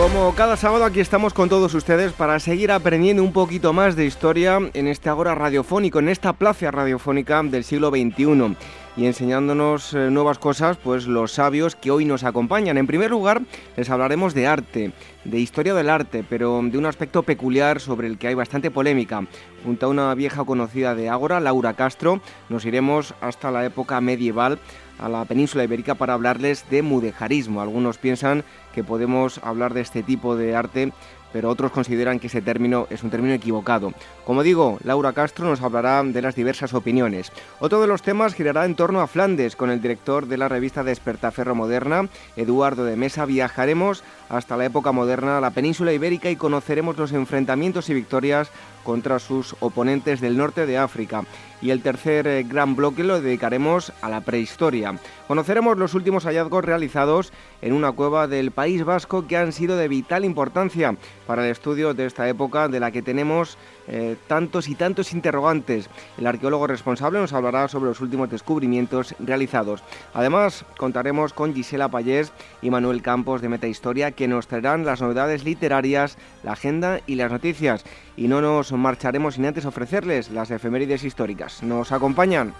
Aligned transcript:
Como 0.00 0.34
cada 0.34 0.56
sábado 0.56 0.86
aquí 0.86 1.00
estamos 1.00 1.34
con 1.34 1.50
todos 1.50 1.74
ustedes 1.74 2.14
para 2.14 2.40
seguir 2.40 2.72
aprendiendo 2.72 3.22
un 3.22 3.34
poquito 3.34 3.74
más 3.74 3.96
de 3.96 4.06
historia 4.06 4.58
en 4.72 4.86
este 4.86 5.10
Ágora 5.10 5.34
radiofónico, 5.34 5.98
en 5.98 6.08
esta 6.08 6.32
plaza 6.32 6.70
radiofónica 6.70 7.42
del 7.42 7.64
siglo 7.64 7.90
XXI 7.90 8.56
y 8.96 9.04
enseñándonos 9.04 9.92
eh, 9.92 10.10
nuevas 10.10 10.38
cosas, 10.38 10.78
pues 10.78 11.06
los 11.06 11.32
sabios 11.32 11.76
que 11.76 11.90
hoy 11.90 12.06
nos 12.06 12.24
acompañan. 12.24 12.78
En 12.78 12.86
primer 12.86 13.10
lugar, 13.10 13.42
les 13.76 13.90
hablaremos 13.90 14.32
de 14.32 14.46
arte, 14.46 14.92
de 15.24 15.38
historia 15.38 15.74
del 15.74 15.90
arte, 15.90 16.24
pero 16.26 16.62
de 16.62 16.78
un 16.78 16.86
aspecto 16.86 17.22
peculiar 17.22 17.78
sobre 17.78 18.08
el 18.08 18.16
que 18.16 18.28
hay 18.28 18.34
bastante 18.34 18.70
polémica. 18.70 19.26
Junto 19.64 19.84
a 19.84 19.90
una 19.90 20.14
vieja 20.14 20.44
conocida 20.44 20.94
de 20.94 21.10
Ágora, 21.10 21.40
Laura 21.40 21.74
Castro, 21.74 22.22
nos 22.48 22.64
iremos 22.64 23.14
hasta 23.20 23.50
la 23.50 23.66
época 23.66 24.00
medieval 24.00 24.58
a 25.00 25.08
la 25.08 25.24
península 25.24 25.64
ibérica 25.64 25.94
para 25.94 26.14
hablarles 26.14 26.68
de 26.70 26.82
mudejarismo. 26.82 27.60
Algunos 27.60 27.98
piensan 27.98 28.44
que 28.74 28.84
podemos 28.84 29.40
hablar 29.42 29.74
de 29.74 29.80
este 29.80 30.02
tipo 30.02 30.36
de 30.36 30.54
arte 30.54 30.92
pero 31.32 31.48
otros 31.48 31.70
consideran 31.70 32.18
que 32.18 32.26
ese 32.26 32.42
término 32.42 32.86
es 32.90 33.02
un 33.02 33.10
término 33.10 33.34
equivocado. 33.34 33.92
Como 34.30 34.44
digo, 34.44 34.78
Laura 34.84 35.12
Castro 35.12 35.48
nos 35.48 35.60
hablará 35.60 36.04
de 36.04 36.22
las 36.22 36.36
diversas 36.36 36.72
opiniones. 36.72 37.32
Otro 37.58 37.80
de 37.80 37.88
los 37.88 38.02
temas 38.02 38.32
girará 38.32 38.64
en 38.64 38.76
torno 38.76 39.00
a 39.00 39.08
Flandes 39.08 39.56
con 39.56 39.72
el 39.72 39.82
director 39.82 40.28
de 40.28 40.38
la 40.38 40.48
revista 40.48 40.84
Despertaferro 40.84 41.56
Moderna, 41.56 42.08
Eduardo 42.36 42.84
de 42.84 42.94
Mesa. 42.94 43.24
Viajaremos 43.24 44.04
hasta 44.28 44.56
la 44.56 44.66
época 44.66 44.92
moderna 44.92 45.40
la 45.40 45.50
península 45.50 45.92
ibérica 45.92 46.30
y 46.30 46.36
conoceremos 46.36 46.96
los 46.96 47.10
enfrentamientos 47.10 47.90
y 47.90 47.94
victorias 47.94 48.52
contra 48.84 49.18
sus 49.18 49.56
oponentes 49.60 50.20
del 50.20 50.36
norte 50.36 50.64
de 50.64 50.78
África. 50.78 51.24
Y 51.60 51.70
el 51.70 51.82
tercer 51.82 52.26
eh, 52.26 52.42
gran 52.44 52.74
bloque 52.74 53.04
lo 53.04 53.20
dedicaremos 53.20 53.92
a 54.00 54.08
la 54.08 54.22
prehistoria. 54.22 54.98
Conoceremos 55.28 55.76
los 55.76 55.92
últimos 55.94 56.24
hallazgos 56.24 56.64
realizados 56.64 57.32
en 57.60 57.74
una 57.74 57.92
cueva 57.92 58.26
del 58.28 58.50
País 58.50 58.84
Vasco 58.84 59.26
que 59.26 59.36
han 59.36 59.52
sido 59.52 59.76
de 59.76 59.88
vital 59.88 60.24
importancia 60.24 60.96
para 61.26 61.44
el 61.44 61.50
estudio 61.50 61.92
de 61.92 62.06
esta 62.06 62.28
época 62.28 62.68
de 62.68 62.80
la 62.80 62.90
que 62.90 63.02
tenemos 63.02 63.58
eh, 63.90 64.16
tantos 64.28 64.68
y 64.68 64.76
tantos 64.76 65.12
interrogantes. 65.12 65.90
El 66.16 66.26
arqueólogo 66.26 66.66
responsable 66.66 67.18
nos 67.18 67.32
hablará 67.32 67.68
sobre 67.68 67.90
los 67.90 68.00
últimos 68.00 68.30
descubrimientos 68.30 69.14
realizados. 69.18 69.82
Además, 70.14 70.64
contaremos 70.76 71.32
con 71.32 71.54
Gisela 71.54 71.88
Payés 71.88 72.32
y 72.62 72.70
Manuel 72.70 73.02
Campos 73.02 73.42
de 73.42 73.48
Metahistoria 73.48 74.12
que 74.12 74.28
nos 74.28 74.46
traerán 74.46 74.84
las 74.84 75.00
novedades 75.00 75.44
literarias, 75.44 76.16
la 76.44 76.52
agenda 76.52 77.00
y 77.06 77.16
las 77.16 77.32
noticias. 77.32 77.84
Y 78.16 78.28
no 78.28 78.40
nos 78.40 78.72
marcharemos 78.72 79.34
sin 79.34 79.46
antes 79.46 79.66
ofrecerles 79.66 80.30
las 80.30 80.50
efemérides 80.50 81.04
históricas. 81.04 81.62
¿Nos 81.62 81.90
acompañan? 81.90 82.54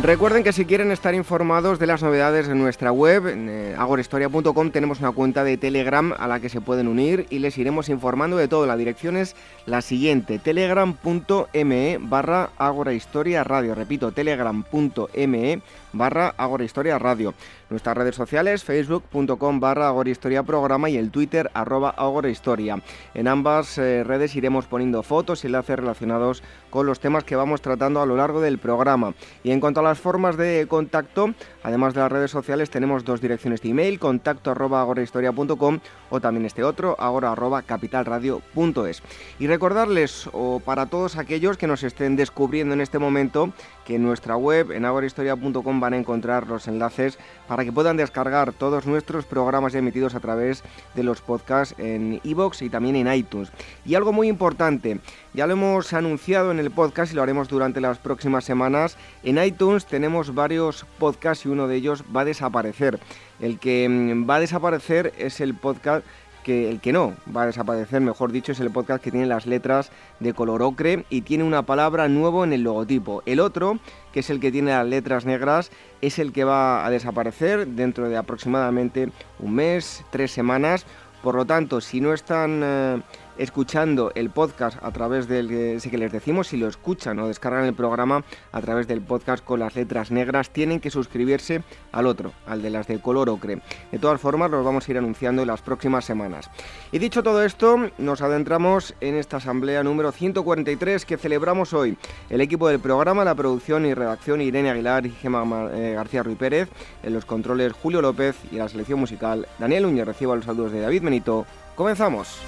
Recuerden 0.00 0.44
que 0.44 0.52
si 0.52 0.64
quieren 0.64 0.92
estar 0.92 1.12
informados 1.16 1.80
de 1.80 1.88
las 1.88 2.04
novedades 2.04 2.46
de 2.46 2.54
nuestra 2.54 2.92
web, 2.92 3.26
en 3.26 3.48
eh, 3.48 3.74
agorahistoria.com 3.76 4.70
tenemos 4.70 5.00
una 5.00 5.10
cuenta 5.10 5.42
de 5.42 5.56
Telegram 5.56 6.14
a 6.16 6.28
la 6.28 6.38
que 6.38 6.48
se 6.48 6.60
pueden 6.60 6.86
unir 6.86 7.26
y 7.30 7.40
les 7.40 7.58
iremos 7.58 7.88
informando 7.88 8.36
de 8.36 8.46
todo. 8.46 8.64
La 8.64 8.76
dirección 8.76 9.16
es 9.16 9.34
la 9.66 9.82
siguiente, 9.82 10.38
telegram.me 10.38 11.98
barra 12.00 12.50
agorahistoria 12.58 13.42
radio. 13.42 13.74
Repito, 13.74 14.12
telegram.me 14.12 15.62
barra 15.92 16.34
agorahistoria 16.36 16.98
radio. 16.98 17.34
Nuestras 17.70 17.96
redes 17.96 18.14
sociales, 18.14 18.64
facebook.com 18.64 19.60
barra 19.60 19.88
agorahistoria 19.88 20.42
programa 20.42 20.88
y 20.88 20.96
el 20.96 21.10
twitter 21.10 21.50
arroba 21.54 21.90
agorahistoria. 21.90 22.82
En 23.14 23.28
ambas 23.28 23.78
eh, 23.78 24.04
redes 24.04 24.34
iremos 24.36 24.66
poniendo 24.66 25.02
fotos 25.02 25.44
y 25.44 25.48
enlaces 25.48 25.78
relacionados 25.78 26.42
con 26.70 26.86
los 26.86 27.00
temas 27.00 27.24
que 27.24 27.36
vamos 27.36 27.62
tratando 27.62 28.00
a 28.00 28.06
lo 28.06 28.16
largo 28.16 28.40
del 28.40 28.58
programa. 28.58 29.14
Y 29.42 29.50
en 29.50 29.60
cuanto 29.60 29.80
a 29.80 29.82
las 29.82 29.98
formas 29.98 30.36
de 30.36 30.66
contacto, 30.68 31.34
además 31.62 31.94
de 31.94 32.00
las 32.00 32.12
redes 32.12 32.30
sociales, 32.30 32.70
tenemos 32.70 33.04
dos 33.04 33.20
direcciones 33.20 33.62
de 33.62 33.70
email, 33.70 33.98
contacto 33.98 34.50
arroba 34.50 34.80
agorahistoria.com 34.80 35.80
o 36.10 36.20
también 36.20 36.46
este 36.46 36.64
otro, 36.64 36.96
agora 36.98 37.32
arroba 37.32 37.62
capitalradio.es. 37.62 39.02
Y 39.38 39.46
recordarles, 39.46 40.28
o 40.32 40.60
para 40.60 40.86
todos 40.86 41.16
aquellos 41.16 41.56
que 41.56 41.66
nos 41.66 41.82
estén 41.82 42.16
descubriendo 42.16 42.74
en 42.74 42.80
este 42.80 42.98
momento, 42.98 43.52
que 43.88 43.94
en 43.94 44.02
nuestra 44.02 44.36
web, 44.36 44.70
en 44.72 44.84
agorahistoria.com, 44.84 45.80
van 45.80 45.94
a 45.94 45.96
encontrar 45.96 46.46
los 46.46 46.68
enlaces 46.68 47.18
para 47.46 47.64
que 47.64 47.72
puedan 47.72 47.96
descargar 47.96 48.52
todos 48.52 48.86
nuestros 48.86 49.24
programas 49.24 49.74
emitidos 49.74 50.14
a 50.14 50.20
través 50.20 50.62
de 50.94 51.02
los 51.02 51.22
podcasts 51.22 51.74
en 51.78 52.20
iBox 52.22 52.60
y 52.60 52.68
también 52.68 52.96
en 52.96 53.10
iTunes. 53.10 53.50
Y 53.86 53.94
algo 53.94 54.12
muy 54.12 54.28
importante, 54.28 55.00
ya 55.32 55.46
lo 55.46 55.54
hemos 55.54 55.94
anunciado 55.94 56.50
en 56.50 56.58
el 56.58 56.70
podcast 56.70 57.12
y 57.12 57.16
lo 57.16 57.22
haremos 57.22 57.48
durante 57.48 57.80
las 57.80 57.96
próximas 57.96 58.44
semanas. 58.44 58.98
En 59.24 59.42
iTunes 59.42 59.86
tenemos 59.86 60.34
varios 60.34 60.84
podcasts 60.98 61.46
y 61.46 61.48
uno 61.48 61.66
de 61.66 61.76
ellos 61.76 62.04
va 62.14 62.20
a 62.20 62.26
desaparecer. 62.26 63.00
El 63.40 63.58
que 63.58 63.88
mm, 63.88 64.28
va 64.28 64.36
a 64.36 64.40
desaparecer 64.40 65.14
es 65.16 65.40
el 65.40 65.54
podcast 65.54 66.04
que 66.42 66.70
el 66.70 66.80
que 66.80 66.92
no 66.92 67.14
va 67.34 67.42
a 67.42 67.46
desaparecer, 67.46 68.00
mejor 68.00 68.32
dicho, 68.32 68.52
es 68.52 68.60
el 68.60 68.70
podcast 68.70 69.02
que 69.02 69.10
tiene 69.10 69.26
las 69.26 69.46
letras 69.46 69.90
de 70.20 70.34
color 70.34 70.62
ocre 70.62 71.04
y 71.10 71.22
tiene 71.22 71.44
una 71.44 71.62
palabra 71.62 72.08
nuevo 72.08 72.44
en 72.44 72.52
el 72.52 72.62
logotipo. 72.62 73.22
El 73.26 73.40
otro, 73.40 73.78
que 74.12 74.20
es 74.20 74.30
el 74.30 74.40
que 74.40 74.52
tiene 74.52 74.70
las 74.70 74.86
letras 74.86 75.24
negras, 75.24 75.70
es 76.00 76.18
el 76.18 76.32
que 76.32 76.44
va 76.44 76.86
a 76.86 76.90
desaparecer 76.90 77.66
dentro 77.66 78.08
de 78.08 78.16
aproximadamente 78.16 79.10
un 79.38 79.54
mes, 79.54 80.04
tres 80.10 80.30
semanas. 80.30 80.86
Por 81.22 81.34
lo 81.34 81.44
tanto, 81.44 81.80
si 81.80 82.00
no 82.00 82.14
están 82.14 82.60
eh, 82.62 83.02
escuchando 83.38 84.12
el 84.14 84.30
podcast 84.30 84.78
a 84.82 84.90
través 84.90 85.28
del 85.28 85.50
ese 85.50 85.90
que 85.90 85.98
les 85.98 86.12
decimos, 86.12 86.48
si 86.48 86.56
lo 86.56 86.68
escuchan 86.68 87.18
o 87.18 87.28
descargan 87.28 87.64
el 87.64 87.74
programa 87.74 88.24
a 88.52 88.60
través 88.60 88.86
del 88.86 89.00
podcast 89.00 89.44
con 89.44 89.60
las 89.60 89.74
letras 89.74 90.10
negras, 90.10 90.50
tienen 90.50 90.80
que 90.80 90.90
suscribirse 90.90 91.62
al 91.92 92.06
otro, 92.06 92.32
al 92.46 92.62
de 92.62 92.70
las 92.70 92.86
de 92.86 93.00
color 93.00 93.28
ocre. 93.30 93.62
De 93.90 93.98
todas 93.98 94.20
formas, 94.20 94.50
los 94.50 94.64
vamos 94.64 94.86
a 94.86 94.90
ir 94.90 94.98
anunciando 94.98 95.42
en 95.42 95.48
las 95.48 95.62
próximas 95.62 96.04
semanas. 96.04 96.50
Y 96.92 96.98
dicho 96.98 97.22
todo 97.22 97.42
esto, 97.44 97.78
nos 97.98 98.20
adentramos 98.20 98.94
en 99.00 99.14
esta 99.14 99.38
asamblea 99.38 99.82
número 99.82 100.12
143 100.12 101.04
que 101.04 101.16
celebramos 101.16 101.72
hoy. 101.72 101.96
El 102.30 102.40
equipo 102.40 102.68
del 102.68 102.80
programa, 102.80 103.24
la 103.24 103.34
producción 103.34 103.86
y 103.86 103.94
redacción 103.94 104.40
Irene 104.40 104.70
Aguilar 104.70 105.06
y 105.06 105.10
Gemma 105.10 105.70
eh, 105.72 105.92
García 105.94 106.22
Ruiz 106.22 106.38
Pérez, 106.38 106.68
en 107.02 107.14
los 107.14 107.24
controles 107.24 107.72
Julio 107.72 108.02
López 108.02 108.36
y 108.50 108.56
la 108.56 108.68
selección 108.68 109.00
musical 109.00 109.46
Daniel 109.58 109.86
Uñez. 109.86 110.06
Reciba 110.06 110.36
los 110.36 110.44
saludos 110.44 110.72
de 110.72 110.80
David 110.80 111.02
Benito. 111.02 111.46
Comenzamos. 111.74 112.40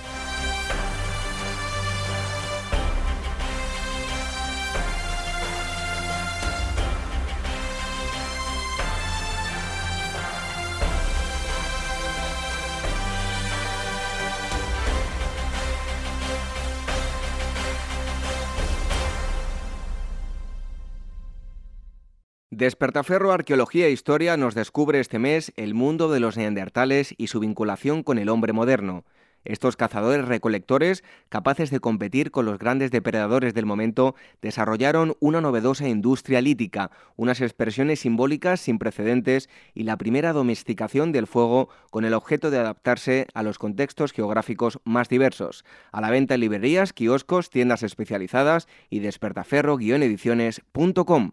Despertaferro 22.60 23.32
Arqueología 23.32 23.86
e 23.86 23.90
Historia 23.90 24.36
nos 24.36 24.54
descubre 24.54 25.00
este 25.00 25.18
mes 25.18 25.50
el 25.56 25.72
mundo 25.72 26.12
de 26.12 26.20
los 26.20 26.36
neandertales 26.36 27.14
y 27.16 27.28
su 27.28 27.40
vinculación 27.40 28.02
con 28.02 28.18
el 28.18 28.28
hombre 28.28 28.52
moderno. 28.52 29.06
Estos 29.46 29.78
cazadores 29.78 30.28
recolectores, 30.28 31.02
capaces 31.30 31.70
de 31.70 31.80
competir 31.80 32.30
con 32.30 32.44
los 32.44 32.58
grandes 32.58 32.90
depredadores 32.90 33.54
del 33.54 33.64
momento, 33.64 34.14
desarrollaron 34.42 35.16
una 35.20 35.40
novedosa 35.40 35.88
industria 35.88 36.42
lítica, 36.42 36.90
unas 37.16 37.40
expresiones 37.40 38.00
simbólicas 38.00 38.60
sin 38.60 38.78
precedentes 38.78 39.48
y 39.72 39.84
la 39.84 39.96
primera 39.96 40.34
domesticación 40.34 41.12
del 41.12 41.26
fuego 41.26 41.70
con 41.88 42.04
el 42.04 42.12
objeto 42.12 42.50
de 42.50 42.58
adaptarse 42.58 43.26
a 43.32 43.42
los 43.42 43.58
contextos 43.58 44.12
geográficos 44.12 44.80
más 44.84 45.08
diversos. 45.08 45.64
A 45.92 46.02
la 46.02 46.10
venta 46.10 46.34
en 46.34 46.40
librerías, 46.40 46.92
kioscos, 46.92 47.48
tiendas 47.48 47.82
especializadas 47.82 48.68
y 48.90 48.98
despertaferro-ediciones.com. 48.98 51.30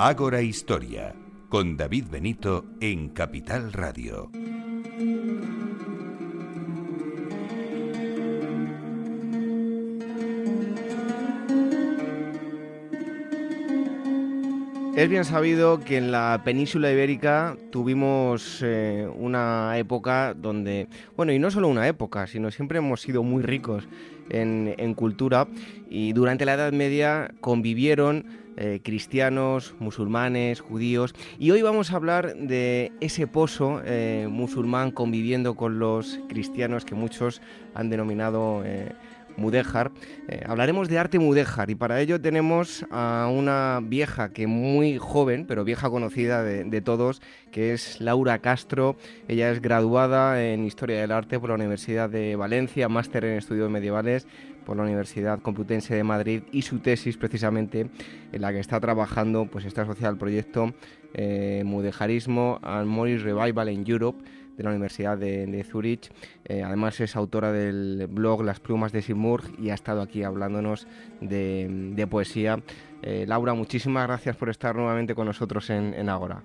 Ágora 0.00 0.42
Historia, 0.42 1.12
con 1.48 1.76
David 1.76 2.04
Benito 2.08 2.64
en 2.80 3.08
Capital 3.08 3.72
Radio. 3.72 4.30
Es 14.94 15.08
bien 15.08 15.24
sabido 15.24 15.80
que 15.80 15.96
en 15.96 16.12
la 16.12 16.42
península 16.44 16.92
ibérica 16.92 17.56
tuvimos 17.72 18.60
eh, 18.62 19.08
una 19.16 19.76
época 19.78 20.32
donde, 20.32 20.86
bueno, 21.16 21.32
y 21.32 21.40
no 21.40 21.50
solo 21.50 21.66
una 21.66 21.88
época, 21.88 22.28
sino 22.28 22.52
siempre 22.52 22.78
hemos 22.78 23.00
sido 23.00 23.24
muy 23.24 23.42
ricos 23.42 23.88
en 24.30 24.94
cultura 24.94 25.48
y 25.88 26.12
durante 26.12 26.44
la 26.44 26.54
Edad 26.54 26.72
Media 26.72 27.32
convivieron 27.40 28.47
eh, 28.60 28.80
cristianos, 28.82 29.74
musulmanes, 29.78 30.60
judíos. 30.60 31.14
Y 31.38 31.52
hoy 31.52 31.62
vamos 31.62 31.92
a 31.92 31.96
hablar 31.96 32.34
de 32.34 32.90
ese 33.00 33.26
pozo 33.28 33.80
eh, 33.84 34.26
musulmán 34.28 34.90
conviviendo 34.90 35.54
con 35.54 35.78
los 35.78 36.18
cristianos 36.28 36.84
que 36.84 36.96
muchos 36.96 37.40
han 37.74 37.88
denominado 37.88 38.64
mudéjar. 39.38 39.92
Eh, 40.28 40.42
hablaremos 40.46 40.88
de 40.88 40.98
arte 40.98 41.18
mudéjar 41.18 41.70
y 41.70 41.74
para 41.74 42.00
ello 42.00 42.20
tenemos 42.20 42.84
a 42.90 43.30
una 43.32 43.80
vieja 43.82 44.32
que 44.32 44.46
muy 44.46 44.98
joven, 44.98 45.46
pero 45.46 45.64
vieja 45.64 45.88
conocida 45.88 46.42
de, 46.42 46.80
todos, 46.82 47.22
que 47.50 47.72
es 47.72 48.00
Laura 48.00 48.40
Castro. 48.40 48.96
Ella 49.28 49.50
es 49.50 49.62
graduada 49.62 50.44
en 50.44 50.64
Historia 50.64 51.00
del 51.00 51.12
Arte 51.12 51.38
por 51.38 51.50
la 51.50 51.54
Universidad 51.54 52.10
de 52.10 52.36
Valencia, 52.36 52.88
máster 52.88 53.24
en 53.24 53.38
Estudios 53.38 53.70
Medievales 53.70 54.26
por 54.66 54.76
la 54.76 54.82
Universidad 54.82 55.40
Complutense 55.40 55.94
de 55.94 56.04
Madrid 56.04 56.42
y 56.52 56.60
su 56.60 56.80
tesis 56.80 57.16
precisamente 57.16 57.88
en 58.32 58.42
la 58.42 58.52
que 58.52 58.60
está 58.60 58.78
trabajando 58.80 59.46
pues 59.46 59.64
está 59.64 59.82
asociada 59.82 60.10
al 60.10 60.18
proyecto 60.18 60.74
eh, 61.14 61.62
Mudejarismo 61.64 62.58
and 62.62 62.94
Revival 63.22 63.70
in 63.70 63.84
Europe 63.86 64.22
de 64.58 64.64
la 64.64 64.70
Universidad 64.70 65.16
de, 65.16 65.64
Zurich. 65.64 66.10
Eh, 66.44 66.62
además 66.62 67.00
es 67.00 67.16
autora 67.16 67.52
del 67.52 68.08
blog 68.10 68.42
Las 68.42 68.60
plumas 68.60 68.92
de 68.92 69.00
Simurg 69.00 69.44
y 69.58 69.70
ha 69.70 69.74
estado 69.74 70.02
aquí 70.02 70.24
hablándonos 70.24 70.86
de, 71.20 72.06
poesía. 72.10 72.60
Eh, 73.02 73.24
Laura, 73.28 73.54
muchísimas 73.54 74.06
gracias 74.08 74.36
por 74.36 74.50
estar 74.50 74.74
nuevamente 74.74 75.14
con 75.14 75.26
nosotros 75.26 75.70
en, 75.70 75.94
en 75.94 76.08
Agora. 76.08 76.42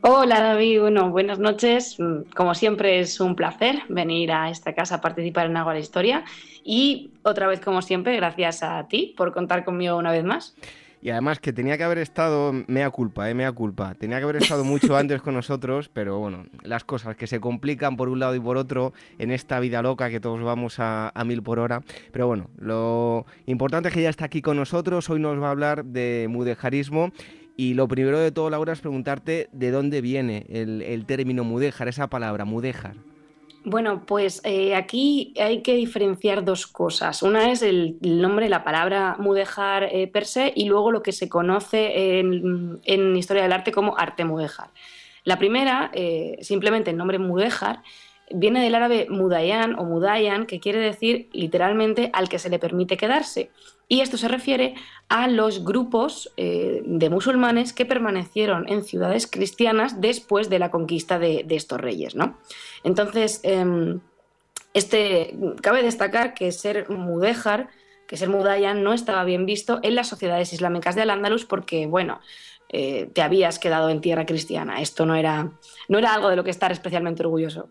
Hola 0.00 0.40
David, 0.40 0.80
buenas 1.10 1.40
noches. 1.40 1.98
Mm, 1.98 2.30
como 2.34 2.54
siempre 2.54 3.00
es 3.00 3.20
un 3.20 3.34
placer 3.34 3.82
venir 3.88 4.30
a 4.30 4.48
esta 4.48 4.72
casa 4.74 4.96
a 4.96 5.00
participar 5.00 5.46
en 5.46 5.56
Agora 5.56 5.78
Historia 5.78 6.24
y 6.64 7.10
otra 7.24 7.48
vez 7.48 7.60
como 7.60 7.82
siempre 7.82 8.14
gracias 8.16 8.62
a 8.62 8.86
ti 8.86 9.14
por 9.16 9.32
contar 9.32 9.64
conmigo 9.64 9.96
una 9.96 10.12
vez 10.12 10.24
más. 10.24 10.54
Y 11.00 11.10
además 11.10 11.38
que 11.38 11.52
tenía 11.52 11.78
que 11.78 11.84
haber 11.84 11.98
estado, 11.98 12.52
mea 12.66 12.90
culpa, 12.90 13.30
eh, 13.30 13.34
mea 13.34 13.52
culpa, 13.52 13.94
tenía 13.94 14.18
que 14.18 14.24
haber 14.24 14.36
estado 14.36 14.64
mucho 14.64 14.96
antes 14.96 15.22
con 15.22 15.34
nosotros, 15.34 15.90
pero 15.92 16.18
bueno, 16.18 16.46
las 16.62 16.84
cosas 16.84 17.16
que 17.16 17.26
se 17.26 17.40
complican 17.40 17.96
por 17.96 18.08
un 18.08 18.18
lado 18.18 18.34
y 18.34 18.40
por 18.40 18.56
otro 18.56 18.92
en 19.18 19.30
esta 19.30 19.60
vida 19.60 19.82
loca 19.82 20.10
que 20.10 20.20
todos 20.20 20.42
vamos 20.42 20.76
a, 20.78 21.12
mil 21.24 21.42
por 21.42 21.58
hora. 21.58 21.82
Pero 22.12 22.26
bueno, 22.26 22.50
lo 22.58 23.26
importante 23.46 23.88
es 23.88 23.94
que 23.94 24.02
ya 24.02 24.10
está 24.10 24.24
aquí 24.24 24.42
con 24.42 24.56
nosotros, 24.56 25.08
hoy 25.10 25.20
nos 25.20 25.40
va 25.40 25.48
a 25.48 25.50
hablar 25.50 25.84
de 25.84 26.26
mudejarismo 26.28 27.12
y 27.56 27.74
lo 27.74 27.88
primero 27.88 28.18
de 28.18 28.32
todo, 28.32 28.50
Laura, 28.50 28.72
es 28.72 28.80
preguntarte 28.80 29.48
de 29.52 29.70
dónde 29.70 30.00
viene 30.00 30.46
el, 30.48 30.82
el 30.82 31.06
término 31.06 31.44
mudéjar, 31.44 31.88
esa 31.88 32.08
palabra, 32.08 32.44
mudéjar. 32.44 32.94
Bueno, 33.64 34.04
pues 34.06 34.40
eh, 34.44 34.74
aquí 34.74 35.34
hay 35.38 35.62
que 35.62 35.74
diferenciar 35.74 36.44
dos 36.44 36.66
cosas. 36.66 37.22
Una 37.22 37.50
es 37.50 37.62
el, 37.62 37.98
nombre, 38.00 38.48
la 38.48 38.64
palabra 38.64 39.16
mudéjar 39.18 39.84
eh, 39.84 40.06
per 40.06 40.26
se, 40.26 40.52
y 40.54 40.66
luego 40.66 40.92
lo 40.92 41.02
que 41.02 41.12
se 41.12 41.28
conoce 41.28 42.20
en, 42.20 43.16
historia 43.16 43.42
del 43.42 43.52
arte 43.52 43.72
como 43.72 43.98
arte 43.98 44.24
mudéjar. 44.24 44.70
La 45.24 45.38
primera, 45.38 45.90
eh, 45.92 46.38
simplemente 46.40 46.90
el 46.90 46.96
nombre 46.96 47.18
mudéjar, 47.18 47.82
viene 48.30 48.62
del 48.62 48.74
árabe 48.74 49.06
mudayan 49.10 49.78
o 49.78 49.84
mudayan, 49.84 50.46
que 50.46 50.60
quiere 50.60 50.78
decir 50.78 51.28
literalmente 51.32 52.10
al 52.12 52.28
que 52.28 52.38
se 52.38 52.50
le 52.50 52.58
permite 52.58 52.96
quedarse. 52.96 53.50
Y 53.88 54.00
esto 54.00 54.18
se 54.18 54.28
refiere 54.28 54.74
a 55.08 55.28
los 55.28 55.64
grupos 55.64 56.30
de 56.36 57.08
musulmanes 57.10 57.72
que 57.72 57.86
permanecieron 57.86 58.68
en 58.68 58.84
ciudades 58.84 59.26
cristianas 59.26 60.02
después 60.02 60.50
de 60.50 60.58
la 60.58 60.70
conquista 60.70 61.18
de, 61.18 61.42
de 61.42 61.56
estos 61.56 61.80
reyes. 61.80 62.14
¿no? 62.14 62.36
Entonces, 62.84 63.40
em, 63.42 64.00
este, 64.74 65.34
cabe 65.62 65.82
destacar 65.82 66.34
que 66.34 66.52
ser 66.52 66.88
mudéjar, 66.90 67.68
que 68.06 68.16
ser 68.16 68.28
mudayan 68.28 68.82
no 68.82 68.92
estaba 68.92 69.24
bien 69.24 69.46
visto 69.46 69.80
en 69.82 69.94
las 69.94 70.08
sociedades 70.08 70.52
islámicas 70.52 70.94
de 70.94 71.02
Al-Ándalus 71.02 71.44
porque, 71.44 71.86
bueno, 71.86 72.20
eh, 72.70 73.10
te 73.12 73.22
habías 73.22 73.58
quedado 73.58 73.88
en 73.88 74.00
tierra 74.00 74.26
cristiana. 74.26 74.80
Esto 74.80 75.06
no 75.06 75.14
era, 75.14 75.52
no 75.88 75.98
era 75.98 76.14
algo 76.14 76.28
de 76.28 76.36
lo 76.36 76.44
que 76.44 76.50
estar 76.50 76.70
especialmente 76.70 77.22
orgulloso. 77.22 77.70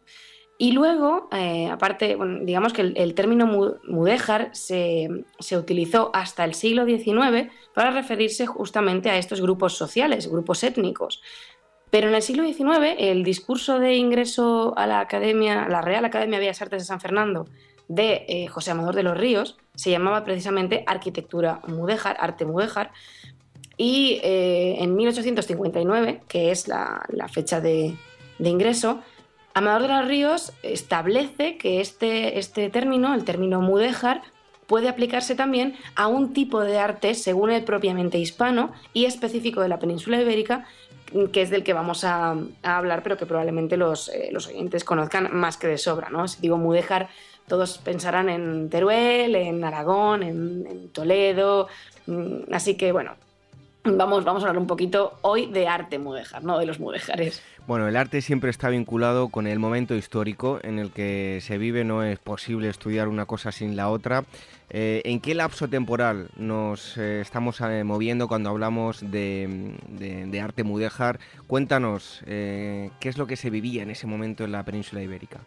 Y 0.60 0.72
luego, 0.72 1.30
eh, 1.32 1.70
aparte, 1.70 2.18
digamos 2.42 2.74
que 2.74 2.82
el, 2.82 3.14
término 3.14 3.46
mudéjar 3.84 4.50
se, 4.54 5.08
se, 5.38 5.56
utilizó 5.56 6.10
hasta 6.16 6.44
el 6.46 6.56
siglo 6.56 6.86
XIX 6.86 7.52
para 7.76 7.92
referirse 7.92 8.48
justamente 8.48 9.12
a 9.12 9.18
estos 9.18 9.40
grupos 9.40 9.78
sociales, 9.78 10.28
grupos 10.28 10.64
étnicos. 10.64 11.22
Pero 11.90 12.10
en 12.10 12.16
el 12.16 12.22
siglo 12.22 12.44
XIX, 12.44 12.96
el 12.98 13.24
discurso 13.24 13.80
de 13.80 13.96
ingreso 13.96 14.74
a 14.78 14.88
la 14.88 15.06
Real 15.06 16.06
Academia 16.06 16.38
de 16.38 16.40
Bellas 16.40 16.62
Artes 16.62 16.84
de 16.84 16.86
San 16.86 17.00
Fernando, 17.00 17.48
de 17.88 18.26
eh, 18.28 18.48
José 18.48 18.72
Amador 18.72 18.96
de 18.96 19.04
los 19.04 19.18
Ríos, 19.18 19.58
se 19.76 19.92
llamaba 19.92 20.24
precisamente 20.24 20.84
Arquitectura 20.88 21.62
Mudéjar, 21.68 22.18
Arte 22.20 22.46
Mudéjar, 22.46 22.92
y 23.78 24.20
eh, 24.24 24.78
en 24.80 24.96
1859, 24.96 26.24
que 26.28 26.52
es 26.52 26.68
la, 26.68 27.06
fecha 27.32 27.62
de, 27.62 27.96
ingreso, 28.40 29.02
Amador 29.54 29.84
de 29.84 29.88
los 29.88 30.08
Ríos 30.08 30.54
establece 30.64 31.58
que 31.58 31.80
este, 31.80 32.40
este 32.40 32.70
término, 32.70 33.14
el 33.14 33.24
término 33.24 33.62
mudéjar, 33.62 34.24
puede 34.68 34.90
aplicarse 34.90 35.34
también 35.36 35.76
a 35.96 36.08
un 36.08 36.34
tipo 36.34 36.62
de 36.62 36.78
arte, 36.78 37.16
según 37.16 37.52
el 37.52 37.64
propiamente 37.64 38.20
hispano 38.20 38.72
y 38.94 39.06
específico 39.06 39.62
de 39.62 39.70
la 39.70 39.80
península 39.80 40.22
ibérica, 40.22 40.66
que 41.32 41.42
es 41.42 41.50
del 41.50 41.64
que 41.64 41.74
vamos 41.74 42.04
a, 42.04 42.36
hablar, 42.64 43.04
pero 43.04 43.18
que 43.18 43.26
probablemente 43.26 43.78
los, 43.78 44.10
eh, 44.10 44.30
los, 44.32 44.48
oyentes 44.48 44.84
conozcan 44.84 45.30
más 45.36 45.58
que 45.58 45.68
de 45.68 45.78
sobra. 45.78 46.10
¿no? 46.10 46.28
Si 46.28 46.42
digo 46.42 46.58
Mudéjar, 46.58 47.10
todos 47.48 47.78
pensarán 47.78 48.30
en 48.30 48.70
Teruel, 48.70 49.36
en 49.36 49.64
Aragón, 49.64 50.24
en, 50.24 50.90
Toledo. 50.90 51.68
Mm, 52.06 52.54
así 52.54 52.76
que 52.76 52.92
bueno, 52.92 53.16
Vamos, 53.90 54.26
vamos, 54.26 54.44
a 54.44 54.48
hablar 54.48 54.60
un 54.62 54.68
poquito 54.68 55.18
hoy 55.22 55.46
de 55.46 55.66
arte 55.66 55.98
mudéjar, 55.98 56.44
no 56.44 56.60
de 56.60 56.66
los 56.66 56.78
mudéjares. 56.78 57.42
Bueno, 57.68 57.88
el 57.88 57.96
arte 57.96 58.22
siempre 58.22 58.50
está 58.50 58.68
vinculado 58.68 59.30
con 59.30 59.48
el 59.48 59.60
momento 59.60 59.96
histórico 59.96 60.60
en 60.62 60.78
el 60.78 60.92
que 60.92 61.40
se 61.42 61.58
vive, 61.58 61.86
no 61.86 62.04
es 62.04 62.20
posible 62.20 62.68
estudiar 62.68 63.08
una 63.08 63.26
cosa 63.26 63.54
sin 63.54 63.78
la 63.78 63.90
otra. 63.90 64.26
Eh, 64.70 65.02
¿En 65.06 65.22
qué 65.22 65.34
lapso 65.34 65.70
temporal 65.70 66.28
nos 66.36 66.98
eh, 66.98 67.22
estamos 67.22 67.62
eh, 67.62 67.86
moviendo 67.86 68.28
cuando 68.28 68.50
hablamos 68.50 69.00
de, 69.00 70.42
arte 70.44 70.64
mudéjar? 70.64 71.20
Cuéntanos, 71.48 72.22
¿qué 72.26 72.92
es 73.00 73.18
lo 73.18 73.28
que 73.28 73.38
se 73.38 73.50
vivía 73.50 73.84
en 73.84 73.92
ese 73.92 74.08
momento 74.08 74.44
en 74.44 74.52
la 74.52 74.64
península 74.64 75.02
ibérica? 75.02 75.40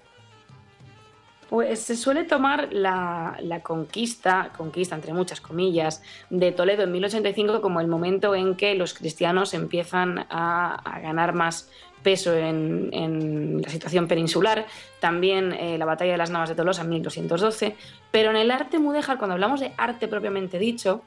Pues 1.51 1.81
se 1.81 1.97
suele 1.97 2.25
tomar 2.25 2.69
la, 2.73 3.61
conquista, 3.63 4.53
conquista 4.57 4.95
entre 4.95 5.13
muchas 5.13 5.41
comillas, 5.41 6.03
de 6.31 6.53
Toledo 6.53 6.85
en 6.85 6.93
1085 6.93 7.61
como 7.61 7.81
el 7.81 7.89
momento 7.89 8.35
en 8.35 8.55
que 8.55 8.75
los 8.75 8.95
cristianos 8.95 9.53
empiezan 9.53 10.27
a 10.31 11.01
ganar 11.03 11.35
más 11.35 11.69
peso 12.03 12.35
en, 12.35 13.61
la 13.63 13.69
situación 13.69 14.09
peninsular, 14.09 14.67
también 15.01 15.53
eh, 15.53 15.79
la 15.79 15.85
batalla 15.85 16.13
de 16.13 16.19
las 16.19 16.31
Navas 16.31 16.49
de 16.49 16.55
Tolosa 16.55 16.83
en 16.83 16.91
1212, 16.91 17.77
pero 18.11 18.31
en 18.31 18.37
el 18.37 18.51
arte 18.51 18.79
mudéjar, 18.79 19.19
cuando 19.19 19.35
hablamos 19.35 19.61
de 19.61 19.73
arte 19.77 20.09
propiamente 20.09 20.59
dicho, 20.59 21.03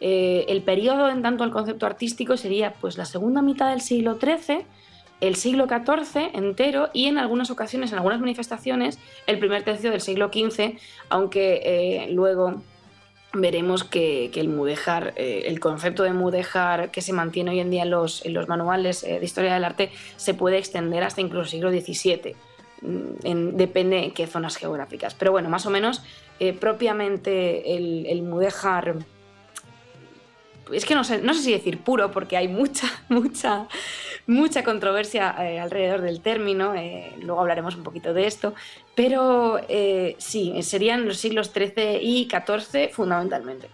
eh, 0.00 0.44
el 0.48 0.62
periodo 0.62 1.08
en 1.08 1.22
tanto 1.22 1.44
al 1.44 1.50
concepto 1.50 1.86
artístico 1.86 2.36
sería 2.36 2.74
pues 2.74 2.98
la 2.98 3.06
segunda 3.06 3.40
mitad 3.42 3.70
del 3.70 3.80
siglo 3.80 4.18
XIII, 4.18 4.66
el 5.20 5.36
siglo 5.36 5.66
XIV 5.66 6.30
entero 6.34 6.90
y 6.92 7.06
en 7.06 7.18
algunas 7.18 7.50
ocasiones, 7.50 7.92
en 7.92 7.98
algunas 7.98 8.20
manifestaciones, 8.20 8.98
el 9.26 9.38
primer 9.38 9.62
tercio 9.62 9.90
del 9.90 10.02
siglo 10.02 10.28
XV, 10.28 10.78
aunque 11.08 11.60
eh, 11.64 12.08
luego 12.12 12.62
veremos 13.40 13.84
que, 13.84 14.30
el 14.34 14.48
mudéjar, 14.48 15.14
eh, 15.16 15.44
el 15.46 15.60
concepto 15.60 16.02
de 16.02 16.12
mudéjar 16.12 16.90
que 16.90 17.00
se 17.00 17.12
mantiene 17.12 17.52
hoy 17.52 17.60
en 17.60 17.70
día 17.70 17.82
en 17.82 17.90
los, 17.90 18.22
manuales 18.48 19.02
eh, 19.04 19.18
de 19.18 19.24
historia 19.24 19.54
del 19.54 19.64
arte 19.64 19.90
se 20.16 20.34
puede 20.34 20.58
extender 20.58 21.02
hasta 21.02 21.20
incluso 21.20 21.50
siglo 21.50 21.70
XVII. 21.70 22.36
Mm, 22.82 23.56
depende 23.56 24.04
en 24.04 24.10
qué 24.12 24.26
zonas 24.26 24.56
geográficas. 24.56 25.14
Pero 25.14 25.32
bueno, 25.32 25.48
más 25.48 25.66
o 25.66 25.70
menos, 25.70 26.02
eh, 26.40 26.52
propiamente 26.52 27.76
el, 27.76 28.06
el 28.06 28.22
mudéjar 28.22 28.96
es 30.72 30.84
que 30.84 30.94
no 30.94 31.04
sé, 31.04 31.18
no 31.18 31.34
sé 31.34 31.42
si 31.42 31.52
decir 31.52 31.78
puro, 31.78 32.10
porque 32.10 32.36
hay 32.36 32.48
mucha, 32.48 32.86
mucha, 33.08 33.68
mucha 34.26 34.64
controversia 34.64 35.34
eh, 35.44 35.60
alrededor 35.60 36.00
del 36.00 36.20
término, 36.20 36.74
eh, 36.74 37.14
luego 37.20 37.40
hablaremos 37.40 37.76
un 37.76 37.82
poquito 37.82 38.12
de 38.12 38.26
esto, 38.26 38.54
pero 38.94 39.60
eh, 39.68 40.16
sí, 40.18 40.62
serían 40.62 41.06
los 41.06 41.18
siglos 41.18 41.52
XIII 41.52 41.98
y 42.00 42.28
XIV 42.28 42.90
fundamentalmente. 42.92 43.68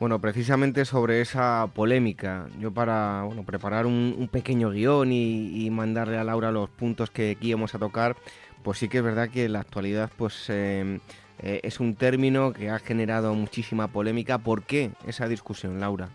Bueno, 0.00 0.20
precisamente 0.20 0.84
sobre 0.84 1.20
esa 1.20 1.68
polémica, 1.72 2.48
yo 2.58 2.72
para 2.72 3.22
bueno, 3.22 3.44
preparar 3.44 3.86
un, 3.86 4.28
pequeño 4.32 4.70
guion 4.70 5.12
y, 5.12 5.68
mandarle 5.70 6.18
a 6.18 6.24
Laura 6.24 6.50
los 6.50 6.68
puntos 6.70 7.10
que 7.10 7.30
aquí 7.30 7.52
vamos 7.52 7.76
a 7.76 7.78
tocar, 7.78 8.16
pues 8.64 8.78
sí 8.78 8.88
que 8.88 8.98
es 8.98 9.04
verdad 9.04 9.28
que 9.28 9.44
en 9.44 9.52
la 9.52 9.60
actualidad 9.60 10.10
pues 10.16 10.46
eh, 10.48 10.98
es 11.38 11.78
un 11.78 11.94
término 11.94 12.52
que 12.52 12.70
ha 12.70 12.80
generado 12.80 13.32
muchísima 13.34 13.88
polémica. 13.88 14.38
¿Por 14.38 14.64
qué 14.64 14.90
esa 15.06 15.28
discusión, 15.28 15.78
Laura? 15.78 16.08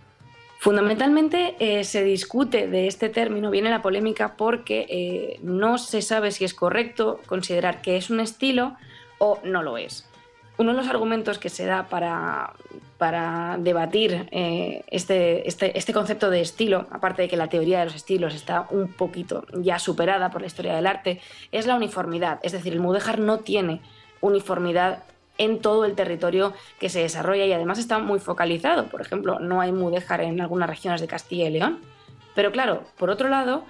Fundamentalmente 0.59 1.55
eh, 1.59 1.83
se 1.83 2.03
discute 2.03 2.67
de 2.67 2.87
este 2.87 3.09
término, 3.09 3.51
viene 3.51 3.69
la 3.69 3.83
polémica 3.83 4.35
porque 4.35 4.87
eh, 4.89 5.39
no 5.43 5.77
se 5.77 6.01
sabe 6.01 6.31
si 6.31 6.45
es 6.45 6.53
correcto 6.55 7.19
considerar 7.27 7.81
que 7.81 7.95
es 7.95 8.09
un 8.09 8.19
estilo 8.19 8.75
o 9.19 9.39
no 9.43 9.61
lo 9.61 9.77
es. 9.77 10.09
Uno 10.57 10.71
de 10.71 10.77
los 10.77 10.87
argumentos 10.87 11.37
que 11.37 11.49
se 11.49 11.65
da 11.65 11.87
para, 11.87 12.53
para 12.97 13.57
debatir 13.59 14.27
eh, 14.31 14.83
este, 14.87 15.47
este, 15.47 15.77
este, 15.77 15.93
concepto 15.93 16.31
de 16.31 16.41
estilo, 16.41 16.87
aparte 16.89 17.21
de 17.21 17.27
que 17.27 17.37
la 17.37 17.49
teoría 17.49 17.79
de 17.79 17.85
los 17.85 17.95
estilos 17.95 18.33
está 18.33 18.65
un 18.71 18.91
poquito 18.91 19.45
ya 19.53 19.77
superada 19.77 20.31
por 20.31 20.41
la 20.41 20.47
historia 20.47 20.75
del 20.75 20.87
arte, 20.87 21.21
es 21.51 21.67
la 21.67 21.75
uniformidad. 21.75 22.39
Es 22.41 22.53
decir, 22.53 22.73
el 22.73 22.79
mudéjar 22.79 23.19
no 23.19 23.37
tiene 23.39 23.81
uniformidad 24.21 25.03
en 25.37 25.59
todo 25.59 25.85
el 25.85 25.95
territorio 25.95 26.53
que 26.79 26.89
se 26.89 26.99
desarrolla 26.99 27.45
y 27.45 27.53
además 27.53 27.79
está 27.79 27.99
muy 27.99 28.19
focalizado. 28.19 28.87
Por 28.87 29.01
ejemplo, 29.01 29.39
no 29.39 29.61
hay 29.61 29.71
mudéjar 29.71 30.21
en 30.21 30.41
algunas 30.41 30.69
regiones 30.69 31.01
de 31.01 31.07
Castilla 31.07 31.47
y 31.47 31.51
León. 31.51 31.79
Pero 32.35 32.51
claro, 32.51 32.83
por 32.97 33.09
otro 33.09 33.29
lado, 33.29 33.63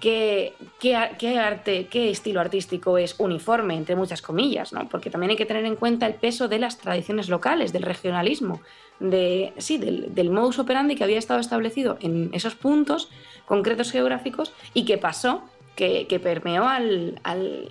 ¿qué, 0.00 0.54
arte, 0.96 1.86
qué 1.86 2.10
estilo 2.10 2.40
artístico 2.40 2.98
es 2.98 3.14
uniforme, 3.18 3.76
entre 3.76 3.96
muchas 3.96 4.22
comillas? 4.22 4.72
¿no? 4.72 4.88
Porque 4.88 5.10
también 5.10 5.30
hay 5.30 5.36
que 5.36 5.46
tener 5.46 5.64
en 5.64 5.76
cuenta 5.76 6.06
el 6.06 6.14
peso 6.14 6.48
de 6.48 6.58
las 6.58 6.78
tradiciones 6.78 7.28
locales, 7.28 7.72
del 7.72 7.82
regionalismo, 7.82 8.60
de, 9.00 9.52
sí, 9.58 9.78
del, 9.78 10.30
modus 10.30 10.58
operandi 10.58 10.96
que 10.96 11.04
había 11.04 11.18
estado 11.18 11.40
establecido 11.40 11.98
en 12.00 12.30
esos 12.32 12.54
puntos 12.54 13.10
concretos 13.44 13.92
geográficos 13.92 14.52
y 14.72 14.84
que 14.84 14.96
pasó, 14.96 15.42
que, 15.74 16.20
permeó 16.22 16.66
al 16.66 17.20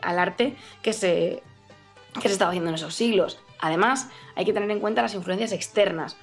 arte 0.04 0.56
que 0.84 0.94
se 0.94 1.42
que 2.22 2.28
se 2.28 2.34
estaba 2.34 2.50
haciendo 2.52 2.70
en 2.70 2.76
esos 2.76 2.96
siglos. 2.96 3.40
Además, 3.60 4.10
hay 4.36 4.46
que 4.46 4.54
tener 4.54 4.70
en 4.72 4.80
cuenta 4.80 5.02
las 5.02 5.14
influencias 5.14 5.52
externas. 5.52 6.18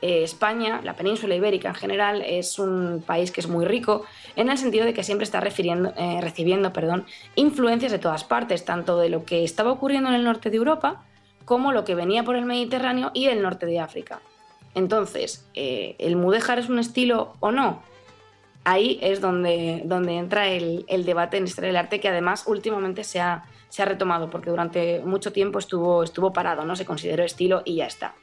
Eh, 0.00 0.22
España, 0.22 0.80
la 0.84 0.94
península 0.94 1.34
ibérica 1.34 1.68
en 1.68 1.74
general, 1.74 2.22
es 2.22 2.58
un 2.58 3.02
país 3.04 3.32
que 3.32 3.40
es 3.40 3.48
muy 3.48 3.64
rico 3.64 4.04
en 4.36 4.48
el 4.48 4.58
sentido 4.58 4.84
de 4.84 4.94
que 4.94 5.02
siempre 5.02 5.24
está 5.24 5.40
eh, 5.40 6.20
recibiendo 6.20 6.72
perdón, 6.72 7.04
influencias 7.34 7.90
de 7.90 7.98
todas 7.98 8.24
partes, 8.24 8.64
tanto 8.64 8.98
de 8.98 9.08
lo 9.08 9.24
que 9.24 9.42
estaba 9.42 9.72
ocurriendo 9.72 10.08
en 10.08 10.14
el 10.14 10.24
norte 10.24 10.50
de 10.50 10.56
Europa 10.56 11.02
como 11.44 11.72
lo 11.72 11.84
que 11.84 11.94
venía 11.94 12.24
por 12.24 12.36
el 12.36 12.44
Mediterráneo 12.44 13.10
y 13.14 13.26
el 13.26 13.42
norte 13.42 13.66
de 13.66 13.80
África. 13.80 14.20
Entonces, 14.74 15.48
eh, 15.54 15.96
¿el 15.98 16.14
mudéjar 16.14 16.58
es 16.58 16.68
un 16.68 16.78
estilo 16.78 17.34
o 17.40 17.50
no? 17.50 17.82
Ahí 18.64 18.98
es 19.00 19.20
donde, 19.20 19.82
donde 19.86 20.18
entra 20.18 20.48
el, 20.48 20.84
el 20.88 21.06
debate 21.06 21.38
en 21.38 21.44
historia 21.44 21.68
del 21.68 21.76
arte 21.76 22.00
que 22.00 22.08
además 22.08 22.44
últimamente 22.46 23.02
se 23.02 23.20
ha, 23.20 23.44
se 23.78 23.82
ha 23.82 23.84
retomado 23.84 24.28
porque 24.28 24.50
durante 24.50 25.00
mucho 25.04 25.30
tiempo 25.32 25.60
estuvo, 25.60 26.02
estuvo 26.02 26.32
parado, 26.32 26.64
no 26.64 26.74
se 26.74 26.84
consideró 26.84 27.22
estilo 27.22 27.62
y 27.64 27.76
ya 27.76 27.86
está. 27.86 28.16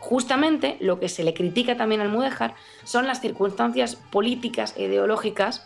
Justamente 0.00 0.78
lo 0.80 0.98
que 0.98 1.08
se 1.08 1.22
le 1.22 1.32
critica 1.32 1.76
también 1.76 2.00
al 2.00 2.08
Mudéjar 2.08 2.56
son 2.82 3.06
las 3.06 3.20
circunstancias 3.20 3.94
políticas 3.94 4.74
e 4.76 4.86
ideológicas 4.86 5.64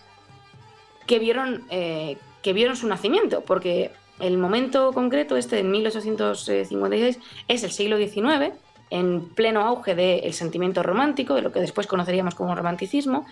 que 1.06 1.18
vieron, 1.18 1.64
eh, 1.70 2.18
que 2.42 2.52
vieron 2.52 2.76
su 2.76 2.86
nacimiento, 2.86 3.40
porque 3.40 3.92
el 4.20 4.36
momento 4.36 4.92
concreto, 4.92 5.38
este 5.38 5.56
de 5.56 5.62
1856, 5.62 7.18
es 7.48 7.64
el 7.64 7.70
siglo 7.70 7.96
XIX, 7.96 8.52
en 8.90 9.26
pleno 9.30 9.62
auge 9.62 9.94
del 9.94 10.34
sentimiento 10.34 10.82
romántico, 10.82 11.34
de 11.34 11.40
lo 11.40 11.50
que 11.50 11.60
después 11.60 11.86
conoceríamos 11.86 12.34
como 12.34 12.54
romanticismo. 12.54 13.24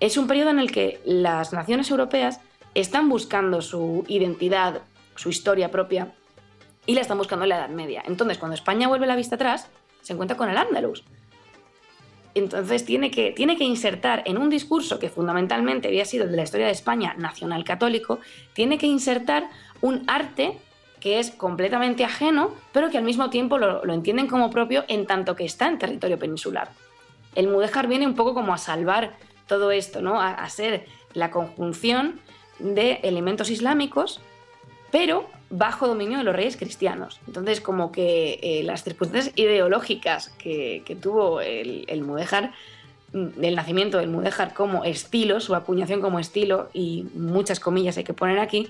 Es 0.00 0.16
un 0.16 0.26
periodo 0.26 0.50
en 0.50 0.58
el 0.58 0.72
que 0.72 1.00
las 1.04 1.52
naciones 1.52 1.92
europeas 1.92 2.40
están 2.74 3.08
buscando 3.08 3.62
su 3.62 4.04
identidad, 4.08 4.82
su 5.16 5.28
historia 5.28 5.70
propia, 5.70 6.12
y 6.86 6.94
la 6.94 7.00
están 7.02 7.18
buscando 7.18 7.44
en 7.44 7.50
la 7.50 7.58
Edad 7.58 7.68
Media. 7.68 8.02
Entonces, 8.06 8.38
cuando 8.38 8.54
España 8.54 8.88
vuelve 8.88 9.06
la 9.06 9.16
vista 9.16 9.36
atrás, 9.36 9.68
se 10.02 10.12
encuentra 10.12 10.36
con 10.36 10.48
el 10.48 10.56
Andalus. 10.56 11.04
Entonces 12.34 12.84
tiene 12.84 13.10
que, 13.10 13.32
tiene 13.32 13.56
que 13.56 13.64
insertar 13.64 14.22
en 14.24 14.38
un 14.38 14.50
discurso 14.50 14.98
que 14.98 15.08
fundamentalmente 15.08 15.88
había 15.88 16.04
sido 16.04 16.28
de 16.28 16.36
la 16.36 16.44
historia 16.44 16.66
de 16.66 16.72
España 16.72 17.14
nacional 17.18 17.64
católico, 17.64 18.20
tiene 18.52 18.78
que 18.78 18.86
insertar 18.86 19.48
un 19.80 20.04
arte 20.06 20.58
que 21.00 21.18
es 21.18 21.30
completamente 21.32 22.04
ajeno, 22.04 22.54
pero 22.72 22.90
que 22.90 22.98
al 22.98 23.04
mismo 23.04 23.30
tiempo 23.30 23.58
lo, 23.58 23.92
entienden 23.92 24.28
como 24.28 24.50
propio 24.50 24.84
en 24.86 25.06
tanto 25.06 25.34
que 25.34 25.44
está 25.44 25.66
en 25.66 25.78
territorio 25.78 26.18
peninsular. 26.18 26.70
El 27.34 27.48
Mudéjar 27.48 27.88
viene 27.88 28.06
un 28.06 28.14
poco 28.14 28.34
como 28.34 28.54
a 28.54 28.58
salvar 28.58 29.16
todo 29.46 29.72
esto, 29.72 30.00
¿no? 30.00 30.20
a 30.20 30.48
ser 30.50 30.86
la 31.14 31.30
conjunción 31.30 32.20
de 32.60 33.00
elementos 33.02 33.50
islámicos, 33.50 34.20
pero 34.90 35.26
bajo 35.50 35.88
dominio 35.88 36.18
de 36.18 36.24
los 36.24 36.34
reyes 36.34 36.56
cristianos. 36.56 37.20
Entonces, 37.26 37.60
como 37.60 37.92
que 37.92 38.38
eh, 38.42 38.62
las 38.62 38.84
circunstancias 38.84 39.36
ideológicas 39.36 40.30
que, 40.38 40.96
tuvo 41.00 41.40
el, 41.40 41.84
el 41.88 42.02
Mudéjar, 42.02 42.52
mm, 43.12 43.42
el 43.42 43.56
nacimiento 43.56 43.98
del 43.98 44.08
Mudéjar 44.08 44.54
como 44.54 44.84
estilo, 44.84 45.40
su 45.40 45.54
acuñación 45.54 46.00
como 46.00 46.18
estilo, 46.18 46.70
y 46.72 47.06
muchas 47.14 47.60
comillas 47.60 47.96
hay 47.96 48.04
que 48.04 48.14
poner 48.14 48.38
aquí, 48.38 48.68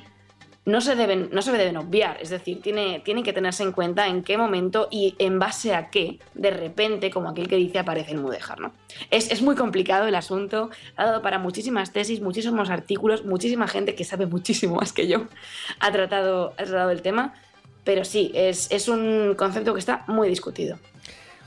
no 0.66 0.80
se 0.80 0.94
deben, 0.94 1.30
no 1.32 1.40
se 1.42 1.52
deben 1.52 1.76
obviar, 1.78 2.18
es 2.20 2.30
decir, 2.30 2.60
tiene, 2.60 3.02
que 3.02 3.32
tenerse 3.32 3.62
en 3.62 3.72
cuenta 3.72 4.06
en 4.06 4.22
qué 4.22 4.36
momento 4.36 4.88
y 4.90 5.14
en 5.18 5.38
base 5.38 5.74
a 5.74 5.88
qué, 5.88 6.18
de 6.34 6.50
repente, 6.50 7.10
como 7.10 7.30
aquel 7.30 7.48
que 7.48 7.56
dice, 7.56 7.78
aparece 7.78 8.12
el 8.12 8.18
mudéjar. 8.18 8.60
¿no? 8.60 8.72
Es, 9.10 9.40
muy 9.42 9.54
complicado 9.54 10.06
el 10.06 10.14
asunto, 10.14 10.70
ha 10.96 11.06
dado 11.06 11.22
para 11.22 11.38
muchísimas 11.38 11.92
tesis, 11.92 12.20
muchísimos 12.20 12.68
artículos, 12.68 13.24
muchísima 13.24 13.68
gente 13.68 13.94
que 13.94 14.04
sabe 14.04 14.26
muchísimo 14.26 14.76
más 14.80 14.92
que 14.92 15.08
yo 15.08 15.26
ha 15.80 15.92
tratado, 15.92 16.52
ha 16.58 16.64
tratado 16.64 16.90
el 16.90 17.02
tema, 17.02 17.34
pero 17.84 18.04
sí, 18.04 18.30
es, 18.34 18.70
es 18.70 18.88
un 18.88 19.34
concepto 19.36 19.72
que 19.72 19.80
está 19.80 20.04
muy 20.08 20.28
discutido. 20.28 20.78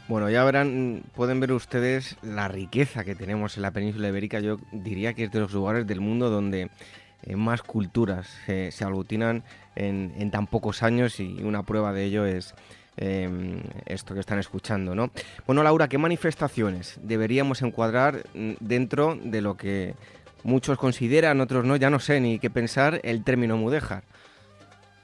Bueno, 0.07 0.29
ya 0.29 0.43
verán, 0.43 1.03
pueden 1.15 1.39
ver 1.39 1.53
ustedes 1.53 2.17
la 2.21 2.49
riqueza 2.49 3.05
que 3.05 3.15
tenemos 3.15 3.55
en 3.55 3.61
la 3.61 3.71
península 3.71 4.09
ibérica. 4.09 4.41
Yo 4.41 4.57
diría 4.73 5.13
que 5.13 5.23
es 5.23 5.31
de 5.31 5.39
los 5.39 5.53
lugares 5.53 5.87
del 5.87 6.01
mundo 6.01 6.29
donde 6.29 6.69
más 7.35 7.61
culturas 7.61 8.27
se 8.45 8.83
aglutinan 8.83 9.43
en, 9.75 10.31
tan 10.31 10.47
pocos 10.47 10.83
años 10.83 11.19
y 11.19 11.43
una 11.43 11.63
prueba 11.63 11.93
de 11.93 12.05
ello 12.05 12.25
es 12.25 12.53
em, 12.97 13.61
esto 13.85 14.13
que 14.13 14.19
están 14.19 14.39
escuchando, 14.39 14.95
¿no? 14.95 15.11
Bueno, 15.45 15.63
Laura, 15.63 15.87
¿qué 15.87 15.97
manifestaciones 15.97 16.99
deberíamos 17.01 17.61
encuadrar 17.61 18.25
mm, 18.33 18.53
dentro 18.59 19.17
de 19.21 19.41
lo 19.41 19.57
que 19.57 19.95
muchos 20.43 20.77
consideran, 20.77 21.41
otros 21.41 21.65
no, 21.65 21.75
ya 21.75 21.89
no 21.89 21.99
sé 21.99 22.19
ni 22.19 22.39
qué 22.39 22.49
pensar, 22.49 22.99
el 23.03 23.23
término 23.23 23.57
mudéjar? 23.57 24.03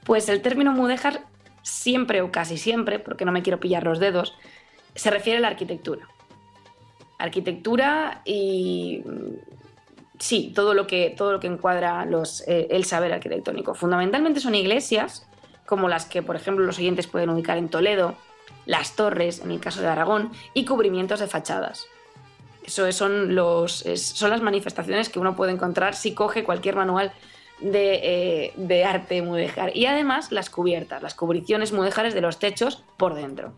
Pues 0.04 0.28
el 0.28 0.42
término 0.42 0.72
mudéjar 0.72 1.24
siempre 1.62 2.22
o 2.22 2.30
casi 2.30 2.58
siempre, 2.58 2.98
porque 2.98 3.24
no 3.24 3.32
me 3.32 3.42
quiero 3.42 3.60
pillar 3.60 3.84
los 3.84 3.98
dedos, 3.98 4.34
se 4.94 5.10
refiere 5.10 5.38
a 5.38 5.40
la 5.40 5.48
arquitectura. 5.48 6.06
Arquitectura 7.18 8.22
y 8.24 9.02
sí, 10.20 10.52
todo 10.54 10.74
lo 10.74 10.86
que, 10.86 11.12
todo 11.16 11.32
lo 11.32 11.40
que 11.40 11.48
encuadra 11.48 12.04
los, 12.04 12.46
eh, 12.46 12.68
el 12.70 12.84
saber 12.84 13.12
arquitectónico. 13.12 13.74
Fundamentalmente 13.74 14.38
son 14.38 14.54
iglesias, 14.54 15.26
como 15.66 15.88
las 15.88 16.04
que, 16.04 16.22
por 16.22 16.36
ejemplo, 16.36 16.64
los 16.64 16.78
oyentes 16.78 17.06
pueden 17.06 17.30
ubicar 17.30 17.58
en 17.58 17.68
Toledo, 17.68 18.14
las 18.66 18.94
torres, 18.94 19.40
en 19.40 19.50
el 19.50 19.60
caso 19.60 19.80
de 19.80 19.88
Aragón, 19.88 20.30
y 20.54 20.64
cubrimientos 20.64 21.20
de 21.20 21.26
fachadas. 21.26 21.86
Eso 22.64 22.90
son, 22.92 23.34
los, 23.34 23.84
son 23.96 24.30
las 24.30 24.42
manifestaciones 24.42 25.08
que 25.08 25.18
uno 25.18 25.34
puede 25.34 25.52
encontrar 25.52 25.94
si 25.94 26.14
coge 26.14 26.44
cualquier 26.44 26.76
manual 26.76 27.12
de, 27.58 28.00
eh, 28.02 28.52
de 28.56 28.84
arte 28.84 29.22
mudéjar. 29.22 29.74
Y 29.76 29.86
además 29.86 30.30
las 30.30 30.50
cubiertas, 30.50 31.02
las 31.02 31.14
cubriciones 31.14 31.72
mudéjares 31.72 32.14
de 32.14 32.20
los 32.20 32.38
techos 32.38 32.84
por 32.98 33.14
dentro. 33.14 33.52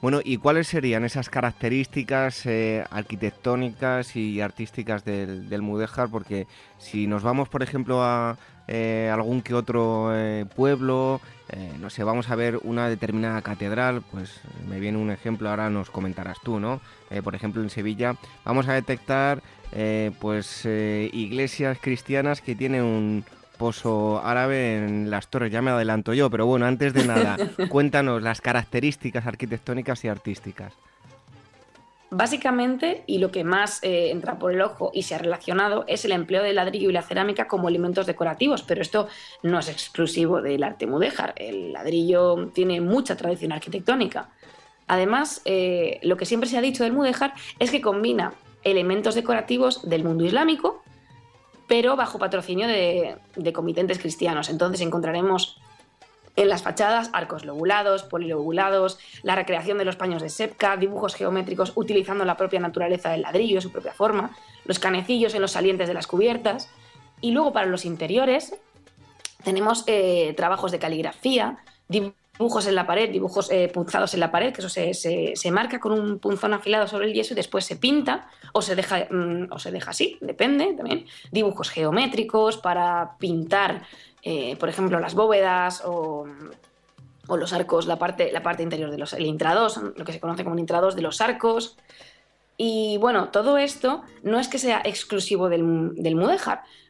Bueno, 0.00 0.20
¿y 0.24 0.36
cuáles 0.36 0.68
serían 0.68 1.04
esas 1.04 1.28
características 1.28 2.46
eh, 2.46 2.84
arquitectónicas 2.90 4.16
y 4.16 4.40
artísticas 4.40 5.04
del, 5.04 5.48
del, 5.48 5.62
Mudéjar? 5.62 6.08
Porque 6.08 6.46
si 6.78 7.06
nos 7.06 7.22
vamos, 7.22 7.48
por 7.48 7.62
ejemplo, 7.62 8.02
a 8.02 8.38
eh, 8.68 9.10
algún 9.12 9.42
que 9.42 9.54
otro 9.54 10.10
eh, 10.14 10.46
pueblo, 10.54 11.20
no 11.78 11.88
sé, 11.88 12.02
vamos 12.02 12.30
a 12.30 12.36
ver 12.36 12.58
una 12.64 12.88
determinada 12.88 13.40
catedral, 13.42 14.02
pues 14.10 14.40
me 14.68 14.80
viene 14.80 14.98
un 14.98 15.10
ejemplo, 15.12 15.50
ahora 15.50 15.70
nos 15.70 15.88
comentarás 15.88 16.40
tú, 16.42 16.58
¿no? 16.58 16.80
por 17.22 17.36
ejemplo, 17.36 17.62
en 17.62 17.70
Sevilla 17.70 18.16
vamos 18.44 18.66
a 18.66 18.72
detectar 18.72 19.40
pues 20.18 20.64
iglesias 20.64 21.78
cristianas 21.80 22.40
que 22.40 22.56
tienen 22.56 22.82
un, 22.82 23.24
pozo 23.58 24.20
árabe 24.24 24.76
en 24.76 25.10
las 25.10 25.28
torres, 25.28 25.52
ya 25.52 25.62
me 25.62 25.70
adelanto 25.70 26.14
yo, 26.14 26.30
pero 26.30 26.46
bueno, 26.46 26.66
antes 26.66 26.92
de 26.92 27.06
nada, 27.06 27.36
cuéntanos 27.68 28.22
las 28.22 28.40
características 28.40 29.26
arquitectónicas 29.26 30.04
y 30.04 30.08
artísticas. 30.08 30.72
Básicamente, 32.16 33.02
y 33.08 33.18
lo 33.18 33.32
que 33.32 33.42
más 33.42 33.82
eh, 33.82 34.10
entra 34.12 34.38
por 34.38 34.52
el 34.52 34.60
ojo 34.60 34.92
y 34.94 35.02
se 35.02 35.16
ha 35.16 35.18
relacionado, 35.18 35.84
es 35.88 36.04
el 36.04 36.12
empleo 36.12 36.44
del 36.44 36.54
ladrillo 36.54 36.88
y 36.88 36.92
la 36.92 37.02
cerámica 37.02 37.48
como 37.48 37.68
elementos 37.68 38.06
decorativos, 38.06 38.62
pero 38.62 38.82
esto 38.82 39.08
no 39.42 39.58
es 39.58 39.68
exclusivo 39.68 40.40
del 40.40 40.62
arte 40.62 40.86
mudéjar. 40.86 41.32
El 41.36 41.72
ladrillo 41.72 42.52
tiene 42.54 42.80
mucha 42.80 43.16
tradición 43.16 43.50
arquitectónica. 43.50 44.28
Además, 44.86 45.42
eh, 45.44 45.98
lo 46.02 46.16
que 46.16 46.24
siempre 46.24 46.48
se 46.48 46.56
ha 46.56 46.60
dicho 46.60 46.84
del 46.84 46.92
mudéjar 46.92 47.34
es 47.58 47.72
que 47.72 47.80
combina 47.80 48.34
elementos 48.62 49.16
decorativos 49.16 49.88
del 49.88 50.04
mundo 50.04 50.24
islámico 50.24 50.83
pero 51.66 51.96
bajo 51.96 52.18
patrocinio 52.18 52.66
de, 52.66 53.52
comitentes 53.52 53.98
cristianos. 53.98 54.48
Entonces 54.48 54.80
encontraremos 54.80 55.60
En 56.36 56.48
las 56.48 56.64
fachadas, 56.64 57.10
arcos 57.12 57.44
lobulados, 57.44 58.02
polilobulados, 58.02 58.98
la 59.22 59.36
recreación 59.36 59.78
de 59.78 59.84
los 59.84 59.94
paños 59.94 60.20
de 60.20 60.28
sepca, 60.28 60.76
dibujos 60.76 61.14
geométricos 61.14 61.70
utilizando 61.76 62.24
la 62.24 62.36
propia 62.36 62.58
naturaleza 62.58 63.10
del 63.10 63.22
ladrillo, 63.22 63.60
su 63.60 63.70
propia 63.70 63.92
forma, 63.92 64.36
los 64.64 64.80
canecillos 64.80 65.32
en 65.36 65.42
los 65.42 65.52
salientes 65.52 65.86
de 65.86 65.94
las 65.94 66.08
cubiertas. 66.08 66.68
Y 67.20 67.30
luego 67.30 67.52
para 67.52 67.66
los 67.66 67.84
interiores 67.84 68.52
tenemos 69.44 69.84
eh, 69.86 70.34
trabajos 70.36 70.72
de 70.72 70.80
caligrafía, 70.80 71.58
dibujos 71.86 72.23
en 72.38 72.74
la 72.74 72.86
pared, 72.86 73.10
dibujos 73.10 73.50
eh, 73.50 73.70
punzados 73.72 74.14
en 74.14 74.20
la 74.20 74.30
pared, 74.30 74.52
que 74.52 74.60
eso 74.60 74.68
se, 74.68 75.50
marca 75.50 75.78
con 75.78 75.92
un 75.92 76.18
punzón 76.18 76.52
afilado 76.52 76.88
sobre 76.88 77.06
el 77.06 77.14
yeso 77.14 77.32
y 77.32 77.36
después 77.36 77.64
se 77.64 77.76
pinta 77.76 78.28
o 78.52 78.60
se 78.60 78.74
deja, 78.74 79.06
mm, 79.10 79.52
o 79.52 79.58
se 79.58 79.70
deja 79.70 79.90
así, 79.90 80.18
depende 80.20 80.74
también. 80.74 81.06
Dibujos 81.30 81.70
geométricos 81.70 82.58
para 82.58 83.16
pintar 83.18 83.82
eh, 84.24 84.56
por 84.56 84.70
ejemplo, 84.70 84.98
las 85.00 85.14
bóvedas 85.14 85.82
o, 85.84 86.26
los 87.28 87.52
arcos, 87.52 87.86
la 87.86 87.98
parte, 87.98 88.32
la 88.32 88.42
parte 88.42 88.62
interior 88.62 88.90
de 88.90 88.98
los 88.98 89.12
el 89.12 89.26
intrados, 89.26 89.76
lo 89.76 90.04
que 90.04 90.12
se 90.12 90.20
conoce 90.20 90.44
como 90.44 90.54
el 90.54 90.60
intrados 90.60 90.96
de 90.96 91.02
los 91.02 91.20
arcos. 91.20 91.76
Y 92.56 92.96
bueno, 92.98 93.28
todo 93.28 93.58
esto 93.58 94.02
no 94.22 94.38
es 94.38 94.48
que 94.48 94.58
sea 94.58 94.80
exclusivo 94.84 95.48
del, 95.48 95.94
del 95.94 96.16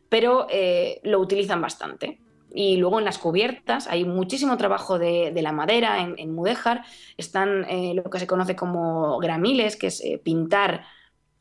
pero 0.09 0.47
eh, 0.49 1.01
lo 1.03 1.19
utilizan 1.19 1.61
bastante. 1.61 2.21
Y 2.55 2.77
luego 2.77 3.01
en 3.01 3.05
las 3.05 3.19
cubiertas 3.19 3.89
hay 3.89 4.05
muchísimo 4.05 4.57
trabajo 4.57 4.99
de, 4.99 5.33
la 5.35 5.53
madera 5.53 6.01
en, 6.01 6.15
en 6.19 6.35
mudéjar. 6.35 6.85
Están 7.17 7.65
eh, 7.69 7.93
lo 7.95 8.05
que 8.05 8.21
se 8.21 8.27
conoce 8.27 8.55
como 8.55 9.19
gramiles, 9.19 9.77
que 9.77 9.89
es 9.89 10.03
pintar 10.23 10.85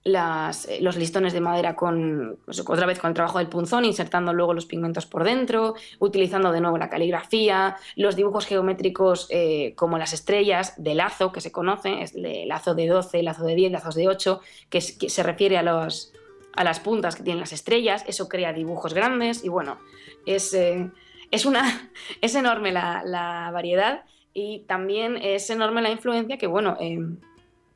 eh, 0.05 0.79
los 0.82 0.98
listones 0.98 1.32
de 1.32 1.39
madera 1.39 1.75
con, 1.77 2.38
pues, 2.43 2.60
otra 2.60 2.86
vez 2.86 3.00
con 3.00 3.10
el 3.10 3.13
trabajo 3.13 3.38
del 3.38 3.48
punzón, 3.48 3.86
insertando 3.86 4.34
luego 4.34 4.53
los 4.53 4.65
pigmentos 4.65 5.05
por 5.05 5.24
dentro, 5.24 5.75
utilizando 6.00 6.51
de 6.51 6.60
nuevo 6.60 6.77
la 6.77 6.89
caligrafía, 6.89 7.77
los 7.96 8.17
dibujos 8.17 8.46
geométricos 8.46 9.27
eh, 9.29 9.74
como 9.75 9.98
las 9.98 10.12
estrellas 10.12 10.74
de 10.77 10.96
lazo, 10.96 11.32
que 11.32 11.39
se 11.39 11.53
conoce, 11.53 12.01
es 12.01 12.15
el 12.15 12.50
lazo 12.50 12.75
de 12.75 12.88
12, 12.88 13.24
lazo 13.24 13.46
de 13.46 13.55
10, 13.55 13.72
lazos 13.72 13.96
de 13.96 14.10
8, 14.10 14.41
que, 14.70 14.82
se 14.82 15.24
refiere 15.24 15.58
a, 15.58 15.63
los, 15.63 16.12
a 16.53 16.65
las 16.65 16.82
puntas 16.82 17.15
que 17.15 17.24
tienen 17.24 17.39
las 17.39 17.53
estrellas, 17.53 18.03
eso 18.05 18.27
crea 18.27 18.51
dibujos 18.51 18.93
grandes 18.93 19.46
y 19.46 19.48
bueno, 19.48 19.77
es, 20.25 20.53
eh, 20.53 20.91
es, 21.34 21.46
una, 21.46 21.92
es 22.22 22.36
enorme 22.36 22.72
la, 22.72 23.02
la, 23.04 23.50
variedad 23.52 24.06
y 24.34 24.60
también 24.68 25.18
es 25.18 25.50
enorme 25.50 25.82
la 25.82 25.90
influencia 25.90 26.38
que, 26.38 26.48
bueno, 26.48 26.78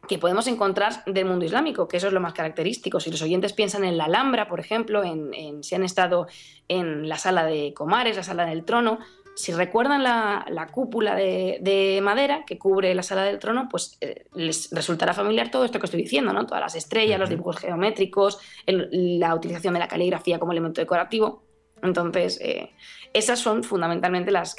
que 0.07 0.17
podemos 0.17 0.47
encontrar 0.47 1.03
del 1.05 1.25
mundo 1.25 1.45
islámico, 1.45 1.87
que 1.87 1.97
eso 1.97 2.07
es 2.07 2.13
lo 2.13 2.21
más 2.21 2.33
característico. 2.33 2.99
Si 2.99 3.11
los 3.11 3.21
oyentes 3.21 3.53
piensan 3.53 3.83
en 3.83 3.97
la 3.97 4.05
Alhambra, 4.05 4.47
por 4.47 4.59
ejemplo, 4.59 5.03
en, 5.03 5.63
si 5.63 5.75
han 5.75 5.83
estado 5.83 6.27
en 6.67 7.09
la 7.09 7.17
sala 7.17 7.45
de 7.45 7.73
Comares, 7.73 8.15
la 8.15 8.23
sala 8.23 8.45
del 8.45 8.63
trono, 8.63 8.99
si 9.35 9.51
recuerdan 9.51 10.01
la, 10.01 10.69
cúpula 10.71 11.13
de, 11.15 11.99
madera 12.01 12.43
que 12.45 12.57
cubre 12.57 12.95
la 12.95 13.03
sala 13.03 13.23
del 13.23 13.37
trono, 13.37 13.67
pues 13.69 13.97
eh, 14.01 14.25
les 14.33 14.71
resultará 14.71 15.13
familiar 15.13 15.51
todo 15.51 15.65
esto 15.65 15.79
que 15.79 15.85
estoy 15.85 16.01
diciendo, 16.01 16.33
¿no? 16.33 16.47
Todas 16.47 16.61
las 16.61 16.75
estrellas, 16.75 17.19
los 17.19 17.29
dibujos 17.29 17.57
geométricos, 17.57 18.39
la 18.65 19.35
utilización 19.35 19.75
de 19.75 19.79
la 19.79 19.87
caligrafía 19.87 20.39
como 20.39 20.53
elemento 20.53 20.81
decorativo. 20.81 21.43
Entonces, 21.83 22.39
eh, 22.41 22.71
esas 23.17 23.39
son 23.39 23.63
fundamentalmente 23.63 24.31
las, 24.31 24.55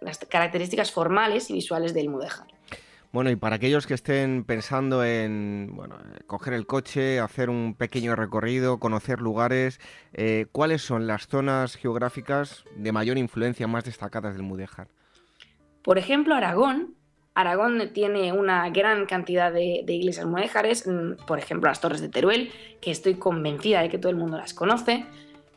las 0.00 0.18
características 0.18 0.92
formales 0.92 1.50
y 1.50 1.54
visuales 1.54 1.94
del 1.94 2.08
mudéjar. 2.08 2.46
Bueno, 3.12 3.30
y 3.30 3.36
para 3.36 3.56
aquellos 3.56 3.88
que 3.88 3.94
estén 3.94 4.44
pensando 4.44 5.04
en 5.04 5.72
bueno, 5.74 5.96
coger 6.28 6.54
el 6.54 6.66
coche, 6.66 7.18
hacer 7.18 7.50
un 7.50 7.74
pequeño 7.74 8.14
recorrido, 8.14 8.78
conocer 8.78 9.20
lugares, 9.20 9.80
eh, 10.12 10.46
¿cuáles 10.52 10.82
son 10.82 11.08
las 11.08 11.26
zonas 11.26 11.74
geográficas 11.74 12.64
de 12.76 12.92
mayor 12.92 13.18
influencia 13.18 13.66
más 13.66 13.84
destacadas 13.84 14.34
del 14.34 14.44
Mudéjar? 14.44 14.86
Por 15.82 15.98
ejemplo, 15.98 16.36
Aragón. 16.36 16.94
Aragón 17.34 17.90
tiene 17.92 18.32
una 18.32 18.68
gran 18.70 19.06
cantidad 19.06 19.52
de, 19.52 19.84
iglesias 19.88 20.26
mudéjares, 20.26 20.86
mm, 20.86 21.24
por 21.26 21.38
ejemplo, 21.38 21.68
las 21.68 21.80
Torres 21.80 22.00
de 22.00 22.08
Teruel, 22.08 22.52
que 22.80 22.92
estoy 22.92 23.14
convencida 23.14 23.82
de 23.82 23.88
que 23.88 23.98
todo 23.98 24.10
el 24.10 24.16
mundo 24.16 24.36
las 24.36 24.54
conoce. 24.54 25.04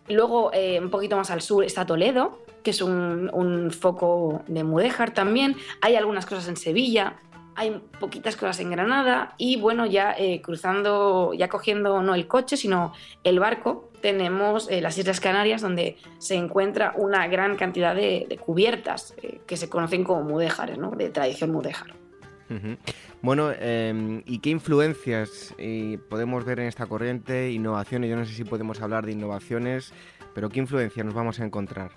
Luego, 0.10 0.52
eh, 0.54 0.80
un 0.82 0.90
poquito 0.90 1.16
más 1.16 1.32
al 1.32 1.42
sur 1.42 1.64
está 1.64 1.86
Toledo, 1.86 2.40
que 2.62 2.72
es 2.72 2.82
un, 2.82 3.72
foco 3.72 4.44
de 4.48 4.64
mudéjar 4.64 5.14
también. 5.14 5.56
Hay 5.82 5.96
algunas 5.96 6.26
cosas 6.26 6.48
en 6.48 6.58
Sevilla, 6.58 7.16
hay 7.56 7.82
poquitas 8.00 8.36
cosas 8.36 8.60
en 8.60 8.72
Granada 8.72 9.36
y 9.38 9.58
bueno, 9.58 9.86
ya 9.86 10.14
eh, 10.18 10.42
cruzando, 10.42 11.34
ya 11.34 11.48
cogiendo 11.48 12.02
no 12.02 12.16
el 12.16 12.28
coche, 12.28 12.58
sino 12.58 12.94
el 13.24 13.40
barco, 13.40 13.92
tenemos 14.02 14.70
eh, 14.70 14.82
las 14.82 14.98
Islas 14.98 15.20
Canarias 15.20 15.62
donde 15.62 15.98
se 16.18 16.36
encuentra 16.36 16.94
una 16.98 17.28
gran 17.28 17.56
cantidad 17.56 17.96
de, 17.96 18.40
cubiertas 18.44 19.16
que 19.46 19.56
se 19.56 19.70
conocen 19.70 20.04
como 20.04 20.24
mudéjares, 20.24 20.78
¿no? 20.78 20.92
de 20.92 21.10
tradición 21.10 21.52
mudéjar. 21.52 21.94
Bueno, 23.24 23.52
em, 23.58 24.22
¿y 24.26 24.40
qué 24.40 24.50
influencias 24.50 25.56
podemos 26.10 26.44
ver 26.44 26.60
en 26.60 26.68
esta 26.68 26.88
corriente? 26.88 27.52
Innovaciones, 27.52 28.10
yo 28.10 28.18
no 28.18 28.26
sé 28.26 28.34
si 28.34 28.44
podemos 28.44 28.82
hablar 28.82 29.06
de 29.06 29.14
innovaciones, 29.14 29.94
pero 30.36 30.50
¿qué 30.50 30.60
influencias 30.60 31.06
nos 31.06 31.16
vamos 31.16 31.40
a 31.40 31.46
encontrar? 31.46 31.92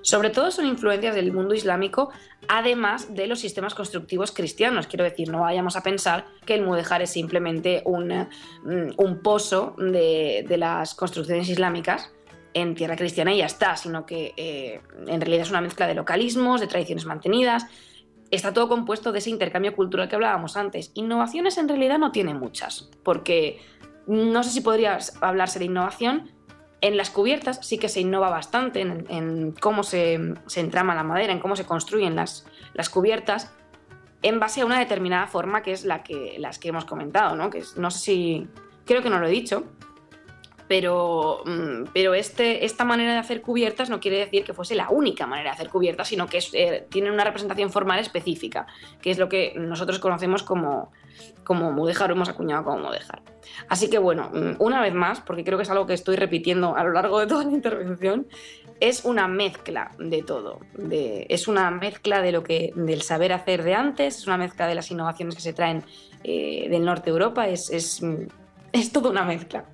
Sobre 0.00 0.30
todo 0.30 0.50
son 0.50 0.64
influencias 0.64 1.14
del 1.14 1.34
mundo 1.34 1.52
islámico, 1.52 2.10
además 2.48 3.14
de 3.14 3.26
los 3.26 3.40
sistemas 3.40 3.74
constructivos 3.74 4.32
cristianos. 4.32 4.86
Quiero 4.86 5.04
decir, 5.04 5.28
no 5.28 5.40
vayamos 5.40 5.76
a 5.76 5.82
pensar 5.82 6.24
que 6.46 6.54
el 6.54 6.62
mudéjar 6.62 7.02
es 7.02 7.10
simplemente 7.10 7.82
un, 7.84 8.08
mm, 8.08 9.22
pozo 9.22 9.76
de, 9.76 10.46
las 10.56 10.94
construcciones 10.94 11.46
islámicas 11.50 12.10
en 12.54 12.74
tierra 12.74 12.96
cristiana 12.96 13.34
y 13.34 13.38
ya 13.38 13.46
está, 13.46 13.76
sino 13.76 14.06
que 14.06 14.32
eh, 14.38 14.80
en 15.06 15.20
realidad 15.20 15.42
es 15.42 15.50
una 15.50 15.60
mezcla 15.60 15.86
de 15.86 15.94
localismos, 15.94 16.62
de 16.62 16.68
tradiciones 16.68 17.04
mantenidas. 17.04 17.66
Está 18.30 18.52
todo 18.52 18.68
compuesto 18.68 19.12
de 19.12 19.20
ese 19.20 19.30
intercambio 19.30 19.74
cultural 19.74 20.08
que 20.08 20.16
hablábamos 20.16 20.56
antes. 20.56 20.90
Innovaciones 20.94 21.56
en 21.58 21.68
realidad 21.68 21.98
no 21.98 22.12
tiene 22.12 22.34
muchas, 22.34 22.90
porque 23.02 23.60
no 24.06 24.42
sé 24.42 24.50
si 24.50 24.60
podría 24.60 24.98
hablarse 25.20 25.58
de 25.58 25.66
innovación, 25.66 26.30
en 26.80 26.96
las 26.96 27.10
cubiertas 27.10 27.58
sí 27.62 27.78
que 27.78 27.88
se 27.88 28.00
innova 28.00 28.30
bastante 28.30 28.80
en, 28.80 29.52
cómo 29.60 29.82
se, 29.82 30.14
entrama 30.54 30.94
la 30.94 31.02
madera, 31.02 31.32
en 31.32 31.40
cómo 31.40 31.56
se 31.56 31.64
construyen 31.64 32.14
las, 32.14 32.46
las, 32.74 32.88
cubiertas, 32.88 33.52
en 34.22 34.38
base 34.38 34.60
a 34.60 34.66
una 34.66 34.78
determinada 34.78 35.26
forma 35.26 35.62
que 35.62 35.72
es 35.72 35.84
la 35.84 36.02
que, 36.02 36.36
las 36.38 36.58
que 36.58 36.68
hemos 36.68 36.84
comentado, 36.84 37.34
¿no? 37.36 37.50
Que 37.50 37.62
no 37.76 37.90
sé 37.90 37.98
si. 37.98 38.48
Creo 38.84 39.02
que 39.02 39.10
no 39.10 39.18
lo 39.18 39.26
he 39.26 39.30
dicho, 39.30 39.64
pero, 40.68 41.42
mm, 41.46 41.90
pero 41.92 42.14
este, 42.14 42.64
esta 42.64 42.84
manera 42.84 43.12
de 43.12 43.18
hacer 43.18 43.40
cubiertas 43.40 43.90
no 43.90 44.00
quiere 44.00 44.18
decir 44.18 44.44
que 44.44 44.52
fuese 44.52 44.74
la 44.74 44.90
única 44.90 45.26
manera 45.26 45.50
de 45.50 45.54
hacer 45.54 45.70
cubiertas, 45.70 46.08
sino 46.08 46.26
que 46.26 46.40
eh, 46.52 46.86
tienen 46.90 47.12
una 47.12 47.24
representación 47.24 47.72
formal 47.72 47.98
específica, 47.98 48.66
que 49.00 49.10
es 49.10 49.18
lo 49.18 49.28
que 49.28 49.54
nosotros 49.56 49.98
conocemos 49.98 50.42
como, 50.42 50.92
como 51.42 51.72
mudéjar 51.72 52.10
o 52.10 52.14
hemos 52.14 52.28
acuñado 52.28 52.64
como 52.64 52.78
mudéjar. 52.78 53.22
Así 53.68 53.88
que 53.88 53.98
bueno, 53.98 54.30
mm, 54.32 54.56
una 54.62 54.82
vez 54.82 54.94
más, 54.94 55.20
porque 55.20 55.42
creo 55.42 55.56
que 55.56 55.64
es 55.64 55.70
algo 55.70 55.86
que 55.86 55.94
estoy 55.94 56.16
repitiendo 56.16 56.76
a 56.76 56.84
lo 56.84 56.92
largo 56.92 57.18
de 57.18 57.26
toda 57.26 57.44
la 57.44 57.50
intervención, 57.50 58.26
es 58.80 59.04
una 59.04 59.26
mezcla 59.26 59.90
de 59.98 60.22
todo. 60.22 60.60
Es 60.90 61.48
una 61.48 61.68
mezcla 61.72 62.22
de 62.22 62.30
lo 62.30 62.44
que, 62.44 62.72
del 62.76 63.02
saber 63.02 63.32
hacer 63.32 63.64
de 63.64 63.74
antes, 63.74 64.18
es 64.18 64.26
una 64.28 64.36
mezcla 64.36 64.68
de 64.68 64.76
las 64.76 64.88
innovaciones 64.92 65.34
que 65.34 65.40
se 65.40 65.52
traen 65.52 65.82
eh, 66.22 66.68
del 66.70 66.84
norte 66.84 67.06
de 67.06 67.10
Europa, 67.10 67.48
es, 67.48 67.70
es, 67.70 68.00
es 68.72 68.92
toda 68.92 69.10
una 69.10 69.24
mezcla. 69.24 69.64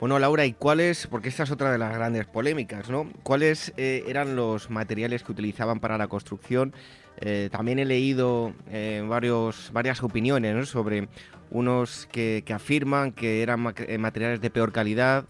Bueno, 0.00 0.20
Laura, 0.20 0.46
¿y 0.46 0.52
cuáles, 0.52 1.08
porque 1.08 1.28
esta 1.28 1.42
es 1.42 1.50
otra 1.50 1.72
de 1.72 1.78
las 1.78 1.92
grandes 1.92 2.24
polémicas, 2.24 2.88
¿no? 2.88 3.08
¿Cuáles 3.24 3.72
eh, 3.76 4.04
eran 4.06 4.36
los 4.36 4.70
materiales 4.70 5.24
que 5.24 5.32
utilizaban 5.32 5.80
para 5.80 5.98
la 5.98 6.06
construcción? 6.06 6.72
Eh, 7.20 7.48
también 7.50 7.80
he 7.80 7.84
leído 7.84 8.52
eh, 8.70 9.04
varios, 9.08 9.72
varias 9.72 10.00
opiniones 10.04 10.68
sobre 10.68 11.08
unos 11.50 12.06
que, 12.12 12.44
afirman 12.54 13.10
que 13.10 13.42
eran 13.42 13.58
materiales 13.60 14.40
de 14.40 14.50
peor 14.50 14.70
calidad, 14.70 15.24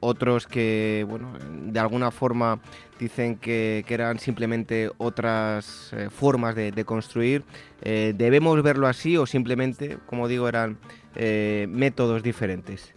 otros 0.00 0.46
que, 0.48 1.06
bueno, 1.08 1.32
de 1.38 1.78
alguna 1.78 2.10
forma 2.10 2.60
dicen 2.98 3.36
que, 3.36 3.84
eran 3.88 4.18
simplemente 4.18 4.90
otras 4.98 5.94
formas 6.10 6.56
de, 6.56 6.72
de 6.72 6.84
construir. 6.84 7.44
¿Debemos 7.80 8.60
verlo 8.62 8.88
así 8.88 9.16
o 9.16 9.24
simplemente, 9.24 9.98
como 10.06 10.26
digo, 10.26 10.48
eran 10.48 10.78
métodos 11.14 12.22
diferentes? 12.22 12.92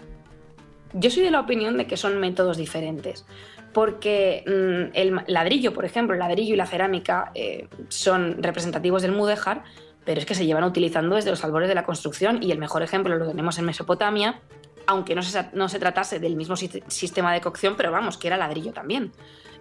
Yo 0.98 1.10
soy 1.10 1.24
de 1.24 1.32
la 1.32 1.42
opinión 1.42 1.76
de 1.76 1.88
que 1.88 1.98
son 1.98 2.20
métodos 2.22 2.56
diferentes, 2.56 3.26
porque 3.74 4.46
mm, 4.48 4.96
el 4.96 5.22
ladrillo, 5.28 5.74
por 5.74 5.84
ejemplo, 5.84 6.14
el 6.14 6.20
ladrillo 6.20 6.54
y 6.54 6.58
la 6.58 6.66
cerámica 6.66 7.32
eh, 7.36 7.68
son 7.90 8.42
representativos 8.42 9.02
del 9.02 9.12
mudéjar, 9.12 9.66
pero 10.06 10.22
es 10.22 10.26
que 10.26 10.36
se 10.36 10.46
llevan 10.46 10.64
utilizando 10.64 11.18
desde 11.18 11.32
los 11.32 11.44
albores 11.44 11.68
de 11.68 11.76
la 11.76 11.84
construcción 11.84 12.42
y 12.42 12.52
el 12.54 12.60
mejor 12.60 12.82
ejemplo 12.82 13.14
lo 13.18 13.28
tenemos 13.28 13.60
en 13.60 13.66
Mesopotamia, 13.66 14.40
aunque 14.88 15.16
no 15.16 15.22
se, 15.22 15.50
no 15.52 15.68
se 15.68 15.80
tratase 15.80 16.20
del 16.20 16.38
mismo 16.38 16.56
sistema 16.56 17.34
de 17.34 17.42
cocción, 17.42 17.76
pero 17.76 17.92
vamos, 17.92 18.18
que 18.18 18.28
era 18.28 18.38
ladrillo 18.38 18.72
también. 18.72 19.12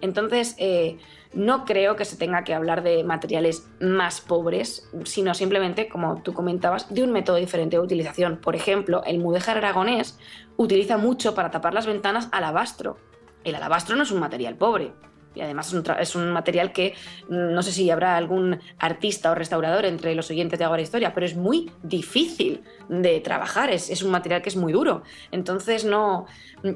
Entonces, 0.01 0.55
eh, 0.57 0.97
no 1.33 1.65
creo 1.65 1.95
que 1.95 2.05
se 2.05 2.17
tenga 2.17 2.43
que 2.43 2.53
hablar 2.53 2.83
de 2.83 3.03
materiales 3.03 3.67
más 3.79 4.21
pobres, 4.21 4.89
sino 5.03 5.33
simplemente, 5.33 5.89
como 5.89 6.21
tú 6.21 6.33
comentabas, 6.33 6.93
de 6.93 7.03
un 7.03 7.11
método 7.11 7.37
diferente 7.37 7.77
de 7.77 7.83
utilización. 7.83 8.37
Por 8.37 8.55
ejemplo, 8.55 9.03
el 9.05 9.19
mudéjar 9.19 9.57
aragonés 9.57 10.17
utiliza 10.57 10.97
mucho 10.97 11.35
para 11.35 11.51
tapar 11.51 11.73
las 11.73 11.87
ventanas 11.87 12.29
alabastro. 12.31 12.97
El 13.43 13.55
alabastro 13.55 13.95
no 13.95 14.03
es 14.03 14.11
un 14.11 14.19
material 14.19 14.55
pobre, 14.55 14.93
y 15.35 15.41
además 15.41 15.73
es 15.99 16.15
un, 16.15 16.31
material 16.31 16.71
que 16.71 16.93
mm, 17.29 17.53
no 17.53 17.61
sé 17.61 17.71
si 17.71 17.89
habrá 17.91 18.17
algún 18.17 18.59
artista 18.79 19.31
o 19.31 19.35
restaurador 19.35 19.85
entre 19.85 20.15
los 20.15 20.29
oyentes 20.31 20.57
de 20.57 20.65
Agora 20.65 20.81
Historia, 20.81 21.13
pero 21.13 21.25
es 21.25 21.35
muy 21.35 21.71
difícil 21.83 22.63
de 22.89 23.19
trabajar, 23.19 23.69
es, 23.69 24.01
un 24.01 24.11
material 24.11 24.41
que 24.41 24.49
es 24.49 24.55
muy 24.55 24.73
duro. 24.73 25.03
Entonces, 25.31 25.85
no, 25.85 26.25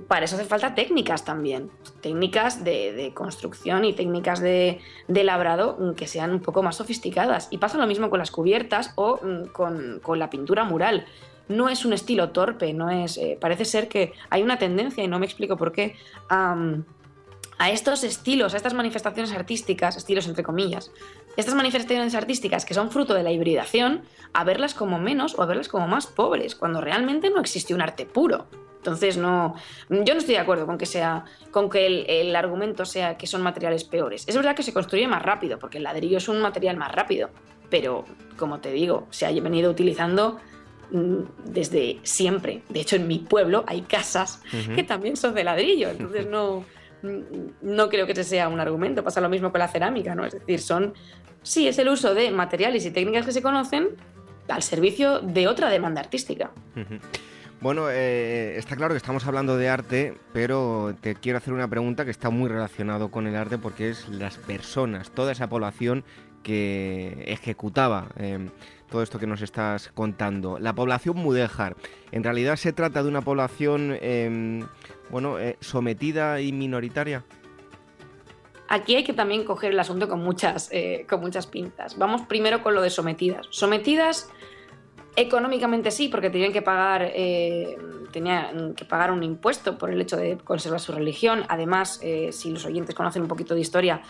para 0.08 0.26
eso 0.26 0.36
hace 0.36 0.46
falta 0.46 0.76
técnicas 0.76 1.24
también, 1.24 1.72
técnicas 2.02 2.64
de, 2.64 3.12
construcción 3.14 3.86
y 3.86 3.94
técnicas 3.94 4.40
de, 4.40 4.80
labrado 5.08 5.78
mm, 5.80 5.96
que 5.96 6.08
sean 6.08 6.32
un 6.32 6.42
poco 6.42 6.62
más 6.62 6.76
sofisticadas. 6.76 7.48
Y 7.52 7.58
pasa 7.58 7.78
lo 7.78 7.88
mismo 7.88 8.10
con 8.10 8.20
las 8.20 8.32
cubiertas 8.32 8.94
o 8.96 9.20
mm, 9.22 9.48
con, 9.52 10.20
la 10.20 10.30
pintura 10.30 10.64
mural 10.64 11.06
no 11.48 11.68
es 11.68 11.84
un 11.84 11.94
estilo 11.94 12.30
torpe, 12.30 12.74
no 12.74 12.92
es. 12.92 13.18
Eh, 13.18 13.36
parece 13.40 13.66
ser 13.66 13.88
que 13.88 14.14
hay 14.30 14.44
una 14.44 14.60
tendencia, 14.60 15.04
y 15.04 15.08
no 15.08 15.18
me 15.18 15.26
explico 15.26 15.58
por 15.58 15.72
qué, 15.72 15.96
a 16.30 16.56
estos 17.68 18.06
estilos, 18.06 18.54
a 18.54 18.58
estas 18.58 18.74
manifestaciones 18.74 19.34
artísticas, 19.34 19.98
estilos 19.98 20.28
entre 20.28 20.44
comillas, 20.44 20.92
estas 21.36 21.56
manifestaciones 21.56 22.16
artísticas 22.16 22.64
que 22.64 22.74
son 22.74 22.90
fruto 22.90 23.14
de 23.14 23.24
la 23.24 23.32
hibridación, 23.32 24.04
a 24.32 24.46
verlas 24.46 24.74
como 24.74 24.98
menos 24.98 25.38
o 25.38 25.42
a 25.42 25.46
verlas 25.46 25.68
como 25.68 25.86
más 25.86 26.08
pobres, 26.08 26.56
cuando 26.56 26.80
realmente 26.80 27.30
no 27.30 27.42
existe 27.42 27.74
un 27.74 27.82
arte 27.82 28.06
puro. 28.06 28.48
Entonces 28.78 29.18
no, 29.18 29.56
yo 29.90 30.14
no 30.14 30.20
estoy 30.20 30.36
de 30.36 30.40
acuerdo 30.40 30.66
con 30.66 30.78
que 30.78 30.86
sea, 30.86 31.26
con 31.52 31.70
que 31.70 31.86
el, 31.86 32.06
el, 32.08 32.34
argumento 32.34 32.86
sea 32.86 33.18
que 33.18 33.28
son 33.28 33.42
materiales 33.42 33.84
peores. 33.84 34.24
Es 34.26 34.38
verdad 34.38 34.56
que 34.56 34.64
se 34.64 34.72
construye 34.72 35.06
más 35.06 35.22
rápido, 35.22 35.60
porque 35.60 35.80
el 35.80 35.84
ladrillo 35.84 36.18
es 36.18 36.30
un 36.30 36.40
material 36.40 36.78
más 36.78 36.94
rápido, 36.94 37.30
pero 37.70 38.06
como 38.38 38.60
te 38.60 38.72
digo, 38.72 39.06
se 39.10 39.26
ha 39.26 39.32
venido 39.32 39.70
utilizando 39.70 40.40
mm, 40.92 41.24
desde 41.44 42.00
siempre. 42.04 42.62
De 42.70 42.80
hecho, 42.80 42.96
en 42.96 43.08
mi 43.08 43.20
pueblo 43.20 43.66
hay 43.68 43.82
casas 43.82 44.42
que 44.74 44.84
también 44.84 45.18
son 45.18 45.34
de 45.36 45.44
ladrillo, 45.44 45.90
entonces 45.90 46.26
no, 46.28 46.64
no 47.02 47.90
creo 47.90 48.06
que 48.06 48.14
ese 48.14 48.24
sea 48.24 48.48
un 48.50 48.60
argumento. 48.60 49.04
Pasa 49.04 49.22
lo 49.22 49.30
mismo 49.30 49.52
con 49.52 49.60
la 49.60 49.68
cerámica, 49.68 50.16
¿no? 50.16 50.26
Es 50.26 50.34
decir, 50.34 50.60
son. 50.60 50.94
Sí, 51.42 51.68
es 51.68 51.78
el 51.80 51.88
uso 51.88 52.14
de 52.14 52.32
materiales 52.32 52.86
y 52.86 52.92
técnicas 52.92 53.26
que 53.26 53.32
se 53.32 53.42
conocen 53.42 53.90
al 54.50 54.64
servicio 54.64 55.20
de 55.20 55.48
otra 55.48 55.70
demanda 55.70 56.02
artística. 56.02 56.52
Bueno, 57.62 57.90
eh, 57.90 58.56
está 58.58 58.76
claro 58.76 58.94
que 58.94 58.98
estamos 58.98 59.26
hablando 59.28 59.58
de 59.58 59.70
arte, 59.70 60.14
pero 60.32 60.96
te 61.02 61.16
quiero 61.16 61.38
hacer 61.38 61.54
una 61.54 61.68
pregunta 61.68 62.06
que 62.06 62.12
está 62.12 62.30
muy 62.30 62.50
relacionado 62.50 63.12
con 63.12 63.28
el 63.28 63.36
arte 63.36 63.58
porque 63.58 63.90
es 63.90 64.08
las 64.08 64.38
personas, 64.38 65.12
toda 65.12 65.34
esa 65.34 65.50
población 65.50 66.06
que 66.42 67.26
ejecutaba 67.28 68.08
em, 68.16 68.50
todo 68.90 69.04
esto 69.04 69.20
que 69.20 69.28
nos 69.28 69.42
estás 69.42 69.90
contando. 69.90 70.58
La 70.58 70.74
población 70.74 71.18
mudéjar, 71.18 71.76
en 72.14 72.24
realidad 72.24 72.56
se 72.56 72.72
trata 72.72 73.04
de 73.04 73.10
una 73.10 73.22
población 73.22 73.98
em, 74.00 74.66
bueno, 75.10 75.40
eh, 75.40 75.58
sometida 75.60 76.42
y 76.42 76.52
minoritaria? 76.52 77.24
Aquí 78.68 78.96
hay 78.96 79.04
que 79.04 79.14
también 79.14 79.46
coger 79.46 79.72
el 79.72 79.80
asunto 79.80 80.08
con 80.08 80.24
muchas, 80.24 80.70
eh, 80.72 81.06
con 81.10 81.22
muchas 81.22 81.48
pinzas. 81.48 81.98
Vamos 81.98 82.22
primero 82.24 82.62
con 82.62 82.76
lo 82.76 82.82
de 82.82 82.92
sometidas. 82.92 83.48
Sometidas 83.50 84.30
económicamente 85.16 85.90
sí, 85.90 86.08
porque 86.08 86.30
tenían 86.30 86.54
que 86.54 86.62
pagar, 86.62 87.12
eh, 87.16 87.78
tenían 88.12 88.76
que 88.76 88.86
pagar 88.86 89.12
un 89.12 89.24
impuesto 89.24 89.78
por 89.78 89.90
el 89.90 90.00
hecho 90.00 90.18
de 90.18 90.38
conservar 90.38 90.80
su 90.80 90.92
religión. 90.92 91.46
Además, 91.50 92.00
si 92.32 92.52
los 92.52 92.66
oyentes 92.66 92.94
conocen 92.94 93.24
un 93.24 93.28
poquito 93.28 93.56
de 93.56 93.62
historia, 93.62 94.02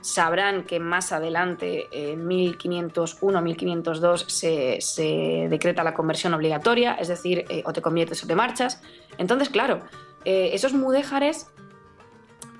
sabrán 0.00 0.64
que 0.64 0.80
más 0.80 1.12
adelante, 1.12 1.86
en 1.92 2.26
1501-1502, 2.26 4.28
se, 4.28 4.80
se, 4.80 5.46
decreta 5.48 5.84
la 5.84 5.94
conversión 5.94 6.34
obligatoria, 6.34 6.94
es 6.94 7.08
decir, 7.08 7.44
o 7.64 7.72
te 7.72 7.80
conviertes 7.80 8.24
o 8.24 8.26
te 8.26 8.34
marchas. 8.34 8.82
Entonces, 9.16 9.48
claro, 9.48 9.80
eh, 10.30 10.50
esos 10.52 10.74
mudéjares 10.74 11.50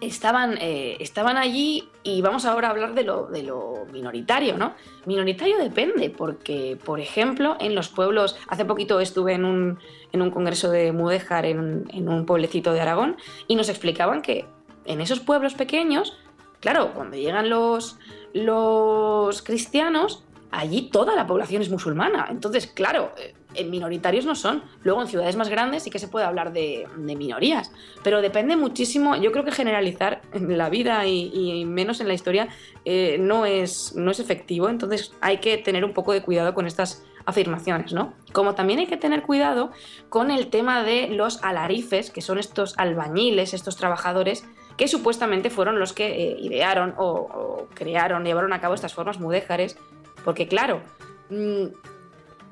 estaban, 0.00 0.56
eh, 0.58 0.96
estaban 1.00 1.36
allí 1.36 1.90
y 2.02 2.22
vamos 2.22 2.46
ahora 2.46 2.68
a 2.68 2.70
hablar 2.70 2.94
de 2.94 3.04
lo, 3.04 3.26
de 3.26 3.42
lo 3.42 3.84
minoritario, 3.92 4.56
¿no? 4.56 4.72
Minoritario 5.04 5.58
depende, 5.58 6.08
porque, 6.08 6.78
por 6.82 6.98
ejemplo, 6.98 7.58
en 7.60 7.74
los 7.74 7.90
pueblos, 7.90 8.38
hace 8.48 8.64
poquito 8.64 9.00
estuve 9.00 9.34
en 9.34 9.44
un, 9.44 9.78
en 10.12 10.22
un 10.22 10.30
congreso 10.30 10.70
de 10.70 10.92
mudéjar 10.92 11.44
en, 11.44 11.84
en 11.92 12.08
un 12.08 12.24
pueblecito 12.24 12.72
de 12.72 12.80
Aragón 12.80 13.18
y 13.48 13.54
nos 13.54 13.68
explicaban 13.68 14.22
que 14.22 14.46
en 14.86 15.02
esos 15.02 15.20
pueblos 15.20 15.52
pequeños, 15.52 16.16
claro, 16.60 16.94
cuando 16.94 17.18
llegan 17.18 17.50
los, 17.50 17.98
los 18.32 19.42
cristianos, 19.42 20.24
allí 20.50 20.88
toda 20.90 21.14
la 21.14 21.26
población 21.26 21.60
es 21.60 21.68
musulmana. 21.68 22.28
Entonces, 22.30 22.66
claro, 22.66 23.12
eh, 23.18 23.34
minoritarios 23.64 24.26
no 24.26 24.34
son. 24.34 24.62
Luego 24.82 25.02
en 25.02 25.08
ciudades 25.08 25.36
más 25.36 25.48
grandes 25.48 25.82
sí 25.82 25.90
que 25.90 25.98
se 25.98 26.08
puede 26.08 26.26
hablar 26.26 26.52
de, 26.52 26.86
minorías. 26.96 27.72
Pero 28.02 28.20
depende 28.22 28.56
muchísimo. 28.56 29.16
Yo 29.16 29.32
creo 29.32 29.44
que 29.44 29.52
generalizar 29.52 30.22
en 30.32 30.56
la 30.56 30.68
vida 30.68 31.06
y, 31.06 31.64
menos 31.64 32.00
en 32.00 32.08
la 32.08 32.14
historia 32.14 32.48
eh, 32.84 33.16
no, 33.18 33.46
es, 33.46 33.94
no 33.96 34.10
es 34.10 34.20
efectivo. 34.20 34.68
Entonces 34.68 35.12
hay 35.20 35.38
que 35.38 35.58
tener 35.58 35.84
un 35.84 35.92
poco 35.92 36.12
de 36.12 36.22
cuidado 36.22 36.54
con 36.54 36.66
estas 36.66 37.04
afirmaciones, 37.24 37.92
¿no? 37.92 38.14
Como 38.32 38.54
también 38.54 38.78
hay 38.78 38.86
que 38.86 38.96
tener 38.96 39.22
cuidado 39.22 39.70
con 40.08 40.30
el 40.30 40.48
tema 40.48 40.82
de 40.82 41.08
los 41.08 41.42
alarifes, 41.42 42.10
que 42.10 42.22
son 42.22 42.38
estos 42.38 42.78
albañiles, 42.78 43.52
estos 43.52 43.76
trabajadores 43.76 44.44
que 44.78 44.88
supuestamente 44.88 45.50
fueron 45.50 45.78
los 45.78 45.92
que 45.92 46.06
eh, 46.06 46.36
idearon 46.40 46.94
o, 46.96 47.04
o 47.04 47.68
crearon, 47.74 48.24
llevaron 48.24 48.52
a 48.52 48.60
cabo 48.60 48.74
estas 48.74 48.94
formas 48.94 49.18
mudéjares 49.18 49.76
porque 50.24 50.46
claro, 50.46 50.82
mm, 51.30 51.66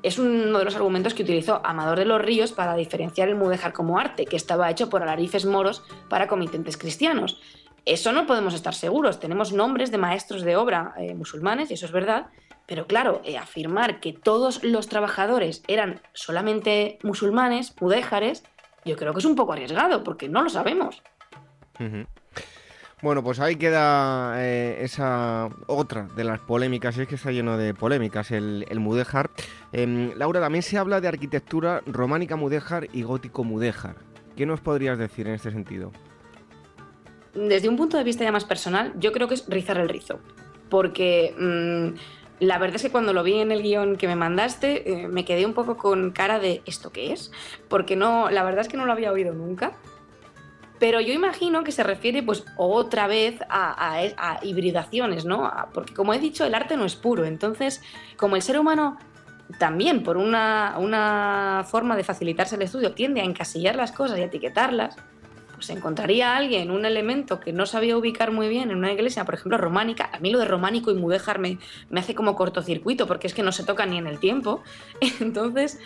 es 0.03 0.19
uno 0.19 0.59
de 0.59 0.65
los 0.65 0.75
argumentos 0.75 1.13
que 1.13 1.23
utilizó 1.23 1.61
Amador 1.63 1.99
de 1.99 2.05
los 2.05 2.21
Ríos 2.21 2.51
para 2.51 2.75
diferenciar 2.75 3.29
el 3.29 3.35
mudéjar 3.35 3.73
como 3.73 3.99
arte, 3.99 4.25
que 4.25 4.35
estaba 4.35 4.69
hecho 4.69 4.89
por 4.89 5.03
alarifes 5.03 5.45
moros 5.45 5.83
para 6.09 6.27
comitentes 6.27 6.77
cristianos. 6.77 7.41
Eso 7.85 8.11
no 8.11 8.27
podemos 8.27 8.53
estar 8.53 8.73
seguros. 8.73 9.19
Tenemos 9.19 9.53
nombres 9.53 9.91
de 9.91 9.97
maestros 9.97 10.41
de 10.43 10.55
obra 10.57 10.93
eh, 10.97 11.15
musulmanes, 11.15 11.71
y 11.71 11.75
eso 11.75 11.85
es 11.85 11.91
verdad, 11.91 12.27
pero 12.65 12.85
claro, 12.85 13.21
eh, 13.23 13.37
afirmar 13.37 13.99
que 13.99 14.13
todos 14.13 14.63
los 14.63 14.87
trabajadores 14.87 15.63
eran 15.67 16.01
solamente 16.13 16.99
musulmanes, 17.01 17.73
mudéjares, 17.79 18.43
yo 18.83 18.97
creo 18.97 19.13
que 19.13 19.19
es 19.19 19.25
un 19.25 19.35
poco 19.35 19.53
arriesgado, 19.53 20.03
porque 20.03 20.27
no 20.29 20.41
lo 20.41 20.49
sabemos. 20.49 21.01
Bueno, 23.03 23.23
pues 23.23 23.39
ahí 23.39 23.57
queda 23.57 24.43
eh, 24.43 24.79
esa 24.81 25.49
otra 25.67 26.07
de 26.15 26.23
las 26.23 26.39
polémicas, 26.39 26.97
y 26.97 27.01
es 27.01 27.07
que 27.07 27.13
está 27.13 27.31
lleno 27.31 27.55
de 27.55 27.75
polémicas 27.75 28.31
el, 28.31 28.65
mudéjar. 28.79 29.29
Em, 29.71 30.13
Laura, 30.15 30.39
también 30.41 30.63
se 30.63 30.79
habla 30.79 30.99
de 30.99 31.07
arquitectura 31.07 31.83
románica 31.85 32.35
mudéjar 32.35 32.87
y 32.93 33.03
gótico 33.03 33.43
mudéjar. 33.43 33.97
¿Qué 34.35 34.47
nos 34.47 34.61
podrías 34.61 34.97
decir 34.97 35.27
en 35.27 35.35
este 35.35 35.51
sentido? 35.51 35.91
Desde 37.35 37.69
un 37.69 37.77
punto 37.77 37.97
de 37.97 38.03
vista 38.03 38.23
ya 38.23 38.31
más 38.31 38.45
personal, 38.45 38.93
yo 38.97 39.11
creo 39.11 39.27
que 39.27 39.35
es 39.35 39.47
rizar 39.47 39.77
el 39.77 39.89
rizo, 39.89 40.19
porque... 40.69 41.35
Mm, 41.37 41.99
la 42.39 42.59
verdad 42.59 42.75
es 42.75 42.83
que 42.83 42.91
cuando 42.91 43.13
lo 43.13 43.23
vi 43.23 43.39
en 43.39 43.51
el 43.51 43.63
guion 43.63 43.97
que 43.97 44.07
me 44.07 44.15
mandaste, 44.15 44.91
eh, 44.91 45.07
me 45.07 45.25
quedé 45.25 45.47
un 45.47 45.53
poco 45.53 45.75
con 45.75 46.11
cara 46.11 46.37
de 46.37 46.61
¿esto 46.67 46.91
qué 46.91 47.11
es? 47.11 47.31
Porque 47.67 47.95
no, 47.95 48.29
la 48.29 48.43
verdad 48.43 48.61
es 48.61 48.67
que 48.67 48.77
no 48.77 48.85
lo 48.85 48.91
había 48.91 49.11
oído 49.11 49.33
nunca. 49.33 49.73
Pero 50.79 51.01
yo 51.01 51.13
imagino 51.13 51.63
que 51.63 51.71
se 51.71 51.83
refiere 51.83 52.21
pues 52.21 52.45
otra 52.55 53.07
vez 53.07 53.39
a, 53.49 54.39
hibridaciones, 54.43 55.25
¿no? 55.25 55.51
porque 55.73 55.93
como 55.93 56.13
he 56.13 56.19
dicho, 56.19 56.45
el 56.45 56.53
arte 56.53 56.77
no 56.77 56.85
es 56.85 56.95
puro. 56.95 57.25
Entonces, 57.25 57.81
como 58.15 58.35
el 58.35 58.41
ser 58.41 58.59
humano 58.59 58.97
también 59.59 60.03
por 60.03 60.17
una, 60.17 61.65
forma 61.67 61.95
de 61.95 62.03
facilitarse 62.03 62.55
el 62.55 62.61
estudio 62.61 62.93
tiende 62.93 63.21
a 63.21 63.23
encasillar 63.23 63.75
las 63.75 63.91
cosas 63.91 64.19
y 64.19 64.21
etiquetarlas, 64.21 64.95
pues 65.55 65.71
encontraría 65.71 66.37
alguien 66.37 66.69
un 66.69 66.85
elemento 66.85 67.39
que 67.39 67.51
no 67.51 67.65
sabía 67.65 67.97
ubicar 67.97 68.31
muy 68.31 68.47
bien 68.47 68.69
en 68.69 68.77
una 68.77 68.91
iglesia, 68.91 69.25
por 69.25 69.33
ejemplo, 69.33 69.57
románica. 69.57 70.11
A 70.13 70.19
mí 70.19 70.29
lo 70.29 70.37
de 70.37 70.45
románico 70.45 70.91
y 70.91 70.93
mudéjar 70.93 71.39
me, 71.39 71.57
me 71.89 71.99
hace 71.99 72.13
como 72.13 72.35
cortocircuito 72.35 73.07
porque 73.07 73.25
es 73.25 73.33
que 73.33 73.41
no 73.41 73.51
se 73.51 73.63
toca 73.63 73.87
ni 73.87 73.97
en 73.97 74.05
el 74.05 74.19
tiempo. 74.19 74.61
Entonces, 75.19 75.79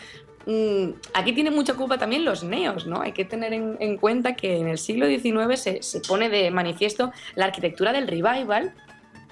aquí 1.14 1.34
tiene 1.34 1.52
mucha 1.52 1.74
culpa 1.76 1.98
también 1.98 2.26
los 2.26 2.44
neos, 2.44 2.88
¿no? 2.88 3.02
Hay 3.02 3.12
que 3.12 3.26
tener 3.26 3.54
en, 3.54 3.98
cuenta 3.98 4.36
que 4.36 4.58
en 4.58 4.68
el 4.68 4.78
siglo 4.78 5.08
XIX 5.08 5.60
se, 5.60 6.02
pone 6.08 6.30
de 6.30 6.52
manifiesto 6.52 7.12
la 7.36 7.46
arquitectura 7.46 7.94
del 7.94 8.08
revival 8.08 8.74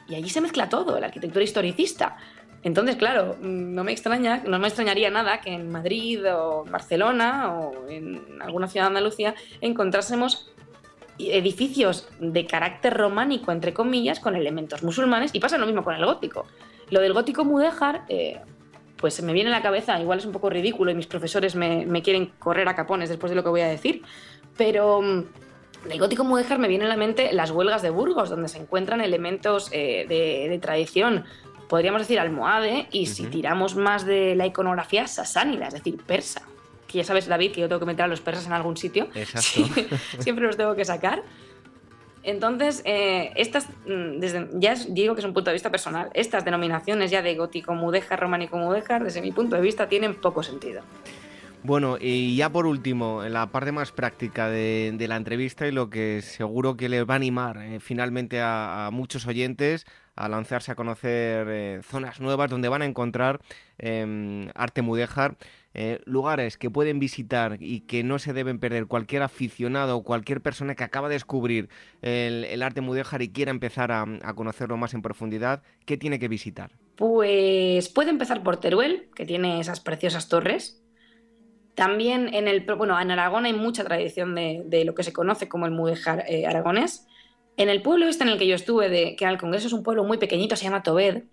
y 0.07 0.15
allí 0.15 0.29
se 0.29 0.41
mezcla 0.41 0.69
todo, 0.69 0.99
la 0.99 1.07
arquitectura 1.07 1.43
historicista. 1.43 2.17
Entonces, 2.61 2.97
claro, 2.97 3.37
mm, 3.41 3.73
no 3.73 3.83
me 3.83 3.91
extraña, 3.91 4.43
no 4.45 4.59
me 4.59 4.67
extrañaría 4.67 5.09
nada 5.09 5.39
que 5.39 5.53
en 5.53 5.71
Madrid 5.71 6.21
o 6.33 6.65
Barcelona 6.65 7.53
o 7.53 7.87
en 7.87 8.41
alguna 8.41 8.67
ciudad 8.67 8.85
de 8.85 8.89
Andalucía 8.89 9.35
encontrásemos 9.61 10.51
edificios 11.19 12.07
de 12.19 12.45
carácter 12.45 12.95
románico, 12.95 13.51
entre 13.51 13.73
comillas, 13.73 14.19
con 14.19 14.35
elementos 14.35 14.83
musulmanes, 14.83 15.31
y 15.33 15.39
pasa 15.39 15.57
lo 15.57 15.65
mismo 15.65 15.83
con 15.83 15.95
el 15.95 16.05
gótico. 16.05 16.45
Lo 16.89 17.01
del 17.01 17.13
gótico 17.13 17.43
mudéjar, 17.43 18.03
eh, 18.07 18.39
pues 18.99 19.13
se 19.13 19.21
me 19.21 19.33
viene 19.33 19.49
a 19.49 19.53
la 19.53 19.61
cabeza, 19.61 19.99
igual 19.99 20.19
es 20.19 20.25
un 20.25 20.31
poco 20.31 20.49
ridículo 20.49 20.91
y 20.91 20.95
mis 20.95 21.07
profesores 21.07 21.55
me, 21.55 22.01
quieren 22.03 22.27
correr 22.37 22.67
a 22.67 22.75
capones 22.75 23.09
después 23.09 23.29
de 23.29 23.35
lo 23.35 23.43
que 23.43 23.49
voy 23.49 23.61
a 23.61 23.67
decir, 23.67 24.03
pero 24.57 25.01
mm, 25.01 25.23
de 25.87 25.97
gótico 25.97 26.23
mudéjar 26.25 26.59
me 26.59 26.67
viene 26.67 26.85
a 26.85 26.89
la 26.89 26.97
mente 26.97 27.31
las 27.31 27.51
huelgas 27.51 27.81
de 27.81 27.89
Burgos, 27.89 28.29
donde 28.29 28.49
se 28.49 28.57
encuentran 28.57 28.99
elementos 28.99 29.69
eh, 29.71 30.05
de, 30.07 30.59
tradición, 30.59 31.23
podríamos 31.69 32.01
decir 32.01 32.19
almohade, 32.19 32.87
y 32.91 33.05
si 33.05 33.25
tiramos 33.27 33.75
más 33.75 34.05
de 34.05 34.35
la 34.35 34.45
iconografía 34.45 35.07
sasánida, 35.07 35.67
es 35.67 35.73
decir, 35.75 35.97
persa. 36.05 36.41
Que 36.87 36.97
ya 36.97 37.03
sabes, 37.03 37.27
David, 37.27 37.51
que 37.51 37.61
yo 37.61 37.67
tengo 37.67 37.79
que 37.79 37.85
meter 37.85 38.05
a 38.05 38.07
los 38.07 38.19
persas 38.19 38.47
en 38.47 38.53
algún 38.53 38.75
sitio. 38.75 39.09
Exacto. 39.13 39.61
siempre 40.19 40.47
los 40.47 40.57
tengo 40.57 40.75
que 40.75 40.83
sacar. 40.83 41.23
Entonces, 42.23 42.81
eh, 42.85 43.31
estas, 43.35 43.67
mm, 43.85 44.19
desde, 44.19 44.47
ya 44.53 44.75
digo 44.75 45.15
que 45.15 45.21
es 45.21 45.25
un 45.25 45.33
punto 45.33 45.49
de 45.49 45.53
vista 45.53 45.71
personal, 45.71 46.09
estas 46.13 46.43
denominaciones 46.43 47.11
ya 47.11 47.21
de 47.21 47.35
gótico 47.35 47.73
mudéjar, 47.73 48.19
románico 48.19 48.57
mudéjar, 48.57 49.03
desde 49.03 49.21
mi 49.21 49.31
punto 49.31 49.55
de 49.55 49.61
vista, 49.61 49.87
tienen 49.87 50.15
poco 50.15 50.43
sentido. 50.43 50.81
Bueno, 51.61 51.97
y 51.99 52.37
ya 52.37 52.49
por 52.49 52.65
último, 52.65 53.23
en 53.25 53.33
la 53.33 53.47
parte 53.47 53.73
más 53.73 53.91
práctica 53.91 54.49
de, 54.49 54.95
la 55.09 55.17
entrevista 55.17 55.67
y 55.67 55.71
lo 55.73 55.89
que 55.89 56.21
seguro 56.21 56.77
que 56.77 56.87
les 56.87 57.05
va 57.05 57.15
a 57.15 57.17
animar 57.17 57.57
eh, 57.57 57.79
finalmente 57.81 58.39
a, 58.41 58.89
muchos 58.93 59.27
oyentes 59.27 59.85
a 60.15 60.29
lanzarse 60.29 60.71
a 60.71 60.75
conocer 60.75 61.47
eh, 61.49 61.81
zonas 61.83 62.21
nuevas 62.21 62.49
donde 62.49 62.69
van 62.69 62.81
a 62.81 62.85
encontrar 62.85 63.41
em, 63.77 64.49
arte 64.55 64.81
mudéjar. 64.81 65.35
Eh, 65.75 66.01
lugares 66.05 66.57
que 66.57 66.71
pueden 66.71 66.97
visitar 66.97 67.57
y 67.59 67.81
que 67.81 68.03
no 68.03 68.17
se 68.17 68.33
deben 68.33 68.59
perder 68.59 68.87
cualquier 68.87 69.21
aficionado 69.21 69.97
o 69.97 70.03
cualquier 70.03 70.41
persona 70.41 70.73
que 70.73 70.83
acaba 70.83 71.09
de 71.09 71.13
descubrir 71.13 71.69
el, 72.01 72.63
arte 72.63 72.81
mudéjar 72.81 73.21
y 73.21 73.29
quiera 73.29 73.51
empezar 73.51 73.91
a, 73.91 74.05
conocerlo 74.33 74.77
más 74.77 74.95
en 74.95 75.03
profundidad, 75.03 75.61
¿qué 75.85 75.95
tiene 75.95 76.17
que 76.17 76.27
visitar? 76.27 76.71
Pues 76.95 77.87
puede 77.89 78.09
empezar 78.09 78.41
por 78.41 78.57
Teruel, 78.57 79.09
que 79.13 79.27
tiene 79.27 79.59
esas 79.59 79.79
preciosas 79.79 80.27
torres. 80.27 80.83
También 81.75 82.33
en 82.33 82.47
el 82.47 82.65
bueno, 82.65 82.99
en 82.99 83.11
Aragón 83.11 83.45
hay 83.45 83.53
mucha 83.53 83.83
tradición 83.83 84.33
de, 84.33 84.83
lo 84.85 84.95
que 84.95 85.03
se 85.03 85.13
conoce 85.13 85.47
como 85.47 85.67
el 85.67 85.71
mudéjar 85.71 86.25
eh, 86.27 86.47
aragonés. 86.47 87.05
En 87.57 87.69
el 87.69 87.83
pueblo 87.83 88.07
este 88.07 88.23
en 88.23 88.31
el 88.31 88.39
que 88.39 88.47
yo 88.47 88.55
estuve, 88.55 88.89
de, 88.89 89.15
que 89.15 89.25
el 89.25 89.37
Congreso, 89.37 89.67
es 89.67 89.73
un 89.73 89.83
pueblo 89.83 90.03
muy 90.03 90.17
pequeñito, 90.17 90.55
se 90.55 90.63
llama 90.63 90.81
Tobed. 90.81 91.25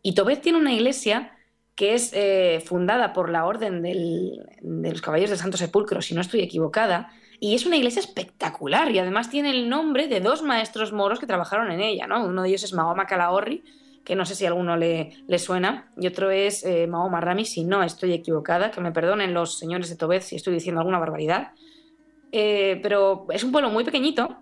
Y 0.00 0.14
Tobed 0.14 0.38
tiene 0.38 0.58
una 0.58 0.72
iglesia 0.72 1.32
que 1.78 1.94
es 1.94 2.10
eh, 2.12 2.60
fundada 2.66 3.12
por 3.12 3.30
la 3.30 3.46
Orden 3.46 3.82
de 3.82 4.90
los 4.90 5.00
Caballeros 5.00 5.30
del 5.30 5.38
Santo 5.38 5.56
Sepulcro, 5.56 6.02
si 6.02 6.12
no 6.12 6.20
estoy 6.20 6.40
equivocada, 6.40 7.12
y 7.38 7.54
es 7.54 7.66
una 7.66 7.76
iglesia 7.76 8.00
espectacular 8.00 8.90
y 8.90 8.98
además 8.98 9.30
tiene 9.30 9.50
el 9.50 9.68
nombre 9.68 10.08
de 10.08 10.18
dos 10.18 10.42
maestros 10.42 10.92
moros 10.92 11.20
que 11.20 11.28
trabajaron 11.28 11.70
en 11.70 11.80
ella, 11.80 12.08
¿no? 12.08 12.24
Uno 12.24 12.42
de 12.42 12.48
ellos 12.48 12.64
es 12.64 12.72
Mahoma 12.72 13.06
Calahorri, 13.06 13.62
que 14.04 14.16
no 14.16 14.26
sé 14.26 14.34
si 14.34 14.44
a 14.44 14.48
alguno 14.48 14.76
le, 14.76 15.14
suena, 15.38 15.92
y 15.96 16.08
otro 16.08 16.32
es 16.32 16.64
eh, 16.64 16.88
Mahoma 16.88 17.20
Rami, 17.20 17.44
si 17.44 17.62
no 17.62 17.84
estoy 17.84 18.12
equivocada, 18.12 18.72
que 18.72 18.80
me 18.80 18.90
perdonen 18.90 19.32
los 19.32 19.56
señores 19.56 19.88
de 19.88 19.94
Tobez 19.94 20.24
si 20.24 20.34
estoy 20.34 20.54
diciendo 20.54 20.80
alguna 20.80 20.98
barbaridad, 20.98 21.52
eh, 22.32 22.80
pero 22.82 23.28
es 23.30 23.44
un 23.44 23.52
pueblo 23.52 23.70
muy 23.70 23.84
pequeñito 23.84 24.36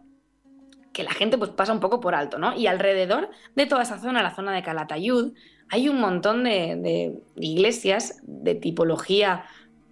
que 0.97 1.05
la 1.05 1.11
gente 1.11 1.37
pues 1.37 1.51
pasa 1.51 1.75
un 1.75 1.81
poco 1.81 2.01
por 2.01 2.15
alto, 2.15 2.39
¿no? 2.39 2.57
Y 2.57 2.69
alrededor 2.69 3.29
de 3.55 3.67
toda 3.67 3.83
esa 3.83 3.99
zona, 3.99 4.23
la 4.23 4.35
zona 4.35 4.55
de 4.55 4.63
Calatayud, 4.63 5.35
hay 5.69 5.91
un 5.91 6.01
montón 6.01 6.45
de, 6.45 7.21
iglesias 7.35 8.23
de 8.23 8.55
tipología 8.55 9.45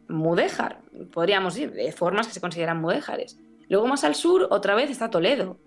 mudéjar, 0.09 0.79
podríamos 1.13 1.57
decir, 1.57 1.73
de 1.73 1.93
formas 1.93 2.27
que 2.27 2.33
se 2.33 2.41
consideran 2.41 2.81
mudéjares. 2.81 3.39
Luego 3.69 3.87
más 3.87 4.03
al 4.03 4.15
sur, 4.15 4.49
otra 4.51 4.75
vez 4.75 4.91
está 4.91 5.11
Toledo. 5.11 5.59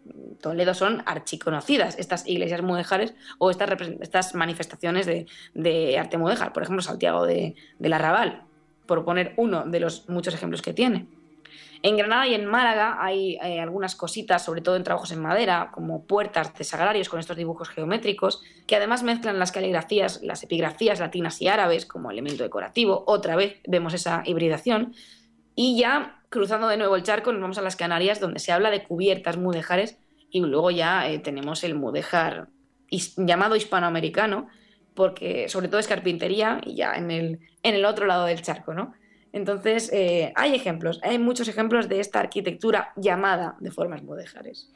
Toledo 0.42 0.74
son 0.74 1.04
archiconocidas 1.06 2.00
estas 2.00 2.28
iglesias 2.28 2.64
mudéjares 2.64 3.14
o 3.38 3.52
estas, 3.52 3.70
estas 4.02 4.34
manifestaciones 4.34 5.06
de, 5.06 5.98
arte 6.00 6.18
mudéjar. 6.18 6.52
Por 6.52 6.64
ejemplo, 6.64 6.82
Santiago 6.82 7.28
de, 7.28 7.54
del 7.78 7.94
Arrabal, 7.94 8.42
por 8.88 9.06
poner 9.06 9.36
uno 9.38 9.66
de 9.68 9.82
los 9.82 10.10
muchos 10.10 10.34
ejemplos 10.34 10.64
que 10.64 10.74
tiene. 10.74 11.06
En 11.88 11.96
Granada 11.96 12.28
y 12.28 12.34
en 12.34 12.46
Málaga 12.46 12.98
hay 13.00 13.36
eh, 13.36 13.62
algunas 13.62 13.96
cositas, 13.96 14.44
sobre 14.44 14.60
todo 14.60 14.76
en 14.76 14.84
trabajos 14.84 15.14
en 15.14 15.22
madera, 15.22 15.72
como 15.72 16.04
puertas 16.04 16.54
de 16.54 16.66
sagrarios 16.66 17.08
con 17.08 17.22
estos 17.22 17.38
dibujos 17.38 17.70
geométricos, 17.70 18.44
que 18.68 18.76
además 18.76 19.04
mezclan 19.04 19.40
las 19.40 19.54
caligrafías, 19.54 20.22
las 20.22 20.44
epigrafías 20.44 21.00
latinas 21.00 21.42
y 21.42 21.48
árabes 21.48 21.86
como 21.86 22.12
elemento 22.12 22.44
decorativo. 22.44 23.06
Otra 23.08 23.38
vez 23.38 23.62
vemos 23.66 23.94
esa 23.94 24.22
hibridación. 24.26 24.96
Y 25.56 25.80
ya 25.80 26.20
cruzando 26.28 26.68
de 26.68 26.76
nuevo 26.76 26.98
el 26.98 27.04
charco, 27.04 27.32
nos 27.32 27.42
vamos 27.42 27.58
a 27.58 27.62
las 27.62 27.78
Canarias, 27.78 28.20
donde 28.20 28.40
se 28.40 28.52
habla 28.52 28.70
de 28.70 28.84
cubiertas 28.84 29.38
mudéjares, 29.38 29.98
y 30.30 30.42
luego 30.42 30.72
ya 30.72 31.10
eh, 31.10 31.20
tenemos 31.20 31.64
el 31.64 31.76
mudéjar 31.76 32.50
llamado 33.16 33.56
hispanoamericano, 33.56 34.50
porque 34.94 35.48
sobre 35.48 35.70
todo 35.70 35.80
es 35.80 35.88
carpintería 35.88 36.60
y 36.66 36.76
ya 36.76 36.96
en 36.96 37.12
el, 37.12 37.40
en 37.64 37.76
el 37.76 37.86
otro 37.86 38.08
lado 38.08 38.26
del 38.26 38.42
charco, 38.42 38.74
¿no? 38.74 38.94
Entonces, 39.34 39.92
eh, 39.94 40.34
hay 40.36 40.56
ejemplos, 40.56 41.00
hay 41.04 41.20
muchos 41.20 41.48
ejemplos 41.48 41.90
de 41.90 42.00
esta 42.00 42.20
arquitectura 42.20 42.94
llamada 42.96 43.56
de 43.60 43.72
formas 43.72 44.04
mudéjares. 44.04 44.70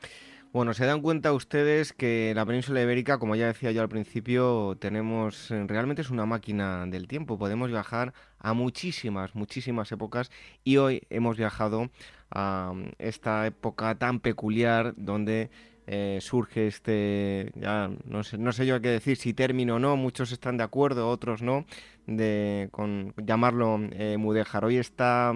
Bueno, 0.53 0.73
se 0.73 0.85
dan 0.85 1.01
cuenta 1.01 1.31
ustedes 1.31 1.93
que 1.93 2.33
la 2.35 2.45
península 2.45 2.81
ibérica, 2.81 3.19
como 3.19 3.37
ya 3.37 3.47
decía 3.47 3.71
yo 3.71 3.81
al 3.81 3.87
principio, 3.87 4.75
tenemos 4.77 5.49
eh, 5.49 5.63
realmente 5.65 6.01
es 6.01 6.09
una 6.09 6.25
máquina 6.25 6.85
del 6.87 7.07
tiempo. 7.07 7.37
Podemos 7.37 7.69
viajar 7.69 8.13
a 8.37 8.53
muchísimas, 8.53 9.33
muchísimas 9.33 9.89
épocas 9.93 10.29
y 10.65 10.75
hoy 10.75 11.03
hemos 11.09 11.37
viajado 11.37 11.89
a 12.31 12.73
mm, 12.75 12.91
esta 12.99 13.47
época 13.47 13.95
tan 13.95 14.19
peculiar 14.19 14.93
donde 14.97 15.49
eh, 15.87 16.19
surge 16.21 16.67
este, 16.67 17.51
ya 17.55 17.89
no 18.05 18.23
sé, 18.23 18.37
no 18.37 18.51
sé 18.51 18.65
yo 18.65 18.79
qué 18.81 18.89
decir, 18.89 19.17
si 19.17 19.33
término 19.33 19.75
o 19.75 19.79
no, 19.79 19.95
muchos 19.95 20.31
están 20.31 20.57
de 20.57 20.63
acuerdo, 20.63 21.09
otros 21.09 21.41
no, 21.41 21.65
de 22.07 22.69
con 22.71 23.13
llamarlo 23.17 23.79
eh, 23.91 24.17
Mudéjar. 24.17 24.65
Hoy 24.65 24.77
está 24.77 25.33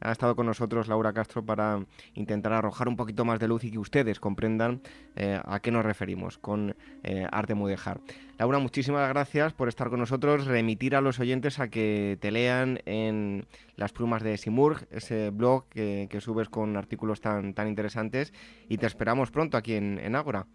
ha 0.00 0.12
estado 0.12 0.36
con 0.36 0.46
nosotros 0.46 0.88
Laura 0.88 1.12
Castro 1.12 1.44
para 1.44 1.84
intentar 2.14 2.52
arrojar 2.52 2.88
un 2.88 2.96
poquito 2.96 3.24
más 3.24 3.40
de 3.40 3.48
luz 3.48 3.64
y 3.64 3.70
que 3.70 3.78
ustedes 3.78 4.20
comprendan 4.20 4.80
eh, 5.16 5.40
a 5.44 5.60
qué 5.60 5.70
nos 5.70 5.84
referimos 5.84 6.38
con 6.38 6.76
eh, 7.02 7.26
arte 7.30 7.54
mudéjar. 7.54 8.00
Laura, 8.38 8.58
muchísimas 8.58 9.08
gracias 9.08 9.52
por 9.52 9.68
estar 9.68 9.90
con 9.90 9.98
nosotros, 9.98 10.46
remitir 10.46 10.94
a 10.94 11.00
los 11.00 11.18
oyentes 11.18 11.58
a 11.58 11.68
que 11.68 12.16
te 12.20 12.30
lean 12.30 12.80
en 12.86 13.46
las 13.76 13.92
plumas 13.92 14.22
de 14.22 14.36
Simurg, 14.36 14.86
ese 14.90 15.30
blog 15.30 15.68
que, 15.68 16.08
subes 16.20 16.48
con 16.48 16.76
artículos 16.76 17.20
tan, 17.20 17.54
tan 17.54 17.68
interesantes 17.68 18.32
y 18.68 18.78
te 18.78 18.86
esperamos 18.86 19.30
pronto 19.30 19.56
aquí 19.56 19.74
en, 19.74 19.98
en 19.98 20.14
Ágora. 20.14 20.46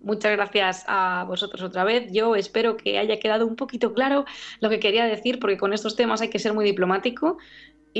Muchas 0.00 0.32
gracias 0.32 0.84
a 0.86 1.24
vosotros 1.26 1.62
otra 1.62 1.84
vez. 1.84 2.10
Yo 2.12 2.36
espero 2.36 2.76
que 2.76 2.98
haya 2.98 3.18
quedado 3.18 3.46
un 3.46 3.56
poquito 3.56 3.92
claro 3.92 4.24
lo 4.60 4.70
que 4.70 4.80
quería 4.80 5.04
decir, 5.06 5.38
porque 5.40 5.58
con 5.58 5.72
estos 5.72 5.96
temas 5.96 6.20
hay 6.20 6.30
que 6.30 6.38
ser 6.38 6.54
muy 6.54 6.64
diplomático 6.64 7.38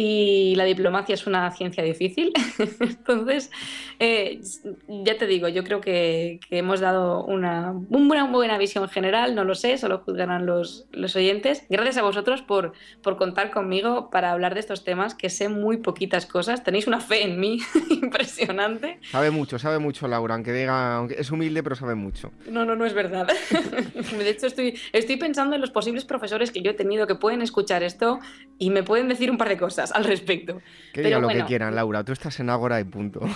y 0.00 0.54
la 0.54 0.62
diplomacia 0.62 1.16
es 1.16 1.26
una 1.26 1.50
ciencia 1.50 1.82
difícil. 1.82 2.32
Entonces, 2.80 3.50
eh, 3.98 4.40
ya 4.86 5.18
te 5.18 5.26
digo, 5.26 5.48
yo 5.48 5.64
creo 5.64 5.80
que, 5.80 6.38
hemos 6.50 6.78
dado 6.78 7.24
una, 7.24 7.74
una, 7.90 8.30
buena 8.30 8.58
visión 8.58 8.88
general, 8.88 9.34
no 9.34 9.42
lo 9.42 9.56
sé, 9.56 9.76
solo 9.76 9.98
juzgarán 9.98 10.46
los, 10.46 10.86
los 10.92 11.16
oyentes. 11.16 11.64
Gracias 11.68 11.96
a 11.96 12.02
vosotros 12.02 12.42
por, 12.42 12.74
por 13.02 13.16
contar 13.16 13.50
conmigo 13.50 14.08
para 14.08 14.30
hablar 14.30 14.54
de 14.54 14.60
estos 14.60 14.84
temas, 14.84 15.16
que 15.16 15.30
sé 15.30 15.48
muy 15.48 15.78
poquitas 15.78 16.26
cosas. 16.26 16.62
Tenéis 16.62 16.86
una 16.86 17.00
fe 17.00 17.24
en 17.24 17.40
mí 17.40 17.58
impresionante. 17.90 19.00
Sabe 19.10 19.32
mucho, 19.32 19.58
sabe 19.58 19.80
mucho, 19.80 20.06
Laura, 20.06 20.36
aunque 20.36 20.52
diga, 20.52 20.94
aunque 20.94 21.16
es 21.18 21.28
humilde, 21.32 21.64
pero 21.64 21.74
sabe 21.74 21.96
mucho. 21.96 22.30
No, 22.48 22.64
no, 22.64 22.76
no 22.76 22.86
es 22.86 22.94
verdad. 22.94 23.26
de 24.16 24.30
hecho, 24.30 24.46
estoy, 24.46 24.78
estoy 24.92 25.16
pensando 25.16 25.56
en 25.56 25.60
los 25.60 25.72
posibles 25.72 26.04
profesores 26.04 26.52
que 26.52 26.62
yo 26.62 26.70
he 26.70 26.74
tenido 26.74 27.08
que 27.08 27.16
pueden 27.16 27.42
escuchar 27.42 27.82
esto 27.82 28.20
y 28.58 28.70
me 28.70 28.84
pueden 28.84 29.08
decir 29.08 29.28
un 29.28 29.38
par 29.38 29.48
de 29.48 29.56
cosas 29.56 29.87
al 29.92 30.04
respecto. 30.04 30.60
Que 30.92 31.02
digan 31.02 31.22
lo 31.22 31.28
que 31.28 31.44
quieran, 31.44 31.74
Laura. 31.74 32.04
Tú 32.04 32.12
estás 32.12 32.38
en 32.40 32.50
Ágora 32.50 32.80
y 32.80 32.84
punto. 32.84 33.20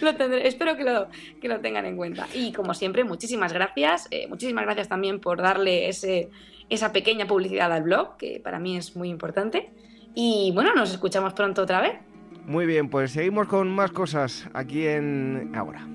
lo 0.00 0.14
tendré, 0.14 0.46
espero 0.46 0.76
que 0.76 0.84
lo, 0.84 1.08
que 1.40 1.48
lo 1.48 1.60
tengan 1.60 1.86
en 1.86 1.96
cuenta. 1.96 2.26
Y 2.34 2.52
como 2.52 2.74
siempre, 2.74 3.04
muchísimas 3.04 3.52
gracias. 3.52 4.08
Eh, 4.10 4.26
muchísimas 4.28 4.64
gracias 4.64 4.88
también 4.88 5.20
por 5.20 5.40
darle 5.40 5.88
ese, 5.88 6.30
esa 6.70 6.92
pequeña 6.92 7.26
publicidad 7.26 7.72
al 7.72 7.82
blog, 7.82 8.16
que 8.16 8.40
para 8.42 8.58
mí 8.58 8.76
es 8.76 8.96
muy 8.96 9.08
importante. 9.08 9.70
Y 10.14 10.50
bueno, 10.54 10.74
nos 10.74 10.90
escuchamos 10.90 11.32
pronto 11.34 11.62
otra 11.62 11.80
vez. 11.80 11.94
Muy 12.46 12.66
bien, 12.66 12.88
pues 12.88 13.12
seguimos 13.12 13.46
con 13.46 13.68
más 13.68 13.90
cosas 13.90 14.48
aquí 14.54 14.86
en 14.86 15.52
Ágora. 15.54 15.86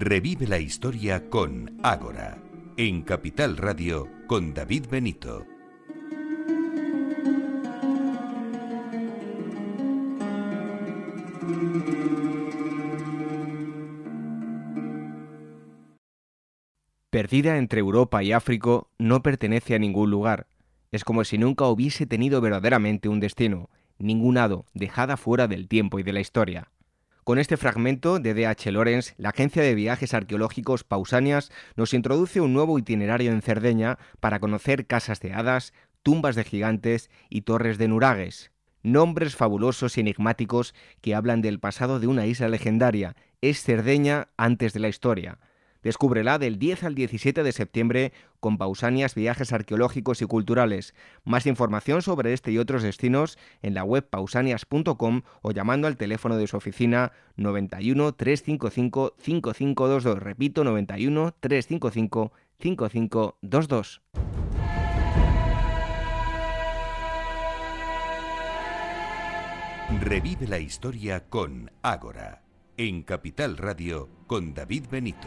Revive 0.00 0.46
la 0.46 0.60
historia 0.60 1.28
con 1.28 1.80
Ágora, 1.82 2.38
en 2.76 3.02
Capital 3.02 3.56
Radio 3.56 4.06
con 4.28 4.54
David 4.54 4.86
Benito. 4.88 5.44
Perdida 17.10 17.58
entre 17.58 17.80
Europa 17.80 18.22
y 18.22 18.30
África, 18.30 18.82
no 18.98 19.22
pertenece 19.24 19.74
a 19.74 19.80
ningún 19.80 20.12
lugar. 20.12 20.46
Es 20.92 21.02
como 21.02 21.24
si 21.24 21.38
nunca 21.38 21.66
hubiese 21.66 22.06
tenido 22.06 22.40
verdaderamente 22.40 23.08
un 23.08 23.18
destino, 23.18 23.68
ningún 23.98 24.38
hado, 24.38 24.64
dejada 24.74 25.16
fuera 25.16 25.48
del 25.48 25.66
tiempo 25.66 25.98
y 25.98 26.04
de 26.04 26.12
la 26.12 26.20
historia. 26.20 26.70
Con 27.28 27.38
este 27.38 27.58
fragmento 27.58 28.20
de 28.20 28.32
D.H. 28.32 28.72
Lorenz, 28.72 29.12
la 29.18 29.28
agencia 29.28 29.62
de 29.62 29.74
viajes 29.74 30.14
arqueológicos 30.14 30.82
Pausanias 30.82 31.52
nos 31.76 31.92
introduce 31.92 32.40
un 32.40 32.54
nuevo 32.54 32.78
itinerario 32.78 33.32
en 33.32 33.42
Cerdeña 33.42 33.98
para 34.18 34.40
conocer 34.40 34.86
casas 34.86 35.20
de 35.20 35.34
hadas, 35.34 35.74
tumbas 36.02 36.36
de 36.36 36.44
gigantes 36.44 37.10
y 37.28 37.42
torres 37.42 37.76
de 37.76 37.86
nuragues. 37.86 38.50
Nombres 38.82 39.36
fabulosos 39.36 39.98
y 39.98 40.00
enigmáticos 40.00 40.74
que 41.02 41.14
hablan 41.14 41.42
del 41.42 41.60
pasado 41.60 42.00
de 42.00 42.06
una 42.06 42.24
isla 42.24 42.48
legendaria. 42.48 43.14
Es 43.42 43.62
Cerdeña 43.62 44.28
antes 44.38 44.72
de 44.72 44.80
la 44.80 44.88
historia. 44.88 45.38
Descúbrela 45.82 46.38
del 46.38 46.58
10 46.58 46.84
al 46.84 46.94
17 46.94 47.42
de 47.42 47.52
septiembre 47.52 48.12
con 48.40 48.58
Pausanias 48.58 49.14
Viajes 49.14 49.52
Arqueológicos 49.52 50.22
y 50.22 50.26
Culturales. 50.26 50.94
Más 51.24 51.46
información 51.46 52.02
sobre 52.02 52.32
este 52.32 52.50
y 52.52 52.58
otros 52.58 52.82
destinos 52.82 53.38
en 53.62 53.74
la 53.74 53.84
web 53.84 54.08
pausanias.com 54.08 55.22
o 55.42 55.50
llamando 55.52 55.86
al 55.86 55.96
teléfono 55.96 56.36
de 56.36 56.46
su 56.46 56.56
oficina 56.56 57.12
91 57.36 58.12
355 58.12 59.14
5522. 59.18 60.18
Repito, 60.18 60.64
91 60.64 61.34
355 61.40 62.32
5522. 62.58 64.00
Revive 70.00 70.46
la 70.46 70.58
historia 70.58 71.24
con 71.30 71.70
Ágora, 71.80 72.42
en 72.78 73.02
Capital 73.02 73.56
Radio 73.56 74.08
con 74.28 74.54
David 74.54 74.84
Benito. 74.88 75.26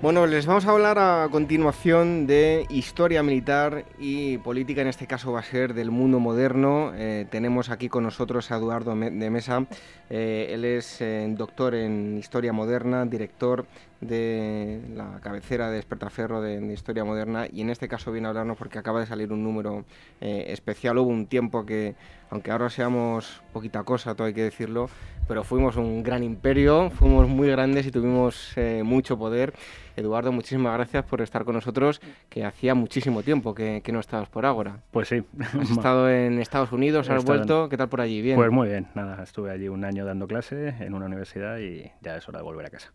Bueno, 0.00 0.26
les 0.26 0.46
vamos 0.46 0.64
a 0.64 0.70
hablar 0.70 0.98
a 0.98 1.28
continuación 1.30 2.26
de 2.26 2.64
historia 2.70 3.22
militar 3.22 3.84
y 3.98 4.38
política, 4.38 4.80
en 4.80 4.88
este 4.88 5.06
caso 5.06 5.32
va 5.32 5.40
a 5.40 5.42
ser 5.42 5.74
del 5.74 5.90
mundo 5.90 6.18
moderno. 6.18 6.92
Eh, 6.94 7.26
tenemos 7.30 7.68
aquí 7.68 7.90
con 7.90 8.04
nosotros 8.04 8.50
a 8.50 8.56
Eduardo 8.56 8.96
de 8.96 9.30
Mesa, 9.30 9.66
eh, 10.08 10.48
él 10.52 10.64
es 10.64 11.02
eh, 11.02 11.26
doctor 11.36 11.74
en 11.74 12.16
historia 12.16 12.54
moderna, 12.54 13.04
director 13.04 13.66
de 14.00 14.80
la 14.94 15.20
cabecera 15.20 15.70
de 15.70 15.78
Espertaferro 15.78 16.40
de, 16.40 16.60
de, 16.60 16.72
Historia 16.72 17.04
Moderna 17.04 17.46
y 17.52 17.60
en 17.60 17.70
este 17.70 17.88
caso 17.88 18.12
viene 18.12 18.26
a 18.26 18.30
hablarnos 18.30 18.56
porque 18.56 18.78
acaba 18.78 19.00
de 19.00 19.06
salir 19.06 19.32
un 19.32 19.44
número 19.44 19.84
especial. 20.20 20.98
Hubo 20.98 21.10
un 21.10 21.26
tiempo 21.26 21.66
que, 21.66 21.94
aunque 22.30 22.50
ahora 22.50 22.70
seamos 22.70 23.42
poquita 23.52 23.82
cosa, 23.82 24.14
todo 24.14 24.26
hay 24.26 24.34
que 24.34 24.42
decirlo, 24.42 24.88
pero 25.28 25.44
fuimos 25.44 25.76
un 25.76 26.02
gran 26.02 26.22
imperio, 26.22 26.90
fuimos 26.90 27.28
muy 27.28 27.48
grandes 27.48 27.86
y 27.86 27.90
tuvimos 27.90 28.54
mucho 28.82 29.18
poder. 29.18 29.52
Eduardo, 29.96 30.32
muchísimas 30.32 30.74
gracias 30.74 31.04
por 31.04 31.20
estar 31.20 31.44
con 31.44 31.54
nosotros, 31.54 32.00
que 32.28 32.44
hacía 32.44 32.74
muchísimo 32.74 33.22
tiempo 33.22 33.54
que, 33.54 33.82
no 33.90 34.00
estabas 34.00 34.28
por 34.28 34.46
Ágora. 34.46 34.78
Pues 34.92 35.08
sí. 35.08 35.22
Has 35.60 35.70
estado 35.70 36.08
en 36.08 36.38
Estados 36.38 36.72
Unidos, 36.72 37.10
has 37.10 37.24
vuelto, 37.24 37.68
¿qué 37.68 37.76
tal 37.76 37.88
por 37.88 38.00
allí? 38.00 38.22
¿Bien? 38.22 38.36
Pues 38.36 38.50
muy 38.50 38.68
bien, 38.68 38.86
nada, 38.94 39.22
estuve 39.22 39.50
allí 39.50 39.68
un 39.68 39.84
año 39.84 40.04
dando 40.04 40.26
clase 40.26 40.74
en 40.80 40.94
una 40.94 41.06
universidad 41.06 41.58
y 41.58 41.90
ya 42.00 42.16
es 42.16 42.28
hora 42.28 42.38
de 42.38 42.44
volver 42.44 42.66
a 42.66 42.70
casa. 42.70 42.92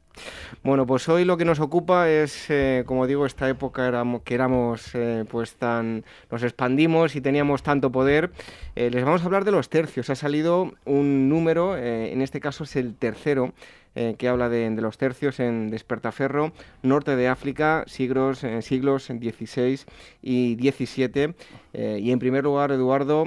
Bueno, 0.63 0.85
pues 0.85 0.94
hoy 1.09 1.25
lo 1.25 1.35
que 1.35 1.45
nos 1.45 1.59
ocupa 1.59 2.09
es, 2.09 2.49
eh, 2.49 2.83
como 2.85 3.05
digo, 3.05 3.25
esta 3.25 3.49
época 3.49 3.91
que 4.23 4.33
éramos 4.33 4.93
eh, 4.93 5.25
pues 5.29 5.55
tan... 5.55 6.05
nos 6.31 6.41
expandimos 6.43 7.15
y 7.15 7.21
teníamos 7.21 7.63
tanto 7.63 7.91
poder. 7.91 8.31
Eh, 8.75 8.89
les 8.89 9.03
vamos 9.03 9.21
a 9.21 9.25
hablar 9.25 9.43
de 9.43 9.51
los 9.51 9.69
tercios. 9.69 10.09
Ha 10.09 10.15
salido 10.15 10.71
un 10.85 11.27
número, 11.27 11.77
en 11.77 12.21
este 12.21 12.39
caso 12.39 12.63
es 12.63 12.75
el 12.77 12.95
tercero, 12.95 13.53
eh, 13.97 14.15
que 14.17 14.27
habla 14.27 14.49
de, 14.49 14.69
los 14.81 14.97
tercios 14.97 15.39
en 15.39 15.69
Despertaferro, 15.69 16.51
norte 16.83 17.15
de 17.15 17.29
África, 17.29 17.85
siglos, 17.87 18.43
eh, 18.43 18.61
siglos 18.61 19.05
XVI 19.05 19.79
y 20.21 20.55
XVII. 20.55 21.33
Eh, 21.71 21.99
y 22.01 22.11
en 22.11 22.19
primer 22.19 22.43
lugar, 22.43 22.73
Eduardo, 22.73 23.25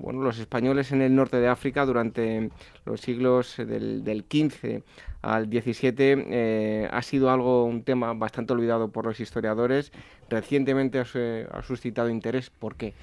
bueno, 0.00 0.22
los 0.22 0.38
españoles 0.38 0.92
en 0.92 1.02
el 1.02 1.14
norte 1.14 1.38
de 1.38 1.48
África 1.48 1.84
durante 1.84 2.50
los 2.86 3.02
siglos 3.02 3.56
del, 3.58 4.02
del 4.02 4.24
XV 4.30 4.82
al 5.20 5.46
XVII 5.46 6.86
ha 6.90 7.02
sido 7.02 7.30
algo, 7.30 7.64
un 7.64 7.82
tema 7.82 8.14
bastante 8.14 8.54
olvidado 8.54 8.88
por 8.88 9.04
los 9.04 9.20
historiadores. 9.20 9.92
Recientemente 10.30 11.00
ha 11.00 11.62
suscitado 11.62 12.08
interés. 12.08 12.50
¿Por 12.50 12.76
qué? 12.76 12.94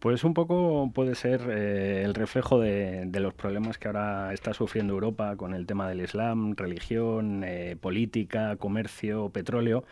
Pues 0.00 0.22
un 0.22 0.32
poco 0.32 0.92
puede 0.94 1.16
ser 1.16 1.40
eh, 1.50 2.02
el 2.04 2.14
reflejo 2.14 2.60
de, 2.60 3.08
los 3.14 3.34
problemas 3.34 3.78
que 3.78 3.88
ahora 3.88 4.32
está 4.32 4.54
sufriendo 4.54 4.92
Europa 4.94 5.36
con 5.36 5.54
el 5.54 5.66
tema 5.66 5.88
del 5.88 6.00
Islam, 6.00 6.54
religión, 6.56 7.42
eh, 7.44 7.76
política, 7.80 8.54
comercio, 8.56 9.30
petróleo. 9.30 9.84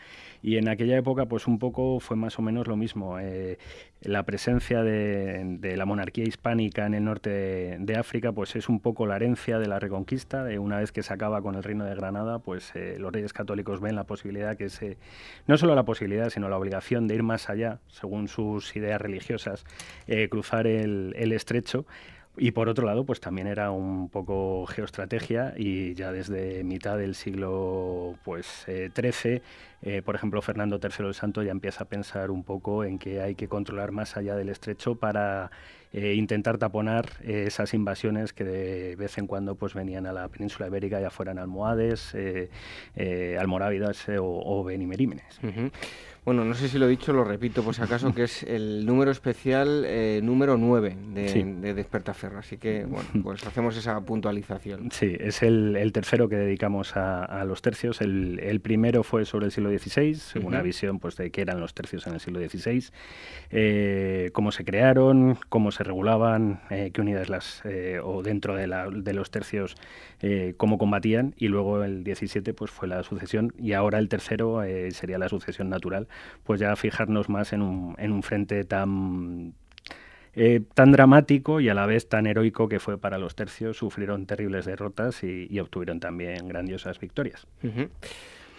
Y 0.46 0.58
en 0.58 0.68
aquella 0.68 0.96
época, 0.96 1.26
pues 1.26 1.48
un 1.48 1.58
poco 1.58 1.98
fue 1.98 2.16
más 2.16 2.38
o 2.38 2.42
menos 2.42 2.68
lo 2.68 2.76
mismo. 2.76 3.18
Eh, 3.18 3.58
la 4.00 4.22
presencia 4.22 4.84
de, 4.84 5.74
la 5.76 5.84
monarquía 5.86 6.22
hispánica 6.22 6.86
en 6.86 6.94
el 6.94 7.02
norte 7.02 7.76
de, 7.80 7.96
África, 7.96 8.30
pues 8.30 8.54
es 8.54 8.68
un 8.68 8.78
poco 8.78 9.06
la 9.06 9.16
herencia 9.16 9.58
de 9.58 9.66
la 9.66 9.80
reconquista. 9.80 10.44
De 10.44 10.60
una 10.60 10.78
vez 10.78 10.92
que 10.92 11.02
se 11.02 11.12
acaba 11.12 11.42
con 11.42 11.56
el 11.56 11.64
reino 11.64 11.84
de 11.84 11.96
Granada, 11.96 12.38
pues 12.38 12.72
los 12.76 13.12
reyes 13.12 13.32
católicos 13.32 13.80
ven 13.80 13.96
la 13.96 14.04
posibilidad 14.04 14.56
que 14.56 14.68
se, 14.68 14.98
no 15.48 15.56
solo 15.56 15.74
la 15.74 15.82
posibilidad, 15.82 16.30
sino 16.30 16.48
la 16.48 16.58
obligación 16.58 17.08
de 17.08 17.16
ir 17.16 17.24
más 17.24 17.50
allá, 17.50 17.80
según 17.88 18.28
sus 18.28 18.76
ideas 18.76 19.00
religiosas 19.00 19.64
eh, 20.06 20.28
cruzar 20.28 20.68
el, 20.68 21.32
estrecho. 21.32 21.86
Y 22.38 22.50
por 22.50 22.68
otro 22.68 22.86
lado, 22.86 23.04
pues 23.04 23.20
también 23.20 23.46
era 23.46 23.70
un 23.70 24.10
poco 24.10 24.66
geoestrategia 24.66 25.54
y 25.56 25.94
ya 25.94 26.12
desde 26.12 26.64
mitad 26.64 26.98
del 26.98 27.14
siglo 27.14 28.16
pues, 28.24 28.66
XIII, 28.66 29.42
eh, 29.82 30.02
por 30.02 30.14
ejemplo, 30.14 30.42
Fernando 30.42 30.78
III 30.82 31.06
el 31.06 31.14
Santo 31.14 31.42
ya 31.42 31.50
empieza 31.50 31.84
a 31.84 31.88
pensar 31.88 32.30
un 32.30 32.44
poco 32.44 32.84
en 32.84 32.98
que 32.98 33.20
hay 33.22 33.34
que 33.34 33.48
controlar 33.48 33.90
más 33.90 34.16
allá 34.16 34.36
del 34.36 34.50
estrecho 34.50 34.96
para 34.96 35.50
eh, 35.92 36.14
intentar 36.14 36.58
taponar 36.58 37.06
esas 37.22 37.72
invasiones 37.72 38.32
que 38.32 38.44
de 38.44 38.96
vez 38.96 39.16
en 39.16 39.26
cuando 39.26 39.54
pues, 39.54 39.72
venían 39.72 40.06
a 40.06 40.12
la 40.12 40.28
península 40.28 40.66
ibérica, 40.66 41.00
ya 41.00 41.10
fueran 41.10 41.38
almohades, 41.38 42.14
almorávidas 43.38 44.08
o, 44.10 44.24
o 44.24 44.64
benimerímenes. 44.64 45.40
Bueno, 46.26 46.44
no 46.44 46.54
sé 46.54 46.68
si 46.68 46.76
lo 46.76 46.86
he 46.86 46.88
dicho, 46.88 47.12
lo 47.12 47.22
repito 47.22 47.62
por 47.62 47.76
si 47.76 47.82
acaso, 47.82 48.12
que 48.12 48.24
es 48.24 48.42
el 48.42 48.84
número 48.84 49.12
especial 49.12 49.84
eh, 49.86 50.18
número 50.24 50.56
9 50.56 50.96
de, 51.14 51.72
Despertaferro. 51.72 52.40
Así 52.40 52.56
que, 52.56 52.84
bueno, 52.84 53.08
pues 53.22 53.46
hacemos 53.46 53.76
esa 53.76 54.00
puntualización. 54.00 54.90
Sí, 54.90 55.16
es 55.20 55.44
el, 55.44 55.92
tercero 55.92 56.28
que 56.28 56.34
dedicamos 56.34 56.96
a, 56.96 57.44
los 57.44 57.62
tercios. 57.62 58.00
El, 58.00 58.60
primero 58.60 59.04
fue 59.04 59.24
sobre 59.24 59.46
el 59.46 59.52
siglo 59.52 59.70
XVI, 59.70 60.40
una 60.42 60.62
visión 60.62 60.98
pues, 60.98 61.14
de 61.14 61.30
qué 61.30 61.42
eran 61.42 61.60
los 61.60 61.74
tercios 61.74 62.08
en 62.08 62.14
el 62.14 62.20
siglo 62.20 62.40
XVI, 62.40 62.86
eh, 63.50 64.30
cómo 64.32 64.50
se 64.50 64.64
crearon, 64.64 65.38
cómo 65.48 65.70
se 65.70 65.84
regulaban, 65.84 66.60
eh, 66.70 66.90
qué 66.92 67.02
unidades 67.02 67.28
las, 67.28 67.62
o 68.02 68.24
dentro 68.24 68.56
de, 68.56 68.66
de 68.66 69.12
los 69.14 69.30
tercios, 69.30 69.76
cómo 70.56 70.76
combatían. 70.76 71.36
Y 71.38 71.46
luego 71.46 71.84
el 71.84 72.02
17 72.02 72.52
pues, 72.52 72.72
fue 72.72 72.88
la 72.88 73.04
sucesión 73.04 73.52
y 73.56 73.74
ahora 73.74 74.00
el 74.00 74.08
tercero 74.08 74.62
sería 74.90 75.18
la 75.18 75.28
sucesión 75.28 75.70
natural 75.70 76.08
pues 76.44 76.60
ya 76.60 76.74
fijarnos 76.76 77.28
más 77.28 77.52
en 77.52 77.62
un, 77.62 77.94
en 77.98 78.12
un 78.12 78.22
frente 78.22 78.64
tan 78.64 79.54
eh, 80.38 80.60
tan 80.74 80.92
dramático 80.92 81.60
y 81.60 81.70
a 81.70 81.74
la 81.74 81.86
vez 81.86 82.10
tan 82.10 82.26
heroico 82.26 82.68
que 82.68 82.78
fue 82.78 82.98
para 82.98 83.16
los 83.16 83.34
tercios, 83.34 83.78
sufrieron 83.78 84.26
terribles 84.26 84.66
derrotas 84.66 85.24
y, 85.24 85.58
obtuvieron 85.58 85.98
también 85.98 86.46
grandiosas 86.46 87.00
victorias. 87.00 87.46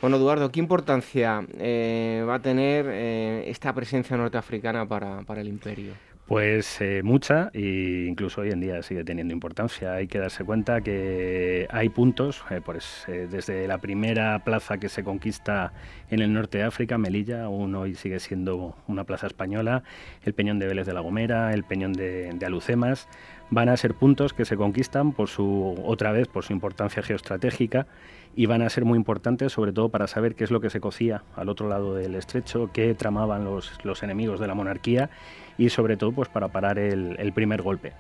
Bueno, 0.02 0.18
Eduardo, 0.18 0.52
¿qué 0.52 0.60
importancia 0.60 1.46
eh, 1.60 2.26
va 2.28 2.36
a 2.36 2.42
tener 2.42 2.88
eh, 2.90 3.44
esta 3.48 3.74
presencia 3.74 4.18
norteafricana 4.18 4.88
para, 4.88 5.22
para 5.22 5.42
el 5.42 5.48
imperio? 5.48 5.94
Pues 6.28 6.82
eh, 6.82 7.04
mucha 7.04 7.52
e 7.54 8.06
incluso 8.10 8.42
hoy 8.42 8.50
en 8.52 8.60
día 8.60 8.84
sigue 8.84 9.06
teniendo 9.06 9.34
importancia. 9.34 9.94
Hay 9.94 10.08
que 10.08 10.20
darse 10.20 10.44
cuenta 10.44 10.82
que 10.82 11.68
hay 11.72 11.88
puntos, 11.88 12.44
eh, 12.50 12.60
pues, 12.64 13.06
eh, 13.08 13.30
desde 13.32 13.66
la 13.66 13.78
primera 13.78 14.44
plaza 14.44 14.78
que 14.78 14.90
se 14.90 15.06
conquista 15.06 15.72
en 16.10 16.20
el 16.22 16.34
norte 16.34 16.58
de 16.58 16.66
África, 16.66 16.98
Melilla, 16.98 17.46
aún 17.46 17.74
hoy 17.76 17.96
sigue 17.96 18.20
siendo 18.20 18.76
una 18.88 19.06
plaza 19.06 19.28
española, 19.28 19.84
el 20.22 20.34
Peñón 20.34 20.60
de 20.60 20.68
Vélez 20.68 20.86
de 20.86 20.94
la 20.94 21.00
Gomera, 21.00 21.54
el 21.54 21.64
Peñón 21.64 21.94
de, 21.94 22.38
Alucemas, 22.46 23.08
van 23.50 23.70
a 23.70 23.78
ser 23.78 23.94
puntos 23.94 24.34
que 24.34 24.44
se 24.44 24.58
conquistan 24.58 25.14
por 25.14 25.30
su, 25.30 25.82
otra 25.86 26.12
vez, 26.12 26.28
por 26.28 26.44
su 26.44 26.52
importancia 26.52 27.02
geoestratégica 27.04 27.88
y 28.36 28.48
van 28.48 28.62
a 28.62 28.70
ser 28.70 28.84
muy 28.84 28.98
importantes 28.98 29.54
sobre 29.54 29.72
todo 29.72 29.88
para 29.90 30.08
saber 30.08 30.36
qué 30.36 30.44
es 30.44 30.52
lo 30.52 30.60
que 30.60 30.70
se 30.70 30.82
cocía 30.82 31.24
al 31.38 31.48
otro 31.48 31.70
lado 31.70 31.96
del 31.96 32.16
estrecho, 32.16 32.70
qué 32.74 32.94
tramaban 32.94 33.46
los, 33.46 33.80
los 33.86 34.04
enemigos 34.04 34.42
de 34.42 34.48
la 34.48 34.54
monarquía 34.54 35.10
y 35.58 35.70
sobre 35.70 35.98
todo 35.98 36.12
pues 36.12 36.30
para 36.30 36.48
parar 36.48 36.80
el, 36.80 37.32
primer 37.34 37.62
golpe. 37.62 37.94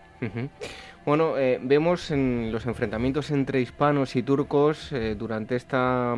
Bueno, 1.06 1.38
eh, 1.38 1.60
vemos 1.62 2.12
en 2.12 2.52
los 2.52 2.66
enfrentamientos 2.66 3.32
entre 3.32 3.62
hispanos 3.62 4.16
y 4.16 4.24
turcos 4.24 4.92
eh, 4.92 5.16
durante 5.18 5.56
esta 5.56 6.16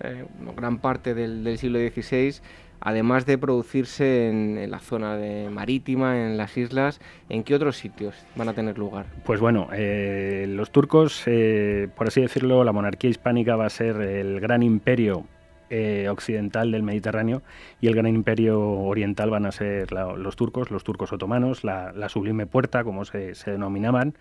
eh, 0.00 0.24
gran 0.56 0.78
parte 0.78 1.14
del, 1.14 1.42
del 1.42 1.58
siglo 1.58 1.78
XVI 1.78 2.34
además 2.78 3.24
de 3.24 3.38
producirse 3.38 4.28
en, 4.28 4.70
la 4.70 4.78
zona 4.78 5.16
de 5.16 5.48
marítima, 5.48 6.26
en 6.26 6.36
las 6.36 6.56
islas, 6.58 7.00
¿en 7.30 7.42
qué 7.42 7.54
otros 7.54 7.78
sitios 7.78 8.14
van 8.36 8.50
a 8.50 8.52
tener 8.52 8.76
lugar? 8.76 9.06
Pues 9.24 9.40
bueno, 9.40 9.68
los 9.72 10.70
turcos, 10.70 11.24
por 11.96 12.06
así 12.06 12.20
decirlo, 12.20 12.62
la 12.64 12.72
monarquía 12.72 13.08
hispánica 13.08 13.56
va 13.56 13.64
a 13.64 13.70
ser 13.70 13.96
el 13.96 14.40
gran 14.40 14.62
imperio 14.62 15.24
eh, 15.68 16.08
occidental 16.08 16.70
del 16.70 16.82
Mediterráneo 16.82 17.42
y 17.80 17.88
el 17.88 17.94
gran 17.94 18.14
imperio 18.14 18.60
oriental 18.60 19.30
van 19.30 19.46
a 19.46 19.52
ser 19.52 19.90
los 19.92 20.36
turcos, 20.36 20.70
los 20.70 20.84
turcos 20.84 21.12
otomanos, 21.12 21.64
la, 21.64 22.08
sublime 22.08 22.46
puerta, 22.46 22.84
como 22.84 23.04
se, 23.04 23.34
denominaban. 23.46 24.14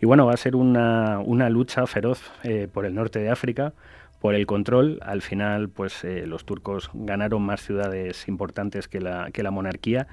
Y 0.00 0.06
bueno, 0.06 0.26
va 0.26 0.32
a 0.32 0.36
ser 0.36 0.56
una, 0.56 1.20
lucha 1.50 1.86
feroz 1.86 2.22
eh, 2.44 2.68
por 2.72 2.86
el 2.86 2.94
norte 2.94 3.18
de 3.18 3.30
África, 3.30 3.74
por 4.20 4.34
el 4.34 4.46
control. 4.46 4.98
Al 5.02 5.22
final, 5.22 5.68
pues 5.68 6.02
eh, 6.04 6.26
los 6.26 6.44
turcos 6.44 6.90
ganaron 6.94 7.42
más 7.42 7.60
ciudades 7.60 8.26
importantes 8.28 8.88
que 8.88 9.00
la, 9.00 9.30
que 9.32 9.42
la 9.42 9.50
monarquía. 9.50 10.06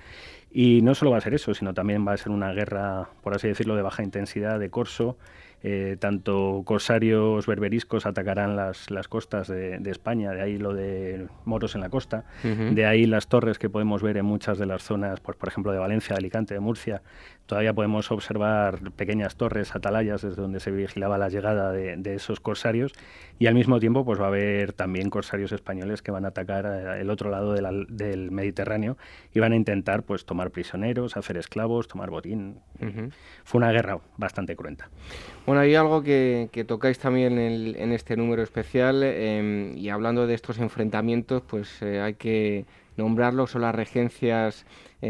Y 0.51 0.81
no 0.81 0.93
solo 0.95 1.11
va 1.11 1.17
a 1.17 1.21
ser 1.21 1.33
eso, 1.33 1.53
sino 1.53 1.73
también 1.73 2.05
va 2.07 2.13
a 2.13 2.17
ser 2.17 2.31
una 2.31 2.51
guerra, 2.53 3.09
por 3.23 3.33
así 3.33 3.47
decirlo, 3.47 3.75
de 3.75 3.81
baja 3.81 4.03
intensidad, 4.03 4.59
de 4.59 4.69
corso, 4.69 5.17
eh, 5.65 5.95
tanto 5.97 6.61
corsarios 6.65 7.47
berberiscos 7.47 8.05
atacarán 8.05 8.57
las, 8.57 8.91
las 8.91 9.07
costas 9.07 9.47
de, 9.47 9.81
España, 9.85 10.31
de 10.31 10.41
ahí 10.41 10.57
lo 10.57 10.73
de 10.73 11.27
moros 11.45 11.75
en 11.75 11.81
la 11.81 11.89
costa, 11.89 12.25
de 12.43 12.85
ahí 12.85 13.05
las 13.05 13.27
torres 13.27 13.57
que 13.57 13.69
podemos 13.69 14.01
ver 14.01 14.17
en 14.17 14.25
muchas 14.25 14.57
de 14.57 14.65
las 14.65 14.83
zonas, 14.83 15.21
pues, 15.21 15.37
por 15.37 15.47
ejemplo, 15.47 15.71
de 15.71 15.79
Valencia, 15.79 16.15
de 16.15 16.19
Alicante, 16.19 16.53
de 16.53 16.59
Murcia. 16.59 17.01
Todavía 17.45 17.73
podemos 17.73 18.09
observar 18.09 18.79
pequeñas 18.93 19.35
torres, 19.35 19.75
atalayas, 19.75 20.21
desde 20.21 20.41
donde 20.41 20.61
se 20.61 20.71
vigilaba 20.71 21.17
la 21.17 21.27
llegada 21.27 21.71
de, 21.71 22.15
esos 22.15 22.39
corsarios 22.39 22.93
y 23.37 23.47
al 23.47 23.53
mismo 23.53 23.79
tiempo 23.79 24.05
pues, 24.05 24.19
va 24.19 24.25
a 24.25 24.27
haber 24.29 24.71
también 24.71 25.09
corsarios 25.09 25.51
españoles 25.51 26.01
que 26.01 26.11
van 26.11 26.23
a 26.23 26.29
atacar 26.29 26.65
eh, 26.65 27.01
el 27.01 27.09
otro 27.09 27.29
lado 27.29 27.53
del 27.53 28.31
Mediterráneo 28.31 28.97
y 29.33 29.39
van 29.39 29.51
a 29.51 29.55
intentar 29.57 30.03
pues, 30.03 30.25
tomar 30.25 30.51
prisioneros, 30.51 31.17
hacer 31.17 31.37
esclavos, 31.37 31.87
tomar 31.87 32.09
botín. 32.09 32.59
Fue 33.43 33.59
una 33.59 33.71
guerra 33.71 33.99
bastante 34.17 34.55
cruenta. 34.55 34.89
Bueno, 35.45 35.61
hay 35.61 35.75
algo 35.75 36.01
que, 36.01 36.65
tocáis 36.65 36.97
también 36.99 37.37
en, 37.37 37.91
este 37.91 38.15
número 38.15 38.41
especial 38.41 39.03
em, 39.03 39.77
y 39.77 39.89
hablando 39.89 40.27
de 40.27 40.33
estos 40.33 40.59
enfrentamientos, 40.59 41.43
pues 41.45 41.81
eh, 41.81 41.99
hay 41.99 42.13
que 42.13 42.65
nombrarlos, 42.95 43.51
son 43.51 43.63
las 43.63 43.75
regencias 43.75 44.65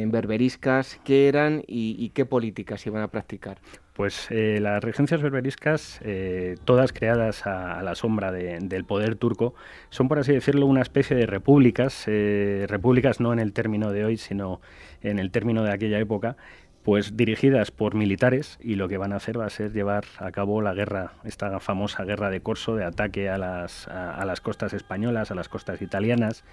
berberiscas, 0.08 1.00
qué 1.04 1.28
eran 1.28 1.64
y, 1.68 2.10
qué 2.10 2.26
políticas 2.26 2.86
iban 2.86 3.02
a 3.02 3.10
practicar. 3.10 3.58
Pues 3.94 4.28
eh, 4.32 4.60
las 4.60 4.84
regencias 4.84 5.22
berberiscas, 5.22 6.00
eh, 6.04 6.56
todas 6.66 6.94
creadas 6.94 7.46
a, 7.46 7.82
la 7.84 7.94
sombra 7.94 8.32
del 8.32 8.86
poder 8.86 9.16
turco, 9.16 9.54
son 9.90 10.08
por 10.08 10.20
así 10.20 10.34
decirlo 10.34 10.66
una 10.66 10.82
especie 10.82 11.16
de 11.16 11.28
repúblicas, 11.28 12.06
repúblicas 12.08 13.20
no 13.20 13.34
en 13.34 13.40
el 13.40 13.54
término 13.54 13.92
de 13.92 14.06
hoy, 14.06 14.18
sino 14.18 14.62
en 15.02 15.20
el 15.20 15.30
término 15.30 15.64
de 15.64 15.72
aquella 15.72 16.00
época, 16.00 16.38
pues 16.84 17.16
dirigidas 17.16 17.72
por 17.72 17.96
militares 17.96 18.60
y 18.62 18.76
lo 18.76 18.88
que 18.88 18.98
van 18.98 19.14
a 19.14 19.16
hacer 19.16 19.40
va 19.40 19.46
a 19.46 19.50
ser 19.50 19.72
llevar 19.72 20.04
a 20.18 20.32
cabo 20.32 20.62
la 20.62 20.74
guerra, 20.74 21.14
esta 21.24 21.60
famosa 21.60 22.04
guerra 22.04 22.30
de 22.30 22.42
corso 22.42 22.76
de 22.76 22.84
ataque 22.84 23.30
a 23.30 23.38
las, 23.38 23.88
a, 23.88 24.24
las 24.26 24.42
costas 24.42 24.74
españolas, 24.74 25.32
a 25.32 25.36
las 25.36 25.48
costas 25.48 25.82
italianas 25.82 26.44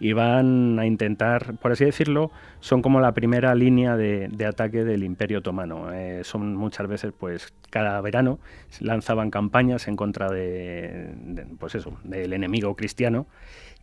y 0.00 0.14
van 0.14 0.78
a 0.78 0.86
intentar, 0.86 1.56
por 1.58 1.72
así 1.72 1.84
decirlo, 1.84 2.30
son 2.60 2.80
como 2.80 3.00
la 3.00 3.12
primera 3.12 3.54
línea 3.54 3.96
de, 3.96 4.46
ataque 4.46 4.82
del 4.82 5.04
Imperio 5.04 5.38
Otomano. 5.38 5.92
Eh, 5.92 6.22
son 6.24 6.56
muchas 6.56 6.88
veces, 6.88 7.12
pues, 7.16 7.52
cada 7.68 8.00
verano 8.00 8.38
lanzaban 8.80 9.30
campañas 9.30 9.86
en 9.88 9.96
contra 9.96 10.30
de, 10.30 11.44
pues 11.58 11.74
eso, 11.74 11.98
del 12.02 12.32
enemigo 12.32 12.74
cristiano 12.74 13.26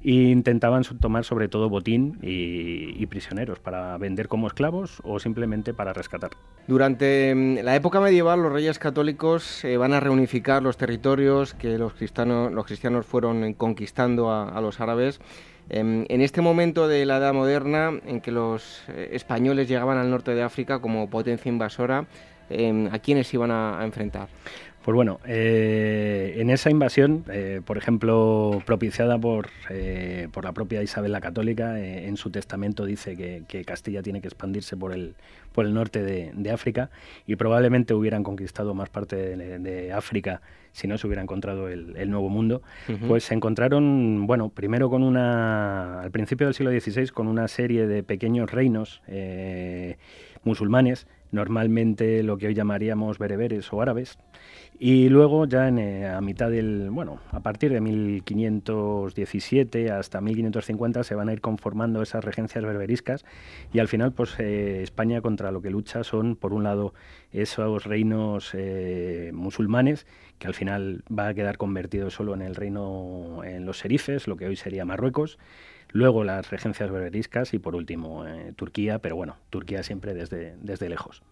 e 0.03 0.29
intentaban 0.29 0.83
tomar 1.01 1.25
sobre 1.25 1.47
todo 1.47 1.69
botín 1.69 2.19
y, 2.21 3.05
prisioneros 3.07 3.59
para 3.59 3.97
vender 3.97 4.27
como 4.27 4.47
esclavos 4.47 5.01
o 5.03 5.19
simplemente 5.19 5.73
para 5.73 5.93
rescatar. 5.93 6.31
Durante 6.67 7.33
mm, 7.33 7.63
la 7.63 7.75
época 7.75 7.99
medieval 7.99 8.41
los 8.41 8.51
reyes 8.51 8.79
católicos 8.79 9.63
eh, 9.63 9.77
van 9.77 9.93
a 9.93 9.99
reunificar 9.99 10.61
los 10.61 10.77
territorios 10.77 11.53
que 11.53 11.77
los 11.77 11.93
cristianos, 11.93 12.51
los 12.51 12.65
cristianos 12.65 13.05
fueron 13.05 13.53
conquistando 13.53 14.31
a, 14.31 14.59
los 14.61 14.79
árabes. 14.81 15.19
Em, 15.69 16.05
en 16.09 16.21
este 16.21 16.41
momento 16.41 16.87
de 16.87 17.05
la 17.05 17.17
Edad 17.17 17.33
Moderna, 17.33 17.91
en 18.05 18.21
que 18.21 18.31
los 18.31 18.83
eh, 18.89 19.09
españoles 19.13 19.67
llegaban 19.67 19.97
al 19.97 20.09
norte 20.09 20.35
de 20.35 20.43
África 20.43 20.79
como 20.79 21.09
potencia 21.09 21.49
invasora, 21.49 22.05
em, 22.49 22.87
¿a 22.91 22.99
quiénes 22.99 23.33
iban 23.33 23.51
a 23.51 23.79
enfrentar? 23.83 24.29
Pues 24.87 24.95
bueno, 24.95 25.19
eh, 25.27 26.35
en 26.37 26.49
esa 26.49 26.69
invasión, 26.69 27.25
eh, 27.29 27.59
por 27.65 27.77
ejemplo, 27.77 28.63
propiciada 28.65 29.19
por, 29.19 29.49
eh, 29.69 30.29
por 30.31 30.45
la 30.45 30.53
propia 30.53 30.81
Isabel 30.81 31.11
la 31.11 31.19
Católica, 31.19 31.77
en 31.77 32.15
su 32.15 32.29
testamento 32.29 32.85
dice 32.85 33.17
que, 33.17 33.65
Castilla 33.65 34.01
tiene 34.01 34.21
que 34.21 34.29
expandirse 34.29 34.77
por 34.77 34.93
el, 34.93 35.15
por 35.51 35.65
el 35.65 35.73
norte 35.73 36.01
de, 36.03 36.51
África 36.51 36.89
y 37.25 37.35
probablemente 37.35 37.93
hubieran 37.93 38.23
conquistado 38.23 38.73
más 38.73 38.87
parte 38.87 39.17
de, 39.35 39.91
África 39.91 40.41
si 40.71 40.87
no 40.87 40.97
se 40.97 41.05
hubiera 41.05 41.21
encontrado 41.21 41.67
el, 41.67 42.09
Nuevo 42.09 42.29
Mundo. 42.29 42.61
Pues 43.09 43.25
se 43.25 43.33
encontraron, 43.33 44.25
bueno, 44.25 44.47
primero 44.47 44.89
con 44.89 45.03
una, 45.03 45.99
al 45.99 46.11
principio 46.11 46.47
del 46.47 46.53
siglo 46.53 46.71
XVI, 46.71 47.09
con 47.09 47.27
una 47.27 47.49
serie 47.49 47.87
de 47.87 48.03
pequeños 48.03 48.49
reinos 48.49 49.01
musulmanes, 50.45 51.07
normalmente 51.31 52.23
lo 52.23 52.37
que 52.37 52.47
hoy 52.47 52.53
llamaríamos 52.53 53.19
bereberes 53.19 53.71
o 53.73 53.81
árabes, 53.81 54.17
y 54.79 55.09
luego 55.09 55.45
ya 55.45 55.67
en, 55.67 55.79
eh, 55.79 56.07
a 56.07 56.21
mitad 56.21 56.51
del, 56.51 56.91
bueno, 56.91 57.19
a 57.31 57.39
partir 57.39 57.73
de 57.73 57.81
1517 57.81 59.89
hasta 59.91 60.21
1550 60.21 61.03
se 61.03 61.15
van 61.15 61.29
a 61.29 61.33
ir 61.33 61.41
conformando 61.41 62.03
esas 62.03 62.23
regencias 62.23 62.63
berberiscas 62.63 63.25
y 63.73 63.79
al 63.79 63.87
final 63.87 64.11
pues 64.11 64.39
eh, 64.39 64.83
España 64.83 65.21
contra 65.21 65.51
lo 65.51 65.61
que 65.61 65.71
lucha 65.71 66.03
son 66.03 66.35
por 66.35 66.53
un 66.53 66.63
lado 66.63 66.93
esos 67.31 67.85
reinos 67.85 68.51
eh, 68.53 69.31
musulmanes 69.33 70.05
que 70.37 70.47
al 70.47 70.53
final 70.53 71.03
va 71.07 71.29
a 71.29 71.33
quedar 71.33 71.57
convertido 71.57 72.11
solo 72.11 72.35
en 72.35 72.43
el 72.43 72.53
reino 72.55 73.43
en 73.43 73.65
los 73.65 73.79
serifes, 73.79 74.27
lo 74.27 74.37
que 74.37 74.45
hoy 74.45 74.55
sería 74.55 74.85
Marruecos 74.85 75.39
luego 75.91 76.23
las 76.23 76.49
regencias 76.49 76.91
berberiscas 76.91 77.53
y 77.53 77.59
por 77.59 77.75
último 77.75 78.25
eh, 78.25 78.53
Turquía, 78.55 78.99
pero 78.99 79.15
bueno, 79.15 79.37
Turquía 79.49 79.83
siempre 79.83 80.13
desde, 80.13 80.55
desde 80.61 80.89
lejos. 80.89 81.23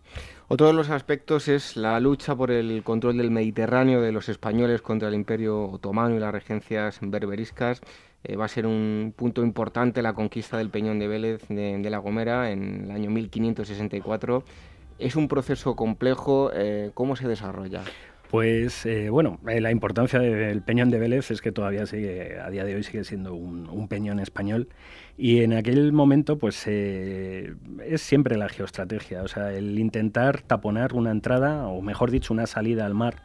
Otro 0.48 0.68
de 0.68 0.74
los 0.74 0.90
aspectos 0.90 1.48
es 1.48 1.76
la 1.76 2.00
lucha 2.00 2.36
por 2.36 2.52
el 2.52 2.84
control 2.84 3.18
del 3.18 3.32
Mediterráneo 3.32 4.02
de 4.02 4.12
los 4.12 4.30
españoles 4.30 4.82
contra 4.82 5.08
el 5.08 5.16
Imperio 5.16 5.64
Otomano 5.66 6.16
y 6.16 6.20
las 6.20 6.32
regencias 6.32 7.00
berberiscas. 7.02 7.82
Eh, 8.24 8.36
va 8.36 8.46
a 8.46 8.48
ser 8.48 8.66
un 8.66 9.14
punto 9.16 9.44
importante 9.44 10.02
la 10.02 10.14
conquista 10.14 10.58
del 10.58 10.70
Peñón 10.70 10.98
de 10.98 11.08
Vélez 11.08 11.48
de, 11.48 11.90
La 11.90 12.00
Gomera 12.00 12.52
en 12.52 12.86
el 12.86 12.92
año 12.92 13.12
1564. 13.12 14.44
Es 14.98 15.16
un 15.16 15.28
proceso 15.28 15.76
complejo. 15.76 16.50
Eh, 16.54 16.92
¿Cómo 16.94 17.16
se 17.16 17.28
desarrolla? 17.28 17.84
Pues 18.30 18.86
eh, 18.86 19.10
bueno, 19.10 19.40
eh, 19.48 19.62
la 19.62 19.72
importancia 19.72 20.20
del 20.20 20.62
Peñón 20.62 20.90
de 20.90 20.98
Vélez 20.98 21.30
es 21.30 21.42
que 21.42 21.52
todavía 21.52 21.86
sigue, 21.86 22.40
a 22.40 22.50
día 22.50 22.66
de 22.66 22.76
hoy 22.76 22.84
sigue 22.84 23.04
siendo 23.04 23.36
un, 23.36 23.88
peñón 23.88 24.20
español 24.20 24.68
y 25.16 25.42
en 25.42 25.54
aquel 25.54 25.94
momento 25.94 26.40
pues 26.40 26.64
eh, 26.66 27.54
es 27.86 28.02
siempre 28.02 28.36
la 28.36 28.50
geoestrategia, 28.50 29.22
o 29.22 29.28
sea, 29.28 29.54
el 29.54 29.78
intentar 29.78 30.42
taponar 30.42 30.94
una 30.94 31.12
entrada 31.12 31.68
o 31.68 31.82
mejor 31.84 32.10
dicho 32.10 32.34
una 32.34 32.48
salida 32.48 32.88
al 32.88 32.96
mar 32.96 33.22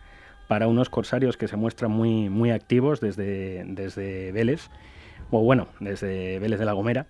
para 0.49 0.69
unos 0.69 0.91
corsarios 0.91 1.39
que 1.39 1.49
se 1.49 1.57
muestran 1.57 1.91
muy, 1.91 2.29
muy 2.29 2.51
activos 2.51 3.01
desde, 3.01 3.65
desde 3.65 4.33
Vélez, 4.33 4.69
o 5.31 5.43
bueno, 5.43 5.69
desde 5.81 6.39
Vélez 6.41 6.59
de 6.59 6.67
la 6.67 6.73
Gomera 6.73 7.07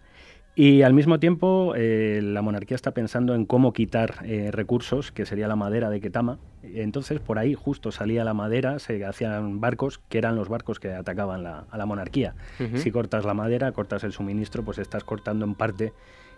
y 0.54 0.82
al 0.82 0.94
mismo 0.94 1.18
tiempo, 1.18 1.74
la 1.76 2.42
monarquía 2.42 2.74
está 2.74 2.92
pensando 2.92 3.34
en 3.34 3.46
cómo 3.46 3.72
quitar 3.72 4.24
recursos, 4.50 5.10
que 5.10 5.24
sería 5.24 5.48
la 5.48 5.56
madera 5.56 5.90
de 5.90 6.00
Ketama. 6.00 6.38
Entonces, 6.74 7.20
por 7.20 7.38
ahí 7.38 7.54
justo 7.54 7.92
salía 7.92 8.24
la 8.24 8.34
madera, 8.34 8.78
se 8.78 9.04
hacían 9.04 9.60
barcos, 9.60 10.00
que 10.08 10.18
eran 10.18 10.36
los 10.36 10.48
barcos 10.48 10.80
que 10.80 10.92
atacaban 10.92 11.46
a 11.46 11.76
la 11.76 11.86
monarquía. 11.86 12.34
Si 12.74 12.90
cortas 12.90 13.24
la 13.24 13.34
madera, 13.34 13.72
cortas 13.72 14.04
el 14.04 14.12
suministro, 14.12 14.64
pues 14.64 14.78
estás 14.78 15.04
cortando 15.04 15.44
en 15.44 15.54
parte 15.54 15.92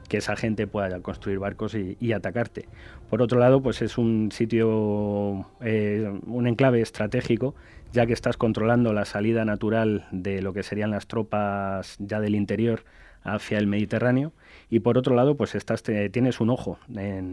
que 0.08 0.18
esa 0.18 0.36
gente 0.36 0.66
pueda 0.66 1.00
construir 1.00 1.38
barcos 1.38 1.74
y, 1.74 2.12
atacarte. 2.12 2.68
Por 3.08 3.22
otro 3.22 3.38
lado, 3.38 3.62
pues 3.62 3.82
es 3.82 3.98
un 3.98 4.30
sitio, 4.32 5.46
eh, 5.60 6.12
un 6.26 6.46
enclave 6.46 6.80
estratégico, 6.80 7.54
ya 7.92 8.06
que 8.06 8.12
estás 8.12 8.36
controlando 8.36 8.92
la 8.92 9.04
salida 9.04 9.44
natural 9.44 10.06
de 10.10 10.42
lo 10.42 10.52
que 10.52 10.62
serían 10.62 10.90
las 10.90 11.06
tropas 11.06 11.96
ya 11.98 12.20
del 12.20 12.34
interior 12.34 12.84
hacia 13.22 13.58
el 13.58 13.66
Mediterráneo 13.66 14.32
y 14.72 14.80
por 14.80 14.96
otro 14.96 15.14
lado 15.14 15.36
pues 15.36 15.54
estás, 15.54 15.82
tienes 15.82 16.40
un 16.40 16.48
ojo 16.48 16.78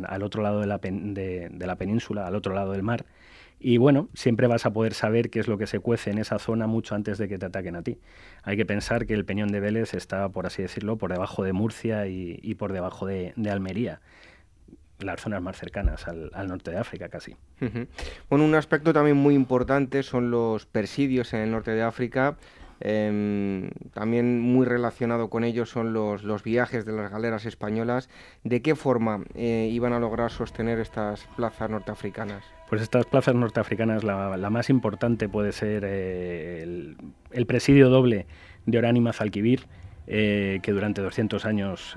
al 0.08 0.24
otro 0.24 0.44
lado 0.44 0.60
de 0.60 0.68
la, 0.68 0.78
de, 0.78 1.50
la 1.58 1.78
península, 1.78 2.28
al 2.28 2.36
otro 2.36 2.54
lado 2.54 2.74
del 2.74 2.84
mar 2.84 3.06
y 3.62 3.78
bueno, 3.78 4.10
siempre 4.14 4.48
vas 4.48 4.66
a 4.66 4.74
poder 4.74 4.94
saber 4.94 5.30
qué 5.30 5.40
es 5.40 5.48
lo 5.48 5.58
que 5.58 5.66
se 5.66 5.80
cuece 5.80 6.12
en 6.12 6.18
esa 6.18 6.38
zona 6.38 6.68
mucho 6.68 6.96
antes 6.96 7.18
de 7.18 7.30
que 7.30 7.38
te 7.38 7.46
ataquen 7.46 7.78
a 7.78 7.82
ti. 7.82 7.98
Hay 8.44 8.58
que 8.58 8.66
pensar 8.66 9.06
que 9.06 9.14
el 9.14 9.24
Peñón 9.24 9.54
de 9.54 9.62
Vélez 9.62 9.94
está, 9.94 10.28
por 10.28 10.48
así 10.48 10.62
decirlo, 10.62 10.98
por 10.98 11.14
debajo 11.14 11.46
de 11.46 11.54
Murcia 11.54 12.08
y, 12.08 12.56
por 12.56 12.74
debajo 12.74 13.06
de, 13.06 13.34
Almería 13.50 14.02
las 15.00 15.22
zonas 15.22 15.42
más 15.42 15.58
cercanas 15.58 16.10
al, 16.10 16.48
norte 16.50 16.72
de 16.72 16.78
África 16.78 17.08
casi. 17.08 17.38
Bueno, 18.30 18.44
un 18.44 18.56
aspecto 18.56 18.92
también 18.92 19.16
muy 19.16 19.34
importante 19.34 20.04
son 20.04 20.30
los 20.30 20.66
persidios 20.66 21.34
en 21.34 21.40
el 21.40 21.52
norte 21.52 21.72
de 21.72 21.84
África. 21.84 22.38
Em, 22.82 23.72
también 23.94 24.40
muy 24.40 24.66
relacionado 24.66 25.30
con 25.30 25.44
ello 25.44 25.66
son 25.66 25.92
los, 25.94 26.44
viajes 26.44 26.86
de 26.86 26.94
las 26.94 27.12
galeras 27.12 27.46
españolas. 27.46 28.10
¿De 28.44 28.62
qué 28.62 28.76
forma 28.76 29.24
eh, 29.36 29.70
iban 29.72 29.94
a 29.94 30.00
lograr 30.00 30.32
sostener 30.32 30.80
estas 30.80 31.28
plazas 31.36 31.70
norteafricanas? 31.70 32.44
Pues 32.70 32.82
estas 32.82 33.06
plazas 33.06 33.36
norteafricanas, 33.36 34.04
la, 34.04 34.50
más 34.50 34.70
importante 34.70 35.28
puede 35.28 35.52
ser 35.52 35.84
eh, 35.86 36.96
el, 37.32 37.46
presidio 37.46 37.90
doble 37.90 38.28
de 38.66 38.78
Oránima 38.78 39.12
Zalquivir, 39.12 39.66
eh, 40.08 40.60
que 40.64 40.72
durante 40.72 41.02
200 41.02 41.46
años, 41.46 41.96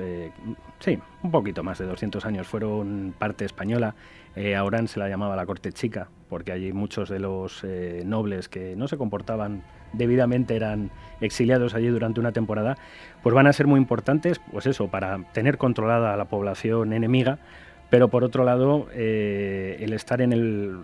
sí, 0.81 0.99
un 1.23 1.31
poquito 1.31 1.63
más 1.63 1.79
de 1.79 1.87
200 1.87 2.25
años, 2.27 2.47
fueron 2.47 3.15
parte 3.19 3.45
española. 3.45 3.95
A 4.35 4.65
Orán 4.65 4.89
se 4.89 4.99
la 4.99 5.11
llamaba 5.11 5.37
la 5.37 5.45
corte 5.45 5.73
chica, 5.73 6.09
porque 6.31 6.53
allí 6.53 6.73
muchos 6.73 7.11
de 7.11 7.19
los 7.19 7.65
nobles 8.05 8.49
que 8.49 8.75
no 8.77 8.89
se 8.89 8.97
comportaban 8.97 9.63
debidamente 9.93 10.57
eran 10.57 10.91
exiliados 11.21 11.75
allí 11.75 11.89
durante 11.89 12.21
una 12.21 12.33
temporada, 12.33 12.77
pues 13.23 13.35
van 13.35 13.47
a 13.47 13.53
ser 13.53 13.67
muy 13.67 13.79
importantes, 13.79 14.41
pues 14.51 14.67
eso, 14.67 14.89
para 14.89 15.19
tener 15.33 15.59
controlada 15.59 16.15
a 16.15 16.17
la 16.17 16.25
población 16.25 16.93
enemiga, 16.93 17.39
pero 17.91 18.09
por 18.09 18.25
otro 18.25 18.45
lado, 18.45 18.89
el 18.93 19.93
estar 19.93 20.21
en 20.23 20.33
el, 20.33 20.81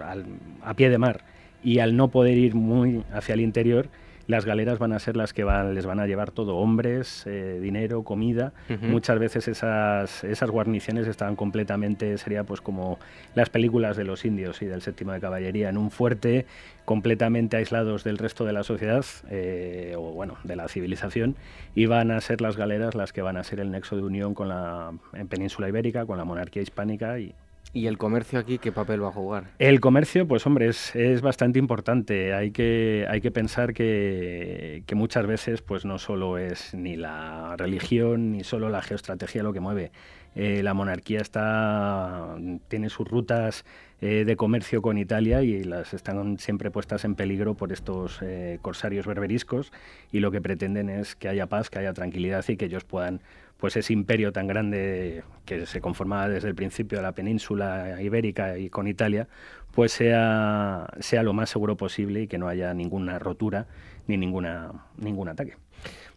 a 0.62 0.74
pie 0.74 0.90
de 0.90 0.98
mar 0.98 1.22
y 1.64 1.78
al 1.78 1.96
no 1.96 2.08
poder 2.08 2.36
ir 2.36 2.54
muy 2.54 3.02
hacia 3.12 3.32
el 3.32 3.40
interior, 3.40 3.88
las 4.28 4.44
galeras 4.44 4.78
van 4.78 4.92
a 4.92 4.98
ser 4.98 5.16
las 5.16 5.32
que 5.32 5.42
van, 5.42 5.74
les 5.74 5.86
van 5.86 6.00
a 6.00 6.06
llevar 6.06 6.30
todo, 6.30 6.56
hombres, 6.56 7.26
eh, 7.26 7.58
dinero, 7.60 8.04
comida. 8.04 8.52
Muchas 8.82 9.18
veces 9.18 9.48
esas, 9.48 10.22
esas 10.22 10.50
guarniciones 10.50 11.08
estaban 11.08 11.34
completamente, 11.34 12.16
sería 12.18 12.44
pues 12.44 12.60
como 12.60 12.98
las 13.34 13.48
películas 13.48 13.96
de 13.96 14.04
los 14.04 14.26
indios 14.26 14.60
y 14.60 14.66
del 14.66 14.82
séptimo 14.82 15.12
de 15.12 15.20
caballería, 15.20 15.70
en 15.70 15.78
un 15.78 15.90
fuerte 15.90 16.44
completamente 16.84 17.56
aislados 17.56 18.04
del 18.04 18.18
resto 18.18 18.44
de 18.44 18.52
la 18.52 18.64
sociedad, 18.64 19.04
eh, 19.30 19.94
o 19.96 20.12
bueno, 20.12 20.36
de 20.44 20.56
la 20.56 20.68
civilización, 20.68 21.34
y 21.74 21.86
van 21.86 22.10
a 22.10 22.20
ser 22.20 22.42
las 22.42 22.58
galeras 22.58 22.94
las 22.94 23.14
que 23.14 23.22
van 23.22 23.38
a 23.38 23.44
ser 23.44 23.60
el 23.60 23.70
nexo 23.70 23.96
de 23.96 24.02
unión 24.02 24.34
con 24.34 24.50
la 24.50 24.92
en 25.14 25.28
península 25.28 25.70
ibérica, 25.70 26.04
con 26.04 26.18
la 26.18 26.24
monarquía 26.24 26.62
hispánica 26.62 27.18
y, 27.18 27.34
¿Y 27.78 27.86
el 27.86 27.96
comercio 27.96 28.40
aquí 28.40 28.58
qué 28.58 28.72
papel 28.72 29.04
va 29.04 29.08
a 29.10 29.12
jugar? 29.12 29.52
El 29.60 29.78
comercio, 29.78 30.26
pues 30.26 30.44
hombre, 30.48 30.66
es, 30.66 31.20
bastante 31.22 31.60
importante. 31.60 32.34
Hay 32.34 32.50
que, 32.50 33.06
hay 33.08 33.20
que 33.20 33.30
pensar 33.30 33.72
que, 33.72 34.82
que, 34.84 34.96
muchas 34.96 35.28
veces 35.28 35.62
pues 35.62 35.84
no 35.84 35.98
solo 35.98 36.38
es 36.38 36.74
ni 36.74 36.96
la 36.96 37.54
religión 37.56 38.32
ni 38.32 38.42
solo 38.42 38.68
la 38.68 38.82
geoestrategia 38.82 39.44
lo 39.44 39.52
que 39.52 39.60
mueve. 39.60 39.92
Eh, 40.34 40.64
la 40.64 40.74
monarquía 40.74 41.20
está, 41.20 42.36
tiene 42.66 42.88
sus 42.88 43.06
rutas 43.06 43.64
eh, 44.00 44.24
de 44.24 44.36
comercio 44.36 44.80
con 44.80 44.96
Italia 44.96 45.42
y 45.42 45.64
las 45.64 45.92
están 45.92 46.38
siempre 46.38 46.70
puestas 46.70 47.04
en 47.04 47.16
peligro 47.16 47.54
por 47.54 47.72
estos 47.72 48.20
eh, 48.22 48.58
corsarios 48.62 49.06
berberiscos 49.06 49.72
y 50.12 50.20
lo 50.20 50.30
que 50.30 50.40
pretenden 50.40 50.88
es 50.88 51.16
que 51.16 51.28
haya 51.28 51.46
paz, 51.46 51.68
que 51.68 51.80
haya 51.80 51.92
tranquilidad 51.92 52.44
y 52.48 52.56
que 52.56 52.66
ellos 52.66 52.84
puedan 52.84 53.20
pues 53.56 53.76
ese 53.76 53.92
imperio 53.92 54.32
tan 54.32 54.46
grande 54.46 55.24
que 55.44 55.66
se 55.66 55.80
conformaba 55.80 56.28
desde 56.28 56.48
el 56.48 56.54
principio 56.54 56.98
de 56.98 57.02
la 57.02 57.12
península 57.12 58.00
ibérica 58.00 58.56
y 58.56 58.70
con 58.70 58.86
Italia, 58.86 59.26
pues 59.72 59.90
sea, 59.92 60.86
sea 61.00 61.24
lo 61.24 61.32
más 61.32 61.50
seguro 61.50 61.76
posible 61.76 62.22
y 62.22 62.26
que 62.28 62.38
no 62.38 62.46
haya 62.46 62.72
ninguna 62.74 63.18
rotura 63.18 63.66
ni 64.06 64.16
ninguna, 64.16 64.86
ningún 64.96 65.28
ataque. 65.28 65.56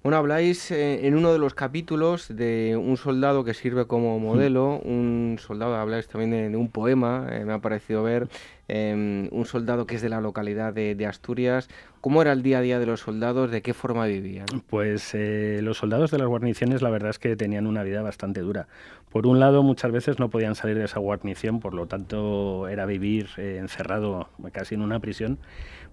Bueno, 0.03 0.17
habláis 0.17 0.71
eh, 0.71 1.05
en 1.05 1.13
uno 1.13 1.31
de 1.31 1.37
los 1.37 1.53
capítulos 1.53 2.35
de 2.35 2.75
un 2.75 2.97
soldado 2.97 3.43
que 3.43 3.53
sirve 3.53 3.85
como 3.85 4.17
modelo, 4.17 4.79
un 4.83 5.37
soldado, 5.39 5.75
habláis 5.75 6.07
también 6.07 6.51
de, 6.51 6.57
un 6.57 6.69
poema, 6.69 7.27
eh, 7.29 7.45
me 7.45 7.53
ha 7.53 7.59
parecido 7.59 8.01
ver, 8.01 8.27
em, 8.67 9.29
un 9.31 9.45
soldado 9.45 9.85
que 9.85 9.93
es 9.93 10.01
de 10.01 10.09
la 10.09 10.19
localidad 10.19 10.73
de, 10.73 11.05
Asturias. 11.05 11.69
¿Cómo 11.99 12.23
era 12.23 12.31
el 12.31 12.41
día 12.41 12.57
a 12.57 12.61
día 12.61 12.79
de 12.79 12.87
los 12.87 13.01
soldados? 13.01 13.51
¿De 13.51 13.61
qué 13.61 13.75
forma 13.75 14.07
vivían? 14.07 14.47
Pues 14.67 15.11
eh, 15.13 15.59
los 15.61 15.77
soldados 15.77 16.09
de 16.09 16.17
las 16.17 16.27
guarniciones 16.27 16.81
la 16.81 16.89
verdad 16.89 17.11
es 17.11 17.19
que 17.19 17.35
tenían 17.35 17.67
una 17.67 17.83
vida 17.83 18.01
bastante 18.01 18.41
dura. 18.41 18.67
Por 19.11 19.27
un 19.27 19.39
lado, 19.39 19.61
muchas 19.61 19.91
veces 19.91 20.17
no 20.17 20.31
podían 20.31 20.55
salir 20.55 20.79
de 20.79 20.85
esa 20.85 20.99
guarnición, 20.99 21.59
por 21.59 21.75
lo 21.75 21.85
tanto 21.85 22.67
era 22.67 22.87
vivir 22.87 23.29
encerrado 23.37 24.29
casi 24.51 24.73
en 24.73 24.81
una 24.81 24.99
prisión. 24.99 25.37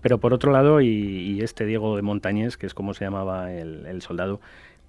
Pero 0.00 0.18
por 0.18 0.32
otro 0.32 0.52
lado, 0.52 0.80
y, 0.80 1.40
este 1.42 1.66
Diego 1.66 1.96
de 1.96 2.02
Montañés, 2.02 2.56
que 2.56 2.66
es 2.66 2.74
como 2.74 2.94
se 2.94 3.04
llamaba 3.04 3.52
el, 3.52 4.00
soldado, 4.02 4.40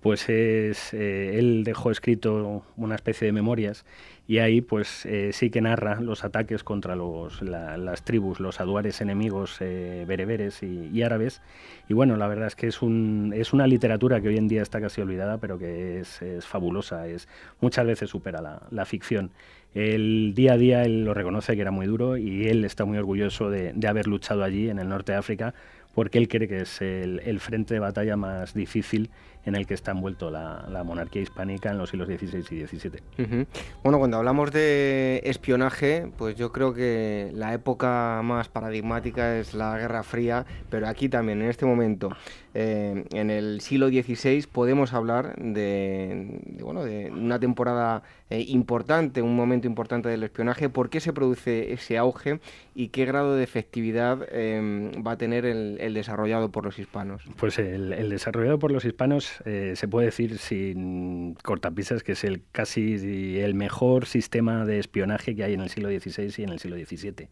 pues 0.01 0.29
es, 0.29 0.93
eh, 0.93 1.37
él 1.37 1.63
dejó 1.63 1.91
escrito 1.91 2.63
una 2.77 2.95
especie 2.95 3.25
de 3.25 3.33
memorias 3.33 3.85
y 4.29 4.37
ahí 4.37 4.61
pues 4.61 5.07
eh, 5.07 5.31
sí 5.33 5.49
que 5.49 5.59
narra 5.59 5.99
los 6.01 6.23
ataques 6.23 6.63
contra 6.63 6.95
los, 6.95 7.41
las 7.41 8.03
tribus, 8.03 8.39
los 8.39 8.59
aduares 8.61 9.01
enemigos 9.01 9.57
eh, 9.59 10.05
bereberes 10.07 10.61
y, 10.61 11.01
árabes. 11.01 11.41
Y 11.87 11.95
bueno, 11.95 12.15
la 12.15 12.27
verdad 12.27 12.45
es 12.45 12.55
que 12.55 12.67
es, 12.67 12.83
un, 12.83 13.33
es 13.35 13.53
una 13.53 13.65
literatura 13.65 14.21
que 14.21 14.27
hoy 14.27 14.37
en 14.37 14.47
día 14.47 14.61
está 14.61 14.79
casi 14.79 15.01
olvidada, 15.01 15.39
pero 15.39 15.57
que 15.57 15.99
es, 15.99 16.21
fabulosa, 16.45 17.07
es, 17.07 17.27
muchas 17.59 17.87
veces 17.87 18.11
supera 18.11 18.39
la, 18.39 18.61
la 18.69 18.85
ficción. 18.85 19.31
El 19.75 20.33
día 20.35 20.53
a 20.53 20.57
día 20.57 20.83
él 20.83 21.05
lo 21.05 21.13
reconoce 21.13 21.55
que 21.55 21.61
era 21.61 21.71
muy 21.71 21.85
duro 21.85 22.17
y 22.17 22.47
él 22.47 22.65
está 22.65 22.85
muy 22.85 22.97
orgulloso 22.97 23.49
de, 23.49 23.73
haber 23.87 24.07
luchado 24.07 24.43
allí 24.43 24.69
en 24.69 24.79
el 24.79 24.89
norte 24.89 25.11
de 25.11 25.17
África 25.19 25.53
porque 25.93 26.17
él 26.17 26.27
cree 26.27 26.47
que 26.47 26.61
es 26.61 26.81
el, 26.81 27.39
frente 27.39 27.73
de 27.75 27.79
batalla 27.79 28.15
más 28.15 28.53
difícil 28.53 29.09
en 29.45 29.55
el 29.55 29.65
que 29.65 29.73
está 29.73 29.91
envuelto 29.91 30.29
la, 30.29 30.83
monarquía 30.85 31.21
hispánica 31.21 31.71
en 31.71 31.77
los 31.77 31.89
siglos 31.89 32.07
XVI 32.07 32.39
y 32.39 32.67
XVII. 32.67 33.47
Bueno, 33.83 33.99
cuando 33.99 34.17
hablamos 34.17 34.51
de 34.51 35.21
espionaje, 35.25 36.11
pues 36.17 36.35
yo 36.35 36.51
creo 36.51 36.73
que 36.73 37.31
la 37.33 37.53
época 37.53 38.21
más 38.23 38.49
paradigmática 38.49 39.37
es 39.37 39.53
la 39.53 39.77
Guerra 39.77 40.03
Fría, 40.03 40.45
pero 40.69 40.87
aquí 40.87 41.09
también, 41.09 41.41
en 41.41 41.49
este 41.49 41.65
momento, 41.65 42.09
eh, 42.53 43.05
en 43.11 43.29
el 43.29 43.61
siglo 43.61 43.89
XVI, 43.89 44.47
podemos 44.51 44.93
hablar 44.93 45.35
de, 45.37 46.57
bueno, 46.61 46.83
de 46.83 47.11
una 47.11 47.39
temporada 47.39 48.03
eh, 48.29 48.43
importante, 48.47 49.21
un 49.21 49.35
momento 49.35 49.67
importante 49.67 50.09
del 50.09 50.23
espionaje. 50.23 50.69
¿Por 50.69 50.89
qué 50.89 50.99
se 50.99 51.13
produce 51.13 51.73
ese 51.73 51.97
auge 51.97 52.39
y 52.79 52.87
qué 52.87 53.03
grado 53.03 53.35
de 53.35 53.43
efectividad 53.43 54.25
em, 54.31 54.93
va 55.05 55.11
a 55.11 55.17
tener 55.17 55.45
el, 55.45 55.93
desarrollado 55.93 56.49
por 56.49 56.63
los 56.63 56.79
hispanos? 56.79 57.21
Pues 57.35 57.59
el 57.59 58.09
desarrollado 58.09 58.57
por 58.57 58.71
los 58.71 58.85
hispanos 58.85 59.41
eh, 59.43 59.73
se 59.75 59.89
puede 59.89 60.05
decir 60.05 60.37
sin 60.37 61.33
cortapisas 61.43 62.03
que 62.03 62.13
es 62.13 62.23
el 62.23 62.41
casi 62.53 63.37
el 63.41 63.53
mejor 63.53 64.05
sistema 64.05 64.63
de 64.63 64.79
espionaje 64.79 65.35
que 65.35 65.43
hay 65.43 65.55
en 65.55 65.59
el 65.59 65.69
siglo 65.69 65.89
XVI 65.89 66.33
y 66.37 66.43
en 66.43 66.49
el 66.51 66.59
siglo 66.59 66.77
XVII. 66.77 67.27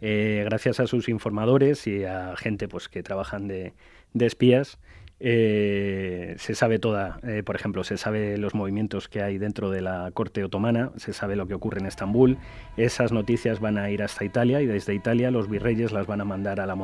Eh, 0.00 0.42
gracias 0.44 0.80
a 0.80 0.88
sus 0.88 1.08
informadores 1.08 1.86
y 1.86 2.02
a 2.02 2.34
gente 2.36 2.66
pues, 2.66 2.88
que 2.88 3.04
trabajan 3.04 3.46
de, 3.46 3.74
espías, 4.18 4.80
eh, 5.20 6.34
se 6.38 6.54
sabe 6.54 6.78
toda, 6.78 7.20
por 7.44 7.56
ejemplo, 7.56 7.84
se 7.84 7.96
sabe 7.96 8.38
los 8.38 8.54
movimientos 8.54 9.08
que 9.08 9.22
hay 9.22 9.38
dentro 9.38 9.70
de 9.70 9.82
la 9.82 10.10
corte 10.12 10.42
otomana, 10.42 10.90
se 10.96 11.12
sabe 11.12 11.36
lo 11.36 11.46
que 11.46 11.54
ocurre 11.54 11.80
en 11.80 11.86
Estambul, 11.86 12.38
esas 12.76 13.12
noticias 13.12 13.60
van 13.60 13.78
a 13.78 13.90
ir 13.90 14.02
hasta 14.02 14.24
Italia 14.24 14.60
y 14.60 14.66
desde 14.66 14.94
Italia 14.94 15.30
los 15.30 15.48
virreyes 15.48 15.92
las 15.92 16.06
van 16.06 16.20
a 16.20 16.24
mandar 16.24 16.60
a 16.60 16.66
la 16.66 16.74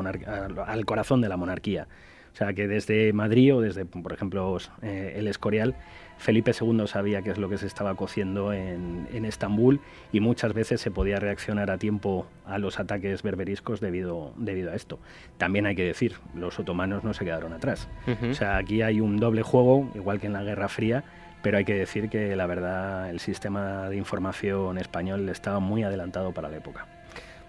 al 0.67 0.85
corazón 0.85 1.21
de 1.21 1.29
la 1.29 1.37
monarquía. 1.37 1.89
O 2.33 2.39
sea, 2.39 2.53
que 2.53 2.69
desde 2.69 3.15
Madrid 3.15 3.55
o 3.55 3.63
desde, 3.63 3.87
por 3.87 4.13
ejemplo, 4.13 4.59
eh, 4.83 5.15
el 5.17 5.27
Escorial, 5.27 5.75
Felipe 6.19 6.53
II 6.59 6.87
sabía 6.87 7.23
qué 7.23 7.31
es 7.31 7.39
lo 7.39 7.49
que 7.49 7.59
se 7.59 7.67
estaba 7.67 7.95
cociendo 7.95 8.53
en, 8.53 9.25
Estambul 9.27 9.81
y 10.13 10.21
muchas 10.21 10.53
veces 10.53 10.81
se 10.81 10.91
podía 10.91 11.19
reaccionar 11.19 11.71
a 11.71 11.79
tiempo 11.79 12.27
a 12.45 12.59
los 12.59 12.79
ataques 12.79 13.23
berberiscos 13.23 13.81
debido, 13.81 14.33
debido 14.37 14.71
a 14.71 14.75
esto. 14.75 14.99
También 15.37 15.67
hay 15.67 15.75
que 15.75 15.85
decir, 15.85 16.15
los 16.35 16.59
otomanos 16.59 17.03
no 17.03 17.13
se 17.13 17.25
quedaron 17.25 17.53
atrás. 17.53 17.89
O 18.31 18.35
sea, 18.35 18.57
aquí 18.57 18.83
hay 18.83 19.01
un 19.01 19.17
doble 19.17 19.43
juego, 19.43 19.91
igual 19.95 20.21
que 20.21 20.27
en 20.27 20.33
la 20.33 20.43
Guerra 20.43 20.69
Fría, 20.69 21.05
pero 21.43 21.59
hay 21.59 21.65
que 21.65 21.75
decir 21.75 22.09
que 22.09 22.37
la 22.37 22.47
verdad 22.47 23.11
el 23.11 23.21
sistema 23.21 23.89
de 23.89 23.97
información 23.97 24.79
español 24.79 25.29
estaba 25.29 25.61
muy 25.61 25.83
adelantado 25.83 26.33
para 26.33 26.49
la 26.49 26.57
época. 26.57 26.87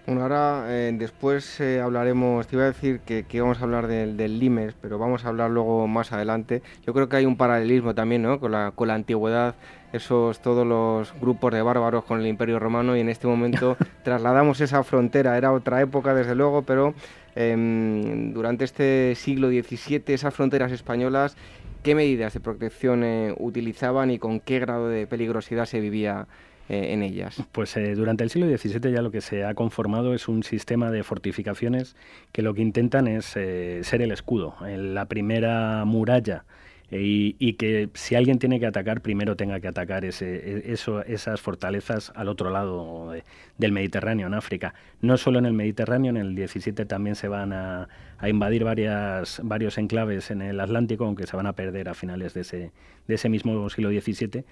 Bueno, 0.08 0.22
ahora 0.22 0.64
eh, 0.68 0.90
después 0.94 1.60
eh, 1.60 1.82
hablaremos, 1.82 2.46
te 2.46 2.56
iba 2.56 2.64
a 2.64 2.68
decir 2.68 3.00
que, 3.00 3.24
que 3.24 3.42
vamos 3.42 3.60
a 3.60 3.64
hablar 3.64 3.86
del, 3.88 4.38
Limes, 4.38 4.74
pero 4.80 4.96
vamos 4.96 5.26
a 5.26 5.28
hablar 5.28 5.50
luego 5.50 5.86
más 5.86 6.12
adelante. 6.12 6.62
Yo 6.86 6.94
creo 6.94 7.10
que 7.10 7.16
hay 7.16 7.26
un 7.26 7.36
paralelismo 7.36 7.94
también 7.94 8.22
¿no? 8.22 8.40
con, 8.40 8.52
la, 8.52 8.72
con 8.74 8.88
la 8.88 8.94
antigüedad, 8.94 9.54
esos 9.92 10.40
todos 10.40 10.66
los 10.66 11.12
grupos 11.20 11.52
de 11.52 11.60
bárbaros 11.60 12.04
con 12.04 12.20
el 12.20 12.26
Imperio 12.26 12.58
Romano 12.58 12.96
y 12.96 13.00
en 13.00 13.10
este 13.10 13.26
momento 13.26 13.76
trasladamos 14.02 14.62
esa 14.62 14.82
frontera, 14.82 15.36
era 15.36 15.52
otra 15.52 15.82
época 15.82 16.14
desde 16.14 16.34
luego, 16.34 16.62
pero 16.62 16.94
em, 17.34 18.32
durante 18.32 18.64
este 18.64 19.14
siglo 19.14 19.48
XVII 19.48 20.04
esas 20.06 20.32
fronteras 20.32 20.72
españolas, 20.72 21.36
¿qué 21.82 21.94
medidas 21.94 22.32
de 22.32 22.40
protección 22.40 23.04
eh, 23.04 23.34
utilizaban 23.36 24.10
y 24.10 24.18
con 24.18 24.40
qué 24.40 24.58
grado 24.58 24.88
de 24.88 25.06
peligrosidad 25.06 25.66
se 25.66 25.80
vivía? 25.80 26.26
Eh, 26.68 26.92
en 26.92 27.02
ellas? 27.02 27.42
Pues 27.52 27.76
eh, 27.76 27.94
durante 27.94 28.24
el 28.24 28.30
siglo 28.30 28.46
XVII 28.46 28.92
ya 28.92 29.00
lo 29.00 29.10
que 29.10 29.22
se 29.22 29.44
ha 29.44 29.54
conformado 29.54 30.12
es 30.12 30.28
un 30.28 30.42
sistema 30.42 30.90
de 30.90 31.02
fortificaciones 31.02 31.96
que 32.30 32.42
lo 32.42 32.52
que 32.52 32.60
intentan 32.60 33.08
es 33.08 33.36
eh, 33.36 33.80
ser 33.84 34.02
el 34.02 34.12
escudo, 34.12 34.54
la 34.60 35.06
primera 35.06 35.84
muralla 35.86 36.44
y, 36.90 37.52
que 37.54 37.90
si 37.92 38.14
alguien 38.14 38.38
tiene 38.38 38.58
que 38.60 38.66
atacar, 38.66 39.02
primero 39.02 39.36
tenga 39.36 39.60
que 39.60 39.68
atacar 39.68 40.06
e, 40.06 40.08
esas 40.08 41.40
fortalezas 41.40 42.12
al 42.14 42.28
otro 42.28 42.50
lado 42.50 43.12
del 43.58 43.72
Mediterráneo, 43.72 44.26
en 44.26 44.32
África. 44.32 44.74
No 45.02 45.18
solo 45.18 45.38
en 45.38 45.44
el 45.44 45.52
Mediterráneo, 45.52 46.10
en 46.10 46.16
el 46.16 46.34
17 46.34 46.86
también 46.86 47.14
se 47.14 47.28
van 47.28 47.52
a, 47.52 47.88
invadir 48.26 48.64
varios 48.64 49.78
enclaves 49.78 50.30
en 50.30 50.40
el 50.40 50.60
Atlántico, 50.60 51.04
aunque 51.04 51.26
se 51.26 51.36
van 51.36 51.46
a 51.46 51.52
perder 51.52 51.90
a 51.90 51.94
finales 51.94 52.32
de 52.32 52.40
ese, 52.40 52.72
de 53.06 53.14
ese 53.14 53.28
mismo 53.28 53.68
siglo 53.68 53.90
XVII. 53.90 54.44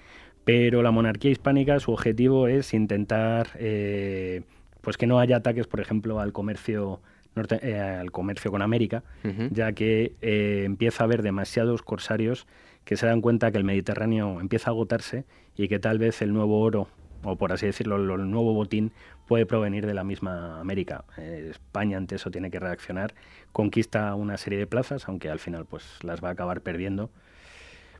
Pero 0.47 0.81
la 0.81 0.89
monarquía 0.89 1.29
hispánica, 1.29 1.79
su 1.79 1.91
objetivo 1.91 2.47
es 2.47 2.73
intentar 2.73 3.49
eh, 3.59 4.41
pues 4.81 4.97
que 4.97 5.05
no 5.05 5.19
haya 5.19 5.37
ataques, 5.37 5.67
por 5.67 5.79
ejemplo, 5.79 6.19
al 6.19 6.33
comercio 6.33 7.01
al 7.35 8.09
comercio 8.09 8.49
con 8.49 8.63
América, 8.63 9.03
ya 9.51 9.71
que 9.73 10.15
empieza 10.21 11.03
a 11.03 11.05
haber 11.05 11.21
demasiados 11.21 11.83
corsarios 11.83 12.47
que 12.83 12.97
se 12.97 13.05
dan 13.05 13.21
cuenta 13.21 13.51
que 13.51 13.59
el 13.59 13.63
Mediterráneo 13.63 14.41
empieza 14.41 14.71
a 14.71 14.73
agotarse 14.73 15.25
y 15.55 15.67
que 15.67 15.77
tal 15.77 15.99
vez 15.99 16.23
el 16.23 16.33
nuevo 16.33 16.59
oro 16.61 16.87
o 17.23 17.35
por 17.35 17.51
así 17.51 17.65
decirlo, 17.65 17.95
el 17.97 18.29
nuevo 18.29 18.53
botín 18.53 18.91
puede 19.27 19.45
provenir 19.45 19.85
de 19.85 19.93
la 19.93 20.03
misma 20.03 20.59
América. 20.59 21.03
Eh, 21.17 21.49
España 21.51 21.97
ante 21.97 22.15
eso 22.15 22.31
tiene 22.31 22.49
que 22.49 22.59
reaccionar, 22.59 23.13
conquista 23.51 24.13
una 24.15 24.37
serie 24.37 24.59
de 24.59 24.67
plazas, 24.67 25.07
aunque 25.07 25.29
al 25.29 25.39
final 25.39 25.65
pues 25.65 25.83
las 26.03 26.23
va 26.23 26.29
a 26.29 26.31
acabar 26.31 26.61
perdiendo 26.61 27.09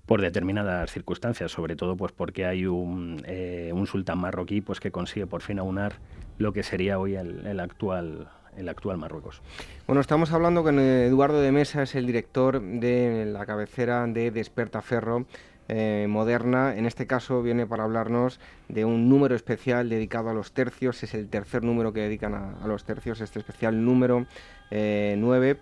por 0.07 0.21
determinadas 0.21 0.91
circunstancias, 0.91 1.51
sobre 1.51 1.75
todo 1.75 1.95
pues 1.95 2.13
porque 2.13 2.45
hay 2.45 2.65
un, 2.65 3.21
eh, 3.27 3.71
un 3.73 3.85
sultán 3.85 4.17
marroquí 4.17 4.61
pues 4.61 4.79
que 4.79 4.89
consigue 4.89 5.27
por 5.27 5.41
fin 5.41 5.59
aunar 5.59 5.93
lo 6.39 6.53
que 6.53 6.63
sería 6.63 6.97
hoy 6.97 7.15
el, 7.15 7.59
actual 7.59 8.29
el 8.55 8.69
actual 8.69 8.97
Marruecos. 8.97 9.43
Bueno, 9.85 10.01
estamos 10.01 10.31
hablando 10.31 10.63
con 10.63 10.79
Eduardo 10.79 11.41
de 11.41 11.51
Mesa, 11.51 11.83
es 11.83 11.93
el 11.93 12.07
director 12.07 12.59
de 12.59 13.25
la 13.27 13.45
cabecera 13.45 14.07
de 14.07 14.31
Despertaferro, 14.31 15.27
eh, 15.69 16.07
moderna. 16.09 16.75
En 16.75 16.85
este 16.85 17.05
caso 17.05 17.43
viene 17.43 17.67
para 17.67 17.83
hablarnos 17.83 18.39
de 18.69 18.85
un 18.85 19.09
número 19.09 19.35
especial 19.35 19.89
dedicado 19.89 20.29
a 20.29 20.33
los 20.33 20.53
tercios. 20.53 21.03
Es 21.03 21.13
el 21.13 21.27
tercer 21.27 21.63
número 21.63 21.91
que 21.91 21.99
dedican 21.99 22.33
a, 22.33 22.65
los 22.65 22.85
tercios, 22.85 23.19
este 23.19 23.39
especial 23.39 23.83
número 23.83 24.25
9. 24.71 24.71
Eh, 24.71 25.57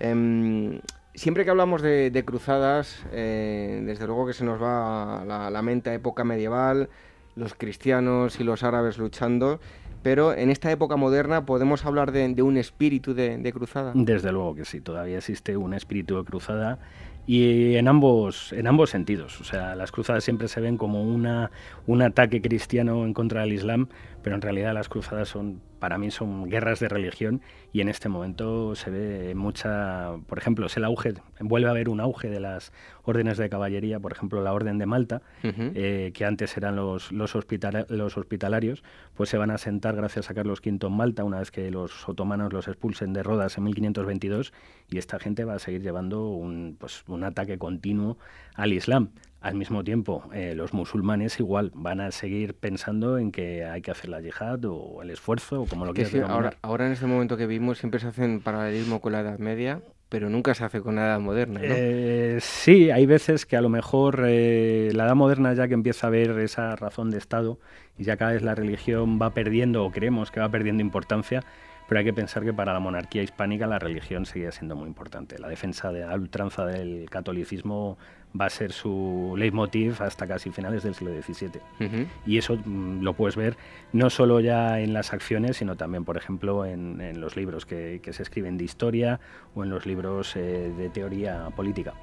em, 0.00 0.80
siempre 1.14 1.44
que 1.44 1.50
hablamos 1.50 1.82
de, 1.82 2.22
cruzadas, 2.26 3.04
eh, 3.12 3.82
desde 3.84 4.06
luego 4.06 4.26
que 4.26 4.32
se 4.32 4.44
nos 4.44 4.62
va 4.62 5.24
la, 5.26 5.50
la 5.50 5.62
mente 5.62 5.92
época 5.92 6.24
medieval, 6.24 6.88
los 7.36 7.54
cristianos 7.54 8.40
y 8.40 8.44
los 8.44 8.62
árabes 8.62 8.98
luchando 8.98 9.60
pero 10.02 10.34
en 10.34 10.50
esta 10.50 10.70
época 10.70 10.96
moderna 10.96 11.44
podemos 11.44 11.84
hablar 11.84 12.12
de, 12.12 12.42
un 12.42 12.56
espíritu 12.56 13.14
de, 13.14 13.36
de, 13.36 13.52
cruzada. 13.52 13.92
Desde 13.94 14.32
luego 14.32 14.54
que 14.54 14.64
sí, 14.64 14.80
todavía 14.80 15.18
existe 15.18 15.56
un 15.56 15.74
espíritu 15.74 16.16
de 16.16 16.24
cruzada 16.24 16.78
y 17.26 17.76
en 17.76 17.86
ambos, 17.86 18.52
en 18.52 18.66
ambos 18.66 18.90
sentidos. 18.90 19.40
O 19.40 19.44
sea, 19.44 19.76
las 19.76 19.92
cruzadas 19.92 20.24
siempre 20.24 20.48
se 20.48 20.60
ven 20.60 20.78
como 20.78 21.02
una, 21.02 21.50
un 21.86 22.02
ataque 22.02 22.40
cristiano 22.40 23.04
en 23.04 23.12
contra 23.12 23.42
del 23.42 23.52
Islam, 23.52 23.88
pero 24.22 24.36
en 24.36 24.42
realidad 24.42 24.74
las 24.74 24.88
cruzadas 24.88 25.28
son 25.28 25.60
para 25.80 25.98
mí 25.98 26.10
son 26.10 26.48
guerras 26.48 26.78
de 26.78 26.88
religión 26.88 27.40
y 27.72 27.80
en 27.80 27.88
este 27.88 28.08
momento 28.08 28.76
se 28.76 28.90
ve 28.90 29.34
mucha, 29.34 30.12
por 30.28 30.38
ejemplo, 30.38 30.66
es 30.66 30.76
el 30.76 30.84
auge, 30.84 31.14
vuelve 31.40 31.68
a 31.68 31.70
haber 31.70 31.88
un 31.88 32.00
auge 32.00 32.28
de 32.28 32.38
las 32.38 32.72
órdenes 33.02 33.38
de 33.38 33.48
caballería, 33.48 33.98
por 33.98 34.12
ejemplo, 34.12 34.42
la 34.42 34.52
orden 34.52 34.78
de 34.78 34.86
Malta, 34.86 35.22
eh, 35.42 36.12
que 36.14 36.24
antes 36.24 36.56
eran 36.56 36.76
los, 36.76 37.10
los, 37.10 37.34
los 37.34 38.16
hospitalarios, 38.16 38.84
pues 39.14 39.30
se 39.30 39.38
van 39.38 39.50
a 39.50 39.58
sentar 39.58 39.96
gracias 39.96 40.30
a 40.30 40.34
Carlos 40.34 40.60
V 40.64 40.86
en 40.86 40.92
Malta 40.92 41.24
una 41.24 41.38
vez 41.38 41.50
que 41.50 41.70
los 41.70 42.08
otomanos 42.08 42.52
los 42.52 42.68
expulsen 42.68 43.12
de 43.12 43.22
Rodas 43.22 43.56
en 43.56 43.64
1522 43.64 44.52
y 44.90 44.98
esta 44.98 45.18
gente 45.18 45.44
va 45.44 45.54
a 45.54 45.58
seguir 45.58 45.82
llevando 45.82 46.28
un, 46.28 46.76
pues, 46.78 47.04
un 47.08 47.24
ataque 47.24 47.58
continuo 47.58 48.18
al 48.54 48.72
Islam. 48.74 49.10
Al 49.40 49.54
mismo 49.54 49.82
tiempo, 49.84 50.28
eh, 50.34 50.54
los 50.54 50.74
musulmanes 50.74 51.40
igual 51.40 51.72
van 51.74 52.00
a 52.02 52.10
seguir 52.10 52.54
pensando 52.54 53.16
en 53.16 53.32
que 53.32 53.64
hay 53.64 53.80
que 53.80 53.90
hacer 53.90 54.10
la 54.10 54.20
yihad 54.20 54.62
o 54.66 55.00
el 55.02 55.08
esfuerzo 55.10 55.62
o 55.62 55.66
como 55.66 55.86
lo 55.86 55.94
quieras 55.94 56.14
ahora, 56.28 56.54
ahora 56.60 56.86
en 56.86 56.92
este 56.92 57.06
momento 57.06 57.38
que 57.38 57.46
vimos 57.46 57.78
siempre 57.78 58.00
se 58.00 58.08
hacen 58.08 58.40
paralelismo 58.40 59.00
con 59.00 59.12
la 59.12 59.20
Edad 59.20 59.38
Media, 59.38 59.80
pero 60.10 60.28
nunca 60.28 60.52
se 60.54 60.64
hace 60.64 60.82
con 60.82 60.96
la 60.96 61.06
Edad 61.06 61.20
Moderna. 61.20 61.60
¿no? 61.60 61.66
Eh, 61.68 62.36
sí, 62.40 62.90
hay 62.90 63.06
veces 63.06 63.46
que 63.46 63.56
a 63.56 63.62
lo 63.62 63.70
mejor 63.70 64.24
eh, 64.26 64.90
la 64.92 65.04
Edad 65.04 65.14
Moderna 65.14 65.54
ya 65.54 65.68
que 65.68 65.74
empieza 65.74 66.08
a 66.08 66.10
ver 66.10 66.38
esa 66.40 66.76
razón 66.76 67.10
de 67.10 67.16
Estado 67.16 67.58
y 67.96 68.04
ya 68.04 68.18
cada 68.18 68.32
vez 68.32 68.42
la 68.42 68.54
religión 68.54 69.18
va 69.22 69.30
perdiendo 69.30 69.84
o 69.84 69.90
creemos 69.90 70.30
que 70.30 70.40
va 70.40 70.50
perdiendo 70.50 70.82
importancia, 70.82 71.44
pero 71.90 71.98
hay 71.98 72.04
que 72.04 72.12
pensar 72.12 72.44
que 72.44 72.52
para 72.52 72.72
la 72.72 72.78
monarquía 72.78 73.20
hispánica 73.20 73.66
la 73.66 73.80
religión 73.80 74.24
sigue 74.24 74.52
siendo 74.52 74.76
muy 74.76 74.86
importante. 74.86 75.40
La 75.40 75.48
defensa 75.48 75.90
de 75.90 76.06
la 76.06 76.14
ultranza 76.14 76.64
del 76.64 77.10
catolicismo 77.10 77.98
va 78.40 78.44
a 78.44 78.50
ser 78.50 78.70
su 78.70 79.34
leitmotiv 79.36 80.00
hasta 80.00 80.28
casi 80.28 80.52
finales 80.52 80.84
del 80.84 80.94
siglo 80.94 81.10
XVII. 81.20 82.06
Y 82.26 82.38
eso 82.38 82.56
mm, 82.64 83.02
lo 83.02 83.14
puedes 83.14 83.34
ver 83.34 83.56
no 83.92 84.08
solo 84.08 84.38
ya 84.38 84.78
en 84.78 84.92
las 84.92 85.12
acciones, 85.12 85.56
sino 85.56 85.76
también, 85.76 86.04
por 86.04 86.16
ejemplo, 86.16 86.64
en, 86.64 87.20
los 87.20 87.34
libros 87.34 87.66
que, 87.66 88.00
se 88.12 88.22
escriben 88.22 88.56
de 88.56 88.62
historia 88.62 89.18
o 89.56 89.64
en 89.64 89.70
los 89.70 89.84
libros 89.84 90.36
eh, 90.36 90.72
de 90.78 90.90
teoría 90.90 91.48
política. 91.56 91.94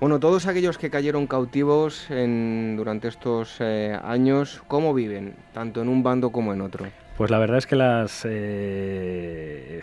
Bueno, 0.00 0.18
todos 0.18 0.46
aquellos 0.46 0.78
que 0.78 0.88
cayeron 0.88 1.26
cautivos 1.26 2.06
durante 2.08 3.08
estos 3.08 3.58
eh, 3.60 4.00
años, 4.02 4.62
¿cómo 4.66 4.94
viven, 4.94 5.34
tanto 5.52 5.82
en 5.82 5.90
un 5.90 6.02
bando 6.02 6.32
como 6.32 6.54
en 6.54 6.62
otro? 6.62 6.86
Pues 7.20 7.30
la 7.30 7.38
verdad 7.38 7.58
es 7.58 7.66
que 7.66 7.76
las... 7.76 8.22
Eh, 8.24 9.82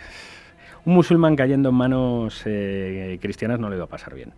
un 0.84 0.94
musulmán 0.94 1.36
cayendo 1.36 1.68
en 1.68 1.74
manos 1.76 2.42
eh, 2.46 3.16
cristianas 3.22 3.60
no 3.60 3.70
le 3.70 3.76
iba 3.76 3.84
a 3.84 3.88
pasar 3.88 4.12
bien 4.16 4.32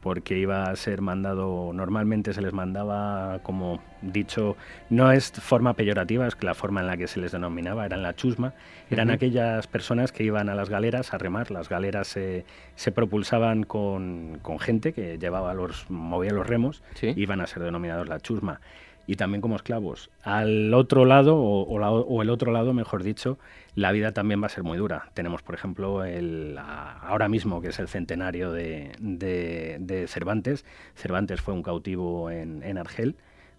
porque 0.00 0.38
iba 0.38 0.70
a 0.70 0.76
ser 0.76 1.02
mandado, 1.02 1.72
normalmente 1.74 2.32
se 2.32 2.40
les 2.40 2.54
mandaba, 2.54 3.40
como 3.42 3.82
dicho, 4.00 4.56
no 4.88 5.12
es 5.12 5.32
forma 5.32 5.74
peyorativa, 5.74 6.26
es 6.26 6.34
que 6.34 6.46
la 6.46 6.54
forma 6.54 6.80
en 6.80 6.86
la 6.86 6.96
que 6.96 7.08
se 7.08 7.20
les 7.20 7.32
denominaba, 7.32 7.84
eran 7.84 8.02
la 8.02 8.14
chusma, 8.14 8.54
eran 8.88 9.10
aquellas 9.10 9.66
personas 9.66 10.12
que 10.12 10.22
iban 10.22 10.48
a 10.48 10.54
las 10.54 10.70
galeras 10.70 11.12
a 11.12 11.18
remar, 11.18 11.50
las 11.50 11.68
galeras 11.68 12.06
se 12.06 12.92
propulsaban 12.92 13.64
con, 13.64 14.40
gente 14.60 14.92
que 14.92 15.18
llevaba 15.18 15.54
los, 15.54 15.90
movía 15.90 16.30
los 16.30 16.46
remos, 16.46 16.84
iban 17.02 17.40
a 17.40 17.46
ser 17.48 17.64
denominados 17.64 18.08
la 18.08 18.20
chusma 18.20 18.60
y 19.06 19.16
también 19.16 19.40
como 19.40 19.56
esclavos. 19.56 20.10
Al 20.22 20.74
otro 20.74 21.04
lado, 21.04 21.36
o, 21.38 22.22
el 22.22 22.30
otro 22.30 22.52
lado, 22.52 22.72
mejor 22.72 23.02
dicho, 23.02 23.38
la 23.74 23.92
vida 23.92 24.12
también 24.12 24.42
va 24.42 24.46
a 24.46 24.50
ser 24.50 24.64
muy 24.64 24.78
dura. 24.78 25.10
Tenemos, 25.14 25.42
por 25.42 25.54
ejemplo, 25.54 26.04
el, 26.04 26.58
ahora 26.58 27.28
mismo, 27.28 27.60
que 27.60 27.68
es 27.68 27.78
el 27.78 27.88
centenario 27.88 28.52
de, 28.52 30.06
Cervantes. 30.08 30.64
Cervantes 30.94 31.40
fue 31.40 31.54
un 31.54 31.62
cautivo 31.62 32.30
en, 32.30 32.62
en 32.62 32.78
Argel 32.78 33.16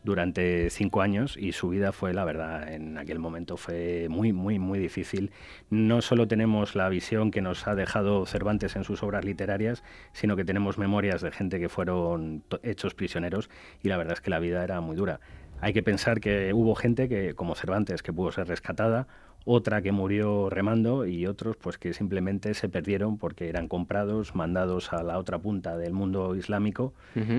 durante 0.07 0.69
cinco 0.69 1.01
años 1.01 1.37
y 1.37 1.51
su 1.51 1.69
vida 1.69 1.91
fue, 1.91 2.13
la 2.13 2.23
verdad, 2.23 2.71
en 2.71 2.97
aquel 2.97 3.19
momento 3.19 3.57
fue 3.57 4.07
muy, 4.09 4.31
muy, 4.31 4.57
muy 4.57 4.79
difícil. 4.79 5.31
No 5.69 6.01
solo 6.01 6.27
tenemos 6.27 6.75
la 6.75 6.89
visión 6.89 7.29
que 7.29 7.41
nos 7.41 7.67
ha 7.67 7.75
dejado 7.75 8.25
Cervantes 8.25 8.75
en 8.75 8.83
sus 8.83 9.03
obras 9.03 9.25
literarias, 9.25 9.83
sino 10.13 10.35
que 10.35 10.45
tenemos 10.45 10.77
memorias 10.77 11.21
de 11.21 11.31
gente 11.31 11.59
que 11.59 11.69
fueron 11.69 12.43
hechos 12.63 12.93
prisioneros 12.95 13.49
y 13.83 13.89
la 13.89 13.97
verdad 13.97 14.13
es 14.13 14.21
que 14.21 14.29
la 14.29 14.39
vida 14.39 14.63
era 14.63 14.79
muy 14.81 14.95
dura. 14.95 15.19
Hay 15.61 15.73
que 15.73 15.83
pensar 15.83 16.19
que 16.19 16.53
hubo 16.53 16.75
gente 16.75 17.09
que, 17.09 17.33
como 17.33 17.55
Cervantes, 17.55 18.03
que 18.03 18.13
pudo 18.13 18.31
ser 18.31 18.47
rescatada, 18.47 19.07
otra 19.49 19.81
que 19.81 19.91
murió 19.91 20.49
remando 20.49 21.05
y 21.05 21.25
otros 21.25 21.55
pues 21.55 21.77
que 21.77 21.93
simplemente 21.93 22.53
se 22.53 22.67
perdieron 22.67 23.17
porque 23.17 23.47
eran 23.47 23.69
comprados, 23.69 24.35
mandados 24.35 24.91
a 24.91 25.03
la 25.03 25.17
otra 25.17 25.39
punta 25.39 25.77
del 25.77 25.93
mundo 25.93 26.35
islámico 26.35 26.93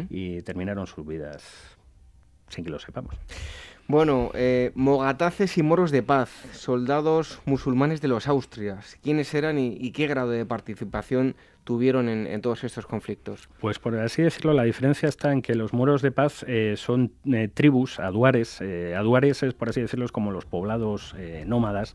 y 0.08 0.40
terminaron 0.42 0.86
sus 0.86 1.06
vidas 1.06 1.76
sin 2.48 2.64
que 2.64 2.70
lo 2.70 2.78
sepamos. 2.78 3.14
Bueno, 3.88 4.30
eh, 4.34 4.72
mogataces 4.74 5.56
y 5.56 5.62
moros 5.62 5.90
de 5.90 6.02
paz, 6.02 6.30
soldados 6.52 7.40
musulmanes 7.46 8.00
de 8.00 8.08
los 8.08 8.28
Austrias. 8.28 8.98
¿Quiénes 9.02 9.32
eran 9.32 9.58
y, 9.58 9.90
qué 9.92 10.06
grado 10.06 10.30
de 10.30 10.44
participación 10.44 11.36
tuvieron 11.68 12.08
en, 12.08 12.40
todos 12.40 12.64
estos 12.64 12.86
conflictos? 12.86 13.46
Pues 13.60 13.78
por 13.78 13.94
así 13.96 14.22
decirlo, 14.22 14.54
la 14.54 14.62
diferencia 14.62 15.06
está 15.06 15.34
en 15.34 15.42
que 15.42 15.54
los 15.54 15.74
moros 15.74 16.00
de 16.00 16.10
paz 16.10 16.42
eh, 16.48 16.76
son 16.78 17.12
eh, 17.30 17.50
tribus, 17.52 18.00
aduares. 18.00 18.62
aduares 18.96 19.42
es, 19.42 19.52
por 19.52 19.68
así 19.68 19.82
decirlo, 19.82 20.08
como 20.10 20.30
los 20.30 20.46
poblados 20.46 21.14
nómadas 21.44 21.94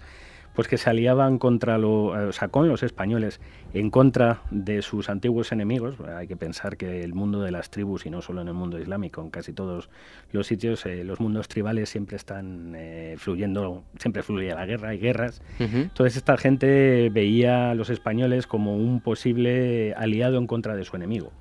pues 0.55 0.67
que 0.67 0.77
se 0.77 0.89
aliaban 0.89 1.37
contra 1.39 1.77
lo, 1.77 2.05
o 2.05 2.31
sea, 2.31 2.47
con 2.49 2.67
los 2.67 2.83
españoles 2.83 3.39
en 3.73 3.89
contra 3.89 4.41
de 4.51 4.81
sus 4.81 5.09
antiguos 5.09 5.51
enemigos. 5.51 5.95
Hay 6.15 6.27
que 6.27 6.37
pensar 6.37 6.77
que 6.77 7.01
el 7.01 7.13
mundo 7.13 7.41
de 7.41 7.51
las 7.51 7.71
tribus, 7.71 8.05
y 8.05 8.09
no 8.09 8.21
solo 8.21 8.41
en 8.41 8.47
el 8.47 8.53
mundo 8.53 8.79
islámico, 8.79 9.21
en 9.21 9.29
casi 9.29 9.53
todos 9.53 9.89
los 10.31 10.47
sitios, 10.47 10.85
eh, 10.85 11.03
los 11.03 11.19
mundos 11.19 11.47
tribales 11.47 11.89
siempre 11.89 12.17
están 12.17 12.73
eh, 12.75 13.15
fluyendo, 13.17 13.83
siempre 13.97 14.21
fluye 14.21 14.53
la 14.53 14.65
guerra, 14.65 14.89
hay 14.89 14.99
guerras. 14.99 15.41
Entonces 15.59 16.17
esta 16.17 16.37
gente 16.37 17.09
veía 17.11 17.71
a 17.71 17.75
los 17.75 17.89
españoles 17.89 18.45
como 18.45 18.75
un 18.75 19.01
posible 19.01 19.93
aliado 19.95 20.37
en 20.37 20.45
contra 20.45 20.75
de 20.75 20.83
su 20.83 20.95
enemigo. 20.95 21.31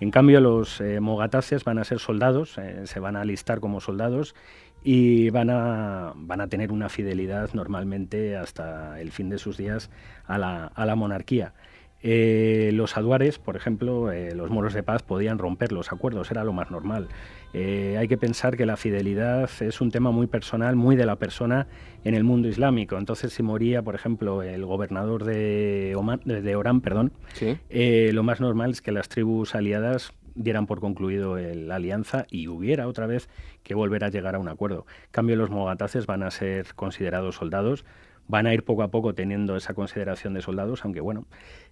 En 0.00 0.10
cambio, 0.10 0.40
los 0.40 0.80
eh, 0.80 1.00
mogataces 1.00 1.64
van 1.64 1.78
a 1.78 1.84
ser 1.84 1.98
soldados, 1.98 2.56
se 2.84 3.00
van 3.00 3.16
a 3.16 3.20
alistar 3.20 3.60
como 3.60 3.80
soldados 3.80 4.34
y 4.84 5.30
van 5.30 5.50
a, 5.50 6.12
van 6.16 6.40
a 6.40 6.48
tener 6.48 6.72
una 6.72 6.88
fidelidad 6.88 7.50
normalmente 7.54 8.36
hasta 8.36 9.00
el 9.00 9.12
fin 9.12 9.28
de 9.28 9.38
sus 9.38 9.56
días 9.56 9.90
a 10.26 10.38
la, 10.38 10.66
a 10.66 10.86
la 10.86 10.94
monarquía. 10.96 11.52
Eh, 12.04 12.70
los 12.74 12.96
aduares, 12.96 13.38
por 13.38 13.54
ejemplo, 13.54 14.10
eh, 14.10 14.34
los 14.34 14.50
moros 14.50 14.74
de 14.74 14.82
paz 14.82 15.04
podían 15.04 15.38
romper 15.38 15.70
los 15.70 15.92
acuerdos, 15.92 16.32
era 16.32 16.42
lo 16.42 16.52
más 16.52 16.70
normal. 16.70 17.06
Eh, 17.54 17.96
hay 17.96 18.08
que 18.08 18.16
pensar 18.16 18.56
que 18.56 18.66
la 18.66 18.76
fidelidad 18.76 19.48
es 19.60 19.80
un 19.80 19.92
tema 19.92 20.10
muy 20.10 20.26
personal, 20.26 20.74
muy 20.74 20.96
de 20.96 21.06
la 21.06 21.16
persona 21.16 21.68
en 22.02 22.14
el 22.14 22.24
mundo 22.24 22.48
islámico. 22.48 22.98
Entonces, 22.98 23.32
si 23.32 23.44
moría, 23.44 23.82
por 23.82 23.94
ejemplo, 23.94 24.42
el 24.42 24.64
gobernador 24.64 25.24
de, 25.24 25.94
de 26.24 26.56
Orán, 26.56 26.80
perdón, 26.80 27.12
lo 27.70 28.22
más 28.24 28.40
normal 28.40 28.72
es 28.72 28.82
que 28.82 28.90
las 28.90 29.08
tribus 29.08 29.54
aliadas 29.54 30.12
dieran 30.34 30.66
por 30.66 30.80
concluido 30.80 31.36
la 31.38 31.76
alianza 31.76 32.26
y 32.30 32.48
hubiera 32.48 32.88
otra 32.88 33.06
vez 33.06 33.28
que 33.62 33.74
volver 33.74 34.04
a 34.04 34.08
llegar 34.08 34.34
a 34.34 34.38
un 34.38 34.48
acuerdo. 34.48 34.86
En 35.06 35.12
cambio, 35.12 35.36
los 35.36 35.50
mogataces 35.50 36.06
van 36.06 36.22
a 36.22 36.30
ser 36.30 36.74
considerados 36.74 37.36
soldados 37.36 37.84
van 38.28 38.46
a 38.46 38.54
ir 38.54 38.64
poco 38.64 38.82
a 38.82 38.88
poco 38.88 39.14
teniendo 39.14 39.56
esa 39.56 39.74
consideración 39.74 40.34
de 40.34 40.42
soldados, 40.42 40.84
aunque 40.84 41.00
bueno, 41.00 41.26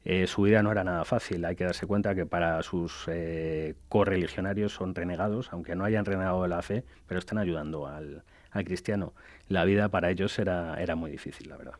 eh, 0.04 0.26
su 0.26 0.42
vida 0.42 0.62
no 0.62 0.72
era 0.72 0.84
nada 0.84 1.04
fácil. 1.04 1.44
Hay 1.44 1.56
que 1.56 1.64
darse 1.64 1.86
cuenta 1.86 2.14
que 2.14 2.26
para 2.26 2.62
sus 2.62 3.04
eh, 3.08 3.74
correligionarios 3.88 4.72
son 4.72 4.94
renegados, 4.94 5.52
aunque 5.52 5.74
no 5.74 5.84
hayan 5.84 6.04
renegado 6.04 6.42
de 6.42 6.48
la 6.48 6.62
fe, 6.62 6.84
pero 7.06 7.18
están 7.18 7.38
ayudando 7.38 7.86
al, 7.86 8.24
al 8.50 8.64
cristiano. 8.64 9.14
La 9.48 9.64
vida 9.64 9.88
para 9.88 10.11
ellos 10.11 10.38
era, 10.38 10.80
era 10.80 10.96
muy 10.96 11.11
difícil, 11.11 11.48
la 11.48 11.56
verdad. 11.56 11.74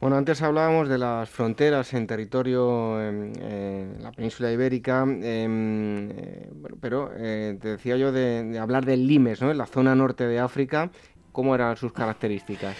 Bueno, 0.00 0.16
antes 0.16 0.42
hablábamos 0.42 0.88
de 0.88 0.98
las 0.98 1.30
fronteras 1.30 1.94
en 1.94 2.06
territorio 2.06 3.00
en, 3.00 3.96
la 4.02 4.12
península 4.12 4.52
ibérica, 4.52 5.02
em, 5.02 6.10
eh, 6.10 6.50
pero 6.80 7.10
eh, 7.16 7.56
te 7.60 7.68
decía 7.68 7.96
yo 7.96 8.12
de, 8.12 8.58
hablar 8.58 8.84
del 8.84 9.06
Limes, 9.06 9.40
¿no? 9.40 9.50
en 9.50 9.56
la 9.56 9.66
zona 9.66 9.94
norte 9.94 10.26
de 10.26 10.38
África, 10.38 10.90
¿cómo 11.32 11.54
eran 11.54 11.76
sus 11.76 11.92
características? 11.92 12.76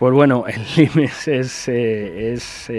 Pues 0.00 0.14
bueno, 0.14 0.46
el 0.48 0.62
Limes 0.76 1.28
es, 1.28 1.68
eh, 1.68 2.32
es 2.32 2.72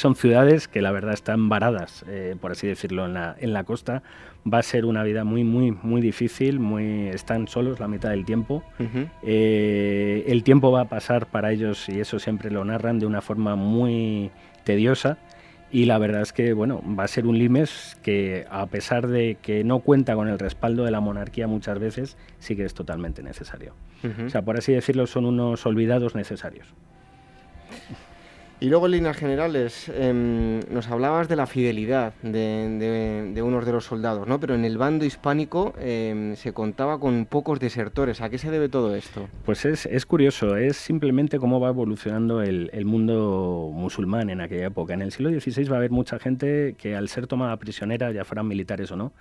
son 0.00 0.16
ciudades 0.16 0.68
que 0.68 0.80
la 0.80 0.90
verdad 0.90 1.12
están 1.12 1.50
varadas, 1.50 2.02
por 2.40 2.52
así 2.52 2.66
decirlo, 2.66 3.04
en 3.04 3.12
la, 3.12 3.36
en 3.38 3.52
la 3.52 3.64
costa, 3.64 4.02
va 4.50 4.58
a 4.58 4.62
ser 4.62 4.86
una 4.86 5.02
vida 5.02 5.22
muy, 5.22 5.44
muy, 5.44 5.70
muy 5.70 6.00
difícil, 6.00 6.58
muy, 6.58 7.08
están 7.08 7.46
solos 7.46 7.78
la 7.78 7.88
mitad 7.88 8.08
del 8.08 8.24
tiempo. 8.24 8.64
Eh, 9.22 10.24
el 10.26 10.42
tiempo 10.44 10.72
va 10.72 10.82
a 10.82 10.84
pasar 10.86 11.26
para 11.26 11.52
ellos, 11.52 11.90
y 11.90 12.00
eso 12.00 12.18
siempre 12.18 12.50
lo 12.50 12.64
narran, 12.64 12.98
de 12.98 13.04
una 13.04 13.20
forma 13.20 13.54
muy 13.54 14.30
tediosa. 14.64 15.18
Y 15.72 15.86
la 15.86 15.96
verdad 15.96 16.20
es 16.20 16.34
que, 16.34 16.52
bueno, 16.52 16.82
va 16.86 17.04
a 17.04 17.08
ser 17.08 17.26
un 17.26 17.38
limes 17.38 17.96
que, 18.02 18.46
a 18.50 18.66
pesar 18.66 19.08
de 19.08 19.38
que 19.40 19.64
no 19.64 19.78
cuenta 19.80 20.14
con 20.14 20.28
el 20.28 20.38
respaldo 20.38 20.84
de 20.84 20.90
la 20.90 21.00
monarquía 21.00 21.46
muchas 21.46 21.78
veces, 21.78 22.18
sí 22.38 22.56
que 22.56 22.64
es 22.66 22.74
totalmente 22.74 23.22
necesario. 23.22 23.72
O 24.26 24.28
sea, 24.28 24.42
por 24.42 24.58
así 24.58 24.72
decirlo, 24.72 25.06
son 25.06 25.24
unos 25.24 25.64
olvidados 25.64 26.14
necesarios. 26.14 26.66
Y 28.62 28.68
luego 28.68 28.86
en 28.86 28.92
líneas 28.92 29.16
generales, 29.16 29.90
em, 29.92 30.60
nos 30.70 30.86
hablabas 30.86 31.28
de 31.28 31.34
la 31.34 31.48
fidelidad 31.48 32.14
de, 32.22 33.32
de, 33.34 33.42
unos 33.42 33.66
de 33.66 33.72
los 33.72 33.86
soldados, 33.86 34.28
¿no? 34.28 34.38
Pero 34.38 34.54
en 34.54 34.64
el 34.64 34.78
bando 34.78 35.04
hispánico 35.04 35.74
em, 35.80 36.36
se 36.36 36.52
contaba 36.52 37.00
con 37.00 37.26
pocos 37.26 37.58
desertores. 37.58 38.20
¿A 38.20 38.30
qué 38.30 38.38
se 38.38 38.52
debe 38.52 38.68
todo 38.68 38.94
esto? 38.94 39.28
Pues 39.44 39.64
es, 39.64 39.86
es 39.86 40.06
curioso, 40.06 40.56
es 40.56 40.76
simplemente 40.76 41.40
cómo 41.40 41.58
va 41.58 41.70
evolucionando 41.70 42.40
el, 42.40 42.70
el, 42.72 42.84
mundo 42.84 43.68
musulmán 43.74 44.30
en 44.30 44.40
aquella 44.40 44.66
época. 44.66 44.94
En 44.94 45.02
el 45.02 45.10
siglo 45.10 45.30
XVI 45.30 45.64
va 45.64 45.74
a 45.74 45.78
haber 45.78 45.90
mucha 45.90 46.20
gente 46.20 46.76
que 46.78 46.94
al 46.94 47.08
ser 47.08 47.26
tomada 47.26 47.56
prisionera, 47.56 48.12
ya 48.12 48.24
fueran 48.24 48.46
militares 48.46 48.92
o 48.92 48.96
no, 48.96 49.12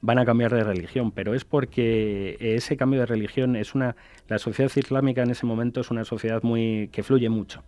van 0.00 0.18
a 0.18 0.24
cambiar 0.24 0.52
de 0.52 0.64
religión, 0.64 1.12
pero 1.12 1.34
es 1.34 1.44
porque 1.44 2.36
ese 2.40 2.76
cambio 2.76 2.98
de 2.98 3.06
religión 3.06 3.54
es 3.54 3.76
una 3.76 3.94
la 4.26 4.40
sociedad 4.40 4.72
islámica 4.74 5.22
en 5.22 5.30
ese 5.30 5.46
momento 5.46 5.82
es 5.82 5.92
una 5.92 6.04
sociedad 6.04 6.42
muy 6.42 6.88
que 6.90 7.04
fluye 7.04 7.28
mucho. 7.28 7.62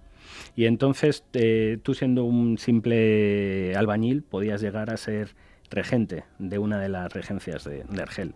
Y 0.57 0.67
entonces 0.67 1.25
eh, 1.33 1.79
tú 1.83 1.95
siendo 1.95 2.25
un 2.25 2.59
simple 2.59 3.75
albañil 3.75 4.23
podías 4.23 4.61
llegar 4.61 4.91
a 4.91 4.97
ser 4.97 5.35
regente 5.71 6.25
de 6.39 6.59
una 6.59 6.81
de 6.81 6.89
las 6.89 7.13
regencias 7.13 7.65
de, 7.65 7.85
Argel. 8.01 8.35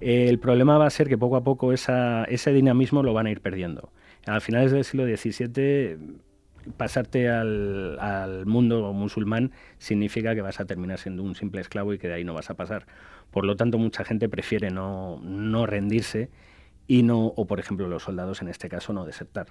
el 0.00 0.38
problema 0.38 0.78
va 0.78 0.86
a 0.86 0.90
ser 0.90 1.06
que 1.08 1.18
poco 1.18 1.36
a 1.36 1.44
poco 1.44 1.72
ese 1.72 2.52
dinamismo 2.52 3.02
lo 3.02 3.12
van 3.12 3.26
a 3.26 3.30
ir 3.30 3.40
perdiendo. 3.40 3.90
A 4.26 4.40
finales 4.40 4.72
del 4.72 4.84
siglo 4.84 5.04
XVII 5.04 5.98
pasarte 6.76 7.28
al, 7.28 7.98
al, 7.98 8.46
mundo 8.46 8.92
musulmán 8.92 9.50
significa 9.78 10.34
que 10.34 10.42
vas 10.42 10.60
a 10.60 10.64
terminar 10.64 10.98
siendo 10.98 11.22
un 11.22 11.34
simple 11.34 11.60
esclavo 11.60 11.92
y 11.92 11.98
que 11.98 12.08
de 12.08 12.14
ahí 12.14 12.24
no 12.24 12.34
vas 12.34 12.48
a 12.50 12.54
pasar. 12.54 12.86
Por 13.30 13.44
lo 13.44 13.56
tanto, 13.56 13.78
mucha 13.78 14.04
gente 14.04 14.28
prefiere 14.28 14.70
no, 14.70 15.18
no 15.22 15.66
rendirse 15.66 16.30
y 16.86 17.02
no, 17.02 17.26
o 17.26 17.46
por 17.46 17.60
ejemplo 17.60 17.88
los 17.88 18.02
soldados 18.02 18.42
en 18.42 18.48
este 18.48 18.68
caso, 18.68 18.92
no 18.92 19.04
desertar. 19.04 19.46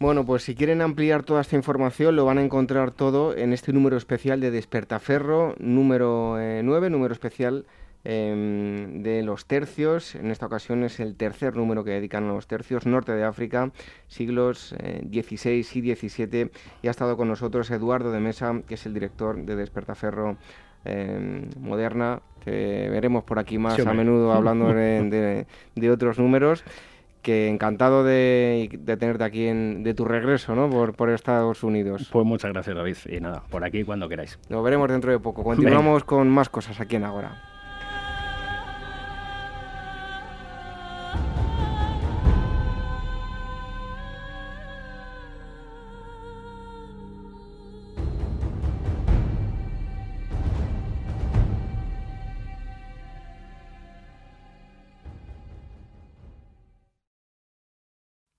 Bueno, 0.00 0.24
pues 0.24 0.44
si 0.44 0.54
quieren 0.54 0.80
ampliar 0.80 1.24
toda 1.24 1.40
esta 1.40 1.56
información 1.56 2.14
lo 2.14 2.24
van 2.24 2.38
a 2.38 2.44
encontrar 2.44 2.92
todo 2.92 3.36
en 3.36 3.52
este 3.52 3.72
número 3.72 3.96
especial 3.96 4.40
de 4.40 4.52
Despertaferro, 4.52 5.56
número 5.58 6.36
9, 6.38 6.86
eh, 6.86 6.90
número 6.90 7.12
especial 7.12 7.66
em, 8.04 9.02
de 9.02 9.24
los 9.24 9.46
tercios. 9.46 10.14
En 10.14 10.30
esta 10.30 10.46
ocasión 10.46 10.84
es 10.84 11.00
el 11.00 11.16
tercer 11.16 11.56
número 11.56 11.82
que 11.82 11.90
dedican 11.90 12.26
a 12.26 12.32
los 12.32 12.46
tercios, 12.46 12.86
norte 12.86 13.10
de 13.10 13.24
África, 13.24 13.72
siglos 14.06 14.68
XVI 14.68 15.50
eh, 15.50 15.64
y 15.74 15.96
XVII. 15.96 16.50
Y 16.82 16.86
ha 16.86 16.92
estado 16.92 17.16
con 17.16 17.26
nosotros 17.26 17.68
Eduardo 17.72 18.12
de 18.12 18.20
Mesa, 18.20 18.54
que 18.68 18.74
es 18.74 18.86
el 18.86 18.94
director 18.94 19.36
de 19.36 19.56
Despertaferro 19.56 20.36
em, 20.84 21.50
Moderna. 21.58 22.22
que 22.44 22.88
veremos 22.88 23.24
por 23.24 23.40
aquí 23.40 23.58
más 23.58 23.76
a 23.80 23.92
menudo 23.94 24.32
hablando 24.32 24.68
de, 24.72 25.44
de 25.74 25.90
otros 25.90 26.20
números 26.20 26.62
que 27.28 27.46
encantado 27.48 28.04
de, 28.04 28.70
tenerte 28.98 29.22
aquí 29.22 29.48
en, 29.48 29.82
de 29.82 29.92
tu 29.92 30.06
regreso 30.06 30.54
¿no? 30.54 30.70
por, 30.70 30.94
por 30.94 31.10
Estados 31.10 31.62
Unidos. 31.62 32.08
Pues 32.10 32.24
muchas 32.24 32.54
gracias 32.54 32.74
David 32.74 32.96
y 33.04 33.20
nada, 33.20 33.42
por 33.50 33.64
aquí 33.64 33.84
cuando 33.84 34.08
queráis. 34.08 34.38
Lo 34.48 34.62
veremos 34.62 34.88
dentro 34.88 35.12
de 35.12 35.18
poco. 35.18 35.44
Continuamos 35.44 36.04
con 36.04 36.30
más 36.30 36.48
cosas 36.48 36.80
aquí 36.80 36.96
en 36.96 37.04
Agora. 37.04 37.57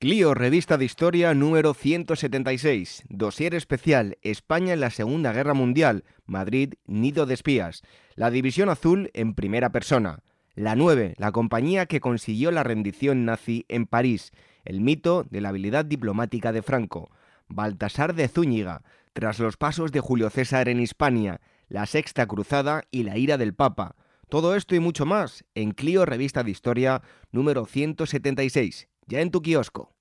Clio, 0.01 0.33
revista 0.33 0.77
de 0.77 0.85
historia 0.85 1.33
número 1.33 1.73
176. 1.73 3.03
Dosier 3.09 3.53
especial. 3.53 4.17
España 4.21 4.71
en 4.71 4.79
la 4.79 4.91
Segunda 4.91 5.33
Guerra 5.33 5.53
Mundial. 5.53 6.05
Madrid, 6.25 6.75
nido 6.85 7.25
de 7.25 7.33
espías. 7.33 7.81
La 8.15 8.31
División 8.31 8.69
Azul 8.69 9.11
en 9.13 9.33
primera 9.33 9.73
persona. 9.73 10.19
La 10.55 10.77
9, 10.77 11.15
la 11.17 11.33
compañía 11.33 11.85
que 11.85 11.99
consiguió 11.99 12.49
la 12.51 12.63
rendición 12.63 13.25
nazi 13.25 13.65
en 13.67 13.87
París. 13.87 14.31
El 14.63 14.79
mito 14.79 15.25
de 15.29 15.41
la 15.41 15.49
habilidad 15.49 15.83
diplomática 15.83 16.53
de 16.53 16.61
Franco. 16.61 17.11
Baltasar 17.49 18.15
de 18.15 18.29
Zúñiga. 18.29 18.83
Tras 19.11 19.37
los 19.39 19.57
pasos 19.57 19.91
de 19.91 19.99
Julio 19.99 20.29
César 20.29 20.69
en 20.69 20.79
Hispania. 20.79 21.41
La 21.67 21.85
Sexta 21.85 22.25
Cruzada 22.25 22.85
y 22.89 23.03
la 23.03 23.17
ira 23.17 23.37
del 23.37 23.53
Papa. 23.53 23.97
Todo 24.29 24.55
esto 24.55 24.75
y 24.75 24.79
mucho 24.79 25.05
más 25.05 25.43
en 25.55 25.71
Clio 25.71 26.05
Revista 26.05 26.41
de 26.45 26.51
Historia 26.51 27.01
número 27.33 27.65
176 27.65 28.88
ya 29.09 29.21
en 29.21 29.31
tu 29.31 29.41
kiosco. 29.41 29.91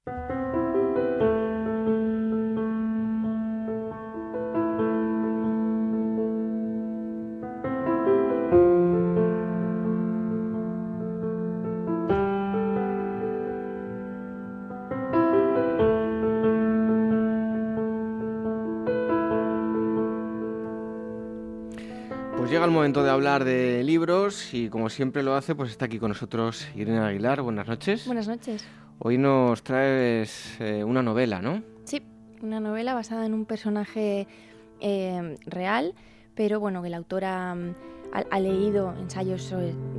Pues 22.37 22.51
llega 22.51 22.65
el 22.65 22.71
momento 22.71 23.03
de 23.03 23.11
hablar 23.11 23.45
de 23.45 23.83
libros 23.85 24.55
y 24.55 24.69
como 24.69 24.89
siempre 24.89 25.23
lo 25.23 25.35
hace, 25.35 25.55
pues 25.55 25.71
está 25.71 25.87
aquí 25.87 25.99
con 25.99 26.11
nosotros 26.11 26.67
Irene 26.75 27.01
Aguilar. 27.01 27.43
Buenas 27.43 27.69
noches. 27.69 28.07
Buenas 28.07 28.27
noches. 28.27 28.65
Hoy 29.01 29.17
nos 29.17 29.63
traes 29.63 30.57
eh, 30.61 30.83
una 30.83 31.03
novela, 31.03 31.41
¿no? 31.41 31.63
Sí, 31.85 32.03
una 32.43 32.59
novela 32.59 32.95
basada 32.95 33.27
en 33.27 33.33
un 33.33 33.45
personaje 33.45 34.27
eh, 34.81 35.37
real, 35.47 35.95
pero 36.35 36.59
bueno, 36.59 36.83
que 36.83 36.89
la 36.89 36.97
autora 36.97 37.55
mm, 37.55 37.75
ha, 38.13 38.41
leído 38.41 38.93
ensayos 38.99 39.55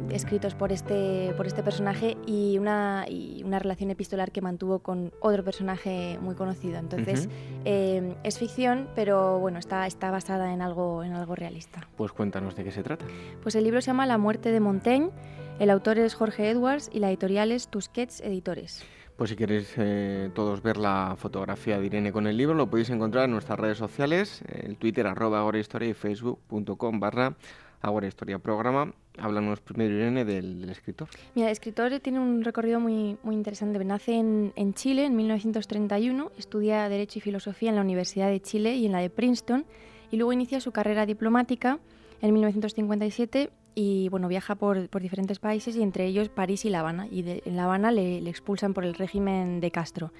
escritos 0.09 0.53
por 0.53 0.73
este, 0.73 1.33
por 1.37 1.47
este 1.47 1.63
personaje 1.63 2.17
y 2.25 2.57
una, 2.57 3.05
y 3.07 3.41
una 3.45 3.59
relación 3.59 3.89
epistolar 3.89 4.33
que 4.33 4.41
mantuvo 4.41 4.79
con 4.79 5.13
otro 5.21 5.45
personaje 5.45 6.19
muy 6.21 6.35
conocido. 6.35 6.77
Entonces, 6.77 7.29
eh, 7.63 8.15
es 8.23 8.37
ficción, 8.37 8.89
pero 8.95 9.39
bueno, 9.39 9.59
está, 9.59 9.87
está 9.87 10.11
basada 10.11 10.53
en 10.53 10.61
algo, 10.61 11.05
en 11.05 11.13
algo 11.13 11.35
realista. 11.35 11.87
Pues 11.95 12.11
cuéntanos 12.11 12.53
de 12.57 12.65
qué 12.65 12.71
se 12.71 12.83
trata. 12.83 13.05
Pues 13.43 13.55
el 13.55 13.63
libro 13.63 13.79
se 13.79 13.87
llama 13.87 14.05
La 14.05 14.17
muerte 14.17 14.51
de 14.51 14.59
Montaigne 14.59 15.11
el 15.59 15.69
autor 15.69 15.99
es 15.99 16.15
Jorge 16.15 16.49
Edwards 16.49 16.89
y 16.93 16.99
la 16.99 17.09
editorial 17.09 17.51
es 17.51 17.67
Tusquets 17.67 18.21
Editores. 18.21 18.83
Pues 19.17 19.31
si 19.31 19.35
queréis 19.35 19.73
eh, 19.77 20.29
todos 20.33 20.63
ver 20.63 20.77
la 20.77 21.15
fotografía 21.17 21.77
de 21.77 21.85
Irene 21.85 22.13
con 22.13 22.25
el 22.25 22.37
libro, 22.37 22.55
lo 22.55 22.69
podéis 22.69 22.89
encontrar 22.89 23.25
en 23.25 23.31
nuestras 23.31 23.59
redes 23.59 23.77
sociales, 23.77 24.41
el 24.47 24.77
Twitter 24.77 25.05
arroba 25.05 25.39
agorahistoria 25.39 25.89
y 25.89 25.93
facebook.com 25.93 26.99
barra 27.01 27.35
agorahistoria 27.81 28.39
programa. 28.39 28.93
Háblanos 29.17 29.59
primero, 29.59 29.93
Irene, 29.93 30.23
del, 30.23 30.69
escritor. 30.69 31.09
Mira, 31.35 31.49
el 31.49 31.51
escritor 31.51 31.99
tiene 31.99 32.19
un 32.19 32.43
recorrido 32.43 32.79
muy, 32.79 33.17
muy 33.23 33.35
interesante. 33.35 33.83
Nace 33.83 34.13
en, 34.13 34.53
en 34.55 34.73
Chile 34.73 35.05
en 35.05 35.17
1931, 35.17 36.31
estudia 36.37 36.87
Derecho 36.87 37.19
y 37.19 37.21
Filosofía 37.21 37.69
en 37.69 37.75
la 37.75 37.81
Universidad 37.81 38.29
de 38.29 38.41
Chile 38.41 38.77
y 38.77 38.85
en 38.85 38.93
la 38.93 38.99
de 38.99 39.09
Princeton, 39.09 39.65
y 40.11 40.15
luego 40.15 40.31
inicia 40.31 40.61
su 40.61 40.71
carrera 40.71 41.05
diplomática 41.05 41.79
en 42.21 42.33
1957 42.33 43.51
y 43.81 44.09
bueno, 44.09 44.27
viaja 44.27 44.55
por, 44.55 44.89
diferentes 44.99 45.39
países 45.39 45.77
y 45.77 45.81
entre 45.81 46.05
ellos 46.05 46.27
París 46.27 46.65
y 46.65 46.69
La 46.69 46.81
Habana. 46.81 47.07
Y 47.09 47.23
en 47.45 47.55
La 47.55 47.63
Habana 47.63 47.91
le, 47.91 48.17
expulsan 48.29 48.73
por 48.73 48.83
el 48.83 48.93
régimen 48.93 49.61
de 49.61 49.71
Castro. 49.71 50.11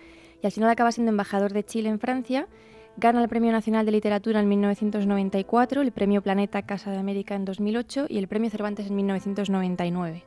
Y 0.42 0.46
al 0.46 0.54
final 0.54 0.70
acaba 0.70 0.94
siendo 0.94 1.10
embajador 1.10 1.52
de 1.52 1.66
Chile 1.66 1.90
en 1.90 2.00
Francia, 2.00 2.48
gana 2.96 3.22
el 3.22 3.28
Premio 3.28 3.52
Nacional 3.52 3.86
de 3.86 3.92
Literatura 3.92 4.40
en 4.40 4.48
1994, 4.48 5.82
el 5.82 5.92
Premio 5.92 6.22
Planeta 6.22 6.62
Casa 6.62 6.90
de 6.92 7.00
América 7.00 7.36
en 7.36 7.44
2008 7.44 8.06
y 8.08 8.18
el 8.18 8.30
Premio 8.30 8.50
Cervantes 8.50 8.88
en 8.88 8.96
1999. 8.96 10.24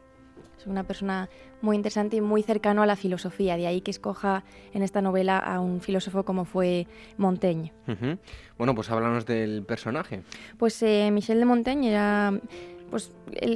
Es 0.58 0.66
una 0.66 0.84
persona 0.84 1.30
muy 1.62 1.76
interesante 1.76 2.16
y 2.16 2.20
muy 2.20 2.42
cercano 2.42 2.82
a 2.82 2.86
la 2.86 2.96
filosofía, 2.96 3.56
de 3.56 3.66
ahí 3.66 3.80
que 3.80 3.90
escoja 3.90 4.44
en 4.74 4.82
esta 4.82 5.00
novela 5.00 5.38
a 5.38 5.58
un 5.58 5.80
filósofo 5.80 6.24
como 6.24 6.44
fue 6.44 6.86
Montaigne. 7.16 7.72
Bueno, 8.58 8.74
pues 8.74 8.90
háblanos 8.90 9.24
del 9.24 9.64
personaje. 9.64 10.22
Pues 10.58 10.82
eh, 10.82 11.10
Michel 11.10 11.38
de 11.38 11.46
Montaigne 11.46 11.88
era 11.88 12.32
pues 12.92 13.10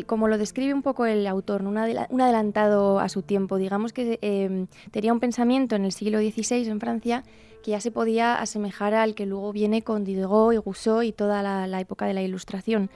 como 0.07 0.29
lo 0.29 0.39
describe 0.39 0.73
un 0.73 0.81
poco 0.81 1.05
el 1.05 1.27
autor, 1.27 1.61
un, 1.63 1.77
adelantado 1.77 2.99
a 3.01 3.11
su 3.11 3.21
tiempo. 3.21 3.59
Digamos 3.59 3.93
que 3.93 4.19
em, 4.23 4.67
tenía 4.91 5.13
un 5.13 5.21
pensamiento 5.21 5.77
en 5.77 5.85
el 5.85 5.93
siglo 5.93 6.19
XVI 6.21 6.67
en 6.69 6.81
Francia 6.81 7.23
que 7.63 7.73
ya 7.73 7.81
se 7.81 7.91
podía 7.91 8.41
asemejar 8.41 8.95
al 8.95 9.15
que 9.15 9.27
luego 9.27 9.53
viene 9.53 9.83
con 9.83 10.05
Diderot 10.05 10.55
y 10.55 10.57
Rousseau 10.57 11.03
y 11.03 11.13
toda 11.13 11.43
la, 11.67 11.81
época 11.81 12.07
de 12.07 12.15
la 12.15 12.23
Ilustración. 12.23 12.89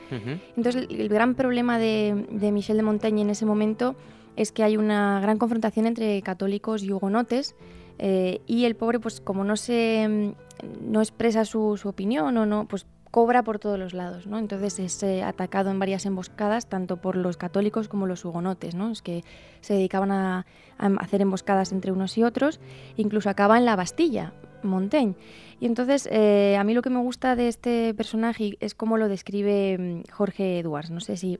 Entonces, 0.56 0.86
el, 0.88 1.08
gran 1.10 1.34
problema 1.34 1.78
de, 1.78 2.24
Michel 2.52 2.78
de 2.78 2.84
Montaigne 2.84 3.20
en 3.20 3.30
ese 3.30 3.44
momento 3.44 3.94
es 4.36 4.50
que 4.50 4.62
hay 4.62 4.78
una 4.78 5.20
gran 5.20 5.36
confrontación 5.36 5.86
entre 5.86 6.22
católicos 6.22 6.82
y 6.82 6.90
hugonotes. 6.90 7.54
Eh, 7.98 8.40
y 8.46 8.64
el 8.64 8.76
pobre, 8.76 8.98
pues 8.98 9.20
como 9.20 9.44
no 9.44 9.58
se 9.58 10.02
em, 10.04 10.34
no 10.80 11.00
expresa 11.02 11.44
su, 11.44 11.76
su 11.76 11.90
opinión 11.90 12.34
o 12.38 12.46
no, 12.46 12.66
pues 12.66 12.86
cobra 13.10 13.42
por 13.42 13.58
todos 13.58 13.78
los 13.78 13.92
lados, 13.92 14.26
¿no? 14.26 14.38
Entonces 14.38 14.78
es 14.78 15.02
eh, 15.02 15.22
atacado 15.22 15.70
en 15.70 15.78
varias 15.78 16.06
emboscadas, 16.06 16.68
tanto 16.68 16.96
por 16.96 17.16
los 17.16 17.36
católicos 17.36 17.88
como 17.88 18.06
los 18.06 18.24
hugonotes, 18.24 18.74
¿no? 18.74 18.90
Es 18.90 19.02
que 19.02 19.24
se 19.60 19.74
dedicaban 19.74 20.12
a, 20.12 20.46
hacer 20.78 21.20
emboscadas 21.20 21.72
entre 21.72 21.92
unos 21.92 22.16
y 22.16 22.22
otros, 22.22 22.60
incluso 22.96 23.28
acaba 23.28 23.58
en 23.58 23.64
la 23.64 23.76
Bastilla, 23.76 24.32
Montaigne. 24.62 25.14
Y 25.58 25.66
entonces 25.66 26.08
eh, 26.10 26.56
a 26.58 26.64
mí 26.64 26.72
lo 26.72 26.82
que 26.82 26.90
me 26.90 27.00
gusta 27.00 27.36
de 27.36 27.48
este 27.48 27.92
personaje 27.94 28.56
es 28.60 28.74
cómo 28.74 28.96
lo 28.96 29.08
describe 29.08 29.76
mm, 29.78 30.10
Jorge 30.10 30.60
Edwards. 30.60 30.90
No 30.90 31.00
sé 31.00 31.16
si, 31.16 31.38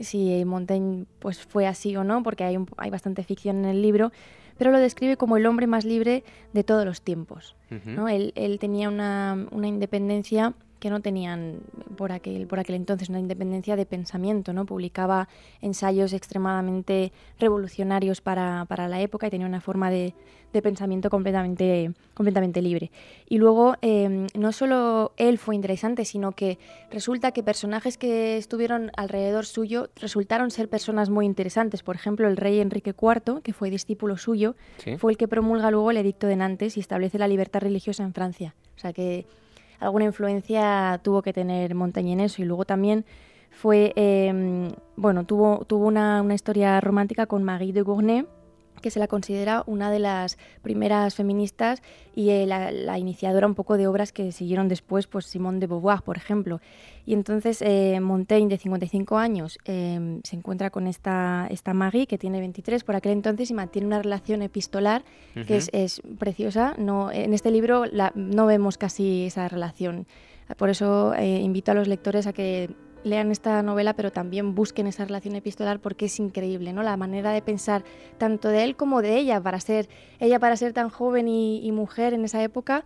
si 0.00 0.44
Montaigne 0.44 1.06
pues, 1.20 1.38
fue 1.38 1.66
así 1.66 1.96
o 1.96 2.04
no, 2.04 2.22
porque 2.22 2.44
hay, 2.44 2.58
hay 2.76 2.90
bastante 2.90 3.22
ficción 3.22 3.58
en 3.58 3.66
el 3.66 3.80
libro, 3.80 4.10
pero 4.58 4.72
lo 4.72 4.78
describe 4.78 5.16
como 5.16 5.36
el 5.36 5.46
hombre 5.46 5.66
más 5.66 5.84
libre 5.84 6.24
de 6.52 6.64
todos 6.64 6.84
los 6.84 7.00
tiempos. 7.00 7.54
¿no? 7.86 8.08
él, 8.08 8.32
él, 8.34 8.58
tenía 8.58 8.90
una, 8.90 9.46
una 9.50 9.66
independencia 9.66 10.52
que 10.82 10.90
no 10.90 11.00
tenían 11.00 11.60
por 11.96 12.10
aquel, 12.10 12.48
por 12.48 12.58
aquel 12.58 12.74
entonces 12.74 13.08
una 13.08 13.20
independencia 13.20 13.76
de 13.76 13.86
pensamiento, 13.86 14.52
¿no? 14.52 14.66
Publicaba 14.66 15.28
ensayos 15.60 16.12
extremadamente 16.12 17.12
revolucionarios 17.38 18.20
para, 18.20 18.66
la 18.68 19.00
época 19.00 19.28
y 19.28 19.30
tenía 19.30 19.46
una 19.46 19.60
forma 19.60 19.92
de, 19.92 20.12
pensamiento 20.60 21.08
completamente, 21.08 21.92
completamente 22.14 22.60
libre. 22.60 22.90
Y 23.28 23.38
luego, 23.38 23.76
em, 23.80 24.26
no 24.34 24.50
solo 24.50 25.12
él 25.16 25.38
fue 25.38 25.54
interesante, 25.54 26.04
sino 26.04 26.32
que 26.32 26.58
resulta 26.90 27.30
que 27.30 27.44
personajes 27.44 27.96
que 27.96 28.36
estuvieron 28.36 28.90
alrededor 28.96 29.46
suyo 29.46 29.88
resultaron 29.94 30.50
ser 30.50 30.68
personas 30.68 31.10
muy 31.10 31.26
interesantes. 31.26 31.84
Por 31.84 31.94
ejemplo, 31.94 32.26
el 32.26 32.36
rey 32.36 32.58
Enrique 32.58 32.92
IV, 33.00 33.40
que 33.42 33.52
fue 33.52 33.70
discípulo 33.70 34.16
suyo, 34.16 34.56
fue 34.98 35.12
el 35.12 35.16
que 35.16 35.28
promulga 35.28 35.70
luego 35.70 35.92
el 35.92 35.98
Edicto 35.98 36.26
de 36.26 36.34
Nantes 36.34 36.76
y 36.76 36.80
establece 36.80 37.18
la 37.18 37.28
libertad 37.28 37.60
religiosa 37.60 38.02
en 38.02 38.12
Francia. 38.12 38.56
O 38.76 38.80
sea 38.80 38.92
que 38.92 39.26
alguna 39.82 40.04
influencia 40.04 41.00
tuvo 41.02 41.22
que 41.22 41.32
tener 41.32 41.74
Montaigne 41.74 42.12
en 42.12 42.20
eso. 42.20 42.42
Y 42.42 42.44
luego 42.44 42.64
también 42.64 43.04
fue, 43.50 43.92
em, 43.96 44.70
bueno, 44.96 45.24
tuvo, 45.24 45.64
tuvo 45.66 45.86
una, 45.86 46.22
una, 46.22 46.34
historia 46.34 46.80
romántica 46.80 47.26
con 47.26 47.42
Marie 47.42 47.72
de 47.72 47.82
Gournay, 47.82 48.26
que 48.82 48.90
se 48.90 49.00
la 49.00 49.08
considera 49.08 49.64
una 49.66 49.90
de 49.90 49.98
las 49.98 50.36
primeras 50.60 51.14
feministas 51.14 51.82
y 52.14 52.30
eh, 52.30 52.46
la, 52.46 52.98
iniciadora 52.98 53.46
un 53.46 53.54
poco 53.54 53.78
de 53.78 53.86
obras 53.86 54.12
que 54.12 54.32
siguieron 54.32 54.68
después, 54.68 55.06
pues 55.06 55.24
Simone 55.26 55.58
de 55.58 55.66
Beauvoir, 55.66 56.02
por 56.02 56.18
ejemplo. 56.18 56.60
Y 57.06 57.14
entonces 57.14 57.62
eh, 57.62 57.98
Montaigne, 58.00 58.48
de 58.48 58.58
55 58.58 59.16
años, 59.16 59.58
em, 59.64 60.20
se 60.22 60.36
encuentra 60.36 60.70
con 60.70 60.86
esta, 60.86 61.46
esta 61.50 61.72
Marie, 61.72 62.06
que 62.06 62.18
tiene 62.18 62.40
23 62.40 62.84
por 62.84 62.96
aquel 62.96 63.12
entonces, 63.12 63.50
y 63.50 63.54
mantiene 63.54 63.86
una 63.86 64.02
relación 64.02 64.42
epistolar 64.42 65.04
que 65.46 65.56
es, 65.56 65.70
es, 65.72 66.02
preciosa. 66.18 66.74
No, 66.76 67.10
en 67.10 67.32
este 67.32 67.50
libro 67.50 67.86
la, 67.86 68.12
no 68.14 68.46
vemos 68.46 68.76
casi 68.76 69.26
esa 69.26 69.48
relación. 69.48 70.06
Por 70.56 70.70
eso 70.70 71.14
eh, 71.14 71.40
invito 71.40 71.72
a 71.72 71.74
los 71.74 71.88
lectores 71.88 72.26
a 72.26 72.32
que 72.32 72.70
lean 73.04 73.30
esta 73.30 73.62
novela, 73.62 73.94
pero 73.94 74.12
también 74.12 74.54
busquen 74.54 74.86
esa 74.86 75.04
relación 75.04 75.34
epistolar 75.34 75.80
porque 75.80 76.06
es 76.06 76.18
increíble, 76.20 76.72
¿no? 76.72 76.82
La 76.82 76.96
manera 76.96 77.32
de 77.32 77.42
pensar 77.42 77.84
tanto 78.18 78.48
de 78.48 78.64
él 78.64 78.76
como 78.76 79.02
de 79.02 79.16
ella, 79.16 79.40
para 79.40 79.60
ser, 79.60 79.88
ella 80.20 80.38
para 80.38 80.56
ser 80.56 80.72
tan 80.72 80.88
joven 80.88 81.28
y, 81.28 81.70
mujer 81.72 82.14
en 82.14 82.24
esa 82.24 82.42
época, 82.42 82.84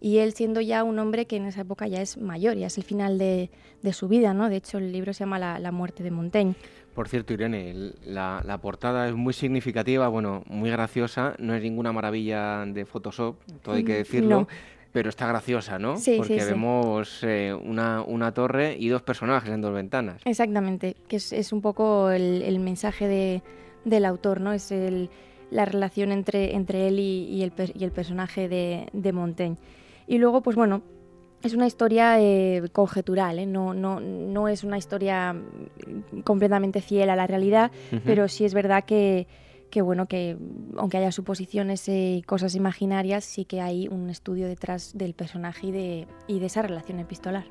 y 0.00 0.18
él 0.18 0.32
siendo 0.32 0.60
ya 0.60 0.84
un 0.84 0.98
hombre 0.98 1.26
que 1.26 1.36
en 1.36 1.46
esa 1.46 1.62
época 1.62 1.88
ya 1.88 2.00
es 2.00 2.18
mayor, 2.18 2.56
ya 2.56 2.68
es 2.68 2.78
el 2.78 2.84
final 2.84 3.18
de, 3.18 3.50
su 3.92 4.08
vida, 4.08 4.32
¿no? 4.34 4.48
De 4.48 4.56
hecho, 4.56 4.78
el 4.78 4.92
libro 4.92 5.12
se 5.12 5.20
llama 5.20 5.38
La, 5.38 5.72
muerte 5.72 6.02
de 6.02 6.10
Montaigne. 6.10 6.54
Por 6.94 7.08
cierto, 7.08 7.32
Irene, 7.32 7.92
la, 8.04 8.58
portada 8.62 9.08
es 9.08 9.14
muy 9.14 9.32
significativa, 9.32 10.08
bueno, 10.08 10.44
muy 10.46 10.70
graciosa, 10.70 11.34
no 11.38 11.54
es 11.54 11.62
ninguna 11.62 11.92
maravilla 11.92 12.64
de 12.64 12.84
Photoshop, 12.86 13.36
todo 13.62 13.74
hay 13.74 13.84
que 13.84 13.94
decirlo, 13.94 14.46
pero 14.98 15.10
está 15.10 15.28
graciosa, 15.28 15.78
¿no? 15.78 15.96
Sí, 15.96 16.16
Porque 16.18 16.44
vemos 16.44 17.20
eh, 17.22 17.54
una, 17.54 18.02
una, 18.02 18.34
torre 18.34 18.76
y 18.76 18.88
dos 18.88 19.00
personajes 19.00 19.48
en 19.48 19.60
dos 19.60 19.72
ventanas. 19.72 20.20
Exactamente, 20.24 20.96
que 21.06 21.18
es, 21.18 21.32
es 21.32 21.52
un 21.52 21.60
poco 21.62 22.10
el, 22.10 22.58
mensaje 22.58 23.06
de, 23.06 23.44
del 23.84 24.04
autor, 24.04 24.40
¿no? 24.40 24.52
Es 24.52 24.72
el, 24.72 25.08
la 25.52 25.66
relación 25.66 26.10
entre, 26.10 26.56
entre 26.56 26.88
él 26.88 26.98
y, 26.98 27.44
el, 27.44 27.52
y 27.76 27.84
el, 27.84 27.92
personaje 27.92 28.48
de, 28.48 28.88
de, 28.92 29.12
Montaigne. 29.12 29.56
Y 30.08 30.18
luego, 30.18 30.42
pues 30.42 30.56
bueno, 30.56 30.82
es 31.44 31.54
una 31.54 31.68
historia 31.68 32.20
eh, 32.20 32.64
conjetural, 32.72 33.38
¿eh? 33.38 33.46
no, 33.46 33.74
no, 33.74 34.00
no 34.00 34.48
es 34.48 34.64
una 34.64 34.78
historia 34.78 35.36
completamente 36.24 36.80
fiel 36.80 37.08
a 37.08 37.14
la 37.14 37.28
realidad, 37.28 37.70
pero 38.04 38.26
sí 38.26 38.44
es 38.44 38.52
verdad 38.52 38.82
que 38.84 39.28
que 39.70 39.82
bueno, 39.82 40.06
que 40.06 40.36
aunque 40.76 40.98
haya 40.98 41.12
suposiciones 41.12 41.88
y 41.88 42.22
cosas 42.26 42.54
imaginarias, 42.54 43.24
sí 43.24 43.44
que 43.44 43.60
hay 43.60 43.88
un 43.88 44.10
estudio 44.10 44.46
detrás 44.46 44.96
del 44.96 45.14
personaje 45.14 45.68
y 45.68 45.72
de, 45.72 46.08
y 46.26 46.38
de 46.38 46.46
esa 46.46 46.62
relación 46.62 46.98
epistolar. 46.98 47.44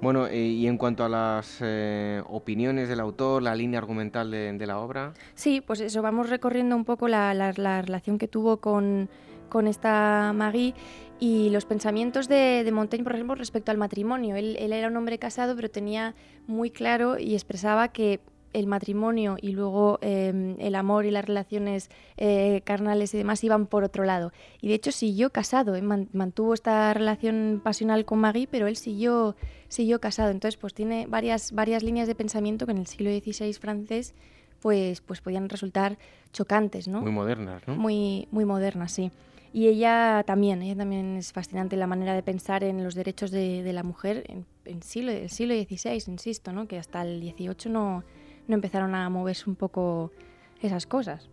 Bueno, 0.00 0.26
eh, 0.26 0.38
y 0.38 0.66
en 0.66 0.76
cuanto 0.76 1.04
a 1.04 1.08
las 1.08 1.58
eh, 1.60 2.22
opiniones 2.28 2.88
del 2.88 3.00
autor, 3.00 3.42
la 3.42 3.54
línea 3.54 3.78
argumental 3.78 4.30
de, 4.30 4.66
la 4.66 4.78
obra. 4.78 5.14
Sí, 5.34 5.60
pues 5.60 5.80
eso, 5.80 6.02
vamos 6.02 6.28
recorriendo 6.28 6.76
un 6.76 6.84
poco 6.84 7.08
la, 7.08 7.32
relación 7.52 8.18
que 8.18 8.28
tuvo 8.28 8.58
con, 8.58 9.08
con 9.48 9.66
esta 9.66 10.32
Maggie 10.34 10.74
y 11.20 11.48
los 11.50 11.64
pensamientos 11.64 12.28
de, 12.28 12.64
de, 12.64 12.72
Montaigne, 12.72 13.04
por 13.04 13.14
ejemplo, 13.14 13.34
respecto 13.34 13.70
al 13.70 13.78
matrimonio. 13.78 14.36
Él, 14.36 14.56
él, 14.58 14.72
era 14.72 14.88
un 14.88 14.96
hombre 14.96 15.18
casado, 15.18 15.54
pero 15.56 15.70
tenía 15.70 16.14
muy 16.46 16.70
claro 16.70 17.18
y 17.18 17.34
expresaba 17.34 17.88
que 17.88 18.20
el 18.54 18.66
matrimonio 18.66 19.36
y 19.40 19.52
luego 19.52 19.98
em, 20.00 20.56
el 20.58 20.74
amor 20.76 21.04
y 21.04 21.10
las 21.10 21.24
relaciones 21.24 21.90
eh, 22.16 22.62
carnales 22.64 23.12
y 23.12 23.18
demás 23.18 23.44
iban 23.44 23.66
por 23.66 23.84
otro 23.84 24.04
lado. 24.04 24.32
Y 24.62 24.68
de 24.68 24.74
hecho 24.74 24.92
siguió 24.92 25.30
casado, 25.30 25.76
¿eh? 25.76 25.82
mantuvo 25.82 26.54
esta 26.54 26.94
relación 26.94 27.60
pasional 27.62 28.04
con 28.06 28.20
Maggie, 28.20 28.48
pero 28.50 28.66
él 28.66 28.76
siguió, 28.76 29.36
siguió 29.68 30.00
casado. 30.00 30.30
Entonces, 30.30 30.56
pues 30.56 30.72
tiene 30.72 31.06
varias, 31.06 31.52
varias 31.52 31.82
líneas 31.82 32.08
de 32.08 32.14
pensamiento 32.14 32.64
que 32.64 32.72
en 32.72 32.78
el 32.78 32.86
siglo 32.86 33.10
XVI 33.10 33.52
francés 33.54 34.14
pues, 34.62 35.02
pues 35.02 35.20
podían 35.20 35.50
resultar 35.50 35.98
chocantes, 36.32 36.88
¿no? 36.88 37.02
Muy 37.02 37.12
modernas, 37.12 37.62
¿no? 37.66 37.76
Muy, 37.76 38.28
muy 38.30 38.46
modernas, 38.46 38.92
sí. 38.92 39.10
Y 39.52 39.68
ella 39.68 40.24
también, 40.26 40.62
ella 40.62 40.74
también 40.74 41.16
es 41.16 41.32
fascinante 41.32 41.76
la 41.76 41.86
manera 41.86 42.14
de 42.14 42.22
pensar 42.22 42.64
en 42.64 42.82
los 42.82 42.94
derechos 42.94 43.30
de, 43.30 43.70
la 43.72 43.82
mujer 43.82 44.24
en, 44.28 44.46
en 44.64 44.82
siglo, 44.82 45.12
el 45.12 45.30
siglo 45.30 45.54
XVI, 45.54 46.10
insisto, 46.10 46.52
¿no? 46.52 46.66
que 46.66 46.78
hasta 46.78 47.02
el 47.02 47.20
XVIII 47.20 47.70
no, 47.70 48.02
no 48.48 48.54
empezaron 48.54 48.94
a 48.94 49.08
moverse 49.08 49.48
un 49.48 49.56
poco 49.56 50.10
esas 50.60 50.86
cosas. 50.86 51.28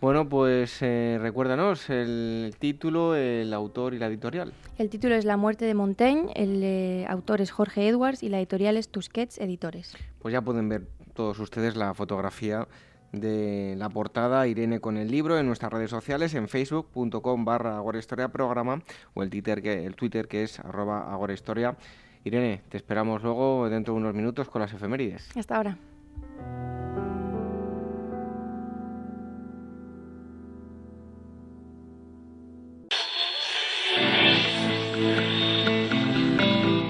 Bueno, 0.00 0.28
pues 0.28 0.80
eh, 0.80 1.18
recuérdanos 1.20 1.90
el 1.90 2.54
título, 2.58 3.14
el 3.14 3.52
autor 3.52 3.92
y 3.92 3.98
la 3.98 4.06
editorial. 4.06 4.54
El 4.78 4.88
título 4.88 5.14
es 5.14 5.26
La 5.26 5.36
muerte 5.36 5.66
de 5.66 5.74
Montaigne, 5.74 6.32
el 6.36 6.62
eh, 6.62 7.06
autor 7.06 7.42
es 7.42 7.50
Jorge 7.50 7.86
Edwards 7.86 8.22
y 8.22 8.30
la 8.30 8.38
editorial 8.38 8.78
es 8.78 8.88
Tusquets 8.88 9.38
Editores. 9.38 9.94
Pues 10.20 10.32
ya 10.32 10.40
pueden 10.40 10.70
ver 10.70 10.86
todos 11.12 11.38
ustedes 11.38 11.76
la 11.76 11.92
fotografía 11.92 12.66
de 13.12 13.74
la 13.76 13.90
portada 13.90 14.46
Irene 14.46 14.80
con 14.80 14.96
el 14.96 15.10
libro 15.10 15.38
en 15.38 15.46
nuestras 15.46 15.70
redes 15.70 15.90
sociales 15.90 16.32
en 16.34 16.48
facebook.com 16.48 17.44
barra 17.44 17.76
agorahistoria 17.76 18.28
programa 18.28 18.82
o 19.12 19.22
el 19.22 19.28
Twitter 19.28 19.60
que, 19.60 19.84
el 19.84 19.96
Twitter 19.96 20.28
que 20.28 20.44
es 20.44 20.60
arroba 20.60 21.12
agorahistoria. 21.12 21.76
Irene, 22.24 22.62
te 22.68 22.78
esperamos 22.78 23.22
luego 23.22 23.68
dentro 23.68 23.92
de 23.94 24.00
unos 24.00 24.14
minutos 24.14 24.48
con 24.48 24.62
las 24.62 24.72
efemérides. 24.72 25.28
Hasta 25.36 25.56
ahora. 25.56 25.76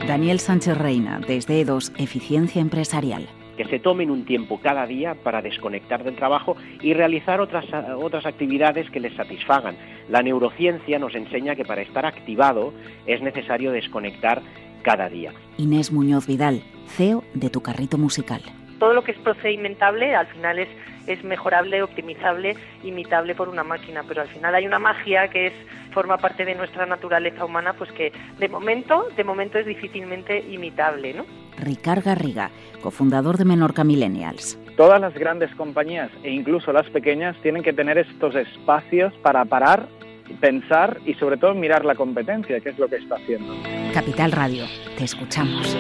Daniel 0.07 0.41
Sánchez 0.41 0.77
Reina, 0.77 1.21
desde 1.27 1.61
EDOS 1.61 1.93
Eficiencia 1.97 2.61
Empresarial. 2.61 3.29
que 3.57 3.65
se 3.67 3.79
tomen 3.79 4.11
un 4.11 4.25
tiempo 4.25 4.59
cada 4.63 4.87
día 4.87 5.15
para 5.15 5.41
desconectar 5.41 6.03
del 6.03 6.17
trabajo 6.17 6.57
y 6.81 6.95
realizar 6.95 7.41
otras, 7.41 7.67
otras 7.97 8.25
actividades 8.27 8.91
que 8.91 9.01
les 9.01 9.15
satisfagan. 9.15 9.77
La 10.09 10.23
neurociencia 10.23 10.99
nos 10.99 11.15
enseña 11.15 11.55
que 11.55 11.65
para 11.65 11.83
estar 11.83 12.07
activado 12.07 12.73
es 13.07 13.21
necesario 13.23 13.71
desconectar 13.71 14.43
cada 14.83 15.09
día. 15.09 15.33
Inés 15.59 15.93
Muñoz 15.93 16.27
Vidal, 16.27 16.63
CEO 16.87 17.23
de 17.35 17.51
Tu 17.51 17.61
Carrito 17.61 17.99
Musical. 17.99 18.43
Todo 18.81 18.95
lo 18.95 19.05
que 19.05 19.13
es 19.13 19.19
procedimentable 19.19 20.17
al 20.17 20.27
final 20.27 20.59
es, 20.59 20.69
es 21.07 21.23
mejorable, 21.23 21.83
optimizable, 21.83 22.57
imitable 22.83 23.37
por 23.37 23.49
una 23.49 23.63
máquina, 23.63 24.03
pero 24.09 24.23
al 24.23 24.29
final 24.29 24.55
hay 24.55 24.67
una 24.67 24.81
magia 24.81 25.29
que 25.29 25.49
es 25.49 25.53
forma 25.93 26.17
parte 26.17 26.45
de 26.45 26.55
nuestra 26.55 26.87
naturaleza 26.87 27.45
humana, 27.45 27.75
pues 27.75 27.93
que 27.93 28.11
de 28.39 28.49
momento, 28.49 29.07
de 29.17 29.23
momento 29.23 29.59
es 29.59 29.67
difícilmente 29.67 30.41
imitable, 30.51 31.13
¿no? 31.15 31.27
Ricard 31.59 32.03
Garriga, 32.05 32.51
cofundador 32.83 33.37
de 33.37 33.45
Menorca 33.45 33.85
Millennials. 33.85 34.59
Todas 34.77 35.01
las 35.01 35.13
grandes 35.13 35.55
compañías 35.57 36.11
e 36.23 36.31
incluso 36.31 36.73
las 36.73 36.89
pequeñas 36.89 37.37
tienen 37.43 37.63
que 37.63 37.75
tener 37.75 37.99
estos 37.99 38.35
espacios 38.35 39.13
para 39.23 39.45
parar, 39.45 39.89
pensar 40.41 40.99
y 41.05 41.15
sobre 41.15 41.37
todo 41.37 41.55
mirar 41.55 41.85
la 41.85 41.95
competencia, 41.95 42.61
que 42.61 42.71
es 42.71 42.79
lo 42.79 42.89
que 42.89 42.97
está 42.97 43.17
haciendo. 43.17 43.53
Capital 43.93 44.33
Radio, 44.33 44.65
te 44.97 45.05
escuchamos. 45.05 45.77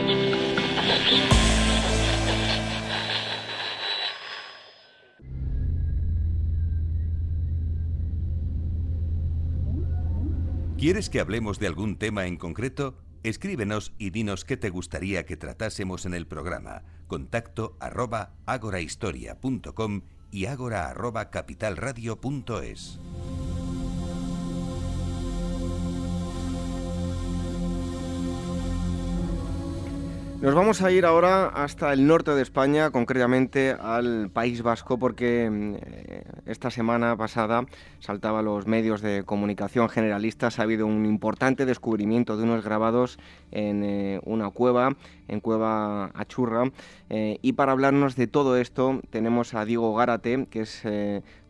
¿Quieres 10.80 11.10
que 11.10 11.20
hablemos 11.20 11.58
de 11.58 11.66
algún 11.66 11.98
tema 11.98 12.26
en 12.26 12.38
concreto? 12.38 12.94
Escríbenos 13.22 13.92
y 13.98 14.08
dinos 14.08 14.46
qué 14.46 14.56
te 14.56 14.70
gustaría 14.70 15.26
que 15.26 15.36
tratásemos 15.36 16.06
en 16.06 16.14
el 16.14 16.26
programa. 16.26 16.84
Contacto 17.06 17.76
arroba 17.80 18.32
agorahistoria.com 18.46 20.00
y 20.30 20.46
agora 20.46 20.94
capitalradio.es. 21.30 22.98
Nos 30.40 30.54
vamos 30.54 30.80
a 30.80 30.90
ir 30.90 31.04
ahora 31.04 31.48
hasta 31.48 31.92
el 31.92 32.06
norte 32.06 32.30
de 32.30 32.40
España, 32.40 32.90
concretamente 32.90 33.76
al 33.78 34.30
País 34.30 34.62
Vasco, 34.62 34.98
porque 34.98 35.50
mm, 35.50 35.74
eh, 35.74 36.24
esta 36.46 36.70
semana 36.70 37.14
pasada 37.14 37.66
saltaba 37.98 38.40
los 38.40 38.66
medios 38.66 39.02
de 39.02 39.22
comunicación 39.24 39.90
generalistas. 39.90 40.58
Ha 40.58 40.62
habido 40.62 40.86
un 40.86 41.04
importante 41.04 41.66
descubrimiento 41.66 42.38
de 42.38 42.44
unos 42.44 42.64
grabados 42.64 43.18
en 43.50 43.84
eh, 43.84 44.20
una 44.24 44.48
cueva, 44.48 44.96
en 45.28 45.40
Cueva 45.40 46.10
Achurra. 46.14 46.72
Eh, 47.10 47.36
y 47.42 47.52
para 47.52 47.72
hablarnos 47.72 48.16
de 48.16 48.26
todo 48.26 48.56
esto 48.56 49.02
tenemos 49.10 49.52
a 49.52 49.66
Diego 49.66 49.94
Gárate, 49.94 50.46
que 50.48 50.62
es 50.62 50.82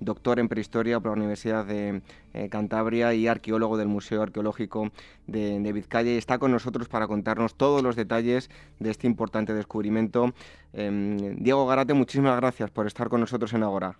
doctor 0.01 0.41
en 0.41 0.49
prehistoria 0.49 0.99
por 0.99 1.12
la 1.12 1.18
Universidad 1.18 1.64
de 1.64 2.03
Cantabria 2.50 3.14
y 3.14 3.26
arqueólogo 3.26 3.76
del 3.76 3.88
Museo 3.88 4.22
Arqueológico 4.22 4.90
de, 5.26 5.60
de 5.60 5.72
Vizcaya. 5.72 6.12
Y 6.12 6.16
está 6.16 6.38
con 6.38 6.52
nosotros 6.52 6.88
para 6.88 7.06
contarnos 7.06 7.56
todos 7.56 7.82
los 7.82 7.96
detalles 7.96 8.50
de 8.78 8.90
este 8.90 9.06
importante 9.06 9.52
descubrimiento. 9.54 10.32
Em, 10.72 11.36
Diego 11.36 11.66
Garate, 11.66 11.94
muchísimas 11.94 12.36
gracias 12.36 12.70
por 12.70 12.86
estar 12.86 13.08
con 13.08 13.20
nosotros 13.20 13.52
en 13.52 13.62
Agora. 13.62 13.96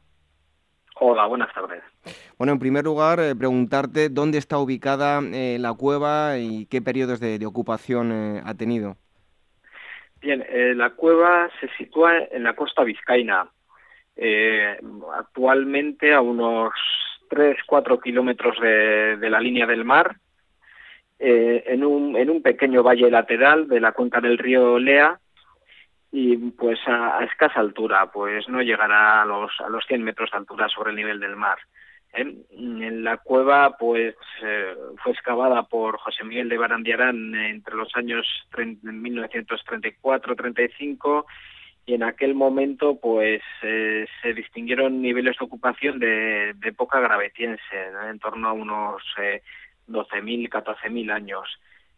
Hola, 1.02 1.26
buenas 1.26 1.52
tardes. 1.54 1.82
Bueno, 2.36 2.52
en 2.52 2.58
primer 2.58 2.84
lugar, 2.84 3.20
eh, 3.20 3.34
preguntarte 3.34 4.10
dónde 4.10 4.36
está 4.36 4.58
ubicada 4.58 5.20
eh, 5.32 5.56
la 5.58 5.72
cueva 5.72 6.36
y 6.36 6.66
qué 6.66 6.82
periodos 6.82 7.20
de, 7.20 7.44
ocupación 7.46 8.12
eh, 8.12 8.42
ha 8.44 8.54
tenido. 8.54 8.96
Bien, 10.20 10.44
la 10.76 10.90
cueva 10.90 11.48
se 11.60 11.68
sitúa 11.78 12.12
en 12.30 12.42
la 12.42 12.54
costa 12.54 12.84
vizcaína, 12.84 13.48
actualmente 15.16 16.12
a 16.12 16.20
unos 16.20 16.74
3-4 17.30 18.02
kilómetros 18.02 18.58
de, 18.60 19.16
de 19.16 19.30
la 19.30 19.40
línea 19.40 19.66
del 19.66 19.84
mar, 19.84 20.16
eh, 21.22 21.64
en, 21.66 21.84
un, 21.84 22.16
en 22.16 22.30
un 22.30 22.40
pequeño 22.40 22.82
valle 22.82 23.10
lateral 23.10 23.68
de 23.68 23.78
la 23.78 23.92
cuenca 23.92 24.22
del 24.22 24.38
río 24.38 24.78
Lea 24.78 25.20
y 26.10 26.34
pues 26.52 26.78
a, 26.86 27.22
escasa 27.24 27.60
altura, 27.60 28.10
pues 28.10 28.48
no 28.48 28.62
llegará 28.62 29.20
a 29.20 29.26
los, 29.26 29.52
a 29.60 29.68
los 29.68 29.84
100 29.86 30.02
metros 30.02 30.30
de 30.30 30.38
altura 30.38 30.66
sobre 30.70 30.88
el 30.90 30.96
nivel 30.96 31.20
del 31.20 31.36
mar. 31.36 31.58
¿eh? 32.14 32.36
En 32.52 33.04
la 33.04 33.18
cueva 33.18 33.76
pues 33.76 34.14
eh, 34.42 34.74
fue 35.02 35.12
excavada 35.12 35.64
por 35.64 35.98
José 35.98 36.24
Miguel 36.24 36.48
de 36.48 36.56
Barandiarán 36.56 37.34
entre 37.34 37.76
los 37.76 37.94
años 37.96 38.26
1934-35 38.52 41.26
y 41.91 41.95
en 41.95 42.05
aquel 42.05 42.36
momento 42.36 43.01
pues 43.01 43.43
se 43.61 44.32
distinguieron 44.32 45.03
niveles 45.03 45.36
de 45.36 45.45
ocupación 45.45 45.99
de, 45.99 46.55
de 46.55 46.68
época 46.68 47.01
gravetiense, 47.01 47.61
en 48.09 48.20
torno 48.20 48.49
a 48.49 48.53
unos 48.53 49.03
12.000, 49.88 50.49
14.000 50.49 51.12
años. 51.12 51.49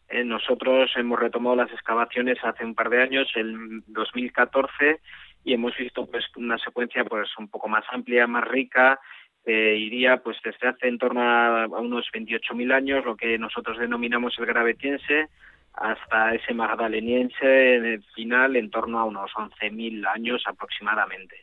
Eh, 0.09 0.25
nosotros 0.25 0.91
hemos 0.97 1.21
retomado 1.21 1.57
las 1.57 1.71
excavaciones 1.71 2.39
hace 2.43 2.65
un 2.65 2.75
par 2.75 2.89
de 2.89 3.03
años, 3.03 3.29
el 3.35 3.83
2014, 3.89 5.01
y 5.45 5.53
hemos 5.53 5.77
visto 5.77 6.07
pues 6.07 6.25
una 6.37 6.57
secuencia 6.57 7.05
pues 7.05 7.29
un 7.37 7.49
poco 7.49 7.69
más 7.69 7.85
amplia, 7.91 8.27
más 8.27 8.49
rica, 8.49 8.99
iría 9.45 10.23
pues 10.23 10.39
desde 10.43 10.69
hace 10.69 10.89
en 10.89 10.97
torno 10.97 11.21
a, 11.21 11.67
unos 11.67 12.07
28.000 12.15 12.73
años, 12.73 13.05
lo 13.05 13.15
que 13.15 13.37
nosotros 13.37 13.77
denominamos 13.77 14.39
el 14.39 14.47
gravetiense, 14.47 15.29
hasta 15.75 16.35
ese 16.35 16.55
magdaleniense 16.55 17.77
en 17.77 17.85
el 17.85 18.03
final 18.15 18.57
en 18.57 18.71
torno 18.71 18.99
a 18.99 19.05
unos 19.05 19.31
11.000 19.33 20.07
años 20.07 20.43
aproximadamente. 20.47 21.37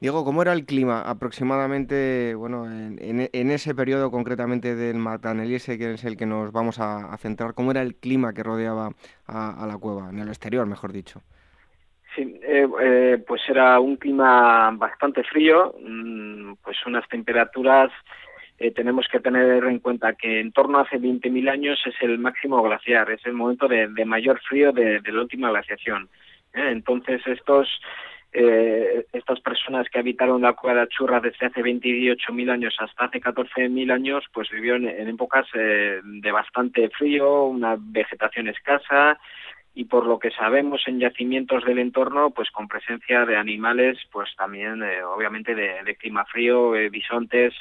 Diego, 0.00 0.24
¿cómo 0.24 0.40
era 0.40 0.54
el 0.54 0.64
clima 0.64 1.02
aproximadamente, 1.02 2.34
bueno, 2.34 2.64
en, 2.64 3.50
ese 3.50 3.74
periodo 3.74 4.10
concretamente 4.10 4.74
del 4.74 4.96
Mataneliese, 4.96 5.76
que 5.76 5.92
es 5.92 6.04
el 6.04 6.16
que 6.16 6.24
nos 6.24 6.52
vamos 6.52 6.78
a, 6.80 7.14
centrar, 7.18 7.52
cómo 7.52 7.70
era 7.70 7.82
el 7.82 7.96
clima 7.96 8.32
que 8.32 8.42
rodeaba 8.42 8.92
a, 9.26 9.66
la 9.68 9.76
cueva, 9.76 10.08
en 10.08 10.18
el 10.20 10.28
exterior, 10.28 10.66
mejor 10.66 10.92
dicho? 10.92 11.20
Sí, 12.16 12.40
eh, 12.42 12.66
eh, 12.80 13.22
pues 13.26 13.42
era 13.46 13.78
un 13.78 13.96
clima 13.96 14.70
bastante 14.70 15.22
frío, 15.22 15.74
mm, 15.78 16.54
pues 16.64 16.78
unas 16.86 17.06
temperaturas, 17.08 17.90
eh, 18.60 18.70
tenemos 18.72 19.08
que 19.08 19.20
tener 19.20 19.64
en 19.64 19.78
cuenta 19.78 20.12
que 20.12 20.38
en 20.38 20.52
torno 20.52 20.78
a 20.78 20.82
hace 20.82 20.98
20.000 20.98 21.50
años 21.50 21.80
es 21.86 21.94
el 22.02 22.18
máximo 22.18 22.62
glaciar, 22.62 23.10
es 23.10 23.24
el 23.24 23.32
momento 23.32 23.66
de, 23.66 23.88
mayor 24.04 24.38
frío 24.42 24.70
de, 24.72 25.00
la 25.02 25.20
última 25.20 25.50
glaciación. 25.50 26.08
Entonces 26.52 27.26
estos 27.26 27.68
eh, 28.32 29.06
estas 29.12 29.40
personas 29.40 29.88
que 29.88 29.98
habitaron 29.98 30.42
la 30.42 30.52
cueva 30.52 30.76
de 30.76 30.82
Achurra 30.82 31.20
desde 31.20 31.46
hace 31.46 31.62
28.000 31.62 32.50
años 32.50 32.76
hasta 32.78 33.06
hace 33.06 33.20
14.000 33.20 33.92
años, 33.92 34.24
pues 34.32 34.50
vivieron 34.50 34.86
en 34.86 35.08
épocas 35.08 35.46
eh, 35.54 36.00
de 36.04 36.30
bastante 36.30 36.90
frío, 36.90 37.44
una 37.44 37.76
vegetación 37.76 38.46
escasa 38.46 39.18
y 39.74 39.84
por 39.84 40.06
lo 40.06 40.18
que 40.18 40.30
sabemos 40.32 40.82
en 40.86 41.00
yacimientos 41.00 41.64
del 41.64 41.78
entorno, 41.78 42.30
pues 42.30 42.50
con 42.50 42.68
presencia 42.68 43.24
de 43.24 43.36
animales, 43.36 43.98
pues 44.12 44.28
también 44.36 44.82
eh, 44.82 45.02
obviamente 45.02 45.54
de, 45.54 45.96
clima 45.96 46.24
frío, 46.26 46.74
eh, 46.74 46.90
bisontes, 46.90 47.54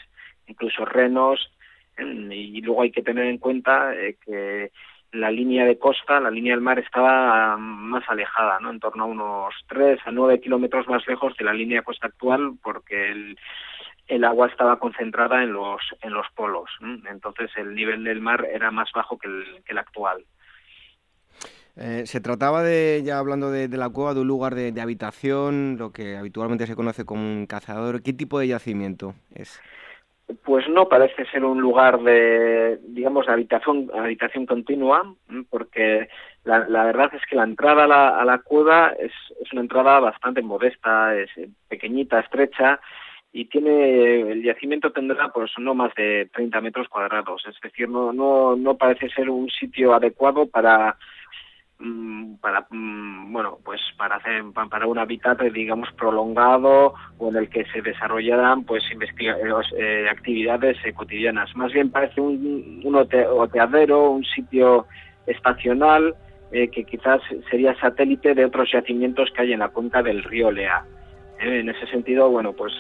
incluso 0.50 0.84
renos, 0.84 1.52
y 1.98 2.62
luego 2.62 2.82
hay 2.82 2.92
que 2.92 3.02
tener 3.02 3.26
en 3.26 3.38
cuenta 3.38 3.92
que 4.26 4.72
la 5.12 5.32
línea 5.32 5.66
de 5.66 5.80
costa, 5.80 6.20
la 6.20 6.30
línea 6.30 6.54
del 6.54 6.62
mar 6.62 6.80
estaba 6.80 7.58
más 7.58 8.04
alejada, 8.08 8.60
¿no? 8.60 8.70
En 8.70 8.80
torno 8.80 9.04
a 9.04 9.08
unos 9.08 9.54
3 9.68 10.00
a 10.06 10.12
9 10.12 10.40
kilómetros 10.40 10.88
más 10.88 11.06
lejos 11.08 11.36
de 11.38 11.46
la 11.46 11.54
línea 11.54 11.80
de 11.80 11.86
costa 11.86 12.08
actual 12.08 12.54
porque 12.62 13.12
el, 13.12 13.38
el 14.08 14.24
agua 14.24 14.48
estaba 14.48 14.78
concentrada 14.78 15.44
en 15.44 15.54
los, 15.54 15.82
en 16.02 16.14
los 16.14 16.28
polos. 16.36 16.70
Entonces 17.10 17.50
el 17.56 17.74
nivel 17.74 18.04
del 18.04 18.22
mar 18.22 18.46
era 18.52 18.70
más 18.72 18.92
bajo 18.94 19.18
que 19.18 19.28
el, 19.28 19.64
que 19.66 19.72
el 19.72 19.80
actual. 19.80 20.26
Eh, 21.76 22.04
se 22.06 22.20
trataba 22.20 22.62
de, 22.62 23.02
ya 23.06 23.20
hablando 23.20 23.52
de, 23.52 23.70
la 23.70 23.90
cueva, 23.90 24.14
de 24.14 24.20
un 24.20 24.28
lugar 24.28 24.54
de, 24.54 24.72
de, 24.72 24.82
habitación, 24.82 25.78
lo 25.80 25.92
que 25.92 26.18
habitualmente 26.18 26.68
se 26.68 26.76
conoce 26.76 27.06
como 27.06 27.22
un 27.22 27.46
cazador. 27.46 28.04
¿Qué 28.04 28.12
tipo 28.12 28.38
de 28.38 28.48
yacimiento 28.48 29.16
es? 29.34 29.62
Pues 30.44 30.68
no 30.70 30.88
parece 30.88 31.26
ser 31.26 31.44
un 31.44 31.60
lugar 31.60 32.00
de, 32.02 32.80
digamos, 32.84 33.26
de 33.26 33.34
habitación, 33.34 33.90
habitación 33.94 34.46
continua, 34.46 35.16
porque 35.50 36.08
la, 36.44 36.68
la, 36.68 36.86
verdad 36.86 37.12
es 37.14 37.22
que 37.26 37.36
la 37.36 37.44
entrada 37.44 37.86
a 37.86 37.88
la, 37.88 38.10
a 38.20 38.26
la 38.26 38.40
cueva 38.40 38.94
es, 39.00 39.12
es, 39.42 39.52
una 39.52 39.62
entrada 39.62 40.00
bastante 40.00 40.42
modesta, 40.42 41.16
es 41.16 41.30
pequeñita, 41.68 42.20
estrecha, 42.20 42.80
y 43.32 43.46
tiene, 43.46 44.32
el 44.32 44.44
yacimiento 44.44 44.92
tendrá 44.92 45.30
pues 45.30 45.52
no 45.58 45.74
más 45.76 45.94
de 45.96 46.30
30 46.34 46.62
metros 46.62 46.88
cuadrados, 46.90 47.44
es 47.48 47.60
decir, 47.62 47.90
no, 47.90 48.12
no, 48.14 48.56
no 48.56 48.78
parece 48.78 49.10
ser 49.10 49.30
un 49.30 49.50
sitio 49.50 49.94
adecuado 49.94 50.48
para 50.48 50.96
para 52.42 52.68
mm, 52.70 53.32
bueno 53.32 53.58
pues 53.64 53.80
para 53.98 54.18
hacer 54.18 54.44
para 54.70 54.86
un 54.86 54.98
hábitat 54.98 55.42
digamos 55.42 55.90
prolongado 55.94 56.94
o 57.18 57.30
en 57.30 57.38
el 57.38 57.50
que 57.50 57.66
se 57.72 57.82
desarrollaran 57.82 58.66
pues 58.66 58.84
investiga 58.92 59.38
eh, 59.78 60.08
actividades 60.10 60.78
eh, 60.84 60.92
cotidianas 60.94 61.56
más 61.56 61.72
bien 61.72 61.90
parece 61.90 62.20
un, 62.20 62.82
un 62.84 62.96
oteadero 62.96 64.12
un 64.12 64.26
sitio 64.26 64.88
estacional 65.26 66.16
que 66.52 66.84
quizás 66.84 67.22
sería 67.52 67.80
satélite 67.80 68.34
de 68.34 68.44
otros 68.44 68.72
yacimientos 68.72 69.30
que 69.36 69.44
hay 69.44 69.54
en 69.54 69.60
la 69.60 69.70
cuenca 69.70 70.02
del 70.02 70.24
río 70.24 70.50
Lea. 70.50 70.84
en 71.38 71.70
ese 71.70 71.86
sentido, 71.86 72.28
bueno, 72.32 72.54
pues 72.54 72.74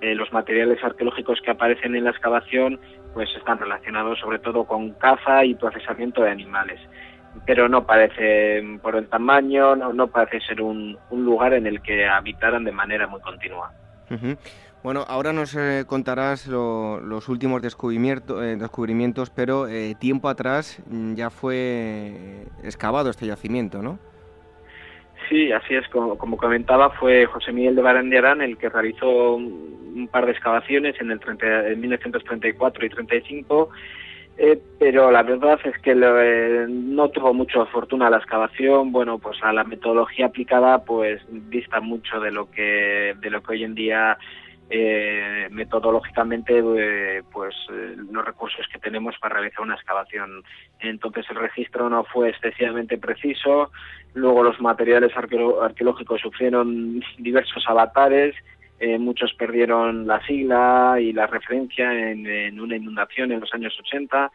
los 0.00 0.32
materiales 0.32 0.78
arqueológicos 0.84 1.40
que 1.40 1.50
aparecen 1.50 1.96
en 1.96 2.04
la 2.04 2.10
excavación 2.10 2.78
pues 3.14 3.28
están 3.36 3.58
relacionados 3.58 4.20
sobre 4.20 4.38
todo 4.38 4.62
con 4.62 4.92
caza 4.92 5.44
y 5.44 5.56
procesamiento 5.56 6.22
de 6.22 6.30
animales 6.30 6.78
pero 7.44 7.68
no 7.68 7.86
parece, 7.86 8.62
por 8.82 8.96
el 8.96 9.08
tamaño, 9.08 9.76
no, 9.76 10.06
parece 10.08 10.40
ser 10.46 10.62
un, 10.62 10.98
lugar 11.10 11.54
en 11.54 11.66
el 11.66 11.82
que 11.82 12.06
habitaran 12.06 12.64
de 12.64 12.72
manera 12.72 13.06
muy 13.06 13.20
continua. 13.20 13.72
Bueno, 14.82 15.04
ahora 15.08 15.32
nos 15.32 15.56
eh, 15.56 15.84
contarás 15.86 16.46
los 16.46 17.28
últimos 17.28 17.60
descubrimiento, 17.60 18.42
eh, 18.42 18.56
descubrimientos, 18.56 19.30
pero 19.30 19.66
eh, 19.66 19.96
tiempo 19.98 20.28
atrás 20.28 20.80
mm, 20.86 21.14
ya 21.14 21.30
fue 21.30 22.46
excavado 22.62 23.10
este 23.10 23.26
yacimiento, 23.26 23.82
¿no? 23.82 23.98
Sí, 25.28 25.50
así 25.50 25.74
es. 25.74 25.88
Como, 25.88 26.16
comentaba, 26.36 26.90
fue 26.90 27.26
José 27.26 27.52
Miguel 27.52 27.74
de 27.74 27.82
Barandiarán 27.82 28.42
el 28.42 28.56
que 28.58 28.68
realizó 28.68 29.34
un 29.34 30.08
par 30.10 30.26
de 30.26 30.32
excavaciones 30.32 30.94
en, 31.00 31.10
el 31.10 31.20
en 31.42 31.80
1934 31.80 32.86
y 32.86 32.88
35 32.88 33.70
eh, 34.38 34.60
pero 34.78 35.10
la 35.10 35.22
verdad 35.22 35.58
es 35.64 35.78
que 35.78 35.92
eh, 35.92 36.66
no 36.68 37.08
tuvo 37.08 37.32
mucha 37.32 37.64
fortuna 37.66 38.10
la 38.10 38.18
excavación. 38.18 38.92
Bueno, 38.92 39.18
pues 39.18 39.38
a 39.42 39.52
la 39.52 39.64
metodología 39.64 40.26
aplicada, 40.26 40.84
pues 40.84 41.22
dista 41.28 41.80
mucho 41.80 42.20
de 42.20 42.30
lo 42.30 42.50
que 42.50 43.14
de 43.18 43.30
lo 43.30 43.42
que 43.42 43.52
hoy 43.52 43.64
en 43.64 43.74
día 43.74 44.18
eh, 44.68 45.48
metodológicamente, 45.50 46.62
pues 47.32 47.54
los 48.10 48.24
recursos 48.26 48.66
que 48.70 48.78
tenemos 48.78 49.14
para 49.18 49.36
realizar 49.36 49.62
una 49.62 49.76
excavación. 49.76 50.42
Entonces 50.80 51.24
el 51.30 51.36
registro 51.36 51.88
no 51.88 52.04
fue 52.04 52.28
excesivamente 52.28 52.98
preciso. 52.98 53.70
Luego 54.12 54.42
los 54.42 54.60
materiales 54.60 55.12
arqueológicos 55.16 56.20
sufrieron 56.20 57.00
diversos 57.18 57.64
avatares 57.68 58.34
eh, 58.78 58.98
muchos 58.98 59.32
perdieron 59.34 60.06
la 60.06 60.24
sigla 60.26 60.96
y 61.00 61.12
la 61.12 61.26
referencia 61.26 61.92
en, 61.92 62.60
una 62.60 62.76
inundación 62.76 63.32
en 63.32 63.40
los 63.40 63.52
años 63.54 63.74
80. 63.80 64.30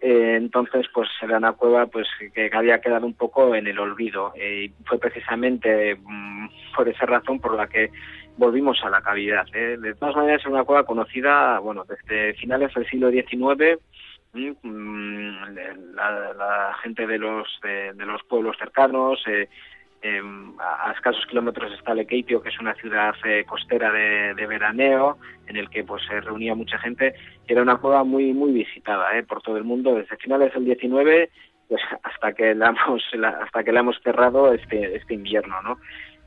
Eh, 0.00 0.36
entonces, 0.36 0.86
pues 0.94 1.08
era 1.20 1.36
una 1.36 1.52
cueva 1.52 1.86
pues 1.86 2.08
que 2.34 2.50
había 2.52 2.80
quedado 2.80 3.06
un 3.06 3.14
poco 3.14 3.54
en 3.54 3.66
el 3.66 3.78
olvido. 3.78 4.32
Eh, 4.34 4.72
fue 4.86 4.98
precisamente 4.98 5.94
mm, 5.96 6.48
por 6.74 6.88
esa 6.88 7.04
razón 7.04 7.38
por 7.38 7.54
la 7.54 7.66
que 7.66 7.90
volvimos 8.38 8.82
a 8.82 8.88
la 8.88 9.02
cavidad. 9.02 9.44
De 9.52 9.94
todas 9.94 10.16
maneras, 10.16 10.40
es 10.40 10.46
una 10.46 10.64
cueva 10.64 10.84
conocida 10.84 11.58
bueno, 11.58 11.84
desde 11.84 12.32
finales 12.34 12.72
del 12.72 12.86
siglo 12.86 13.10
XIX. 13.10 13.78
Mm, 14.32 15.30
la, 15.94 16.74
gente 16.82 17.06
de 17.06 17.18
los, 17.18 17.46
de, 17.62 17.92
de 17.92 18.06
los 18.06 18.22
pueblos 18.22 18.56
cercanos, 18.58 19.22
a 20.02 20.92
escasos 20.92 21.26
kilómetros 21.26 21.72
está 21.72 21.94
Lekeitio, 21.94 22.42
que 22.42 22.48
es 22.48 22.58
una 22.58 22.74
ciudad 22.74 23.14
eh, 23.24 23.44
costera 23.46 23.92
de, 23.92 24.46
veraneo, 24.46 25.18
en 25.46 25.56
el 25.56 25.68
que 25.68 25.84
pues 25.84 26.02
se 26.06 26.20
reunía 26.20 26.54
mucha 26.54 26.78
gente, 26.78 27.14
y 27.46 27.52
era 27.52 27.62
una 27.62 27.76
cueva 27.76 28.02
muy 28.04 28.32
muy 28.32 28.52
visitada 28.52 29.16
eh, 29.16 29.22
por 29.22 29.42
todo 29.42 29.58
el 29.58 29.64
mundo 29.64 29.94
desde 29.94 30.16
finales 30.16 30.54
del 30.54 30.64
19 30.64 31.30
pues 31.68 31.82
hasta 32.02 32.32
que 32.32 32.54
la 32.54 32.68
hemos 32.68 33.02
hasta 33.42 33.62
que 33.62 33.72
la 33.72 33.80
hemos 33.80 34.00
cerrado 34.02 34.52
este 34.54 34.96
este 34.96 35.14
invierno, 35.14 35.60
¿no? 35.62 35.78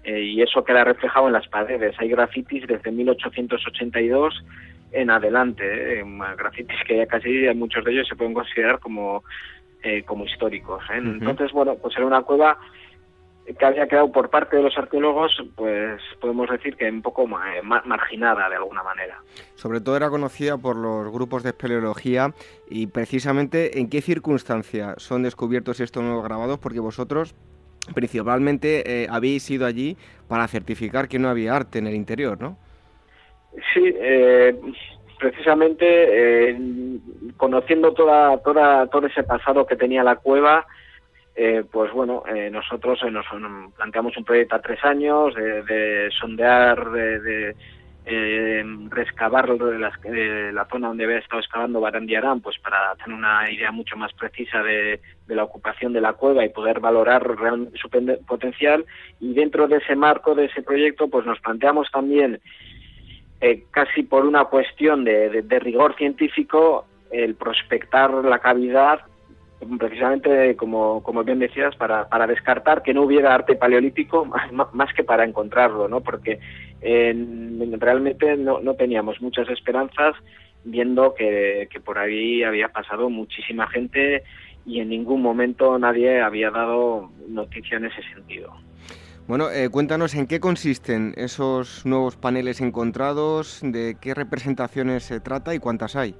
Eh, 0.03 0.21
y 0.21 0.41
eso 0.41 0.63
queda 0.63 0.83
reflejado 0.83 1.27
en 1.27 1.33
las 1.33 1.47
paredes. 1.47 1.95
Hay 1.97 2.09
grafitis 2.09 2.67
desde 2.67 2.91
1882 2.91 4.43
en 4.91 5.09
adelante, 5.09 6.03
grafitis 6.37 6.77
que 6.85 6.97
ya 6.97 7.07
casi 7.07 7.47
muchos 7.55 7.83
de 7.85 7.93
ellos 7.93 8.07
se 8.07 8.15
pueden 8.15 8.33
considerar 8.33 8.79
como 8.79 9.23
como 10.05 10.23
históricos. 10.23 10.81
Entonces, 10.93 11.51
bueno, 11.51 11.75
pues 11.75 11.93
era 11.97 12.05
una 12.05 12.21
cueva 12.21 12.57
que 13.45 13.65
había 13.65 13.87
quedado 13.87 14.11
por 14.11 14.29
parte 14.29 14.55
de 14.55 14.63
los 14.63 14.77
arqueólogos, 14.77 15.43
pues 15.55 16.01
podemos 16.21 16.49
decir 16.49 16.75
que 16.75 16.89
un 16.89 17.01
poco 17.01 17.27
marginada 17.27 18.49
de 18.49 18.55
alguna 18.55 18.83
manera. 18.83 19.19
Sobre 19.55 19.81
todo 19.81 19.97
era 19.97 20.09
conocida 20.09 20.57
por 20.57 20.77
los 20.77 21.11
grupos 21.11 21.43
de 21.43 21.49
espeleología 21.49 22.33
y 22.69 22.87
precisamente 22.87 23.79
en 23.79 23.89
qué 23.89 24.01
circunstancia 24.01 24.95
son 24.97 25.23
descubiertos 25.23 25.79
estos 25.79 26.03
nuevos 26.03 26.23
grabados, 26.23 26.59
porque 26.59 26.79
vosotros 26.79 27.35
principalmente 27.93 29.03
eh, 29.03 29.07
habéis 29.09 29.49
ido 29.49 29.65
allí 29.65 29.97
para 30.27 30.47
certificar 30.47 31.07
que 31.09 31.19
no 31.19 31.27
había 31.27 31.55
arte 31.55 31.79
en 31.79 31.87
el 31.87 31.95
interior, 31.95 32.39
¿no? 32.39 32.57
Sí, 33.73 33.93
eh, 33.95 34.55
precisamente 35.19 35.85
eh, 35.85 36.57
conociendo 37.37 37.93
toda, 37.93 38.37
toda, 38.39 38.87
todo 38.87 39.07
ese 39.07 39.23
pasado 39.23 39.65
que 39.65 39.75
tenía 39.75 40.03
la 40.03 40.15
cueva, 40.15 40.65
eh, 41.35 41.63
pues 41.69 41.91
bueno, 41.91 42.23
eh, 42.27 42.49
nosotros 42.51 42.99
eh, 43.03 43.09
nos 43.09 43.25
planteamos 43.75 44.15
un 44.17 44.23
proyecto 44.23 44.55
a 44.55 44.61
tres 44.61 44.83
años 44.83 45.33
de, 45.33 46.09
sondear, 46.19 46.91
de, 46.91 47.55
rescabar 48.89 49.49
la, 49.49 50.65
zona 50.69 50.89
donde 50.89 51.05
había 51.05 51.17
estado 51.17 51.41
excavando 51.41 51.79
Barandiarán, 51.79 52.41
pues 52.41 52.59
para 52.59 52.93
tener 52.95 53.17
una 53.17 53.49
idea 53.49 53.71
mucho 53.71 53.95
más 53.95 54.13
precisa 54.13 54.61
de, 54.61 54.99
la 55.27 55.43
ocupación 55.43 55.93
de 55.93 56.01
la 56.01 56.13
cueva 56.13 56.45
y 56.45 56.49
poder 56.49 56.79
valorar 56.79 57.25
realmente 57.35 57.79
su 57.79 57.89
potencial. 58.27 58.85
Y 59.19 59.33
dentro 59.33 59.67
de 59.67 59.77
ese 59.77 59.95
marco, 59.95 60.35
de 60.35 60.45
ese 60.45 60.61
proyecto, 60.61 61.07
pues 61.07 61.25
nos 61.25 61.39
planteamos 61.39 61.89
también, 61.91 62.41
casi 63.71 64.03
por 64.03 64.25
una 64.25 64.45
cuestión 64.45 65.03
de 65.03 65.59
rigor 65.61 65.95
científico, 65.95 66.85
el 67.09 67.35
prospectar 67.35 68.11
la 68.11 68.39
cavidad 68.39 69.01
precisamente, 69.77 70.55
como, 70.55 71.03
como 71.03 71.23
bien 71.23 71.39
decías, 71.39 71.75
para, 71.75 72.07
para 72.09 72.27
descartar 72.27 72.83
que 72.83 72.93
no 72.93 73.03
hubiera 73.03 73.33
arte 73.33 73.55
paleolítico 73.55 74.25
más, 74.73 74.93
que 74.93 75.03
para 75.03 75.23
encontrarlo, 75.23 75.87
¿no? 75.87 76.01
Porque 76.01 76.39
realmente 76.81 78.35
no, 78.37 78.59
no 78.59 78.73
teníamos 78.75 79.21
muchas 79.21 79.49
esperanzas 79.49 80.15
viendo 80.65 81.13
que, 81.13 81.67
que 81.71 81.79
por 81.79 81.97
ahí 81.97 82.43
había 82.43 82.69
pasado 82.69 83.09
muchísima 83.09 83.67
gente 83.67 84.23
y 84.65 84.79
en 84.79 84.89
ningún 84.89 85.21
momento 85.21 85.77
nadie 85.77 86.21
había 86.21 86.49
dado 86.51 87.11
noticia 87.27 87.77
en 87.77 87.85
ese 87.85 88.01
sentido. 88.13 88.53
Bueno, 89.27 89.49
eh, 89.49 89.69
cuéntanos 89.69 90.15
en 90.15 90.27
qué 90.27 90.41
consisten 90.41 91.13
esos 91.15 91.85
nuevos 91.85 92.17
paneles 92.17 92.59
encontrados, 92.59 93.61
de 93.63 93.95
qué 93.99 94.13
representaciones 94.13 95.03
se 95.03 95.21
trata 95.21 95.55
y 95.55 95.59
cuántas 95.59 95.95
hay. 95.95 96.15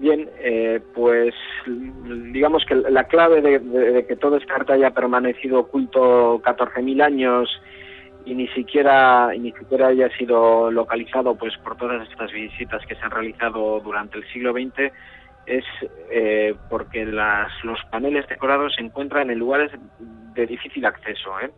Bien, 0.00 0.30
eh, 0.38 0.80
pues 0.94 1.34
digamos 2.32 2.64
que 2.64 2.74
la 2.74 3.04
clave 3.04 3.42
de, 3.42 4.06
que 4.06 4.16
todo 4.16 4.38
este 4.38 4.50
arte 4.50 4.72
haya 4.72 4.92
permanecido 4.92 5.60
oculto 5.60 6.40
14.000 6.40 7.02
años 7.02 7.62
y 8.24 8.34
ni 8.34 8.48
siquiera 8.48 9.30
ni 9.38 9.52
siquiera 9.52 9.88
haya 9.88 10.08
sido 10.16 10.70
localizado 10.70 11.34
pues 11.34 11.54
por 11.58 11.76
todas 11.76 12.08
estas 12.08 12.32
visitas 12.32 12.80
que 12.86 12.94
se 12.94 13.02
han 13.02 13.10
realizado 13.10 13.78
durante 13.80 14.16
el 14.16 14.26
siglo 14.32 14.54
XX 14.54 14.90
es 15.44 15.64
eh, 16.10 16.54
porque 16.70 17.04
las, 17.04 17.52
los 17.62 17.78
paneles 17.90 18.26
decorados 18.26 18.76
se 18.76 18.82
encuentran 18.82 19.28
en 19.28 19.38
lugares 19.38 19.70
de 19.98 20.46
difícil 20.46 20.86
acceso. 20.86 21.32
¿eh? 21.40 21.50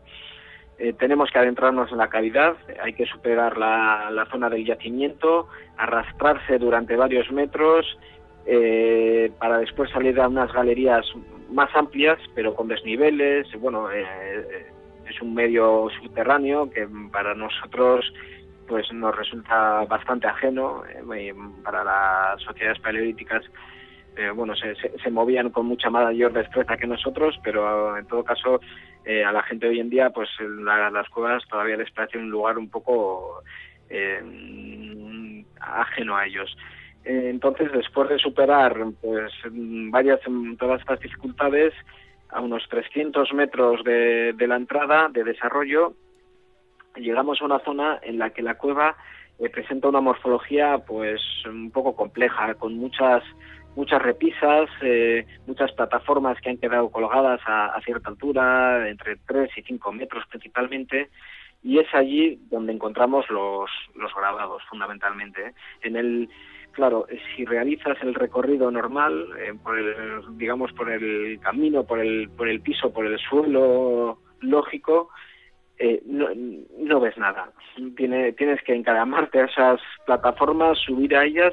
tenemos 0.98 1.30
que 1.30 1.38
adentrarnos 1.38 1.92
en 1.92 1.98
la 1.98 2.08
cavidad, 2.08 2.56
hay 2.82 2.94
que 2.94 3.06
superar 3.06 3.56
la, 3.56 4.10
la 4.10 4.26
zona 4.26 4.50
del 4.50 4.66
yacimiento, 4.66 5.46
arrastrarse 5.76 6.58
durante 6.58 6.96
varios 6.96 7.30
metros 7.30 7.86
eh, 8.44 9.30
para 9.38 9.58
después 9.58 9.90
salir 9.90 10.20
a 10.20 10.28
unas 10.28 10.52
galerías 10.52 11.06
más 11.50 11.70
amplias, 11.74 12.18
pero 12.34 12.54
con 12.54 12.68
desniveles. 12.68 13.46
Bueno, 13.60 13.90
eh, 13.90 14.04
eh, 14.04 14.66
es 15.08 15.20
un 15.20 15.34
medio 15.34 15.88
subterráneo 16.00 16.70
que 16.70 16.88
para 17.10 17.34
nosotros 17.34 18.12
pues 18.66 18.90
nos 18.92 19.14
resulta 19.14 19.84
bastante 19.84 20.26
ajeno. 20.26 20.82
para 21.62 21.84
las 21.84 22.40
sociedades 22.42 22.78
paleolíticas, 22.78 23.44
bueno, 24.34 24.54
se, 24.56 25.10
movían 25.10 25.50
con 25.50 25.66
mucha 25.66 25.90
mayor 25.90 26.32
destreza 26.32 26.76
que 26.76 26.86
nosotros, 26.86 27.38
pero 27.42 27.96
en 27.98 28.06
todo 28.06 28.24
caso 28.24 28.60
a 29.06 29.32
la 29.32 29.42
gente 29.42 29.68
hoy 29.68 29.80
en 29.80 29.90
día, 29.90 30.10
pues 30.10 30.28
las 30.40 31.08
cuevas 31.10 31.42
todavía 31.48 31.76
les 31.76 31.90
parece 31.90 32.18
un 32.18 32.30
lugar 32.30 32.56
un 32.56 32.70
poco 32.70 33.42
ajeno 35.60 36.16
a 36.16 36.26
ellos. 36.26 36.56
Entonces, 37.04 37.72
después 37.72 38.08
de 38.08 38.18
superar 38.18 38.76
pues 39.00 39.32
varias 39.90 40.20
todas 40.58 40.80
estas 40.80 41.00
dificultades, 41.00 41.74
a 42.32 42.40
unos 42.40 42.66
300 42.68 43.32
metros 43.34 43.84
de, 43.84 44.34
la 44.38 44.56
entrada 44.56 45.08
de 45.08 45.22
desarrollo, 45.22 45.94
llegamos 46.96 47.40
a 47.40 47.44
una 47.44 47.60
zona 47.60 48.00
en 48.02 48.18
la 48.18 48.30
que 48.30 48.42
la 48.42 48.56
cueva 48.56 48.96
eh, 49.38 49.48
presenta 49.50 49.88
una 49.88 50.00
morfología 50.00 50.78
pues 50.78 51.20
un 51.46 51.70
poco 51.70 51.94
compleja, 51.94 52.54
con 52.54 52.76
muchas 52.76 53.22
muchas 53.74 54.02
repisas, 54.02 54.68
eh, 54.82 55.24
muchas 55.46 55.72
plataformas 55.72 56.38
que 56.42 56.50
han 56.50 56.58
quedado 56.58 56.90
colgadas 56.90 57.40
a, 57.46 57.66
a, 57.66 57.80
cierta 57.80 58.10
altura, 58.10 58.86
entre 58.86 59.16
3 59.26 59.50
y 59.56 59.62
5 59.62 59.92
metros 59.92 60.24
principalmente, 60.28 61.08
y 61.62 61.78
es 61.78 61.94
allí 61.94 62.40
donde 62.50 62.72
encontramos 62.72 63.28
los, 63.30 63.70
los 63.94 64.14
grabados 64.14 64.62
fundamentalmente. 64.68 65.48
¿eh? 65.48 65.54
En 65.82 65.96
el 65.96 66.28
claro, 66.72 67.06
si 67.36 67.44
realizas 67.44 67.96
el 68.02 68.14
recorrido 68.14 68.70
normal, 68.70 69.28
eh, 69.38 69.54
por 69.62 69.78
el, 69.78 70.38
digamos 70.38 70.72
por 70.72 70.90
el 70.90 71.38
camino, 71.40 71.84
por 71.84 72.00
el, 72.00 72.30
por 72.30 72.48
el 72.48 72.60
piso, 72.60 72.92
por 72.92 73.06
el 73.06 73.18
suelo 73.18 74.18
lógico, 74.40 75.10
eh, 75.78 76.02
no, 76.06 76.28
no, 76.78 77.00
ves 77.00 77.16
nada. 77.16 77.52
Tiene, 77.96 78.32
tienes 78.32 78.62
que 78.62 78.74
encaramarte 78.74 79.40
a 79.40 79.44
esas 79.46 79.80
plataformas, 80.06 80.78
subir 80.78 81.16
a 81.16 81.24
ellas, 81.24 81.52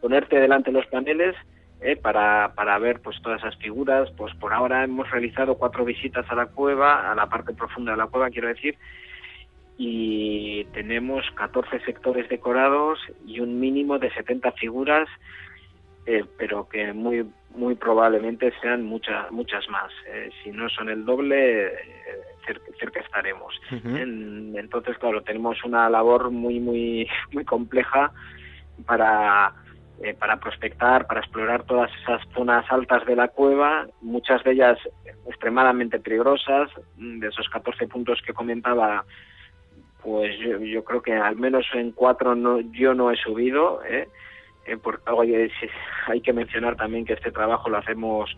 ponerte 0.00 0.40
delante 0.40 0.70
de 0.70 0.78
los 0.78 0.86
paneles 0.86 1.34
eh, 1.80 1.96
para, 1.96 2.54
para 2.54 2.78
ver 2.78 3.00
pues 3.02 3.20
todas 3.22 3.40
esas 3.40 3.56
figuras. 3.56 4.10
Pues 4.16 4.34
por 4.36 4.52
ahora 4.52 4.84
hemos 4.84 5.10
realizado 5.10 5.56
cuatro 5.56 5.84
visitas 5.84 6.24
a 6.30 6.34
la 6.34 6.46
cueva, 6.46 7.10
a 7.10 7.14
la 7.14 7.28
parte 7.28 7.54
profunda 7.54 7.92
de 7.92 7.98
la 7.98 8.06
cueva, 8.06 8.30
quiero 8.30 8.48
decir, 8.48 8.76
y 9.78 10.64
tenemos 10.72 11.24
14 11.34 11.80
sectores 11.80 12.28
decorados 12.28 12.98
y 13.26 13.40
un 13.40 13.60
mínimo 13.60 13.98
de 13.98 14.10
70 14.10 14.52
figuras, 14.52 15.08
eh, 16.06 16.24
pero 16.38 16.68
que 16.68 16.92
muy 16.92 17.26
muy 17.54 17.74
probablemente 17.74 18.52
sean 18.60 18.84
muchas 18.84 19.30
muchas 19.30 19.68
más. 19.68 19.90
Eh, 20.08 20.30
si 20.42 20.50
no 20.50 20.68
son 20.68 20.88
el 20.88 21.04
doble, 21.04 21.66
eh, 21.66 21.72
cerca, 22.78 23.00
estaremos. 23.00 23.54
entonces, 23.70 24.96
claro, 24.98 25.22
tenemos 25.22 25.62
una 25.64 25.90
labor 25.90 26.30
muy 26.30 26.60
muy 26.60 27.08
muy 27.32 27.44
compleja 27.44 28.12
para 28.86 29.52
para 30.20 30.36
prospectar, 30.36 31.06
para 31.06 31.20
explorar 31.20 31.62
todas 31.64 31.90
esas 32.02 32.20
zonas 32.34 32.70
altas 32.70 33.06
de 33.06 33.16
la 33.16 33.28
cueva, 33.28 33.86
muchas 34.02 34.44
de 34.44 34.52
ellas 34.52 34.78
extremadamente 35.26 35.98
peligrosas. 35.98 36.70
De 36.96 37.26
esos 37.26 37.48
14 37.48 37.88
puntos 37.88 38.20
que 38.20 38.34
comentaba, 38.34 39.06
pues 40.06 40.38
yo, 40.38 40.84
creo 40.84 41.02
que 41.02 41.14
al 41.14 41.34
menos 41.34 41.66
en 41.74 41.90
cuatro 41.90 42.36
no, 42.36 42.60
yo 42.60 42.94
no 42.94 43.10
he 43.10 43.16
subido, 43.16 43.82
¿eh? 43.84 44.08
eh 44.64 44.76
porque 44.80 45.50
hay, 46.06 46.20
que 46.20 46.32
mencionar 46.32 46.76
también 46.76 47.04
que 47.04 47.14
este 47.14 47.32
trabajo 47.32 47.68
lo 47.68 47.78
hacemos 47.78 48.30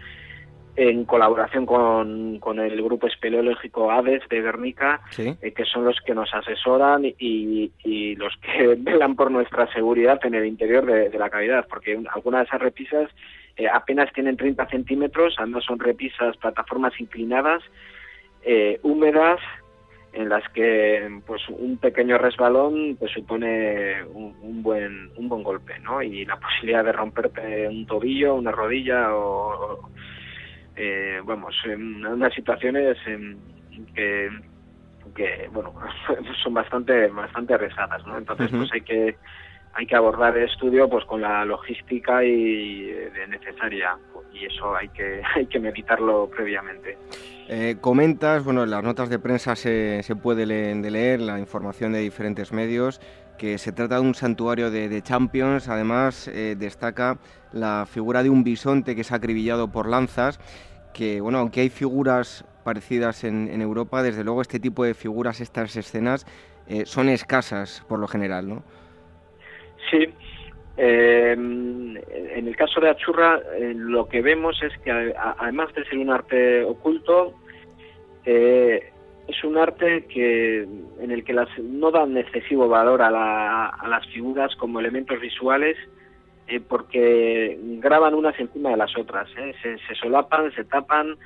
en 0.76 1.04
colaboración 1.04 1.66
con, 1.66 2.38
con 2.38 2.58
el 2.58 2.82
grupo 2.82 3.06
espeleológico 3.06 3.90
ADES 3.90 4.26
de 4.30 4.40
Guernica, 4.40 5.02
eh, 5.18 5.52
que 5.52 5.64
son 5.66 5.84
los 5.84 6.00
que 6.00 6.14
nos 6.14 6.32
asesoran 6.32 7.04
y, 7.04 7.70
y, 7.84 8.16
los 8.16 8.34
que 8.38 8.74
velan 8.78 9.14
por 9.14 9.30
nuestra 9.30 9.70
seguridad 9.70 10.18
en 10.24 10.36
el 10.36 10.46
interior 10.46 10.86
de, 10.86 11.18
la 11.18 11.28
cavidad, 11.28 11.66
porque 11.68 12.00
algunas 12.14 12.40
de 12.40 12.46
esas 12.46 12.62
repisas 12.62 13.10
eh, 13.58 13.68
apenas 13.68 14.10
tienen 14.14 14.38
30 14.38 14.70
centímetros, 14.70 15.34
además 15.36 15.64
son 15.64 15.78
repisas, 15.78 16.34
plataformas 16.38 16.98
inclinadas, 16.98 17.62
húmedas, 18.82 19.40
en 20.18 20.28
las 20.28 20.42
que 20.48 21.20
pues 21.24 21.48
un 21.48 21.78
pequeño 21.78 22.18
resbalón 22.18 22.96
pues 22.98 23.12
supone 23.12 24.02
un, 24.02 24.62
buen 24.64 25.10
un 25.16 25.28
buen 25.28 25.44
golpe 25.44 25.78
no 25.78 26.02
y 26.02 26.24
la 26.24 26.36
posibilidad 26.36 26.84
de 26.84 26.90
romperte 26.90 27.68
un 27.68 27.86
tobillo 27.86 28.34
una 28.34 28.50
rodilla 28.50 29.14
o, 29.14 29.88
eh, 30.74 31.20
vamos 31.24 31.54
en 31.64 32.04
unas 32.04 32.34
situaciones 32.34 32.98
en 33.06 33.38
que 33.94 34.28
que 35.14 35.48
bueno 35.52 35.72
son 36.42 36.52
bastante 36.52 37.06
bastante 37.06 37.54
arriesgadas 37.54 38.04
no 38.04 38.18
entonces 38.18 38.50
pues 38.50 38.72
hay 38.72 38.80
que 38.80 39.16
hay 39.74 39.86
que 39.86 39.94
abordar 39.94 40.36
el 40.36 40.48
estudio 40.48 40.88
pues 40.88 41.04
con 41.04 41.20
la 41.20 41.44
logística 41.44 42.24
y 42.24 42.90
eh, 42.90 43.26
necesaria 43.28 43.96
y 44.32 44.46
eso 44.46 44.74
hay 44.74 44.88
que 44.88 45.22
hay 45.36 45.46
que 45.46 45.60
meditarlo 45.60 46.28
previamente 46.28 46.98
eh, 47.50 47.76
comentas, 47.80 48.44
bueno, 48.44 48.64
en 48.64 48.70
las 48.70 48.84
notas 48.84 49.08
de 49.08 49.18
prensa 49.18 49.56
se, 49.56 50.02
se 50.02 50.14
puede 50.14 50.44
leer, 50.44 51.20
la 51.20 51.38
información 51.38 51.92
de 51.92 52.00
diferentes 52.00 52.52
medios, 52.52 53.00
que 53.38 53.56
se 53.56 53.72
trata 53.72 53.94
de 53.94 54.02
un 54.02 54.14
santuario 54.14 54.70
de, 54.70 55.00
champions. 55.02 55.68
Además, 55.68 56.28
eh, 56.28 56.56
destaca 56.58 57.18
la 57.52 57.86
figura 57.90 58.22
de 58.22 58.28
un 58.28 58.44
bisonte 58.44 58.94
que 58.94 59.00
es 59.00 59.12
acribillado 59.12 59.72
por 59.72 59.88
lanzas, 59.88 60.38
que, 60.92 61.22
bueno, 61.22 61.38
aunque 61.38 61.62
hay 61.62 61.70
figuras 61.70 62.44
parecidas 62.64 63.24
en, 63.24 63.62
Europa, 63.62 64.02
desde 64.02 64.24
luego 64.24 64.42
este 64.42 64.60
tipo 64.60 64.84
de 64.84 64.92
figuras, 64.92 65.40
estas 65.40 65.74
escenas, 65.74 66.26
eh, 66.66 66.84
son 66.84 67.08
escasas 67.08 67.82
por 67.88 67.98
lo 67.98 68.08
general, 68.08 68.46
¿no? 68.46 68.62
Sí, 69.90 70.12
en 70.78 72.46
el 72.46 72.56
caso 72.56 72.80
de 72.80 72.90
Achurra, 72.90 73.40
lo 73.74 74.08
que 74.08 74.22
vemos 74.22 74.62
es 74.62 74.76
que 74.78 74.90
además 74.90 75.74
de 75.74 75.84
ser 75.84 75.98
un 75.98 76.10
arte 76.10 76.62
oculto, 76.62 77.34
eh, 78.24 78.92
es 79.26 79.42
un 79.42 79.58
arte 79.58 80.04
que 80.04 80.60
en 81.00 81.10
el 81.10 81.24
que 81.24 81.32
las, 81.32 81.48
no 81.58 81.90
dan 81.90 82.16
excesivo 82.16 82.68
valor 82.68 83.02
a, 83.02 83.10
las 83.88 84.06
figuras 84.08 84.54
como 84.56 84.80
elementos 84.80 85.20
visuales 85.20 85.76
eh, 86.46 86.60
porque 86.60 87.58
graban 87.80 88.14
unas 88.14 88.38
encima 88.38 88.70
de 88.70 88.76
las 88.76 88.96
otras, 88.96 89.28
¿eh? 89.36 89.54
se, 89.62 89.94
solapan, 89.96 90.52
se 90.54 90.64
tapan. 90.64 91.16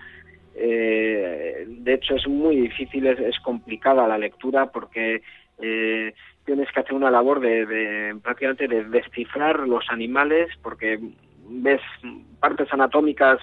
de 0.55 1.95
hecho 1.95 2.15
es 2.15 2.27
muy 2.27 2.57
difícil, 2.57 3.07
es, 3.07 3.39
complicada 3.41 4.09
la 4.09 4.19
lectura 4.19 4.67
porque 4.73 5.23
tienes 6.45 6.71
que 6.73 6.81
hacer 6.81 6.95
una 6.95 7.11
labor 7.11 7.41
de, 7.41 7.67
de 7.67 8.17
prácticamente 8.23 8.69
de 8.69 8.85
descifrar 8.85 9.61
los 9.61 9.85
animales 9.91 10.49
porque 10.63 10.99
ves 11.49 11.81
partes 12.41 12.73
anatómicas 12.73 13.41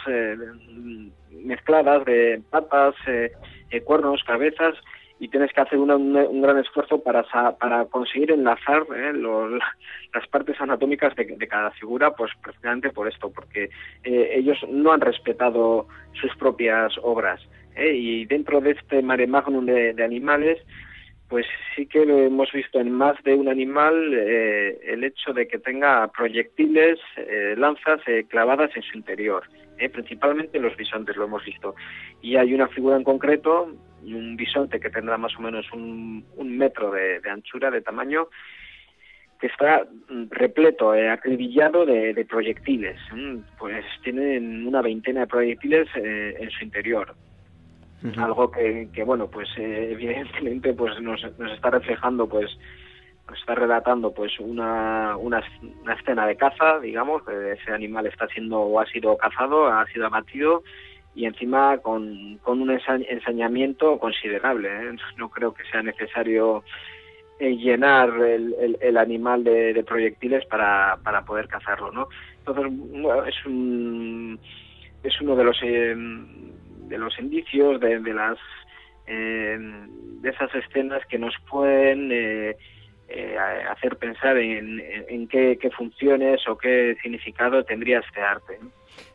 mezcladas 1.44 2.06
de 2.06 2.42
patas, 2.50 2.96
eh, 3.08 3.32
eh, 3.72 3.82
cuernos, 3.82 4.24
cabezas, 4.24 4.76
y 5.22 5.28
tienes 5.28 5.52
que 5.52 5.60
hacer 5.60 5.78
un 5.78 6.42
gran 6.42 6.60
esfuerzo 6.60 7.04
para, 7.04 7.24
para 7.58 7.86
conseguir 7.86 8.32
enlazar 8.32 8.84
eh, 8.96 9.12
las 9.12 10.28
partes 10.30 10.60
anatómicas 10.62 11.14
de, 11.16 11.48
cada 11.48 11.72
figura, 11.72 12.12
pues 12.12 12.32
precisamente 12.42 12.90
por 12.90 13.06
esto, 13.10 13.30
porque 13.30 13.70
ellos 14.04 14.58
no 14.70 14.94
han 14.94 15.02
respetado 15.02 15.88
sus 16.14 16.34
propias 16.38 16.94
obras. 17.04 17.42
Y 17.76 18.26
dentro 18.28 18.62
de 18.62 18.72
este 18.72 19.02
mare 19.02 19.28
magnum 19.28 19.66
de, 19.66 20.02
animales, 20.02 20.58
pues 21.30 21.46
sí 21.76 21.86
que 21.86 22.06
lo 22.06 22.18
hemos 22.18 22.52
visto 22.52 22.80
en 22.80 22.92
más 22.92 23.22
de 23.24 23.36
un 23.36 23.48
animal 23.48 24.14
el 24.14 25.04
hecho 25.04 25.32
de 25.32 25.48
que 25.48 25.60
tenga 25.60 26.08
proyectiles, 26.08 27.00
lanzas 27.56 28.02
clavadas 28.30 28.72
en 28.76 28.82
su 28.82 28.98
interior. 28.98 29.44
¿eh? 29.80 29.90
principalmente 29.90 30.60
los 30.60 30.76
bisontes 30.76 31.16
lo 31.16 31.26
hemos 31.26 31.44
visto. 31.44 31.76
Y 32.22 32.36
hay 32.36 32.54
una 32.54 32.68
figura 32.68 32.98
en 32.98 33.04
concreto, 33.04 33.74
un 34.04 34.36
bisonte 34.36 34.80
que 34.80 34.90
tendrá 34.90 35.18
más 35.18 35.36
o 35.38 35.42
menos 35.42 35.66
un, 35.74 36.26
metro 36.38 36.92
de, 36.92 37.22
anchura, 37.30 37.72
de 37.72 37.82
tamaño, 37.82 38.28
que 39.40 39.48
está 39.48 39.88
repleto, 40.30 40.94
eh, 40.94 41.10
acribillado 41.10 41.86
de, 41.86 42.26
proyectiles. 42.30 43.00
Pues 43.58 43.86
tienen 44.04 44.68
una 44.68 44.82
veintena 44.82 45.22
de 45.22 45.28
proyectiles 45.28 45.88
eh, 45.96 46.36
en 46.40 46.52
su 46.52 46.64
interior. 46.64 47.16
Algo 48.18 48.50
que, 48.52 49.04
bueno, 49.06 49.28
pues 49.28 49.50
evidentemente 49.58 50.74
pues 50.74 51.00
nos, 51.02 51.22
nos 51.38 51.52
está 51.52 51.70
reflejando 51.70 52.28
pues 52.28 52.58
está 53.36 53.56
relatando 53.56 54.12
pues 54.12 54.40
una, 54.40 55.16
una, 55.18 55.44
escena 55.98 56.26
de 56.26 56.36
caza, 56.36 56.80
digamos, 56.80 57.22
ese 57.28 57.72
animal 57.72 58.08
está 58.08 58.28
siendo 58.28 58.60
o 58.60 58.80
ha 58.80 58.86
sido 58.88 59.18
cazado, 59.18 59.68
ha 59.68 59.86
sido 59.88 60.06
abatido 60.06 60.64
y 61.16 61.26
encima 61.26 61.78
con, 61.80 62.38
con 62.44 62.62
un 62.62 62.72
ensañamiento 62.72 64.00
considerable. 64.00 64.70
¿eh? 64.70 64.96
No 65.18 65.30
creo 65.30 65.54
que 65.54 65.64
sea 65.66 65.82
necesario 65.82 66.64
eh, 67.40 67.56
llenar 67.56 68.10
el, 68.22 68.78
el, 68.82 68.98
animal 68.98 69.44
de, 69.44 69.84
proyectiles 69.88 70.46
para, 70.46 70.98
para 71.04 71.24
poder 71.24 71.48
cazarlo, 71.48 71.92
¿no? 71.92 72.08
Entonces 72.40 72.66
es 73.28 73.46
un, 73.46 74.40
es 75.04 75.22
uno 75.22 75.36
de 75.36 75.44
los 75.44 75.58
eh, 75.64 75.96
de 76.88 76.98
los 76.98 77.18
indicios 77.20 77.80
de, 77.80 78.00
de 78.00 78.14
las 78.14 78.38
de 79.08 80.30
esas 80.30 80.54
escenas 80.54 81.02
que 81.10 81.18
nos 81.18 81.34
pueden 81.50 82.12
eh, 82.12 82.56
hacer 83.72 83.98
pensar 83.98 84.38
en, 84.38 85.28
qué, 85.28 85.58
funciones 85.76 86.48
o 86.48 86.56
qué 86.56 86.96
significado 87.02 87.64
tendría 87.64 88.02
este 88.02 88.22
arte. 88.22 88.60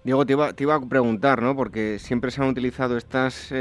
Diego, 0.02 0.26
te 0.26 0.32
iba, 0.32 0.52
te 0.52 0.64
iba, 0.64 0.74
a 0.74 0.80
preguntar, 0.80 1.40
¿no? 1.40 1.54
porque 1.54 2.00
siempre 2.00 2.32
se 2.32 2.42
han 2.42 2.48
utilizado 2.48 2.96
estas 2.96 3.52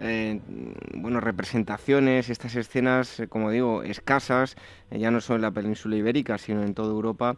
eh, 0.00 0.40
eh, 0.48 0.74
bueno, 0.94 1.20
representaciones, 1.20 2.30
estas 2.30 2.54
escenas, 2.56 3.22
como 3.28 3.50
digo, 3.50 3.82
escasas, 3.82 4.56
ya 4.90 5.10
no 5.10 5.20
solo 5.20 5.36
en 5.36 5.42
la 5.42 5.50
península 5.50 5.96
ibérica, 5.96 6.38
sino 6.38 6.62
en 6.62 6.74
toda 6.74 6.90
Europa, 6.90 7.34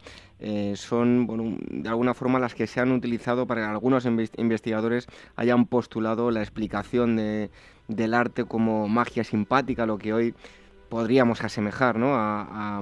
son 0.73 1.27
bueno, 1.27 1.57
de 1.69 1.87
alguna 1.87 2.13
forma 2.13 2.39
las 2.39 2.55
que 2.55 2.65
se 2.65 2.79
han 2.79 2.91
utilizado 2.91 3.45
para 3.45 3.61
que 3.61 3.67
algunos 3.67 4.05
investigadores 4.05 5.07
hayan 5.35 5.65
postulado 5.65 6.31
la 6.31 6.41
explicación 6.41 7.15
de, 7.15 7.51
del 7.87 8.13
arte 8.13 8.45
como 8.45 8.87
magia 8.87 9.23
simpática, 9.23 9.85
lo 9.85 9.97
que 9.97 10.13
hoy 10.13 10.33
podríamos 10.91 11.41
asemejar 11.41 11.97
¿no? 11.97 12.15
a, 12.15 12.81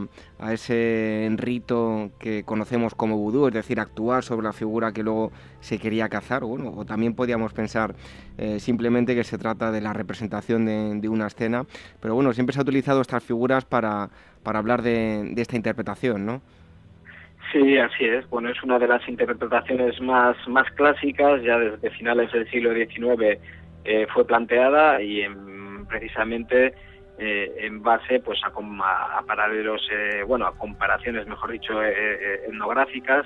ese 0.52 1.30
rito 1.38 2.10
que 2.20 2.44
conocemos 2.44 2.96
como 2.96 3.18
vudú, 3.18 3.48
es 3.48 3.54
decir, 3.54 3.80
actuar 3.80 4.24
sobre 4.24 4.46
la 4.48 4.52
figura 4.52 4.92
que 4.92 5.04
luego 5.04 5.32
se 5.60 5.78
quería 5.78 6.10
cazar, 6.10 6.42
o 6.44 6.86
también 6.86 7.14
podríamos 7.14 7.54
pensar 7.54 7.94
eh, 8.40 8.60
simplemente 8.60 9.14
que 9.14 9.24
se 9.24 9.38
trata 9.38 9.72
de 9.72 9.82
la 9.82 9.94
representación 9.94 10.66
de, 10.66 11.08
una 11.08 11.28
escena, 11.28 11.66
pero 12.02 12.16
bueno, 12.16 12.34
siempre 12.34 12.54
se 12.54 12.60
ha 12.60 12.64
utilizado 12.64 13.02
estas 13.02 13.24
figuras 13.24 13.64
para, 13.66 14.10
para 14.42 14.58
hablar 14.58 14.82
de, 14.82 15.32
esta 15.38 15.56
interpretación, 15.56 16.26
¿no? 16.26 16.42
Sí, 17.52 17.78
así 17.78 18.06
es. 18.06 18.28
Bueno, 18.30 18.50
es 18.50 18.62
una 18.64 18.80
de 18.80 18.88
las 18.88 19.08
interpretaciones 19.08 20.02
más, 20.02 20.36
más 20.48 20.70
clásicas, 20.72 21.44
ya 21.44 21.60
desde 21.60 21.92
finales 21.92 22.32
del 22.32 22.50
siglo 22.50 22.74
XIX 22.74 23.40
eh, 23.86 24.08
fue 24.12 24.26
planteada 24.26 25.00
y 25.00 25.26
precisamente 25.88 26.74
eh, 27.22 27.54
en 27.66 27.84
base 27.84 28.22
pues 28.22 28.40
a, 28.46 29.22
paralelos, 29.28 29.86
eh, 29.92 30.24
bueno, 30.26 30.48
a 30.48 30.56
comparaciones, 30.56 31.28
mejor 31.28 31.52
dicho, 31.52 31.84
eh, 31.84 32.46
etnográficas. 32.48 33.26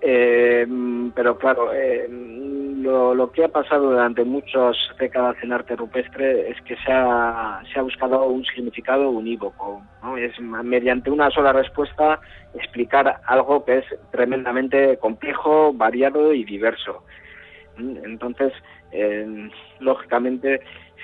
pero 0.00 1.36
claro, 1.36 1.70
lo, 2.08 3.30
que 3.32 3.44
ha 3.44 3.48
pasado 3.48 3.90
durante 3.90 4.24
muchas 4.24 4.76
décadas 4.98 5.36
en 5.42 5.52
arte 5.52 5.76
rupestre 5.76 6.48
es 6.52 6.60
que 6.62 6.74
se 6.76 6.90
ha, 6.90 7.62
se 7.70 7.78
ha 7.78 7.82
buscado 7.82 8.24
un 8.24 8.46
significado 8.46 9.10
unívoco. 9.10 9.82
Es 10.16 10.40
mediante 10.40 11.10
una 11.10 11.30
sola 11.30 11.52
respuesta 11.52 12.18
explicar 12.54 13.20
algo 13.26 13.62
que 13.66 13.78
es 13.78 13.84
tremendamente 14.10 14.96
complejo, 14.96 15.74
variado 15.74 16.32
y 16.32 16.44
diverso. 16.44 17.04
Entonces, 17.76 18.54
lógicamente, 19.80 20.62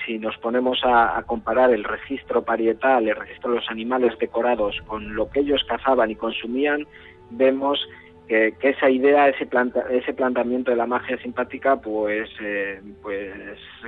si 0.09 0.19
nos 0.19 0.37
ponemos 0.39 0.81
a, 0.85 1.23
comparar 1.27 1.71
el 1.71 1.85
registro 1.85 2.43
parietal, 2.43 3.07
el 3.07 3.15
registro 3.15 3.51
de 3.51 3.57
los 3.59 3.69
animales 3.69 4.19
decorados 4.19 4.75
con 4.87 5.15
lo 5.15 5.29
que 5.29 5.41
ellos 5.41 5.63
cazaban 5.69 6.11
y 6.11 6.17
consumían, 6.17 6.87
vemos 7.31 7.79
que, 8.27 8.55
esa 8.63 8.89
idea, 8.89 9.29
ese, 9.29 9.47
ese 9.91 10.15
planteamiento 10.15 10.71
de 10.71 10.79
la 10.79 10.87
magia 10.87 11.19
simpática, 11.19 11.77
pues, 11.77 12.31
eh, 12.41 12.81
pues 13.03 13.35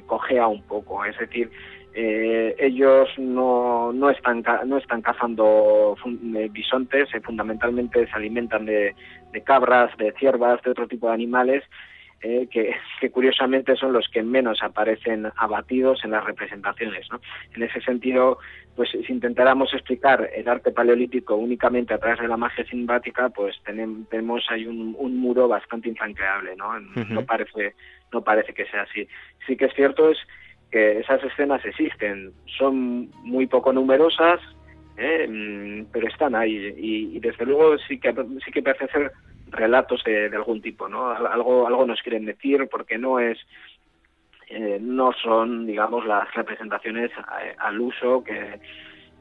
cojea 0.07 0.47
un 0.47 0.63
poco. 0.63 1.05
Es 1.07 1.19
decir, 1.19 1.51
eh, 1.95 2.55
ellos 2.59 3.09
no, 3.17 3.91
no, 3.93 4.11
están, 4.11 4.45
no 4.67 4.77
están 4.77 5.01
cazando 5.01 5.97
eh, 6.37 6.49
bisontes, 6.53 7.09
fundamentalmente 7.25 8.07
se 8.07 8.13
alimentan 8.13 8.67
de, 8.67 8.95
de 9.33 9.41
cabras, 9.43 9.97
de 9.97 10.13
ciervas, 10.13 10.63
de 10.63 10.71
otro 10.71 10.87
tipo 10.87 11.09
de 11.09 11.15
animales 11.15 11.65
eh, 12.23 12.49
que, 12.51 13.11
curiosamente 13.11 13.77
son 13.77 13.95
los 13.95 14.07
que 14.09 14.23
menos 14.23 14.63
aparecen 14.63 15.31
abatidos 15.37 16.05
en 16.05 16.11
las 16.11 16.25
representaciones. 16.25 17.07
¿no? 17.11 17.21
En 17.55 17.63
ese 17.63 17.81
sentido, 17.81 18.39
pues 18.77 18.91
si 18.91 19.13
intentáramos 19.13 19.73
explicar 19.73 20.29
el 20.35 20.47
arte 20.47 20.71
paleolítico 20.71 21.37
únicamente 21.37 21.95
a 21.95 21.99
través 21.99 22.21
de 22.21 22.29
la 22.29 22.37
magia 22.37 22.65
simpática, 22.67 23.31
pues 23.31 23.57
tenemos, 23.65 24.45
ahí 24.51 24.67
un, 24.67 25.17
muro 25.17 25.49
bastante 25.49 25.89
infranqueable, 25.89 26.57
¿no? 26.57 26.79
No 27.09 27.25
parece, 27.25 27.75
no 28.13 28.23
parece 28.23 28.53
que 28.53 28.67
sea 28.67 28.83
así. 28.83 29.09
Sí 29.47 29.57
que 29.57 29.67
es 29.67 29.75
cierto 29.75 30.11
es 30.11 30.19
que 30.71 31.01
esas 31.01 31.23
escenas 31.25 31.65
existen, 31.65 32.33
son 32.59 33.11
muy 33.25 33.47
poco 33.47 33.73
numerosas, 33.73 34.41
¿eh? 34.97 35.27
mm, 35.27 35.87
pero 35.93 36.07
están 36.07 36.35
ahí 36.35 36.75
y, 36.77 37.17
y, 37.17 37.21
desde 37.21 37.45
luego 37.45 37.77
sí 37.79 37.99
que 37.99 38.15
sí 38.45 38.53
que 38.53 38.63
parece 38.63 38.87
ser 38.89 39.11
relatos 39.51 40.03
de, 40.05 40.27
algún 40.27 40.61
tipo, 40.61 40.89
¿no? 40.89 41.11
Algo, 41.11 41.67
algo 41.67 41.87
nos 41.87 42.01
quieren 42.03 42.25
decir 42.25 42.69
porque 42.71 42.99
no 42.99 43.19
es, 43.19 43.39
eh, 44.49 44.79
no 44.81 45.13
son, 45.13 45.67
digamos, 45.67 46.07
las 46.07 46.33
representaciones 46.35 47.11
eh, 47.11 47.55
al 47.59 47.81
uso 47.81 48.25
que, 48.25 48.61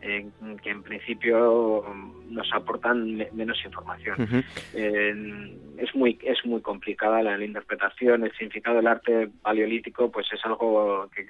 eh, 0.02 0.28
que 0.64 0.70
en 0.70 0.84
principio 0.84 1.86
nos 2.30 2.52
aportan 2.54 3.18
menos 3.34 3.64
información. 3.66 4.44
es 4.74 5.96
muy 5.96 6.18
es 6.24 6.46
muy 6.46 6.62
complicada 6.62 7.22
la, 7.24 7.44
interpretación, 7.44 8.24
el 8.24 8.32
significado 8.34 8.78
del 8.78 8.88
arte 8.88 9.30
paleolítico, 9.42 10.12
pues 10.12 10.28
es 10.32 10.44
algo 10.46 11.10
que 11.16 11.26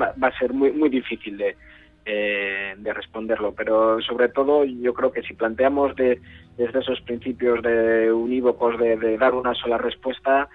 va, 0.00 0.14
va 0.22 0.28
a 0.28 0.38
ser 0.38 0.52
muy 0.52 0.72
muy 0.72 0.88
difícil 0.88 1.36
de, 1.36 1.56
eh, 2.04 2.74
de 2.78 2.92
responderlo. 2.92 3.54
Pero 3.54 4.00
sobre 4.00 4.28
todo 4.28 4.64
yo 4.64 4.94
creo 4.94 5.12
que 5.12 5.22
si 5.22 5.34
planteamos 5.34 5.94
de, 5.96 6.20
desde 6.56 6.80
esos 6.80 7.00
principios 7.02 7.62
de 7.62 8.12
unívocos 8.12 8.78
de, 8.78 9.18
dar 9.18 9.34
una 9.34 9.54
sola 9.54 9.78
respuesta, 9.78 10.48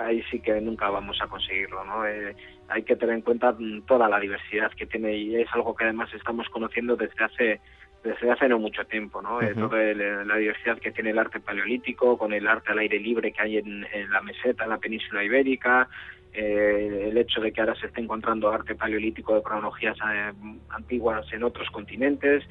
ahí 0.00 0.22
sí 0.30 0.40
que 0.40 0.60
nunca 0.60 0.88
vamos 0.90 1.20
a 1.20 1.26
conseguirlo. 1.26 1.84
¿no? 1.84 2.06
Eh, 2.06 2.34
hay 2.68 2.82
que 2.82 2.96
tener 2.96 3.16
en 3.16 3.22
cuenta 3.22 3.56
toda 3.86 4.08
la 4.08 4.20
diversidad 4.20 4.70
que 4.72 4.86
tiene 4.86 5.16
y 5.16 5.36
es 5.36 5.48
algo 5.52 5.74
que 5.74 5.84
además 5.84 6.12
estamos 6.14 6.48
conociendo 6.48 6.96
desde 6.96 7.24
hace 7.24 7.60
desde 8.02 8.30
hace 8.30 8.48
no 8.48 8.58
mucho 8.58 8.82
tiempo, 8.86 9.20
¿no? 9.20 9.42
Eh, 9.42 9.54
toda 9.54 9.76
la 9.92 10.36
diversidad 10.36 10.78
que 10.78 10.90
tiene 10.90 11.10
el 11.10 11.18
arte 11.18 11.38
paleolítico, 11.38 12.16
con 12.16 12.32
el 12.32 12.48
arte 12.48 12.72
al 12.72 12.78
aire 12.78 12.98
libre 12.98 13.30
que 13.30 13.42
hay 13.42 13.58
en, 13.58 13.86
en 13.92 14.10
la 14.10 14.22
meseta, 14.22 14.64
en 14.64 14.70
la 14.70 14.78
península 14.78 15.22
ibérica, 15.22 15.86
eh, 16.32 17.08
el 17.08 17.18
hecho 17.18 17.40
de 17.40 17.52
que 17.52 17.60
ahora 17.60 17.74
se 17.74 17.86
esté 17.86 18.00
encontrando 18.00 18.50
arte 18.50 18.76
paleolítico 18.76 19.34
de 19.34 19.42
cronologías 19.42 19.96
eh, 20.12 20.32
antiguas 20.70 21.26
en 21.32 21.42
otros 21.42 21.68
continentes. 21.70 22.44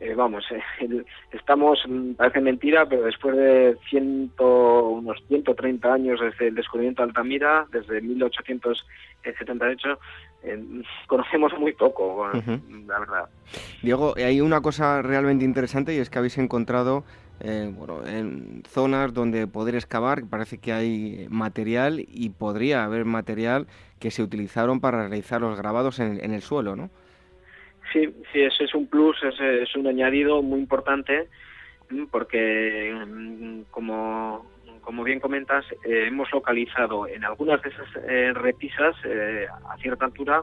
Eh, 0.00 0.14
vamos, 0.14 0.44
estamos, 1.32 1.78
mm, 1.88 2.12
parece 2.14 2.40
mentira, 2.40 2.86
pero 2.86 3.02
después 3.02 3.36
de 3.36 3.76
ciento, 3.88 4.88
unos 4.88 5.22
130 5.28 5.92
años 5.92 6.20
desde 6.20 6.48
el 6.48 6.54
descubrimiento 6.54 7.02
de 7.02 7.08
Altamira, 7.08 7.66
desde 7.72 8.00
1878, 8.00 9.98
conocemos 11.06 11.52
muy 11.58 11.72
poco, 11.72 12.28
la 12.86 12.98
verdad. 12.98 13.28
Diego, 13.82 14.14
hay 14.16 14.40
una 14.40 14.60
cosa 14.60 15.02
realmente 15.02 15.44
interesante 15.44 15.94
y 15.94 15.98
es 15.98 16.10
que 16.10 16.18
habéis 16.18 16.38
encontrado 16.38 17.04
bueno, 17.40 18.06
en 18.06 18.62
zonas 18.66 19.12
donde 19.12 19.46
poder 19.46 19.74
excavar, 19.74 20.22
parece 20.28 20.58
que 20.58 20.72
hay 20.72 21.26
material 21.28 22.04
y 22.08 22.30
podría 22.30 22.84
haber 22.84 23.04
material 23.04 23.66
que 24.00 24.10
se 24.10 24.22
utilizaron 24.22 24.80
para 24.80 25.08
realizar 25.08 25.40
los 25.40 25.58
grabados 25.58 25.98
en, 25.98 26.32
el 26.32 26.42
suelo, 26.42 26.76
¿no? 26.76 26.90
Sí, 27.92 28.14
sí, 28.32 28.42
ese 28.42 28.64
es 28.64 28.74
un 28.74 28.86
plus, 28.86 29.16
ese 29.22 29.62
es 29.62 29.74
un 29.76 29.86
añadido 29.86 30.42
muy 30.42 30.60
importante 30.60 31.28
porque, 32.10 32.94
mm, 33.06 33.62
como, 33.70 34.46
como 34.80 35.04
bien 35.04 35.20
comentas, 35.20 35.64
eh, 35.84 36.06
hemos 36.08 36.30
localizado 36.32 37.06
en 37.06 37.24
algunas 37.24 37.62
de 37.62 37.70
esas 37.70 37.88
eh, 38.08 38.32
repisas 38.34 38.96
eh, 39.04 39.46
a 39.68 39.76
cierta 39.78 40.06
altura 40.06 40.42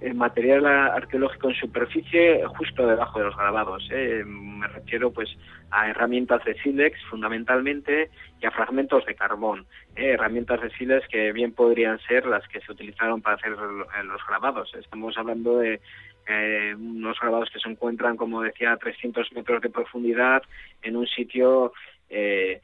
el 0.00 0.14
material 0.14 0.64
arqueológico 0.66 1.48
en 1.48 1.56
superficie 1.56 2.44
justo 2.56 2.86
debajo 2.86 3.18
de 3.18 3.24
los 3.26 3.36
grabados. 3.36 3.88
¿eh? 3.90 4.22
Me 4.24 4.66
refiero 4.68 5.10
pues 5.10 5.28
a 5.70 5.88
herramientas 5.90 6.44
de 6.44 6.54
sílex 6.62 7.00
fundamentalmente 7.10 8.10
y 8.40 8.46
a 8.46 8.50
fragmentos 8.50 9.04
de 9.06 9.14
carbón. 9.14 9.66
¿eh? 9.96 10.10
Herramientas 10.10 10.60
de 10.60 10.70
sílex 10.70 11.06
que 11.08 11.32
bien 11.32 11.52
podrían 11.52 11.98
ser 12.00 12.26
las 12.26 12.46
que 12.48 12.60
se 12.60 12.70
utilizaron 12.72 13.22
para 13.22 13.36
hacer 13.36 13.50
los 13.50 14.26
grabados. 14.28 14.72
Estamos 14.74 15.18
hablando 15.18 15.58
de 15.58 15.80
eh, 16.28 16.74
unos 16.76 17.18
grabados 17.20 17.50
que 17.50 17.58
se 17.58 17.68
encuentran, 17.68 18.16
como 18.16 18.42
decía, 18.42 18.72
a 18.72 18.76
300 18.76 19.32
metros 19.32 19.62
de 19.62 19.70
profundidad 19.70 20.42
en 20.82 20.96
un 20.96 21.06
sitio 21.06 21.72
que 22.08 22.60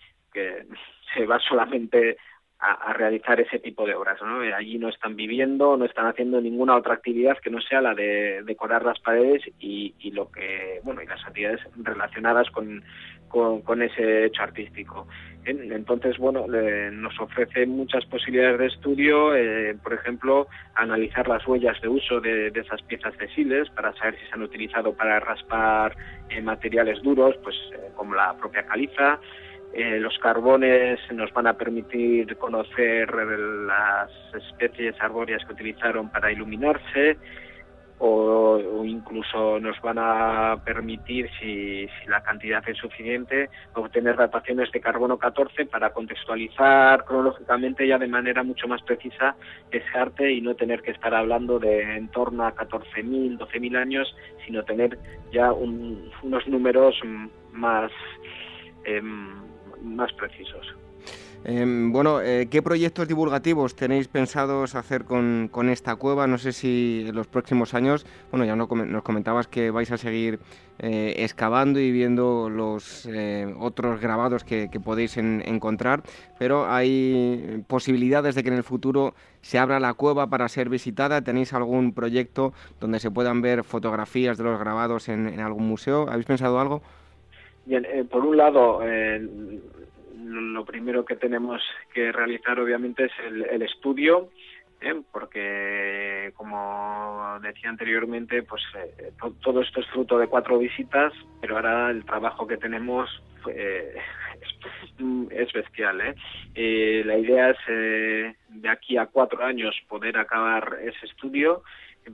se 1.14 1.26
va 1.26 1.38
solamente 1.38 2.16
a, 2.64 2.92
realizar 2.92 3.40
ese 3.40 3.58
tipo 3.58 3.86
de 3.86 3.94
obras. 3.94 4.20
¿no? 4.22 4.42
Eh, 4.42 4.54
allí 4.54 4.78
no 4.78 4.88
están 4.88 5.16
viviendo, 5.16 5.76
no 5.76 5.84
están 5.84 6.06
haciendo 6.06 6.40
ninguna 6.40 6.76
otra 6.76 6.94
actividad 6.94 7.38
que 7.38 7.50
no 7.50 7.60
sea 7.60 7.80
la 7.80 7.94
de 7.94 8.42
decorar 8.44 8.84
las 8.84 8.98
paredes 9.00 9.42
y, 9.58 9.92
lo 10.12 10.30
que, 10.30 10.80
bueno, 10.84 11.02
y 11.02 11.06
las 11.06 11.24
actividades 11.24 11.60
relacionadas 11.76 12.50
con, 12.50 12.82
con, 13.28 13.82
ese 13.82 14.26
hecho 14.26 14.42
artístico. 14.42 15.08
Entonces, 15.44 16.16
bueno, 16.18 16.46
nos 16.46 17.20
ofrece 17.20 17.66
muchas 17.66 18.04
posibilidades 18.06 18.58
de 18.58 18.66
estudio, 18.66 19.34
eh, 19.34 19.76
por 19.82 19.92
ejemplo, 19.92 20.46
analizar 20.74 21.28
las 21.28 21.46
huellas 21.46 21.78
de 21.82 21.88
uso 21.88 22.20
de, 22.20 22.48
esas 22.54 22.80
piezas 22.82 23.14
textiles 23.18 23.68
para 23.70 23.92
saber 23.94 24.18
si 24.18 24.26
se 24.26 24.32
han 24.32 24.42
utilizado 24.42 24.94
para 24.94 25.20
raspar 25.20 25.96
eh, 26.30 26.40
materiales 26.40 27.02
duros, 27.02 27.34
pues 27.42 27.56
como 27.96 28.14
la 28.14 28.34
propia 28.34 28.64
caliza, 28.64 29.18
eh, 29.74 29.98
los 29.98 30.16
carbones 30.18 31.00
nos 31.12 31.32
van 31.32 31.48
a 31.48 31.54
permitir 31.54 32.36
conocer 32.36 33.12
las 33.12 34.10
especies 34.32 34.94
arbóreas 35.00 35.44
que 35.44 35.52
utilizaron 35.52 36.10
para 36.10 36.30
iluminarse 36.30 37.18
o, 37.98 38.84
incluso 38.84 39.58
nos 39.60 39.80
van 39.80 39.98
a 39.98 40.62
permitir, 40.64 41.28
si, 41.40 41.88
la 42.06 42.22
cantidad 42.22 42.62
es 42.68 42.76
suficiente, 42.76 43.48
obtener 43.74 44.16
dataciones 44.16 44.70
de 44.72 44.80
carbono 44.80 45.18
14 45.18 45.66
para 45.66 45.90
contextualizar 45.90 47.04
cronológicamente 47.04 47.88
ya 47.88 47.98
de 47.98 48.06
manera 48.06 48.42
mucho 48.42 48.68
más 48.68 48.82
precisa 48.82 49.34
ese 49.70 49.98
arte 49.98 50.32
y 50.32 50.40
no 50.40 50.54
tener 50.54 50.82
que 50.82 50.90
estar 50.90 51.14
hablando 51.14 51.58
de 51.58 51.96
en 51.96 52.08
torno 52.08 52.44
a 52.44 52.54
14.000, 52.54 53.38
12.000 53.38 53.76
años, 53.76 54.16
sino 54.44 54.62
tener 54.64 54.98
ya 55.32 55.52
unos 55.52 56.46
números 56.46 56.94
más... 57.52 57.90
Em, 58.84 59.53
más 59.84 60.12
precisos. 60.14 60.74
Em, 61.46 61.92
bueno, 61.92 62.22
eh, 62.22 62.48
¿qué 62.50 62.62
proyectos 62.62 63.06
divulgativos 63.06 63.76
tenéis 63.76 64.08
pensados 64.08 64.74
hacer 64.74 65.04
con, 65.04 65.50
esta 65.68 65.94
cueva? 65.96 66.26
No 66.26 66.38
sé 66.38 66.52
si 66.52 67.04
en 67.06 67.14
los 67.14 67.26
próximos 67.26 67.74
años, 67.74 68.06
bueno, 68.30 68.46
ya 68.46 68.56
nos 68.56 69.02
comentabas 69.02 69.46
que 69.46 69.70
vais 69.70 69.90
a 69.90 69.98
seguir 69.98 70.40
eh, 70.78 71.16
excavando 71.18 71.80
y 71.80 71.92
viendo 71.92 72.48
los 72.48 73.06
eh, 73.12 73.54
otros 73.58 74.00
grabados 74.00 74.42
que, 74.42 74.70
podéis 74.82 75.18
encontrar, 75.18 76.02
pero 76.38 76.66
hay 76.66 77.62
posibilidades 77.66 78.34
de 78.34 78.42
que 78.42 78.48
en 78.48 78.56
el 78.56 78.64
futuro 78.64 79.14
se 79.42 79.58
abra 79.58 79.78
la 79.80 79.92
cueva 79.92 80.28
para 80.28 80.48
ser 80.48 80.70
visitada. 80.70 81.20
¿Tenéis 81.20 81.52
algún 81.52 81.92
proyecto 81.92 82.54
donde 82.80 83.00
se 83.00 83.10
puedan 83.10 83.42
ver 83.42 83.64
fotografías 83.64 84.38
de 84.38 84.44
los 84.44 84.58
grabados 84.58 85.10
en, 85.10 85.38
algún 85.40 85.68
museo? 85.68 86.08
¿Habéis 86.08 86.26
pensado 86.26 86.58
algo? 86.58 86.80
Bien, 87.66 87.86
por 88.10 88.24
un 88.24 88.36
lado, 88.36 88.80
lo 90.24 90.64
primero 90.64 91.04
que 91.04 91.16
tenemos 91.16 91.62
que 91.92 92.10
realizar 92.12 92.58
obviamente 92.58 93.04
es 93.04 93.12
el, 93.26 93.62
estudio, 93.62 94.30
¿eh? 94.80 95.00
porque 95.12 96.32
como 96.34 97.38
decía 97.42 97.70
anteriormente, 97.70 98.42
pues 98.42 98.62
eh, 98.76 99.12
todo 99.42 99.60
esto 99.60 99.80
es 99.80 99.86
fruto 99.88 100.18
de 100.18 100.28
cuatro 100.28 100.58
visitas, 100.58 101.12
pero 101.40 101.56
ahora 101.56 101.90
el 101.90 102.04
trabajo 102.04 102.46
que 102.46 102.56
tenemos 102.56 103.08
eh, 103.48 103.96
es, 105.30 105.52
bestial. 105.52 105.98
la 105.98 107.18
idea 107.18 107.50
es 107.50 108.34
de 108.48 108.68
aquí 108.68 108.96
a 108.96 109.06
cuatro 109.06 109.44
años 109.44 109.74
poder 109.88 110.18
acabar 110.18 110.78
ese 110.82 111.06
estudio, 111.06 111.62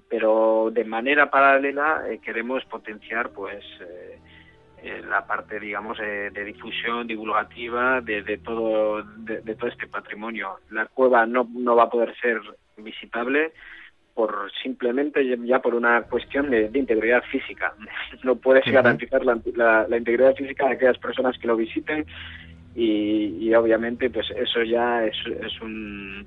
pero 0.09 0.71
de 0.73 0.85
manera 0.85 1.31
paralela 1.31 2.05
queremos 2.23 2.65
potenciar 2.67 3.31
pues 3.31 3.65
la 5.09 5.27
parte, 5.27 5.61
digamos, 5.61 5.99
de 5.99 6.45
difusión 6.45 7.07
divulgativa 7.07 8.01
de, 8.01 8.39
todo 8.39 9.03
de, 9.03 9.55
todo 9.55 9.69
este 9.69 9.87
patrimonio. 9.87 10.59
La 10.71 10.87
cueva 10.87 11.27
no, 11.27 11.49
no 11.53 11.77
va 11.77 11.85
a 11.85 11.91
poder 11.91 12.15
ser 12.21 12.41
visitable 12.77 13.53
por 14.15 14.51
simplemente 14.63 15.25
ya 15.47 15.61
por 15.61 15.75
una 15.75 16.03
cuestión 16.03 16.51
de, 16.51 16.71
integridad 16.75 17.23
física. 17.31 17.75
No 18.23 18.37
puedes 18.37 18.65
garantizar 18.71 19.25
la, 19.25 19.87
la, 19.89 19.97
integridad 19.97 20.35
física 20.35 20.67
de 20.67 20.75
aquellas 20.75 20.99
personas 20.99 21.39
que 21.39 21.47
lo 21.47 21.57
visiten 21.57 22.05
y, 22.75 23.53
obviamente 23.55 24.11
pues 24.11 24.31
eso 24.31 24.63
ya 24.63 25.05
es, 25.05 25.17
es 25.27 25.61
un 25.61 26.27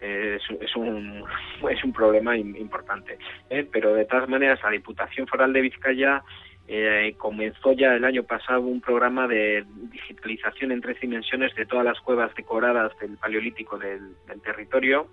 es, 0.00 0.76
un 0.76 1.24
es 1.70 1.84
un 1.84 1.92
problema 1.92 2.36
importante. 2.36 3.18
¿eh? 3.50 3.66
Pero 3.70 3.94
de 3.94 4.04
todas 4.04 4.28
maneras 4.28 4.60
la 4.62 4.70
Diputación 4.70 5.26
Foral 5.26 5.52
de 5.52 5.60
Vizcaya 5.60 6.22
eh, 6.68 7.14
comenzó 7.18 7.72
ya 7.72 7.94
el 7.94 8.04
año 8.04 8.22
pasado 8.22 8.60
un 8.60 8.80
programa 8.80 9.26
de 9.26 9.64
digitalización 9.90 10.72
en 10.72 10.80
tres 10.80 11.00
dimensiones 11.00 11.54
de 11.54 11.66
todas 11.66 11.84
las 11.84 12.00
cuevas 12.00 12.34
decoradas 12.34 12.92
del 13.00 13.16
Paleolítico 13.16 13.78
del, 13.78 14.14
territorio. 14.42 15.08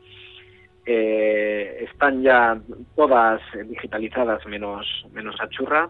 Eh, 0.86 1.86
están 1.92 2.22
ya 2.22 2.60
todas 2.96 3.42
digitalizadas 3.66 4.46
menos, 4.46 5.06
menos 5.12 5.36
Achurra. 5.40 5.90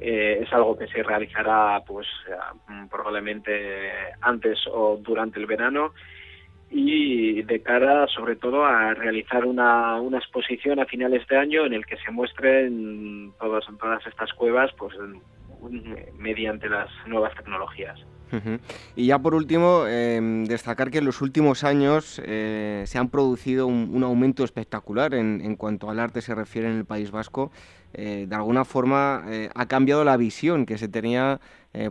Eh, 0.00 0.40
es 0.42 0.52
algo 0.52 0.78
que 0.78 0.88
se 0.88 1.02
realizará 1.02 1.82
pues 1.86 2.06
probablemente 2.90 3.92
antes 4.22 4.58
o 4.66 4.98
durante 5.00 5.38
el 5.38 5.46
verano 5.46 5.92
y 6.70 7.42
de 7.42 7.62
cara 7.62 8.06
sobre 8.06 8.36
todo 8.36 8.64
a 8.64 8.94
realizar 8.94 9.44
una, 9.44 10.00
una 10.00 10.18
exposición 10.18 10.78
a 10.78 10.86
finales 10.86 11.26
de 11.26 11.36
año 11.36 11.66
en 11.66 11.74
el 11.74 11.84
que 11.84 11.96
se 11.96 12.12
muestren 12.12 13.32
todas, 13.40 13.64
todas 13.78 14.06
estas 14.06 14.32
cuevas 14.34 14.70
pues 14.78 14.94
mediante 16.16 16.68
las 16.68 16.88
nuevas 17.06 17.34
tecnologías. 17.34 17.98
Y 18.94 19.06
ya 19.06 19.18
por 19.18 19.34
último, 19.34 19.86
em, 19.88 20.44
destacar 20.44 20.92
que 20.92 20.98
en 20.98 21.04
los 21.04 21.20
últimos 21.20 21.64
años 21.64 22.22
eh, 22.24 22.84
se 22.86 22.98
han 22.98 23.08
producido 23.08 23.66
un, 23.66 24.02
aumento 24.04 24.44
espectacular 24.44 25.14
en, 25.14 25.40
en, 25.40 25.56
cuanto 25.56 25.90
al 25.90 25.98
arte 25.98 26.20
se 26.20 26.34
refiere 26.34 26.70
en 26.70 26.76
el 26.76 26.84
País 26.84 27.10
Vasco. 27.10 27.50
Eh, 27.92 28.26
de 28.28 28.36
alguna 28.36 28.64
forma 28.64 29.24
eh, 29.28 29.50
ha 29.52 29.66
cambiado 29.66 30.04
la 30.04 30.16
visión 30.16 30.64
que 30.64 30.78
se 30.78 30.86
tenía, 30.86 31.40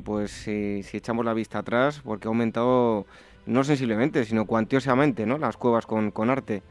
pues 0.04 0.32
si, 0.32 0.84
si, 0.84 0.98
echamos 0.98 1.26
la 1.26 1.34
vista 1.34 1.60
atrás, 1.60 2.02
porque 2.04 2.28
ha 2.28 2.30
aumentado 2.30 3.06
no 3.50 3.64
sensiblemente, 3.64 4.24
sino 4.24 4.46
cuantiosamente, 4.46 5.26
¿no? 5.26 5.38
Las 5.38 5.58
cuevas 5.58 5.86
con, 5.86 6.12
con 6.12 6.30
arte. 6.30 6.62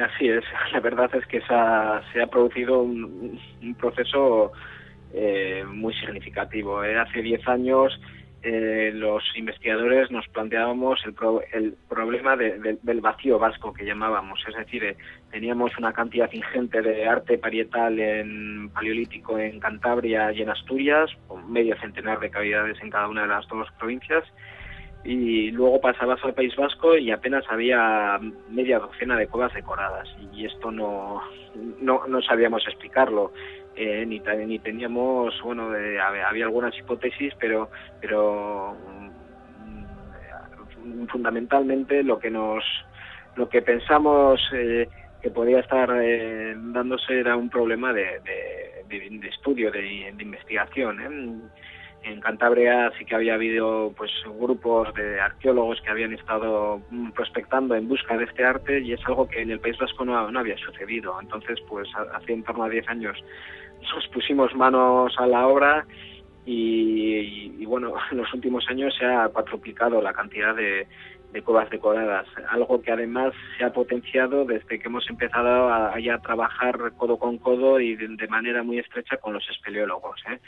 Así 0.00 0.28
es, 0.28 0.44
la 0.72 0.80
verdad 0.80 1.10
es 1.14 1.26
que 1.26 1.40
se 1.40 1.52
ha, 1.54 2.26
producido 2.30 2.82
un, 2.82 3.40
proceso 3.78 4.52
eh, 5.12 5.64
muy 5.66 5.94
significativo. 5.94 6.84
¿eh? 6.84 6.98
Hace 6.98 7.22
10 7.22 7.48
años 7.48 7.98
eh, 8.42 8.92
los 8.94 9.24
investigadores 9.36 10.10
nos 10.12 10.28
planteábamos 10.28 11.00
el, 11.04 11.14
el 11.52 11.74
problema 11.88 12.36
del 12.36 13.00
vacío 13.00 13.38
vasco 13.38 13.72
que 13.72 13.84
llamábamos, 13.84 14.38
es 14.46 14.54
decir, 14.54 14.96
teníamos 15.32 15.76
una 15.76 15.92
cantidad 15.92 16.30
ingente 16.32 16.80
de 16.80 17.08
arte 17.08 17.38
parietal 17.38 17.98
en 17.98 18.70
paleolítico 18.70 19.38
en 19.38 19.58
Cantabria 19.58 20.30
y 20.32 20.42
en 20.42 20.50
Asturias, 20.50 21.10
medio 21.48 21.76
centenar 21.80 22.20
de 22.20 22.30
cavidades 22.30 22.80
en 22.80 22.90
cada 22.90 23.08
una 23.08 23.22
de 23.22 23.28
las 23.28 23.48
dos 23.48 23.66
provincias, 23.76 24.22
y 25.04 25.50
luego 25.50 25.80
pasabas 25.80 26.22
al 26.24 26.34
País 26.34 26.54
Vasco 26.56 26.96
y 26.96 27.10
apenas 27.10 27.44
había 27.48 28.18
media 28.50 28.78
docena 28.78 29.16
de 29.16 29.28
cuevas 29.28 29.54
decoradas 29.54 30.08
y 30.32 30.44
esto 30.44 30.70
no, 30.70 31.22
no, 31.80 32.06
no 32.06 32.22
sabíamos 32.22 32.66
explicarlo. 32.66 33.32
Eh, 33.80 34.04
ni, 34.04 34.20
ni 34.44 34.58
teníamos, 34.58 35.40
bueno, 35.40 35.70
había 36.02 36.44
algunas 36.44 36.76
hipótesis, 36.76 37.32
pero, 37.38 37.70
pero 38.00 38.76
mm, 40.84 41.06
fundamentalmente 41.06 42.02
lo 42.02 42.18
que 42.18 42.28
nos, 42.28 42.64
lo 43.36 43.48
que 43.48 43.62
pensamos 43.62 44.40
eh, 44.52 44.88
que 45.22 45.30
podía 45.30 45.60
estar 45.60 45.90
eh, 46.02 46.54
dándose 46.56 47.20
era 47.20 47.36
un 47.36 47.48
problema 47.48 47.92
de, 47.92 48.20
de, 48.88 49.28
estudio, 49.28 49.70
de, 49.70 50.10
investigación. 50.18 51.50
En 52.08 52.20
Cantabria 52.20 52.90
sí 52.98 53.04
que 53.04 53.14
había 53.14 53.34
habido 53.34 53.92
pues 53.94 54.10
grupos 54.38 54.92
de 54.94 55.20
arqueólogos 55.20 55.78
que 55.82 55.90
habían 55.90 56.14
estado 56.14 56.80
mm, 56.90 57.10
prospectando 57.10 57.74
en 57.74 57.86
busca 57.86 58.16
de 58.16 58.24
este 58.24 58.44
arte 58.44 58.80
y 58.80 58.94
es 58.94 59.00
algo 59.06 59.28
que 59.28 59.42
en 59.42 59.50
el 59.50 59.60
País 59.60 59.76
Vasco 59.76 60.06
no, 60.06 60.16
había 60.16 60.56
sucedido. 60.56 61.20
Entonces, 61.20 61.60
pues 61.68 61.86
hace 62.14 62.32
en 62.32 62.44
torno 62.44 62.64
a 62.64 62.70
10 62.70 62.88
años 62.88 63.18
nos 63.94 64.08
pusimos 64.08 64.54
manos 64.54 65.14
a 65.18 65.26
la 65.26 65.46
obra 65.46 65.86
y, 66.46 67.62
bueno, 67.66 67.92
en 68.10 68.18
los 68.18 68.32
últimos 68.32 68.66
años 68.70 68.94
se 68.98 69.04
ha 69.04 69.28
cuatruplicado 69.28 70.00
la 70.00 70.14
cantidad 70.14 70.54
de, 70.54 70.86
de 71.32 71.42
cuevas 71.42 71.68
decoradas, 71.68 72.26
algo 72.48 72.80
que 72.80 72.90
además 72.90 73.34
se 73.58 73.64
ha 73.64 73.72
potenciado 73.72 74.46
desde 74.46 74.78
que 74.78 74.88
hemos 74.88 75.08
empezado 75.10 75.68
a, 75.70 75.92
trabajar 76.22 76.92
codo 76.96 77.18
con 77.18 77.36
codo 77.36 77.80
y 77.80 77.96
de, 77.96 78.28
manera 78.28 78.62
muy 78.62 78.78
estrecha 78.78 79.18
con 79.18 79.34
los 79.34 79.48
espeleólogos. 79.50 80.22
¿eh? 80.30 80.38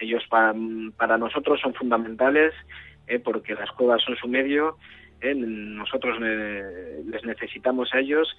Ellos 0.00 0.24
para, 0.28 0.54
para, 0.96 1.18
nosotros 1.18 1.60
son 1.60 1.74
fundamentales 1.74 2.52
¿eh? 3.06 3.18
porque 3.18 3.54
las 3.54 3.70
cuevas 3.72 4.02
son 4.02 4.16
su 4.16 4.28
medio, 4.28 4.76
¿eh? 5.20 5.34
nosotros 5.34 6.18
les 6.20 7.24
necesitamos 7.24 7.92
a 7.94 8.00
ellos 8.00 8.36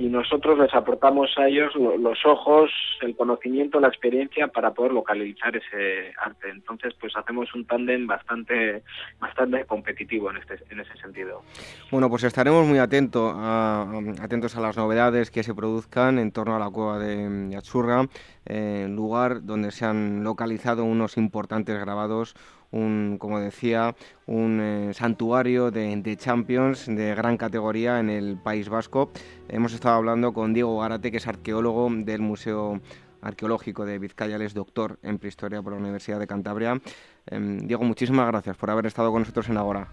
y 0.00 0.08
nosotros 0.08 0.58
les 0.58 0.72
aportamos 0.72 1.28
a 1.36 1.46
ellos 1.46 1.74
los 1.74 2.24
ojos, 2.24 2.70
el 3.02 3.14
conocimiento, 3.14 3.78
la 3.80 3.88
experiencia 3.88 4.48
para 4.48 4.72
poder 4.72 4.92
localizar 4.92 5.54
ese 5.54 6.14
arte. 6.18 6.48
Entonces, 6.48 6.94
pues 6.98 7.14
hacemos 7.14 7.54
un 7.54 7.66
tándem 7.66 8.06
bastante, 8.06 8.82
bastante 9.18 9.66
competitivo 9.66 10.30
en, 10.30 10.38
este, 10.38 10.58
en 10.70 10.80
ese 10.80 10.96
sentido. 10.96 11.42
Bueno, 11.90 12.08
pues 12.08 12.24
estaremos 12.24 12.66
muy 12.66 12.78
atentos 12.78 13.34
a, 13.36 13.92
atentos 14.22 14.56
a 14.56 14.62
las 14.62 14.74
novedades 14.78 15.30
que 15.30 15.42
se 15.42 15.54
produzcan 15.54 16.18
en 16.18 16.32
torno 16.32 16.56
a 16.56 16.58
la 16.58 16.70
cueva 16.70 16.98
de 16.98 17.50
Yatsurra, 17.50 18.06
eh, 18.46 18.86
lugar 18.88 19.44
donde 19.44 19.70
se 19.70 19.84
han 19.84 20.24
localizado 20.24 20.82
unos 20.82 21.18
importantes 21.18 21.78
grabados 21.78 22.34
un, 22.72 23.18
como 23.18 23.40
decía, 23.40 23.94
un 24.26 24.60
eh, 24.60 24.94
santuario 24.94 25.70
de, 25.70 26.16
Champions 26.16 26.86
de 26.86 27.14
gran 27.14 27.36
categoría 27.36 28.00
en 28.00 28.10
el 28.10 28.38
País 28.38 28.68
Vasco. 28.68 29.10
Hemos 29.48 29.72
estado 29.72 29.96
hablando 29.96 30.32
con 30.32 30.52
Diego 30.52 30.78
Garate, 30.80 31.10
que 31.10 31.18
es 31.18 31.26
arqueólogo 31.26 31.88
del 31.90 32.20
Museo 32.20 32.80
Arqueológico 33.22 33.84
de 33.84 33.98
Vizcaya, 33.98 34.36
es 34.36 34.54
doctor 34.54 34.98
en 35.02 35.18
prehistoria 35.18 35.60
por 35.62 35.72
la 35.72 35.78
Universidad 35.78 36.18
de 36.18 36.26
Cantabria. 36.26 36.80
Em, 37.26 37.58
Diego, 37.58 37.84
muchísimas 37.84 38.26
gracias 38.28 38.56
por 38.56 38.70
haber 38.70 38.86
estado 38.86 39.12
con 39.12 39.22
nosotros 39.22 39.48
en 39.48 39.58
Agora. 39.58 39.88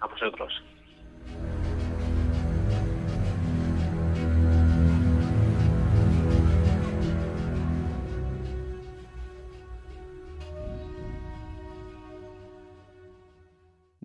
A 0.00 0.06
vosotros. 0.06 0.62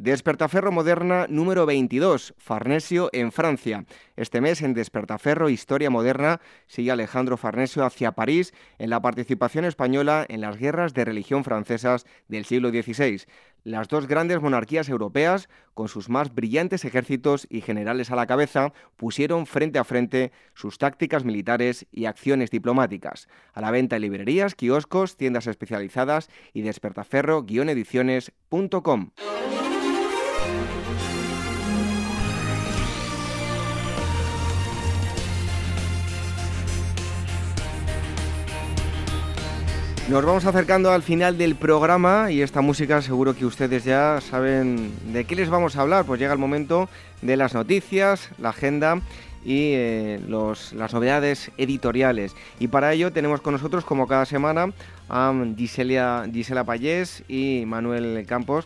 Despertaferro 0.03 0.71
Moderna 0.71 1.27
número 1.29 1.67
22, 1.67 2.33
Farnesio 2.39 3.11
en 3.13 3.31
Francia. 3.31 3.85
Este 4.15 4.41
mes 4.41 4.63
en 4.63 4.73
Despertaferro 4.73 5.47
Historia 5.47 5.91
Moderna 5.91 6.41
sigue 6.65 6.89
Alejandro 6.89 7.37
Farnesio 7.37 7.85
hacia 7.85 8.13
París 8.13 8.51
en 8.79 8.89
la 8.89 8.99
participación 8.99 9.63
española 9.63 10.25
en 10.27 10.41
las 10.41 10.57
guerras 10.57 10.95
de 10.95 11.05
religión 11.05 11.43
francesas 11.43 12.07
del 12.27 12.45
siglo 12.45 12.71
XVI 12.71 13.27
las 13.63 13.87
dos 13.87 14.07
grandes 14.07 14.41
monarquías 14.41 14.89
europeas, 14.89 15.47
con 15.75 15.87
sus 15.87 16.09
más 16.09 16.33
brillantes 16.33 16.83
ejércitos 16.83 17.45
y 17.49 17.61
generales 17.61 18.09
a 18.09 18.15
la 18.15 18.25
cabeza, 18.25 18.73
pusieron 18.97 19.45
frente 19.45 19.77
a 19.77 19.83
frente 19.83 20.31
sus 20.55 20.79
tácticas 20.79 21.25
militares 21.25 21.85
y 21.91 22.05
acciones 22.05 22.49
diplomáticas. 22.49 23.27
A 23.53 23.61
la 23.61 23.69
venta 23.69 23.97
en 23.97 24.01
librerías, 24.01 24.55
kioscos, 24.55 25.15
tiendas 25.15 25.45
especializadas 25.47 26.31
y 26.53 26.63
despertaferro-ediciones.com. 26.63 29.11
Nos 40.11 40.25
vamos 40.25 40.45
acercando 40.45 40.91
al 40.91 41.03
final 41.03 41.37
del 41.37 41.55
programa 41.55 42.31
y 42.31 42.41
esta 42.41 42.59
música 42.59 43.01
seguro 43.01 43.33
que 43.33 43.45
ustedes 43.45 43.85
ya 43.85 44.19
saben 44.19 44.91
de 45.13 45.23
qué 45.23 45.37
les 45.37 45.49
vamos 45.49 45.77
a 45.77 45.81
hablar. 45.83 46.03
Pues 46.03 46.19
llega 46.19 46.33
el 46.33 46.37
momento 46.37 46.89
de 47.21 47.37
las 47.37 47.53
noticias, 47.53 48.29
la 48.37 48.49
agenda 48.49 48.99
y 49.45 49.71
eh, 49.73 50.19
las 50.27 50.93
novedades 50.93 51.49
editoriales. 51.57 52.35
Y 52.59 52.67
para 52.67 52.91
ello 52.91 53.13
tenemos 53.13 53.39
con 53.39 53.53
nosotros, 53.53 53.85
como 53.85 54.05
cada 54.05 54.25
semana, 54.25 54.73
a 55.07 55.33
Gisela, 55.55 56.27
Gisela 56.29 56.65
Payés 56.65 57.23
y 57.29 57.63
Manuel 57.65 58.25
Campos. 58.27 58.65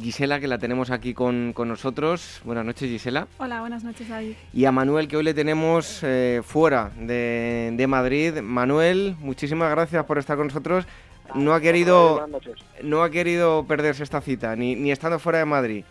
Gisela, 0.00 0.40
que 0.40 0.48
la 0.48 0.58
tenemos 0.58 0.90
aquí 0.90 1.14
con, 1.14 1.54
nosotros. 1.56 2.40
Buenas 2.44 2.64
noches, 2.64 2.88
Gisela. 2.88 3.26
Hola, 3.38 3.60
buenas 3.60 3.84
noches, 3.84 4.08
David. 4.08 4.34
Y 4.52 4.64
a 4.64 4.72
Manuel, 4.72 5.08
que 5.08 5.16
hoy 5.16 5.24
le 5.24 5.34
tenemos 5.34 6.00
eh, 6.02 6.42
fuera 6.44 6.90
de, 6.96 7.84
Madrid. 7.88 8.40
Manuel, 8.40 9.16
muchísimas 9.20 9.70
gracias 9.70 10.04
por 10.04 10.18
estar 10.18 10.36
con 10.36 10.48
nosotros. 10.48 10.86
No 11.34 11.54
ha 11.54 11.60
querido, 11.60 12.28
no 12.82 13.02
ha 13.02 13.10
querido 13.10 13.64
perderse 13.66 14.02
esta 14.02 14.20
cita, 14.20 14.54
ni, 14.56 14.76
ni 14.76 14.90
estando 14.90 15.18
fuera 15.18 15.38
de 15.38 15.44
Madrid. 15.46 15.84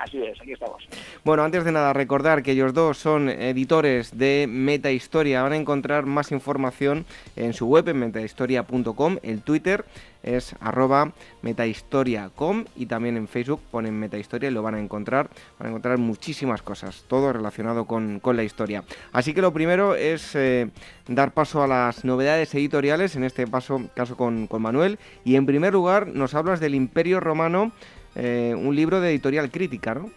Así 0.00 0.22
es, 0.22 0.40
aquí 0.40 0.52
estamos. 0.52 0.88
Bueno, 1.24 1.44
antes 1.44 1.62
de 1.62 1.72
nada, 1.72 1.92
recordar 1.92 2.42
que 2.42 2.52
ellos 2.52 2.72
dos 2.72 2.96
son 2.96 3.28
editores 3.28 4.16
de 4.16 4.46
Meta 4.48 4.90
Historia. 4.90 5.42
Van 5.42 5.52
a 5.52 5.56
encontrar 5.56 6.06
más 6.06 6.32
información 6.32 7.04
en 7.36 7.52
su 7.52 7.66
web, 7.66 7.86
en 7.88 7.98
metahistoria.com. 7.98 9.18
El 9.22 9.42
Twitter 9.42 9.84
es 10.22 10.54
arroba 10.60 11.12
metahistoria.com 11.42 12.64
y 12.76 12.86
también 12.86 13.16
en 13.18 13.28
Facebook 13.28 13.60
ponen 13.70 13.98
Metahistoria 13.98 14.50
y 14.50 14.52
lo 14.54 14.62
van 14.62 14.74
a 14.74 14.80
encontrar. 14.80 15.28
Van 15.58 15.66
a 15.66 15.68
encontrar 15.68 15.98
muchísimas 15.98 16.62
cosas, 16.62 17.04
todo 17.06 17.32
relacionado 17.32 17.84
con, 17.84 18.22
la 18.24 18.42
historia. 18.42 18.84
Así 19.12 19.34
que 19.34 19.42
lo 19.42 19.52
primero 19.52 19.96
es 19.96 20.34
eh, 20.34 20.70
dar 21.08 21.32
paso 21.32 21.62
a 21.62 21.66
las 21.66 22.06
novedades 22.06 22.54
editoriales, 22.54 23.16
en 23.16 23.24
este 23.24 23.46
paso, 23.46 23.82
caso 23.94 24.16
con, 24.16 24.46
con 24.46 24.62
Manuel. 24.62 24.98
Y 25.24 25.36
en 25.36 25.44
primer 25.44 25.74
lugar, 25.74 26.06
nos 26.06 26.34
hablas 26.34 26.60
del 26.60 26.74
Imperio 26.74 27.20
Romano 27.20 27.72
eh, 28.14 28.54
un 28.56 28.74
libro 28.74 29.00
de 29.00 29.10
editorial 29.10 29.50
crítica, 29.50 29.94
¿no? 29.94 30.10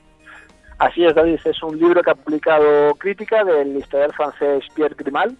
Así 0.79 1.05
es, 1.05 1.15
David. 1.15 1.39
Es 1.45 1.61
un 1.63 1.77
libro 1.77 2.01
que 2.01 2.11
ha 2.11 2.15
publicado 2.15 2.93
Crítica 2.95 3.43
del 3.43 3.77
historiador 3.77 4.15
francés 4.15 4.65
Pierre 4.75 4.95
Grimal. 4.97 5.35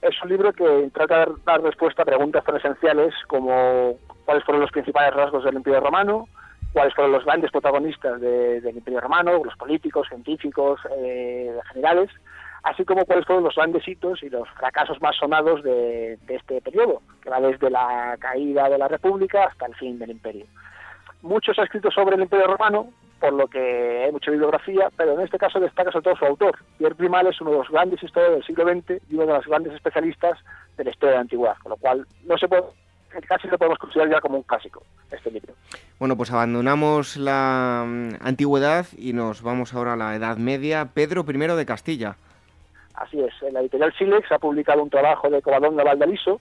Es 0.00 0.22
un 0.22 0.28
libro 0.28 0.52
que 0.52 0.90
trata 0.92 1.26
de 1.26 1.32
dar 1.44 1.62
respuesta 1.62 2.02
a 2.02 2.04
preguntas 2.04 2.44
tan 2.44 2.56
esenciales 2.56 3.14
como 3.26 3.94
cuáles 4.24 4.44
fueron 4.44 4.62
los 4.62 4.70
principales 4.70 5.14
rasgos 5.14 5.44
del 5.44 5.56
Imperio 5.56 5.80
Romano, 5.80 6.28
cuáles 6.72 6.94
fueron 6.94 7.12
los 7.12 7.24
grandes 7.24 7.50
protagonistas 7.50 8.20
del 8.20 8.76
Imperio 8.76 9.00
Romano, 9.00 9.42
los 9.44 9.56
políticos, 9.56 10.08
científicos, 10.08 10.80
eh, 10.98 11.56
generales, 11.72 12.10
así 12.62 12.84
como 12.84 13.04
cuáles 13.04 13.26
fueron 13.26 13.44
los 13.44 13.54
grandes 13.54 13.86
hitos 13.86 14.22
y 14.22 14.28
los 14.28 14.48
fracasos 14.50 15.00
más 15.00 15.16
sonados 15.16 15.62
de, 15.62 16.18
de 16.26 16.34
este 16.34 16.60
periodo, 16.60 17.00
que 17.22 17.30
va 17.30 17.40
desde 17.40 17.70
la 17.70 18.16
caída 18.18 18.68
de 18.68 18.78
la 18.78 18.88
República 18.88 19.44
hasta 19.44 19.66
el 19.66 19.74
fin 19.74 19.98
del 19.98 20.10
Imperio. 20.10 20.46
Mucho 21.24 21.54
se 21.54 21.62
ha 21.62 21.64
escrito 21.64 21.90
sobre 21.90 22.16
el 22.16 22.22
Imperio 22.22 22.46
Romano, 22.46 22.90
por 23.18 23.32
lo 23.32 23.46
que 23.46 24.04
hay 24.04 24.12
mucha 24.12 24.30
bibliografía, 24.30 24.90
pero 24.94 25.14
en 25.14 25.22
este 25.22 25.38
caso 25.38 25.58
destaca 25.58 25.90
sobre 25.90 26.04
todo 26.04 26.16
su 26.16 26.26
autor. 26.26 26.58
Pierre 26.76 26.94
Primal 26.94 27.26
es 27.26 27.40
uno 27.40 27.52
de 27.52 27.58
los 27.58 27.70
grandes 27.70 28.02
historiadores 28.02 28.40
del 28.40 28.46
siglo 28.46 28.70
XX 28.70 29.10
y 29.10 29.14
uno 29.14 29.26
de 29.28 29.32
los 29.32 29.46
grandes 29.46 29.72
especialistas 29.72 30.38
de 30.76 30.84
la 30.84 30.90
historia 30.90 31.12
de 31.12 31.16
la 31.16 31.20
antigüedad, 31.22 31.56
con 31.62 31.70
lo 31.70 31.76
cual 31.76 32.06
no 32.26 32.36
se 32.36 32.46
puede, 32.46 32.64
casi 33.26 33.48
lo 33.48 33.56
podemos 33.56 33.78
considerar 33.78 34.12
ya 34.12 34.20
como 34.20 34.36
un 34.36 34.42
clásico, 34.42 34.82
este 35.10 35.30
libro. 35.30 35.54
Bueno, 35.98 36.14
pues 36.14 36.30
abandonamos 36.30 37.16
la 37.16 37.84
mm, 37.86 38.16
antigüedad 38.20 38.84
y 38.94 39.14
nos 39.14 39.42
vamos 39.42 39.72
ahora 39.72 39.94
a 39.94 39.96
la 39.96 40.14
Edad 40.14 40.36
Media. 40.36 40.90
Pedro 40.92 41.24
I 41.26 41.56
de 41.56 41.64
Castilla. 41.64 42.16
Así 42.96 43.18
es, 43.18 43.32
la 43.50 43.60
editorial 43.60 43.94
Silex 43.96 44.30
ha 44.30 44.38
publicado 44.38 44.82
un 44.82 44.90
trabajo 44.90 45.30
de 45.30 45.40
Covadonga 45.40 45.84
Valdaliso 45.84 46.38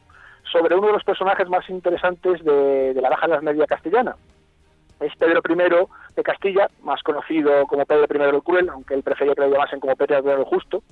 sobre 0.51 0.75
uno 0.75 0.87
de 0.87 0.93
los 0.93 1.05
personajes 1.05 1.47
más 1.47 1.69
interesantes 1.69 2.43
de, 2.43 2.93
de 2.93 3.01
la 3.01 3.09
Baja 3.09 3.27
Edad 3.27 3.41
Media 3.41 3.65
castellana, 3.65 4.17
es 4.99 5.15
Pedro 5.17 5.41
I 5.47 6.15
de 6.15 6.23
Castilla, 6.23 6.69
más 6.83 7.01
conocido 7.03 7.65
como 7.67 7.85
Pedro 7.85 8.05
I 8.09 8.35
el 8.35 8.43
Cruel, 8.43 8.69
aunque 8.69 8.93
él 8.93 9.03
prefería 9.03 9.35
que 9.35 9.41
lo 9.41 9.49
llamasen 9.49 9.79
como 9.79 9.95
Pedro 9.95 10.17
el 10.17 10.43
Justo, 10.45 10.83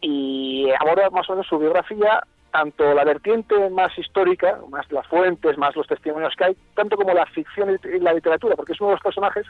y 0.00 0.70
aborda 0.78 1.10
más 1.10 1.28
o 1.28 1.32
menos 1.32 1.46
su 1.46 1.58
biografía, 1.58 2.22
tanto 2.50 2.94
la 2.94 3.04
vertiente 3.04 3.70
más 3.70 3.96
histórica, 3.98 4.58
más 4.68 4.90
las 4.90 5.06
fuentes, 5.06 5.58
más 5.58 5.76
los 5.76 5.86
testimonios 5.86 6.34
que 6.36 6.44
hay, 6.44 6.56
tanto 6.74 6.96
como 6.96 7.12
la 7.12 7.26
ficción 7.26 7.78
y 7.84 7.98
la 8.00 8.12
literatura, 8.12 8.56
porque 8.56 8.72
es 8.72 8.80
uno 8.80 8.90
de 8.90 8.96
los 8.96 9.02
personajes 9.02 9.46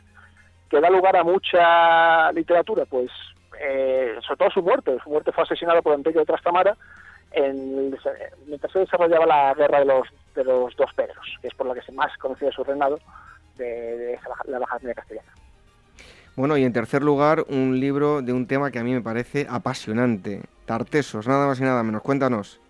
que 0.69 0.81
da 0.81 0.91
lugar 0.91 1.17
a 1.17 1.25
mucha 1.25 2.31
literatura, 2.33 2.85
pues 2.85 3.11
eh, 3.61 4.17
sobre 4.23 4.39
todo 4.39 4.51
su 4.51 4.63
muerte, 4.63 4.99
su 5.03 5.11
muerte 5.11 5.33
fue 5.33 5.45
asesinado 5.45 5.83
por 5.83 5.95
Enrique 5.95 6.21
de 6.21 6.25
Trastamara 6.25 6.77
en, 7.33 7.97
mientras 8.47 8.73
se 8.73 8.81
desarrollaba 8.81 9.27
la 9.27 9.55
guerra 9.55 9.81
de 9.81 9.85
los, 9.85 10.09
de 10.35 10.45
los 10.45 10.75
dos 10.77 10.93
Pedros, 10.95 11.39
que 11.41 11.49
es 11.49 11.55
por 11.55 11.67
la 11.67 11.75
que 11.75 11.83
se 11.83 11.93
más 11.93 12.17
conocía 12.19 12.51
su 12.53 12.65
reinado, 12.65 12.99
de, 13.61 14.19
la 14.47 14.59
Baja 14.59 14.79
Media 14.81 14.95
Castellana. 14.95 15.33
Bueno, 16.37 16.57
y 16.57 16.65
en 16.65 16.73
tercer 16.73 17.03
lugar, 17.03 17.45
un 17.49 17.79
libro 17.79 18.23
de 18.23 18.33
un 18.33 18.47
tema 18.47 18.71
que 18.71 18.79
a 18.79 18.85
mí 18.85 18.93
me 18.93 19.03
parece 19.03 19.47
apasionante, 19.49 20.43
Tartesos, 20.65 21.27
nada 21.27 21.47
más 21.47 21.61
y 21.61 21.65
nada 21.65 21.83
menos. 21.83 22.03
Cuéntanos. 22.03 22.61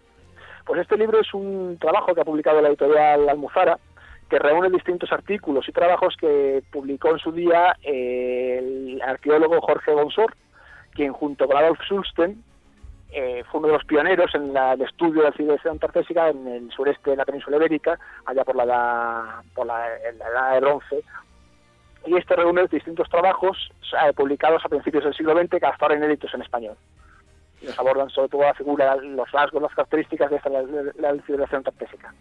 Pues 0.66 0.80
este 0.80 0.96
libro 0.96 1.20
es 1.20 1.32
un 1.34 1.78
trabajo 1.80 2.14
que 2.14 2.20
ha 2.20 2.24
publicado 2.24 2.60
la 2.60 2.68
editorial 2.68 3.28
Almuzara, 3.28 3.78
que 4.28 4.38
reúne 4.38 4.70
distintos 4.70 5.12
artículos 5.12 5.68
y 5.68 5.72
trabajos 5.72 6.16
que 6.18 6.62
publicó 6.70 7.10
en 7.10 7.18
su 7.18 7.32
día 7.32 7.76
el 7.82 9.00
arqueólogo 9.04 9.60
Jorge 9.60 9.92
Bonsor, 9.92 10.34
quien 10.92 11.12
junto 11.12 11.46
con 11.46 11.56
Adolf 11.56 11.80
Sulsten 11.86 12.42
eh, 13.12 13.42
fue 13.50 13.58
uno 13.58 13.68
de 13.68 13.74
los 13.74 13.84
pioneros 13.84 14.34
en 14.34 14.56
el 14.56 14.82
estudio 14.82 15.22
de 15.22 15.30
la 15.30 15.36
civilización 15.36 15.78
tartésica 15.78 16.28
en 16.28 16.46
el 16.46 16.70
sureste 16.70 17.10
de 17.10 17.16
la 17.16 17.24
península 17.24 17.56
ibérica, 17.56 17.98
allá 18.26 18.44
por 18.44 18.56
la 18.56 18.64
edad, 18.64 19.22
por 19.54 19.66
la, 19.66 19.96
edad 19.96 20.52
del 20.52 20.60
bronce. 20.60 21.02
Y 22.06 22.16
este 22.16 22.36
reúne 22.36 22.66
distintos 22.68 23.08
trabajos 23.10 23.70
publicados 24.14 24.64
a 24.64 24.68
principios 24.68 25.04
del 25.04 25.14
siglo 25.14 25.36
XX 25.36 25.50
que 25.50 25.66
hasta 25.66 25.84
ahora 25.84 25.96
inéditos 25.96 26.32
en 26.34 26.42
español. 26.42 26.76
Y 27.60 27.66
nos 27.66 27.78
abordan 27.78 28.08
sobre 28.10 28.28
todo 28.28 28.42
la 28.42 28.54
figura, 28.54 28.96
los 28.96 29.30
rasgos, 29.32 29.60
las 29.60 29.74
características 29.74 30.30
de 30.30 30.36
esta, 30.36 30.48
la, 30.48 31.22
civilización 31.26 31.62
tartésica. 31.62 32.14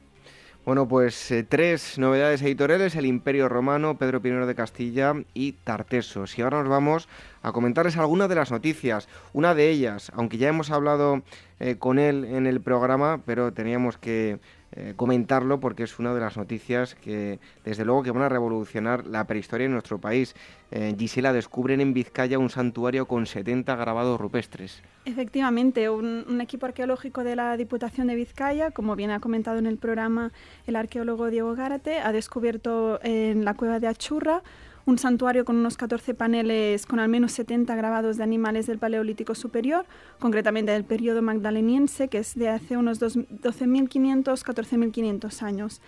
Bueno, 0.66 0.88
pues 0.88 1.32
eh, 1.32 1.44
tres 1.44 1.98
novedades 1.98 2.42
editoriales, 2.42 2.96
El 2.96 3.06
Imperio 3.06 3.48
Romano, 3.48 3.98
Pedro 3.98 4.22
I 4.24 4.46
de 4.46 4.56
Castilla 4.56 5.16
y 5.34 5.54
Tartesos. 5.54 6.38
Y 6.38 6.42
ahora 6.42 6.60
nos 6.60 6.70
vamos 6.70 7.08
a 7.42 7.54
comentarles 7.54 7.98
algunas 7.98 8.28
de 8.28 8.36
las 8.36 8.52
noticias. 8.52 9.08
Una 9.32 9.56
de 9.56 9.70
ellas, 9.70 10.12
aunque 10.14 10.38
ya 10.38 10.50
hemos 10.50 10.70
hablado 10.70 11.24
eh, 11.60 11.78
con 11.80 11.98
él 11.98 12.26
en 12.26 12.46
el 12.46 12.60
programa, 12.62 13.22
pero 13.26 13.54
teníamos 13.54 13.98
que 13.98 14.40
eh, 14.72 14.94
comentarlo 14.96 15.60
porque 15.60 15.84
es 15.84 15.98
una 15.98 16.14
de 16.14 16.20
las 16.20 16.38
noticias 16.38 16.94
que 16.94 17.40
desde 17.66 17.86
luego 17.86 18.04
que 18.04 18.12
van 18.12 18.22
a 18.22 18.30
revolucionar 18.30 19.08
la 19.08 19.26
prehistoria 19.26 19.66
en 19.66 19.72
nuestro 19.72 20.00
país. 20.00 20.36
Eh, 20.70 20.96
Gisela, 20.98 21.34
descubren 21.34 21.82
en 21.82 21.94
Vizcaya 21.94 22.38
un 22.38 22.52
santuario 22.52 23.08
con 23.08 23.26
70 23.26 23.76
grabados 23.76 24.22
rupestres. 24.22 24.84
Efectivamente, 25.06 25.90
un, 25.90 26.40
equipo 26.40 26.68
arqueológico 26.68 27.24
de 27.24 27.36
la 27.36 27.58
Diputación 27.58 28.08
de 28.08 28.16
Vizcaya, 28.16 28.70
como 28.70 28.96
bien 28.96 29.10
ha 29.10 29.20
comentado 29.20 29.58
en 29.58 29.66
el 29.66 29.78
programa 29.78 30.32
el 30.68 30.76
arqueólogo 30.76 31.32
Diego 31.32 31.56
Gárate, 31.56 32.00
ha 32.00 32.12
descubierto 32.12 33.00
en 33.02 33.46
la 33.46 33.56
cueva 33.56 33.80
de 33.80 33.88
Achurra 33.88 34.44
un 34.90 34.98
santuario 34.98 35.46
con 35.46 35.56
unos 35.56 35.78
14 35.78 36.14
paneles 36.14 36.86
con 36.86 37.00
al 37.00 37.10
menos 37.10 37.32
70 37.34 37.76
grabados 37.76 38.18
de 38.18 38.24
animales 38.24 38.66
del 38.68 38.80
Paleolítico 38.80 39.36
Superior, 39.36 39.86
concretamente 40.20 40.72
del 40.72 40.84
periodo 40.84 41.22
magdaleniense, 41.22 42.08
que 42.08 42.18
es 42.18 42.36
de 42.36 42.50
hace 42.50 42.76
unos 42.76 43.00
12.500, 43.00 44.44
14.500 44.44 45.42
años. 45.44 45.82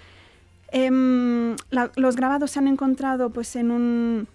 Em, 0.72 1.56
los 1.96 2.16
grabados 2.16 2.52
se 2.52 2.60
han 2.60 2.68
encontrado 2.68 3.32
pues, 3.32 3.56
en 3.56 3.72
un 3.72 4.28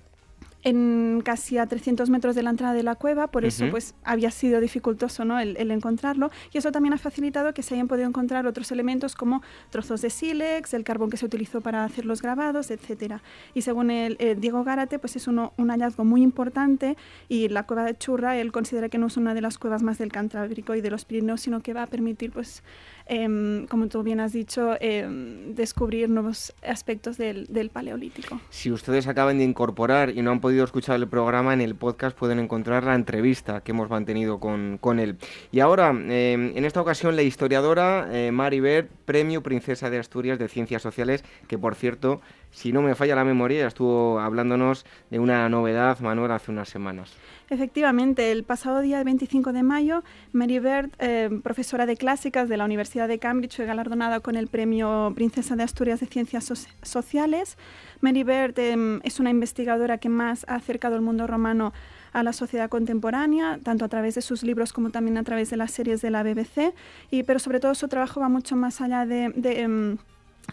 en 0.66 1.22
casi 1.24 1.58
a 1.58 1.66
300 1.66 2.10
metros 2.10 2.34
de 2.34 2.42
la 2.42 2.50
entrada 2.50 2.74
de 2.74 2.82
la 2.82 2.96
cueva, 2.96 3.28
por 3.28 3.44
eso 3.44 3.66
pues 3.70 3.94
había 4.02 4.32
sido 4.32 4.60
dificultoso 4.60 5.24
¿no? 5.24 5.38
el, 5.38 5.70
encontrarlo 5.70 6.28
y 6.52 6.58
eso 6.58 6.72
también 6.72 6.92
ha 6.92 6.98
facilitado 6.98 7.54
que 7.54 7.62
se 7.62 7.74
hayan 7.74 7.86
podido 7.86 8.08
encontrar 8.08 8.48
otros 8.48 8.72
elementos 8.72 9.14
como 9.14 9.42
trozos 9.70 10.02
de 10.02 10.10
sílex, 10.10 10.74
el 10.74 10.82
carbón 10.82 11.08
que 11.08 11.18
se 11.18 11.24
utilizó 11.24 11.60
para 11.60 11.84
hacer 11.84 12.04
los 12.04 12.20
grabados, 12.20 12.72
etcétera. 12.72 13.22
Y 13.54 13.62
según 13.62 13.92
el, 13.92 14.16
eh, 14.18 14.34
Diego 14.34 14.64
Gárate, 14.64 14.98
pues 14.98 15.14
es 15.14 15.28
uno, 15.28 15.52
un 15.56 15.70
hallazgo 15.70 16.04
muy 16.04 16.22
importante 16.22 16.96
y 17.28 17.48
la 17.48 17.62
cueva 17.62 17.84
de 17.84 17.96
Churra 17.96 18.36
él 18.36 18.50
considera 18.50 18.88
que 18.88 18.98
no 18.98 19.06
es 19.06 19.16
una 19.16 19.34
de 19.34 19.42
las 19.42 19.58
cuevas 19.58 19.84
más 19.84 19.98
del 19.98 20.10
Cantábrico 20.10 20.74
y 20.74 20.80
de 20.80 20.90
los 20.90 21.04
Pirineos, 21.04 21.42
sino 21.42 21.60
que 21.60 21.74
va 21.74 21.84
a 21.84 21.86
permitir 21.86 22.32
pues 22.32 22.64
Em, 23.08 23.68
como 23.68 23.86
tú 23.86 24.02
bien 24.02 24.18
has 24.18 24.32
dicho, 24.32 24.74
em, 24.80 25.54
descubrir 25.54 26.10
nuevos 26.10 26.52
aspectos 26.66 27.16
del, 27.16 27.70
paleolítico. 27.72 28.40
Si 28.50 28.72
ustedes 28.72 29.06
acaban 29.06 29.38
de 29.38 29.44
incorporar 29.44 30.10
y 30.10 30.22
no 30.22 30.32
han 30.32 30.40
podido 30.40 30.64
escuchar 30.64 30.96
el 30.96 31.06
programa, 31.06 31.54
en 31.54 31.60
el 31.60 31.76
podcast 31.76 32.16
pueden 32.16 32.40
encontrar 32.40 32.82
la 32.82 32.96
entrevista 32.96 33.60
que 33.60 33.70
hemos 33.70 33.88
mantenido 33.88 34.40
con, 34.40 34.98
él. 34.98 35.18
Y 35.52 35.60
ahora, 35.60 35.90
em, 35.90 36.56
en 36.56 36.64
esta 36.64 36.80
ocasión, 36.80 37.14
la 37.14 37.22
historiadora 37.22 38.08
eh, 38.10 38.32
Mari 38.32 38.60
Bert, 38.60 38.90
Premio 39.04 39.42
Princesa 39.42 39.88
de 39.88 39.98
Asturias 39.98 40.38
de 40.38 40.48
Ciencias 40.48 40.82
Sociales, 40.82 41.24
que 41.46 41.58
por 41.58 41.76
cierto, 41.76 42.20
si 42.50 42.72
no 42.72 42.82
me 42.82 42.94
falla 42.94 43.14
la 43.14 43.24
memoria, 43.24 43.66
estuvo 43.66 44.18
hablándonos 44.18 44.86
de 45.10 45.18
una 45.18 45.48
novedad, 45.48 45.98
Manuel, 46.00 46.30
hace 46.32 46.50
unas 46.50 46.68
semanas. 46.68 47.12
Efectivamente, 47.48 48.32
el 48.32 48.42
pasado 48.42 48.80
día 48.80 49.04
25 49.04 49.52
de 49.52 49.62
mayo, 49.62 50.02
Mary 50.32 50.58
Bird, 50.58 50.90
eh, 50.98 51.30
profesora 51.44 51.86
de 51.86 51.96
clásicas 51.96 52.48
de 52.48 52.56
la 52.56 52.64
Universidad 52.64 53.06
de 53.06 53.20
Cambridge, 53.20 53.56
fue 53.56 53.66
galardonada 53.66 54.18
con 54.20 54.36
el 54.36 54.48
Premio 54.48 55.12
Princesa 55.14 55.54
de 55.54 55.62
Asturias 55.62 56.00
de 56.00 56.06
Ciencias 56.06 56.52
Sociales. 56.82 57.56
Mary 58.00 58.24
Bird 58.24 58.58
em, 58.58 59.00
es 59.04 59.20
una 59.20 59.30
investigadora 59.30 59.98
que 59.98 60.08
más 60.08 60.44
ha 60.48 60.56
acercado 60.56 60.96
el 60.96 61.02
mundo 61.02 61.26
romano 61.26 61.72
a 62.12 62.22
la 62.22 62.32
sociedad 62.32 62.68
contemporánea, 62.68 63.60
tanto 63.62 63.84
a 63.84 63.88
través 63.88 64.16
de 64.16 64.22
sus 64.22 64.42
libros 64.42 64.72
como 64.72 64.90
también 64.90 65.18
a 65.18 65.22
través 65.22 65.50
de 65.50 65.56
las 65.56 65.70
series 65.70 66.00
de 66.00 66.10
la 66.10 66.22
BBC, 66.22 66.74
y, 67.10 67.22
pero 67.22 67.38
sobre 67.38 67.60
todo 67.60 67.74
su 67.74 67.86
trabajo 67.88 68.20
va 68.20 68.28
mucho 68.28 68.56
más 68.56 68.80
allá 68.80 69.06
de... 69.06 69.30
Em, 69.44 69.98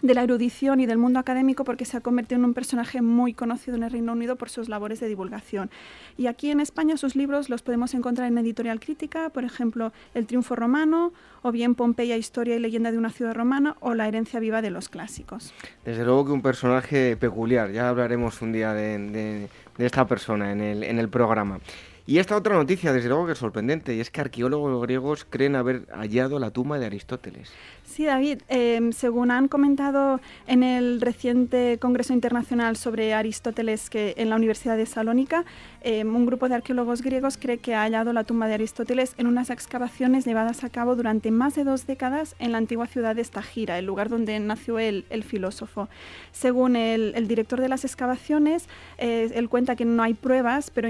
de 0.02 0.14
la 0.14 0.22
erudición 0.22 0.80
y 0.80 0.86
del 0.86 0.98
mundo 0.98 1.18
académico 1.18 1.64
porque 1.64 1.84
se 1.84 1.96
ha 1.96 2.00
convertido 2.00 2.38
en 2.38 2.44
un 2.44 2.54
personaje 2.54 3.02
muy 3.02 3.34
conocido 3.34 3.76
en 3.76 3.84
el 3.84 3.90
Reino 3.90 4.12
Unido 4.12 4.36
por 4.36 4.50
sus 4.50 4.68
labores 4.68 5.00
de 5.00 5.08
divulgación. 5.08 5.70
Y 6.16 6.26
aquí 6.26 6.50
en 6.50 6.60
España 6.60 6.96
sus 6.96 7.16
libros 7.16 7.48
los 7.48 7.62
podemos 7.62 7.94
encontrar 7.94 8.28
en 8.28 8.38
Editorial 8.38 8.80
Crítica, 8.80 9.30
por 9.30 9.44
ejemplo, 9.44 9.92
El 10.14 10.26
triunfo 10.26 10.56
romano, 10.56 11.12
o 11.42 11.52
bien 11.52 11.74
Pompeya, 11.74 12.16
historia 12.16 12.56
y 12.56 12.58
leyenda 12.58 12.90
de 12.90 12.98
una 12.98 13.10
ciudad 13.10 13.34
romana, 13.34 13.76
o 13.80 13.94
La 13.94 14.08
herencia 14.08 14.40
viva 14.40 14.62
de 14.62 14.70
los 14.70 14.88
clásicos. 14.88 15.52
Desde 15.84 16.04
luego 16.04 16.26
que 16.26 16.32
un 16.32 16.42
personaje 16.42 17.16
peculiar, 17.16 17.70
ya 17.70 17.88
hablaremos 17.88 18.42
un 18.42 18.52
día 18.52 18.72
de, 18.72 19.48
esta 19.78 20.06
persona 20.06 20.52
en 20.52 20.60
el, 20.60 20.82
en 20.82 20.98
el 20.98 21.08
programa. 21.08 21.60
Y 22.06 22.18
esta 22.18 22.36
otra 22.36 22.54
noticia, 22.54 22.92
desde 22.92 23.08
luego 23.08 23.24
que 23.24 23.32
es 23.32 23.38
sorprendente, 23.38 23.94
y 23.94 24.00
es 24.00 24.10
que 24.10 24.20
arqueólogos 24.20 24.82
griegos 24.82 25.24
creen 25.24 25.56
haber 25.56 25.86
hallado 25.94 26.38
la 26.38 26.50
tumba 26.50 26.78
de 26.78 26.84
Aristóteles. 26.84 27.50
Sí, 27.94 28.06
David, 28.06 28.40
em, 28.48 28.90
según 28.90 29.30
han 29.30 29.46
comentado 29.46 30.20
en 30.48 30.64
el 30.64 31.00
reciente 31.00 31.78
Congreso 31.78 32.12
Internacional 32.12 32.76
sobre 32.76 33.14
Aristóteles 33.14 33.88
que 33.88 34.14
en 34.16 34.30
la 34.30 34.34
Universidad 34.34 34.76
de 34.76 34.84
Salónica, 34.84 35.44
em, 35.84 36.16
un 36.16 36.26
grupo 36.26 36.48
de 36.48 36.56
arqueólogos 36.56 37.02
griegos 37.02 37.36
cree 37.36 37.58
que 37.58 37.74
ha 37.74 37.82
hallado 37.82 38.12
la 38.12 38.24
tumba 38.24 38.48
de 38.48 38.54
Aristóteles 38.54 39.14
en 39.18 39.26
unas 39.26 39.50
excavaciones 39.50 40.24
llevadas 40.24 40.64
a 40.64 40.70
cabo 40.70 40.96
durante 40.96 41.30
más 41.30 41.54
de 41.54 41.64
dos 41.64 41.86
décadas 41.86 42.34
en 42.38 42.52
la 42.52 42.58
antigua 42.58 42.86
ciudad 42.86 43.14
de 43.14 43.22
Estagira, 43.22 43.78
el 43.78 43.84
lugar 43.84 44.08
donde 44.08 44.40
nació 44.40 44.78
el, 44.78 45.04
filósofo. 45.24 45.88
Según 46.32 46.76
el, 46.76 47.28
director 47.28 47.60
de 47.60 47.68
las 47.68 47.84
excavaciones, 47.84 48.68
eh, 48.98 49.30
él 49.34 49.48
cuenta 49.48 49.76
que 49.76 49.84
no 49.84 50.02
hay 50.02 50.14
pruebas, 50.14 50.70
pero 50.70 50.88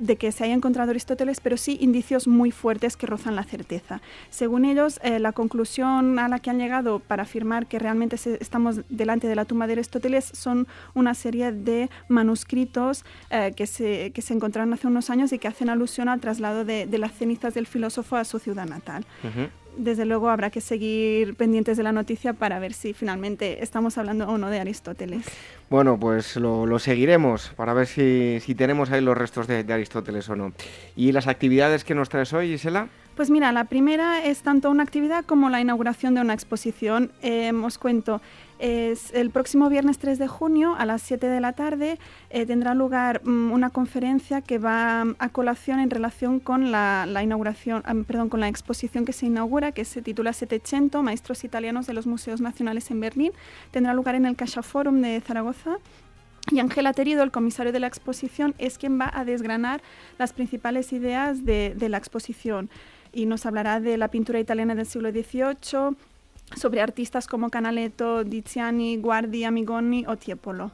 de 0.00 0.16
que 0.16 0.32
se 0.32 0.44
haya 0.44 0.54
encontrado 0.54 0.90
Aristóteles, 0.90 1.40
pero 1.40 1.56
sí 1.56 1.78
indicios 1.80 2.26
muy 2.26 2.50
fuertes 2.50 2.96
que 2.96 3.06
rozan 3.06 3.36
la 3.36 3.44
certeza. 3.44 4.00
Según 4.30 4.64
ellos, 4.64 4.98
eh, 5.02 5.18
la 5.18 5.32
conclusión 5.32 6.18
a 6.18 6.28
la 6.28 6.38
que 6.38 6.50
han 6.50 6.58
llegado 6.58 7.00
para 7.00 7.24
afirmar 7.24 7.66
que 7.66 7.78
realmente 7.78 8.16
estamos 8.40 8.80
delante 8.88 9.28
de 9.28 9.36
la 9.36 9.44
tumba 9.44 9.66
de 9.66 9.74
Aristóteles 9.74 10.24
son 10.24 10.66
una 10.94 11.14
serie 11.14 11.52
de 11.52 11.90
manuscritos 12.08 13.04
eh, 13.30 13.52
que, 13.54 13.66
se, 13.66 14.10
que 14.12 14.22
se 14.22 14.29
encontraron 14.32 14.72
hace 14.72 14.86
unos 14.86 15.10
años 15.10 15.32
y 15.32 15.38
que 15.38 15.48
hacen 15.48 15.68
alusión 15.68 16.08
al 16.08 16.20
traslado 16.20 16.64
de, 16.64 16.86
las 16.98 17.12
cenizas 17.12 17.54
del 17.54 17.66
filósofo 17.66 18.16
a 18.16 18.24
su 18.24 18.38
ciudad 18.38 18.66
natal 18.66 19.04
desde 19.76 20.04
luego 20.04 20.28
habrá 20.28 20.50
que 20.50 20.60
seguir 20.60 21.34
pendientes 21.34 21.76
de 21.76 21.82
la 21.82 21.92
noticia 21.92 22.32
para 22.32 22.58
ver 22.58 22.72
si 22.72 22.92
finalmente 22.92 23.62
estamos 23.62 23.98
hablando 23.98 24.28
o 24.28 24.38
no 24.38 24.50
de 24.50 24.60
Aristóteles. 24.60 25.26
Bueno, 25.68 25.98
pues 25.98 26.36
lo, 26.36 26.78
seguiremos 26.78 27.50
para 27.56 27.72
ver 27.74 27.86
si, 27.86 28.40
tenemos 28.56 28.90
ahí 28.90 29.00
los 29.00 29.16
restos 29.16 29.46
de, 29.46 29.64
de, 29.64 29.72
Aristóteles 29.72 30.28
o 30.28 30.36
no. 30.36 30.52
¿Y 30.96 31.12
las 31.12 31.26
actividades 31.26 31.84
que 31.84 31.94
nos 31.94 32.08
traes 32.08 32.32
hoy, 32.32 32.48
Gisela? 32.48 32.88
Pues 33.16 33.30
mira, 33.30 33.52
la 33.52 33.64
primera 33.64 34.24
es 34.24 34.42
tanto 34.42 34.70
una 34.70 34.82
actividad 34.82 35.24
como 35.24 35.50
la 35.50 35.60
inauguración 35.60 36.14
de 36.14 36.20
una 36.20 36.34
exposición. 36.34 37.12
Eh, 37.22 37.52
os 37.52 37.78
cuento, 37.78 38.20
es 38.60 39.12
el 39.14 39.30
próximo 39.30 39.70
viernes 39.70 39.98
3 39.98 40.18
de 40.18 40.28
junio 40.28 40.76
a 40.76 40.84
las 40.84 41.00
7 41.02 41.26
de 41.26 41.40
la 41.40 41.54
tarde 41.54 41.98
eh, 42.28 42.44
tendrá 42.44 42.74
lugar 42.74 43.22
mm, 43.24 43.50
una 43.52 43.70
conferencia 43.70 44.42
que 44.42 44.58
va 44.58 45.02
a 45.18 45.28
colación 45.30 45.80
en 45.80 45.88
relación 45.88 46.40
con 46.40 46.70
la, 46.70 47.06
inauguración, 47.22 47.82
ah, 47.86 47.94
perdón, 48.06 48.28
con 48.28 48.40
la 48.40 48.48
exposición 48.48 49.06
que 49.06 49.14
se 49.14 49.26
inaugura, 49.26 49.72
que 49.72 49.86
se 49.86 50.02
titula 50.02 50.34
Setecento, 50.34 51.02
Maestros 51.02 51.42
Italianos 51.42 51.86
de 51.86 51.94
los 51.94 52.06
Museos 52.06 52.42
Nacionales 52.42 52.90
en 52.90 53.00
Berlín. 53.00 53.32
Tendrá 53.70 53.94
lugar 53.94 54.14
en 54.14 54.26
el 54.26 54.36
Caixa 54.36 54.62
Forum 54.62 55.00
de 55.00 55.20
Zaragoza. 55.22 55.78
Y 56.50 56.58
Ángela 56.58 56.92
Terido, 56.92 57.22
el 57.22 57.30
comisario 57.30 57.72
de 57.72 57.80
la 57.80 57.86
exposición, 57.86 58.54
es 58.58 58.76
quien 58.76 59.00
va 59.00 59.10
a 59.12 59.24
desgranar 59.24 59.80
las 60.18 60.32
principales 60.32 60.92
ideas 60.92 61.44
de, 61.44 61.74
de 61.76 61.88
la 61.88 61.98
exposición 61.98 62.68
y 63.12 63.26
nos 63.26 63.46
hablará 63.46 63.80
de 63.80 63.96
la 63.96 64.08
pintura 64.08 64.38
italiana 64.38 64.74
del 64.74 64.86
siglo 64.86 65.10
XVIII, 65.10 65.96
sobre 66.56 66.80
artistas 66.80 67.26
como 67.26 67.50
Canaletto, 67.50 68.24
Tiziani, 68.24 68.96
Guardi, 68.96 69.44
Amigoni 69.44 70.04
o 70.06 70.16
Tiepolo. 70.16 70.72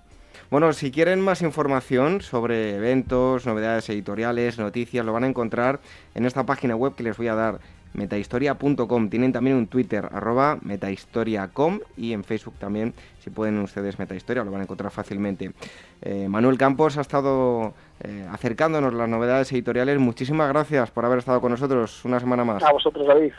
Bueno, 0.50 0.72
si 0.72 0.90
quieren 0.90 1.20
más 1.20 1.42
información 1.42 2.20
sobre 2.20 2.76
eventos, 2.76 3.46
novedades 3.46 3.88
editoriales, 3.90 4.58
noticias, 4.58 5.04
lo 5.04 5.12
van 5.12 5.24
a 5.24 5.28
encontrar 5.28 5.80
en 6.14 6.26
esta 6.26 6.44
página 6.46 6.76
web 6.76 6.94
que 6.94 7.02
les 7.02 7.16
voy 7.16 7.28
a 7.28 7.34
dar 7.34 7.58
metahistoria.com. 7.96 9.08
Tienen 9.08 9.32
también 9.32 9.56
un 9.56 9.66
Twitter, 9.66 10.08
arroba 10.12 10.58
metahistoriacom, 10.62 11.80
y 11.96 12.12
en 12.12 12.22
Facebook 12.22 12.54
también, 12.58 12.94
si 13.18 13.30
pueden 13.30 13.58
ustedes 13.58 13.98
Metahistoria, 13.98 14.44
lo 14.44 14.50
van 14.50 14.60
a 14.60 14.64
encontrar 14.64 14.92
fácilmente. 14.92 15.52
Eh, 16.02 16.28
Manuel 16.28 16.58
Campos 16.58 16.98
ha 16.98 17.00
estado 17.00 17.74
eh, 18.00 18.26
acercándonos 18.30 18.92
las 18.94 19.08
novedades 19.08 19.50
editoriales. 19.52 19.98
Muchísimas 19.98 20.48
gracias 20.48 20.90
por 20.90 21.04
haber 21.04 21.18
estado 21.18 21.40
con 21.40 21.50
nosotros 21.50 22.04
una 22.04 22.20
semana 22.20 22.44
más. 22.44 22.62
A 22.62 22.72
vosotros, 22.72 23.06
David. 23.06 23.32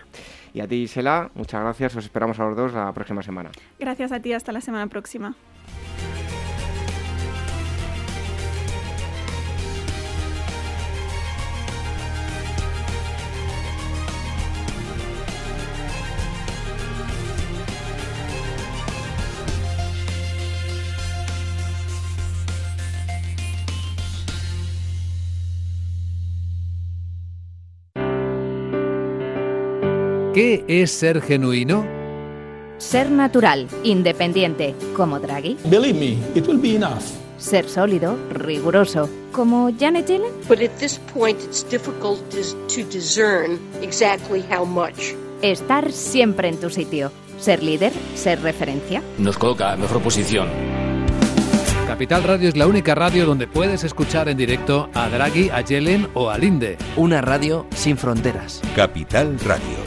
Y 0.58 0.60
a 0.60 0.68
ti, 0.68 0.78
Isela, 0.78 1.30
muchas 1.36 1.62
gracias. 1.62 1.96
Os 1.96 2.06
esperamos 2.06 2.40
a 2.40 2.46
los 2.46 2.58
dos 2.58 2.74
la 2.74 2.92
próxima 2.92 3.22
semana. 3.22 3.52
Gracias 3.78 4.12
a 4.12 4.20
ti, 4.20 4.34
hasta 4.34 4.52
la 4.52 4.60
semana 4.60 4.88
próxima. 4.88 5.36
¿Qué 30.38 30.64
es 30.68 30.92
ser 30.92 31.20
genuino? 31.20 31.84
Ser 32.78 33.10
natural, 33.10 33.68
independiente, 33.82 34.76
como 34.96 35.20
Draghi. 35.20 35.58
Believe 35.64 35.98
me, 35.98 36.40
it 36.40 36.48
will 36.48 36.60
be 36.60 36.76
enough. 36.76 37.02
Ser 37.40 37.68
sólido, 37.68 38.16
riguroso, 38.30 39.10
como 39.32 39.72
Janet 39.80 40.06
Yellen. 40.06 40.32
But 40.48 40.62
at 40.62 40.70
this 40.78 41.00
point 41.12 41.40
it's 41.42 41.68
difficult 41.68 42.20
to 42.30 42.84
discern 42.84 43.58
exactly 43.82 44.46
how 44.48 44.64
much. 44.64 45.16
Estar 45.42 45.92
siempre 45.92 46.50
en 46.50 46.60
tu 46.60 46.70
sitio. 46.70 47.12
Ser 47.40 47.64
líder, 47.64 47.92
ser 48.14 48.40
referencia. 48.44 49.02
Nos 49.18 49.40
coloca 49.40 49.74
en 49.74 49.82
mejor 49.82 50.04
posición. 50.04 50.50
Capital 51.88 52.22
Radio 52.22 52.48
es 52.48 52.56
la 52.56 52.68
única 52.68 52.94
radio 52.94 53.26
donde 53.26 53.48
puedes 53.48 53.84
escuchar 53.84 54.30
en 54.30 54.38
directo 54.38 54.92
a 54.94 55.10
Draghi, 55.10 55.50
a 55.50 55.62
Yellen 55.62 56.08
o 56.14 56.30
a 56.30 56.38
Linde. 56.38 56.78
Una 56.96 57.22
radio 57.22 57.66
sin 57.76 57.98
fronteras. 57.98 58.62
Capital 58.76 59.40
Radio 59.40 59.87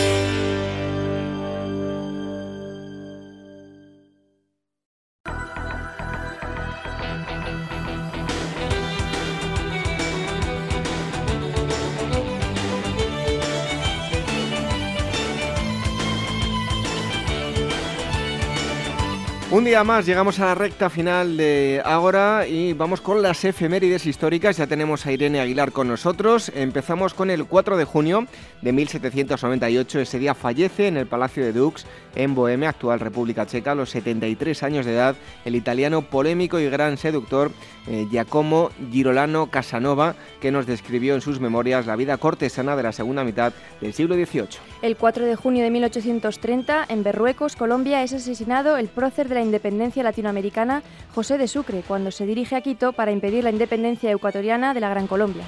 Un 19.61 19.65
día 19.65 19.83
más 19.83 20.07
llegamos 20.07 20.39
a 20.39 20.45
la 20.45 20.55
recta 20.55 20.89
final 20.89 21.37
de 21.37 21.83
Ágora 21.85 22.47
y 22.47 22.73
vamos 22.73 22.99
con 22.99 23.21
las 23.21 23.45
efemérides 23.45 24.07
históricas. 24.07 24.57
Ya 24.57 24.65
tenemos 24.65 25.05
a 25.05 25.11
Irene 25.11 25.39
Aguilar 25.39 25.71
con 25.71 25.87
nosotros. 25.87 26.51
Empezamos 26.55 27.13
con 27.13 27.29
el 27.29 27.45
4 27.45 27.77
de 27.77 27.85
junio 27.85 28.25
de 28.63 28.71
1798. 28.71 29.99
Ese 29.99 30.17
día 30.17 30.33
fallece 30.33 30.87
en 30.87 30.97
el 30.97 31.05
Palacio 31.05 31.43
de 31.43 31.53
Dux, 31.53 31.85
en 32.15 32.33
Bohemia, 32.33 32.69
actual 32.69 32.99
República 32.99 33.45
Checa, 33.45 33.73
a 33.73 33.75
los 33.75 33.91
73 33.91 34.63
años 34.63 34.87
de 34.87 34.93
edad, 34.93 35.15
el 35.45 35.55
italiano 35.55 36.01
polémico 36.01 36.59
y 36.59 36.67
gran 36.67 36.97
seductor 36.97 37.51
eh, 37.87 38.07
Giacomo 38.09 38.71
Girolano 38.91 39.51
Casanova, 39.51 40.15
que 40.39 40.51
nos 40.51 40.65
describió 40.65 41.13
en 41.13 41.21
sus 41.21 41.39
memorias 41.39 41.85
la 41.85 41.95
vida 41.95 42.17
cortesana 42.17 42.75
de 42.75 42.81
la 42.81 42.93
segunda 42.93 43.23
mitad 43.23 43.53
del 43.79 43.93
siglo 43.93 44.15
XVIII. 44.15 44.59
El 44.81 44.97
4 44.97 45.25
de 45.25 45.35
junio 45.35 45.63
de 45.63 45.69
1830, 45.69 46.85
en 46.89 47.03
Berruecos, 47.03 47.55
Colombia, 47.55 48.01
es 48.01 48.13
asesinado 48.13 48.77
el 48.77 48.87
prócer 48.87 49.29
de 49.29 49.35
la 49.35 49.50
independencia 49.51 50.01
latinoamericana, 50.01 50.81
José 51.13 51.37
de 51.37 51.49
Sucre, 51.49 51.83
cuando 51.85 52.09
se 52.11 52.25
dirige 52.25 52.55
a 52.55 52.61
Quito 52.61 52.93
para 52.93 53.11
impedir 53.11 53.43
la 53.43 53.49
independencia 53.49 54.09
ecuatoriana 54.09 54.73
de 54.73 54.79
la 54.79 54.89
Gran 54.89 55.07
Colombia. 55.07 55.43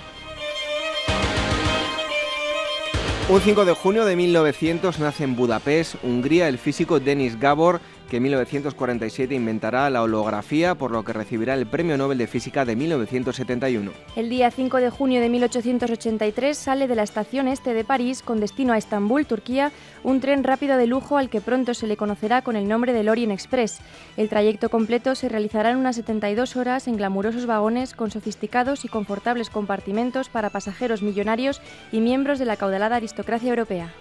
Un 3.30 3.40
5 3.40 3.64
de 3.64 3.72
junio 3.72 4.04
de 4.04 4.18
1900 4.18 5.00
nace 5.00 5.24
en 5.24 5.38
Budapest, 5.38 5.96
Hungría, 6.04 6.50
el 6.50 6.58
físico 6.58 7.00
Denis 7.00 7.40
Gabor, 7.40 7.80
que 8.14 8.18
en 8.18 8.24
1947 8.26 9.34
inventará 9.34 9.90
la 9.90 10.04
holografía, 10.04 10.76
por 10.76 10.92
lo 10.92 11.04
que 11.04 11.14
recibirá 11.14 11.56
el 11.56 11.66
Premio 11.66 11.98
Nobel 11.98 12.20
de 12.20 12.28
Física 12.28 12.64
de 12.64 12.76
1971. 12.76 13.92
El 14.16 14.30
día 14.30 14.52
5 14.52 14.78
de 14.78 14.92
junio 14.92 15.20
de 15.20 15.30
1883 15.30 16.56
sale 16.56 16.88
de 16.88 16.94
la 16.94 17.02
estación 17.02 17.48
este 17.48 17.74
de 17.74 17.84
París 17.84 18.22
con 18.22 18.40
destino 18.40 18.72
a 18.72 18.78
Estambul, 18.78 19.26
Turquía, 19.26 19.72
un 20.04 20.20
tren 20.20 20.44
rápido 20.44 20.78
de 20.78 20.86
lujo 20.86 21.18
al 21.18 21.32
que 21.32 21.42
pronto 21.42 21.74
se 21.74 21.88
le 21.88 21.98
conocerá 21.98 22.44
con 22.44 22.56
el 22.56 22.68
nombre 22.68 22.94
de 22.94 23.10
Orient 23.10 23.34
Express. 23.34 23.80
El 24.16 24.30
trayecto 24.30 24.70
completo 24.70 25.16
se 25.16 25.28
realizará 25.28 25.72
en 25.72 25.78
unas 25.78 25.96
72 25.96 26.56
horas 26.56 26.88
en 26.88 26.98
glamurosos 26.98 27.48
vagones 27.48 27.96
con 27.96 28.12
sofisticados 28.12 28.86
y 28.86 28.90
confortables 28.90 29.50
compartimentos 29.50 30.30
para 30.30 30.52
pasajeros 30.52 31.02
millonarios 31.02 31.64
y 31.92 32.00
miembros 32.00 32.38
de 32.38 32.46
la 32.46 32.58
caudalada 32.58 32.98
aristocracia 32.98 33.50
europea. 33.50 33.92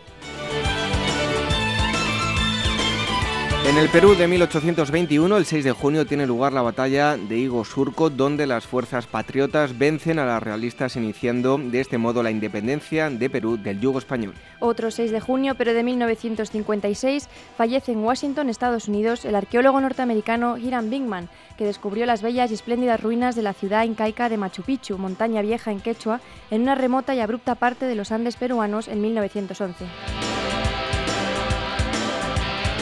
En 3.65 3.79
el 3.79 3.89
Perú 3.91 4.17
de 4.17 4.27
1821, 4.27 5.37
el 5.37 5.47
6 5.47 5.65
de 5.65 5.71
junio, 5.71 6.05
tiene 6.05 6.27
lugar 6.27 6.53
la 6.53 6.63
batalla 6.63 7.17
de 7.17 7.39
Higo 7.39 7.65
Surco, 7.65 8.11
donde 8.11 8.45
las 8.49 8.67
fuerzas 8.67 9.07
patriotas 9.07 9.79
vencen 9.79 10.19
a 10.19 10.27
las 10.27 10.43
realistas, 10.43 10.97
iniciando 10.97 11.59
de 11.59 11.81
este 11.81 11.97
modo 11.97 12.25
la 12.25 12.33
independencia 12.33 13.09
de 13.09 13.31
Perú 13.31 13.57
del 13.57 13.79
yugo 13.79 14.01
español. 14.01 14.35
Otro 14.59 14.91
6 14.91 15.13
de 15.13 15.21
junio, 15.21 15.55
pero 15.55 15.75
de 15.75 15.85
1956, 15.85 17.29
fallece 17.57 17.93
en 17.93 18.05
Washington, 18.05 18.51
Estados 18.51 18.89
Unidos, 18.89 19.25
el 19.25 19.37
arqueólogo 19.37 19.81
norteamericano 19.81 20.59
Hiram 20.59 20.91
Bingman, 20.91 21.29
que 21.57 21.65
descubrió 21.65 22.05
las 22.05 22.21
bellas 22.21 22.51
y 22.51 22.55
espléndidas 22.55 23.01
ruinas 23.01 23.37
de 23.37 23.43
la 23.43 23.55
ciudad 23.55 23.85
incaica 23.85 24.29
de 24.29 24.39
Machu 24.39 24.65
Picchu, 24.65 24.99
montaña 24.99 25.41
vieja 25.41 25.71
en 25.71 25.81
Quechua, 25.81 26.21
en 26.51 26.63
una 26.63 26.75
remota 26.75 27.15
y 27.15 27.21
abrupta 27.21 27.55
parte 27.55 27.87
de 27.87 27.95
los 27.95 28.11
Andes 28.11 28.35
peruanos 28.35 28.89
en 28.89 29.01
1911. 29.01 30.42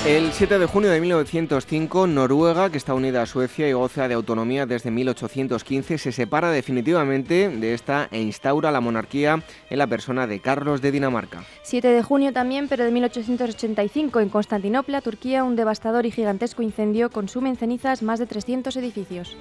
El 0.06 0.32
7 0.32 0.58
de 0.58 0.64
junio 0.64 0.90
de 0.90 0.98
1905, 0.98 2.06
Noruega, 2.06 2.70
que 2.70 2.78
está 2.78 2.94
unida 2.94 3.20
a 3.20 3.26
Suecia 3.26 3.68
y 3.68 3.74
goza 3.74 4.08
de 4.08 4.14
autonomía 4.14 4.64
desde 4.64 4.90
1815, 4.90 5.98
se 5.98 6.10
separa 6.10 6.50
definitivamente 6.50 7.50
de 7.50 7.74
esta 7.74 8.08
e 8.10 8.18
instaura 8.22 8.72
la 8.72 8.80
monarquía 8.80 9.42
en 9.68 9.78
la 9.78 9.86
persona 9.86 10.26
de 10.26 10.40
Carlos 10.40 10.80
de 10.80 10.90
Dinamarca. 10.90 11.44
7 11.64 11.88
de 11.88 12.02
junio 12.02 12.32
también, 12.32 12.66
pero 12.66 12.84
de 12.84 12.90
1885, 12.92 14.20
en 14.20 14.30
Constantinopla, 14.30 15.02
Turquía, 15.02 15.44
un 15.44 15.54
devastador 15.54 16.06
y 16.06 16.10
gigantesco 16.10 16.62
incendio 16.62 17.10
consume 17.10 17.50
en 17.50 17.56
cenizas 17.56 18.02
más 18.02 18.18
de 18.18 18.26
300 18.26 18.74
edificios. 18.76 19.36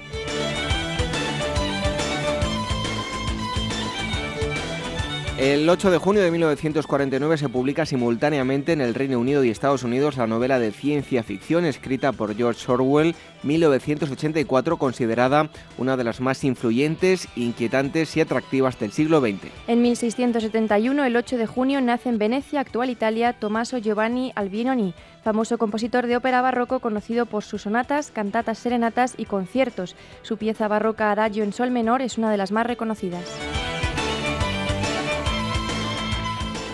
El 5.40 5.70
8 5.70 5.90
de 5.90 6.00
junio 6.00 6.22
de 6.22 6.32
1949 6.32 7.38
se 7.38 7.48
publica 7.48 7.86
simultáneamente 7.86 8.74
en 8.74 8.82
el 8.82 8.94
Reino 8.94 9.18
Unido 9.20 9.42
y 9.46 9.50
Estados 9.50 9.84
Unidos 9.84 10.18
la 10.18 10.28
novela 10.28 10.60
de 10.60 10.74
ciencia 10.74 11.24
ficción 11.24 11.64
escrita 11.64 12.12
por 12.12 12.36
George 12.36 12.70
Orwell, 12.70 13.16
1984, 13.44 14.76
considerada 14.76 15.50
una 15.78 15.96
de 15.96 16.04
las 16.04 16.20
más 16.20 16.44
influyentes, 16.44 17.30
inquietantes 17.38 18.18
y 18.18 18.20
atractivas 18.20 18.78
del 18.80 18.92
siglo 18.92 19.22
XX. 19.22 19.46
En 19.68 19.82
1671, 19.82 21.06
el 21.06 21.16
8 21.16 21.38
de 21.38 21.48
junio, 21.48 21.80
nace 21.80 22.10
en 22.10 22.18
Venecia, 22.18 22.60
actual 22.60 22.90
Italia, 22.90 23.32
Tommaso 23.32 23.78
Giovanni 23.78 24.34
Albinoni, 24.36 24.94
famoso 25.24 25.58
compositor 25.58 26.08
de 26.08 26.18
ópera 26.18 26.42
barroco 26.42 26.82
conocido 26.82 27.26
por 27.26 27.46
sus 27.46 27.62
sonatas, 27.62 28.12
cantatas 28.12 28.58
serenatas 28.58 29.14
y 29.16 29.24
conciertos. 29.24 29.96
Su 30.22 30.36
pieza 30.36 30.68
barroca 30.68 31.14
Adagio 31.14 31.46
en 31.46 31.54
sol 31.54 31.72
menor 31.72 32.02
es 32.02 32.18
una 32.18 32.30
de 32.30 32.36
las 32.36 32.52
más 32.52 32.68
reconocidas. 32.68 33.24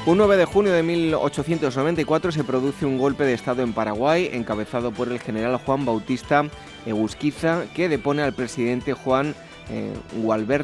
Un 0.08 0.20
9 0.20 0.38
de 0.38 0.46
junio 0.46 0.72
de 0.72 0.84
1894 0.84 2.32
se 2.32 2.44
produce 2.44 2.86
un 2.86 3.00
golpe 3.00 3.24
de 3.24 3.34
Estado 3.34 3.64
en 3.64 3.74
Paraguay 3.74 4.30
encabezado 4.34 4.92
por 4.92 5.08
el 5.08 5.20
general 5.20 5.58
Juan 5.58 5.84
Bautista 5.84 6.46
Egusquiza 6.86 7.64
que 7.74 7.90
depone 7.90 8.22
al 8.22 8.34
presidente 8.34 8.94
Juan 8.94 9.34
eh, 9.70 9.94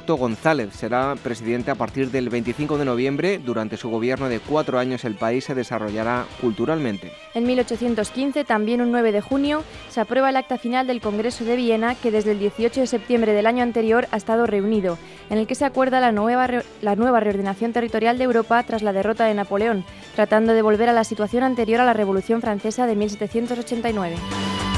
González. 0.07 0.73
Será 0.73 1.15
presidente 1.22 1.72
a 1.72 1.76
partir 1.76 2.11
del 2.11 2.30
25 2.30 2.78
de 2.78 2.86
noviembre. 2.86 3.40
Durante 3.40 3.78
su 3.78 3.90
gobierno 3.90 4.30
de 4.30 4.40
cuatro 4.40 4.80
años 4.80 5.06
el 5.06 5.15
país 5.15 5.45
se 5.45 5.56
desarrollará 5.56 6.26
culturalmente. 6.40 7.11
En 7.34 7.45
1815, 7.45 8.44
también 8.44 8.82
un 8.82 8.91
9 8.91 9.11
de 9.11 9.22
junio, 9.22 9.64
se 9.90 10.02
aprueba 10.02 10.30
el 10.30 10.38
acta 10.38 10.57
final 10.57 10.88
del 10.88 11.02
Congreso 11.02 11.45
de 11.45 11.56
Viena 11.56 11.95
que 11.95 12.11
desde 12.11 12.32
el 12.32 12.40
18 12.40 12.82
de 12.82 12.88
septiembre 12.88 13.34
del 13.34 13.48
año 13.48 13.64
anterior 13.64 14.07
ha 14.11 14.18
estado 14.18 14.45
reunido, 14.45 14.98
en 15.30 15.38
el 15.38 15.48
que 15.48 15.56
se 15.56 15.65
acuerda 15.65 15.99
la 15.99 16.11
nueva, 16.11 16.48
la 16.82 16.95
nueva 16.95 17.19
reordenación 17.19 17.73
territorial 17.73 18.18
de 18.18 18.26
Europa 18.26 18.61
tras 18.64 18.82
la 18.82 18.94
derrota 18.94 19.26
de 19.26 19.34
Napoleón, 19.34 19.86
tratando 20.15 20.53
de 20.53 20.61
volver 20.61 20.90
a 20.90 20.94
la 20.94 21.03
situación 21.03 21.44
anterior 21.44 21.82
a 21.82 21.86
la 21.86 21.94
Revolución 21.94 22.41
Francesa 22.41 22.86
de 22.86 22.95
1789. 22.95 24.70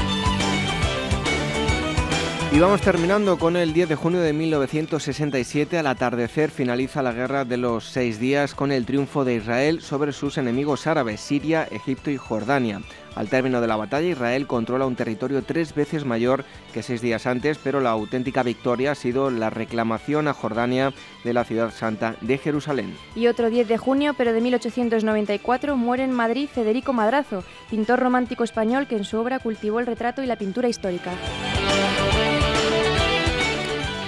Y 2.54 2.60
vamos 2.60 2.82
terminando 2.82 3.36
con 3.36 3.56
el 3.56 3.72
10 3.72 3.88
de 3.88 3.96
junio 3.96 4.20
de 4.20 4.32
1967. 4.32 5.76
Al 5.76 5.88
atardecer 5.88 6.52
finaliza 6.52 7.02
la 7.02 7.10
guerra 7.10 7.44
de 7.44 7.56
los 7.56 7.82
seis 7.82 8.20
días 8.20 8.54
con 8.54 8.70
el 8.70 8.86
triunfo 8.86 9.24
de 9.24 9.34
Israel 9.34 9.80
sobre 9.80 10.12
sus 10.12 10.38
enemigos 10.38 10.86
árabes, 10.86 11.20
Siria, 11.20 11.66
Egipto 11.68 12.12
y 12.12 12.16
Jordania. 12.16 12.80
Al 13.16 13.28
término 13.28 13.60
de 13.60 13.66
la 13.66 13.74
batalla, 13.74 14.06
Israel 14.06 14.46
controla 14.46 14.86
un 14.86 14.94
territorio 14.94 15.42
tres 15.42 15.74
veces 15.74 16.04
mayor 16.04 16.44
que 16.72 16.84
seis 16.84 17.00
días 17.00 17.26
antes, 17.26 17.58
pero 17.58 17.80
la 17.80 17.90
auténtica 17.90 18.44
victoria 18.44 18.92
ha 18.92 18.94
sido 18.94 19.32
la 19.32 19.50
reclamación 19.50 20.28
a 20.28 20.32
Jordania 20.32 20.92
de 21.24 21.32
la 21.32 21.42
ciudad 21.42 21.72
santa 21.72 22.14
de 22.20 22.38
Jerusalén. 22.38 22.96
Y 23.16 23.26
otro 23.26 23.50
10 23.50 23.66
de 23.66 23.78
junio, 23.78 24.14
pero 24.16 24.32
de 24.32 24.40
1894, 24.40 25.76
muere 25.76 26.04
en 26.04 26.12
Madrid 26.12 26.48
Federico 26.48 26.92
Madrazo, 26.92 27.42
pintor 27.68 27.98
romántico 27.98 28.44
español 28.44 28.86
que 28.86 28.96
en 28.96 29.04
su 29.04 29.18
obra 29.18 29.40
cultivó 29.40 29.80
el 29.80 29.86
retrato 29.86 30.22
y 30.22 30.26
la 30.26 30.36
pintura 30.36 30.68
histórica. 30.68 31.10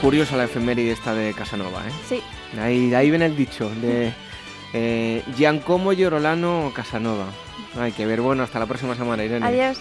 Curiosa 0.01 0.37
la 0.37 0.45
efeméride 0.45 0.93
esta 0.93 1.15
de 1.15 1.33
Casanova, 1.33 1.87
¿eh? 1.87 1.93
Sí. 2.07 2.23
Ahí, 2.61 2.95
ahí 2.95 3.11
viene 3.11 3.27
el 3.27 3.37
dicho 3.37 3.71
de 3.71 4.13
eh, 4.73 5.23
Giancomo 5.37 5.93
Llorolano 5.93 6.71
Casanova. 6.75 7.27
Hay 7.79 7.93
que 7.93 8.07
ver, 8.07 8.21
bueno, 8.21 8.43
hasta 8.43 8.59
la 8.59 8.67
próxima 8.67 8.95
semana, 8.95 9.25
Irene. 9.25 9.47
Adiós. 9.47 9.81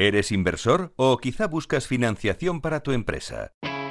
¿Eres 0.00 0.30
inversor 0.30 0.92
o 0.94 1.18
quizá 1.18 1.48
buscas 1.48 1.88
financiación 1.88 2.60
para 2.60 2.84
tu 2.84 2.92
empresa? 2.92 3.52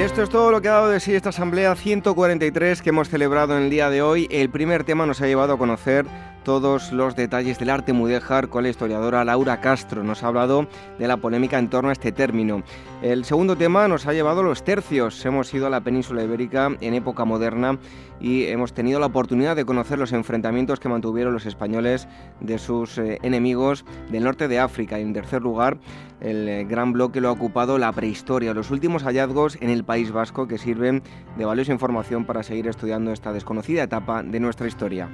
Y 0.00 0.02
esto 0.02 0.22
es 0.22 0.30
todo 0.30 0.50
lo 0.50 0.62
que 0.62 0.68
ha 0.68 0.72
dado 0.72 0.88
de 0.88 0.98
sí 0.98 1.14
esta 1.14 1.28
Asamblea 1.28 1.76
143 1.76 2.80
que 2.80 2.88
hemos 2.88 3.10
celebrado 3.10 3.54
en 3.54 3.64
el 3.64 3.68
día 3.68 3.90
de 3.90 4.00
hoy. 4.00 4.26
El 4.30 4.48
primer 4.48 4.82
tema 4.82 5.04
nos 5.04 5.20
ha 5.20 5.26
llevado 5.26 5.52
a 5.52 5.58
conocer 5.58 6.06
todos 6.50 6.90
los 6.90 7.14
detalles 7.14 7.60
del 7.60 7.70
arte 7.70 7.92
mudéjar 7.92 8.48
con 8.48 8.64
la 8.64 8.70
historiadora 8.70 9.24
Laura 9.24 9.60
Castro. 9.60 10.02
Nos 10.02 10.24
ha 10.24 10.26
hablado 10.26 10.66
de 10.98 11.06
la 11.06 11.16
polémica 11.18 11.60
en 11.60 11.70
torno 11.70 11.90
a 11.90 11.92
este 11.92 12.10
término. 12.10 12.64
El 13.02 13.24
segundo 13.24 13.54
tema 13.54 13.86
nos 13.86 14.08
ha 14.08 14.12
llevado 14.12 14.42
los 14.42 14.64
tercios. 14.64 15.24
Hemos 15.24 15.54
ido 15.54 15.68
a 15.68 15.70
la 15.70 15.80
península 15.82 16.24
ibérica 16.24 16.70
en 16.80 16.94
época 16.94 17.24
moderna 17.24 17.78
y 18.20 18.46
hemos 18.46 18.72
tenido 18.72 18.98
la 18.98 19.06
oportunidad 19.06 19.54
de 19.54 19.64
conocer 19.64 19.96
los 20.00 20.12
enfrentamientos 20.12 20.80
que 20.80 20.88
mantuvieron 20.88 21.32
los 21.32 21.46
españoles 21.46 22.08
de 22.40 22.58
sus 22.58 22.98
eh, 22.98 23.20
enemigos 23.22 23.84
del 24.10 24.24
norte 24.24 24.48
de 24.48 24.58
África. 24.58 24.98
Y 24.98 25.02
en 25.02 25.12
tercer 25.12 25.42
lugar, 25.42 25.78
el 26.20 26.48
eh, 26.48 26.64
gran 26.64 26.92
bloque 26.92 27.20
lo 27.20 27.28
ha 27.28 27.32
ocupado 27.32 27.78
la 27.78 27.92
prehistoria, 27.92 28.54
los 28.54 28.72
últimos 28.72 29.04
hallazgos 29.04 29.56
en 29.60 29.70
el 29.70 29.84
País 29.84 30.10
Vasco 30.10 30.48
que 30.48 30.58
sirven 30.58 31.04
de 31.38 31.44
valiosa 31.44 31.70
información 31.70 32.24
para 32.24 32.42
seguir 32.42 32.66
estudiando 32.66 33.12
esta 33.12 33.32
desconocida 33.32 33.84
etapa 33.84 34.24
de 34.24 34.40
nuestra 34.40 34.66
historia. 34.66 35.08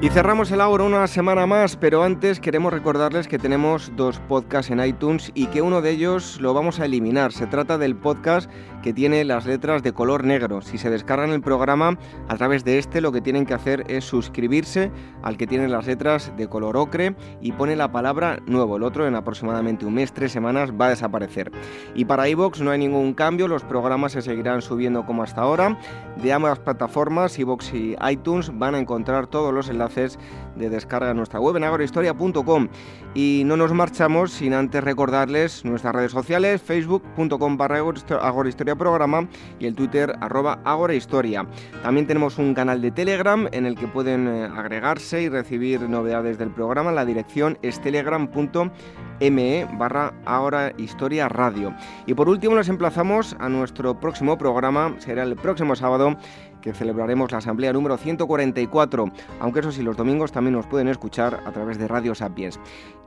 Y 0.00 0.10
cerramos 0.10 0.50
el 0.50 0.60
Ágora 0.60 0.84
una 0.84 1.06
semana 1.06 1.46
más, 1.46 1.76
pero 1.76 2.02
antes 2.02 2.38
queremos 2.38 2.74
recordarles 2.74 3.26
que 3.26 3.38
tenemos 3.38 3.90
dos 3.96 4.18
podcasts 4.28 4.70
en 4.70 4.84
iTunes 4.84 5.32
y 5.34 5.46
que 5.46 5.62
uno 5.62 5.80
de 5.80 5.92
ellos 5.92 6.38
lo 6.42 6.52
vamos 6.52 6.78
a 6.78 6.84
eliminar. 6.84 7.32
Se 7.32 7.46
trata 7.46 7.78
del 7.78 7.96
podcast 7.96 8.50
que 8.82 8.92
tiene 8.92 9.24
las 9.24 9.46
letras 9.46 9.82
de 9.82 9.94
color 9.94 10.24
negro. 10.24 10.60
Si 10.60 10.76
se 10.76 10.90
descargan 10.90 11.30
el 11.30 11.40
programa 11.40 11.98
a 12.28 12.36
través 12.36 12.64
de 12.64 12.78
este, 12.78 13.00
lo 13.00 13.12
que 13.12 13.22
tienen 13.22 13.46
que 13.46 13.54
hacer 13.54 13.84
es 13.88 14.04
suscribirse 14.04 14.92
al 15.22 15.38
que 15.38 15.46
tiene 15.46 15.68
las 15.68 15.86
letras 15.86 16.30
de 16.36 16.48
color 16.48 16.76
ocre 16.76 17.16
y 17.40 17.52
pone 17.52 17.74
la 17.74 17.90
palabra 17.90 18.40
nuevo. 18.44 18.76
El 18.76 18.82
otro 18.82 19.06
en 19.06 19.14
aproximadamente 19.14 19.86
un 19.86 19.94
mes, 19.94 20.12
tres 20.12 20.32
semanas, 20.32 20.72
va 20.78 20.88
a 20.88 20.90
desaparecer. 20.90 21.50
Y 21.94 22.04
para 22.04 22.28
iVoox 22.28 22.60
no 22.60 22.72
hay 22.72 22.78
ningún 22.78 23.14
cambio, 23.14 23.48
los 23.48 23.64
programas 23.64 24.12
se 24.12 24.20
seguirán 24.20 24.60
subiendo 24.60 25.06
como 25.06 25.22
hasta 25.22 25.40
ahora. 25.40 25.78
De 26.22 26.30
ambas 26.30 26.58
plataformas, 26.58 27.38
iVoox 27.38 27.72
y 27.72 27.96
iTunes, 28.10 28.50
van 28.58 28.74
a 28.74 28.78
encontrar 28.78 29.28
todos 29.28 29.54
los 29.54 29.70
enlaces 29.70 29.93
de 29.94 30.70
descarga 30.70 31.14
nuestra 31.14 31.40
web 31.40 31.56
en 31.56 31.64
agorahistoria.com. 31.64 32.68
Y 33.14 33.42
no 33.46 33.56
nos 33.56 33.72
marchamos 33.72 34.32
sin 34.32 34.54
antes 34.54 34.82
recordarles 34.82 35.64
nuestras 35.64 35.94
redes 35.94 36.12
sociales, 36.12 36.60
facebook.com 36.62 37.56
barra 37.56 37.78
agorahistoria 38.20 38.74
programa 38.74 39.28
y 39.58 39.66
el 39.66 39.74
twitter 39.74 40.14
arroba 40.20 40.58
agorahistoria. 40.64 41.46
También 41.82 42.06
tenemos 42.06 42.38
un 42.38 42.54
canal 42.54 42.80
de 42.82 42.90
Telegram 42.90 43.48
en 43.52 43.66
el 43.66 43.76
que 43.76 43.86
pueden 43.86 44.26
eh, 44.26 44.44
agregarse 44.44 45.22
y 45.22 45.28
recibir 45.28 45.80
novedades 45.82 46.38
del 46.38 46.50
programa. 46.50 46.90
La 46.92 47.04
dirección 47.04 47.58
es 47.62 47.80
telegram.me 47.80 49.68
barra 49.78 50.12
Ahora 50.24 50.72
Historia 50.76 51.28
Radio. 51.28 51.74
Y 52.06 52.14
por 52.14 52.28
último 52.28 52.54
nos 52.54 52.68
emplazamos 52.68 53.36
a 53.38 53.48
nuestro 53.48 53.98
próximo 54.00 54.36
programa, 54.38 54.94
será 54.98 55.22
el 55.22 55.36
próximo 55.36 55.76
sábado 55.76 56.16
que 56.64 56.72
celebraremos 56.72 57.30
la 57.30 57.38
asamblea 57.38 57.74
número 57.74 57.98
144, 57.98 59.12
aunque 59.38 59.60
eso 59.60 59.70
sí, 59.70 59.82
los 59.82 59.98
domingos 59.98 60.32
también 60.32 60.54
nos 60.54 60.66
pueden 60.66 60.88
escuchar 60.88 61.42
a 61.44 61.52
través 61.52 61.76
de 61.76 61.86
Radio 61.86 62.14
Sapiens. 62.14 62.58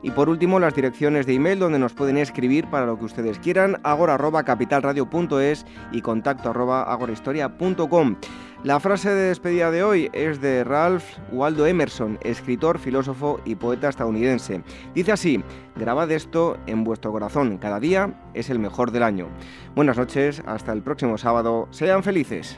Y 0.04 0.12
por 0.12 0.30
último, 0.30 0.60
las 0.60 0.76
direcciones 0.76 1.26
de 1.26 1.34
email 1.34 1.58
donde 1.58 1.80
nos 1.80 1.94
pueden 1.94 2.18
escribir 2.18 2.68
para 2.68 2.86
lo 2.86 3.00
que 3.00 3.06
ustedes 3.06 3.40
quieran, 3.40 3.80
agora.capitalradio.es 3.82 5.66
y 5.92 6.02
contacto 6.02 6.52
agorahistoria.com. 6.52 8.16
La 8.64 8.80
frase 8.80 9.10
de 9.10 9.30
despedida 9.30 9.72
de 9.72 9.84
hoy 9.84 10.10
es 10.14 10.40
de 10.40 10.64
Ralph 10.64 11.04
Waldo 11.32 11.66
Emerson, 11.66 12.20
escritor, 12.22 12.78
filósofo 12.78 13.40
y 13.44 13.56
poeta 13.56 13.90
estadounidense. 13.90 14.62
Dice 14.94 15.14
así, 15.14 15.44
grabad 15.76 16.12
esto 16.12 16.58
en 16.68 16.84
vuestro 16.84 17.12
corazón, 17.12 17.58
cada 17.58 17.80
día 17.80 18.14
es 18.36 18.52
el 18.52 18.60
mejor 18.60 18.92
del 18.92 19.02
año. 19.02 19.30
Buenas 19.74 19.98
noches, 19.98 20.44
hasta 20.46 20.74
el 20.74 20.84
próximo 20.84 21.18
sábado, 21.18 21.68
sean 21.72 22.04
felices. 22.04 22.58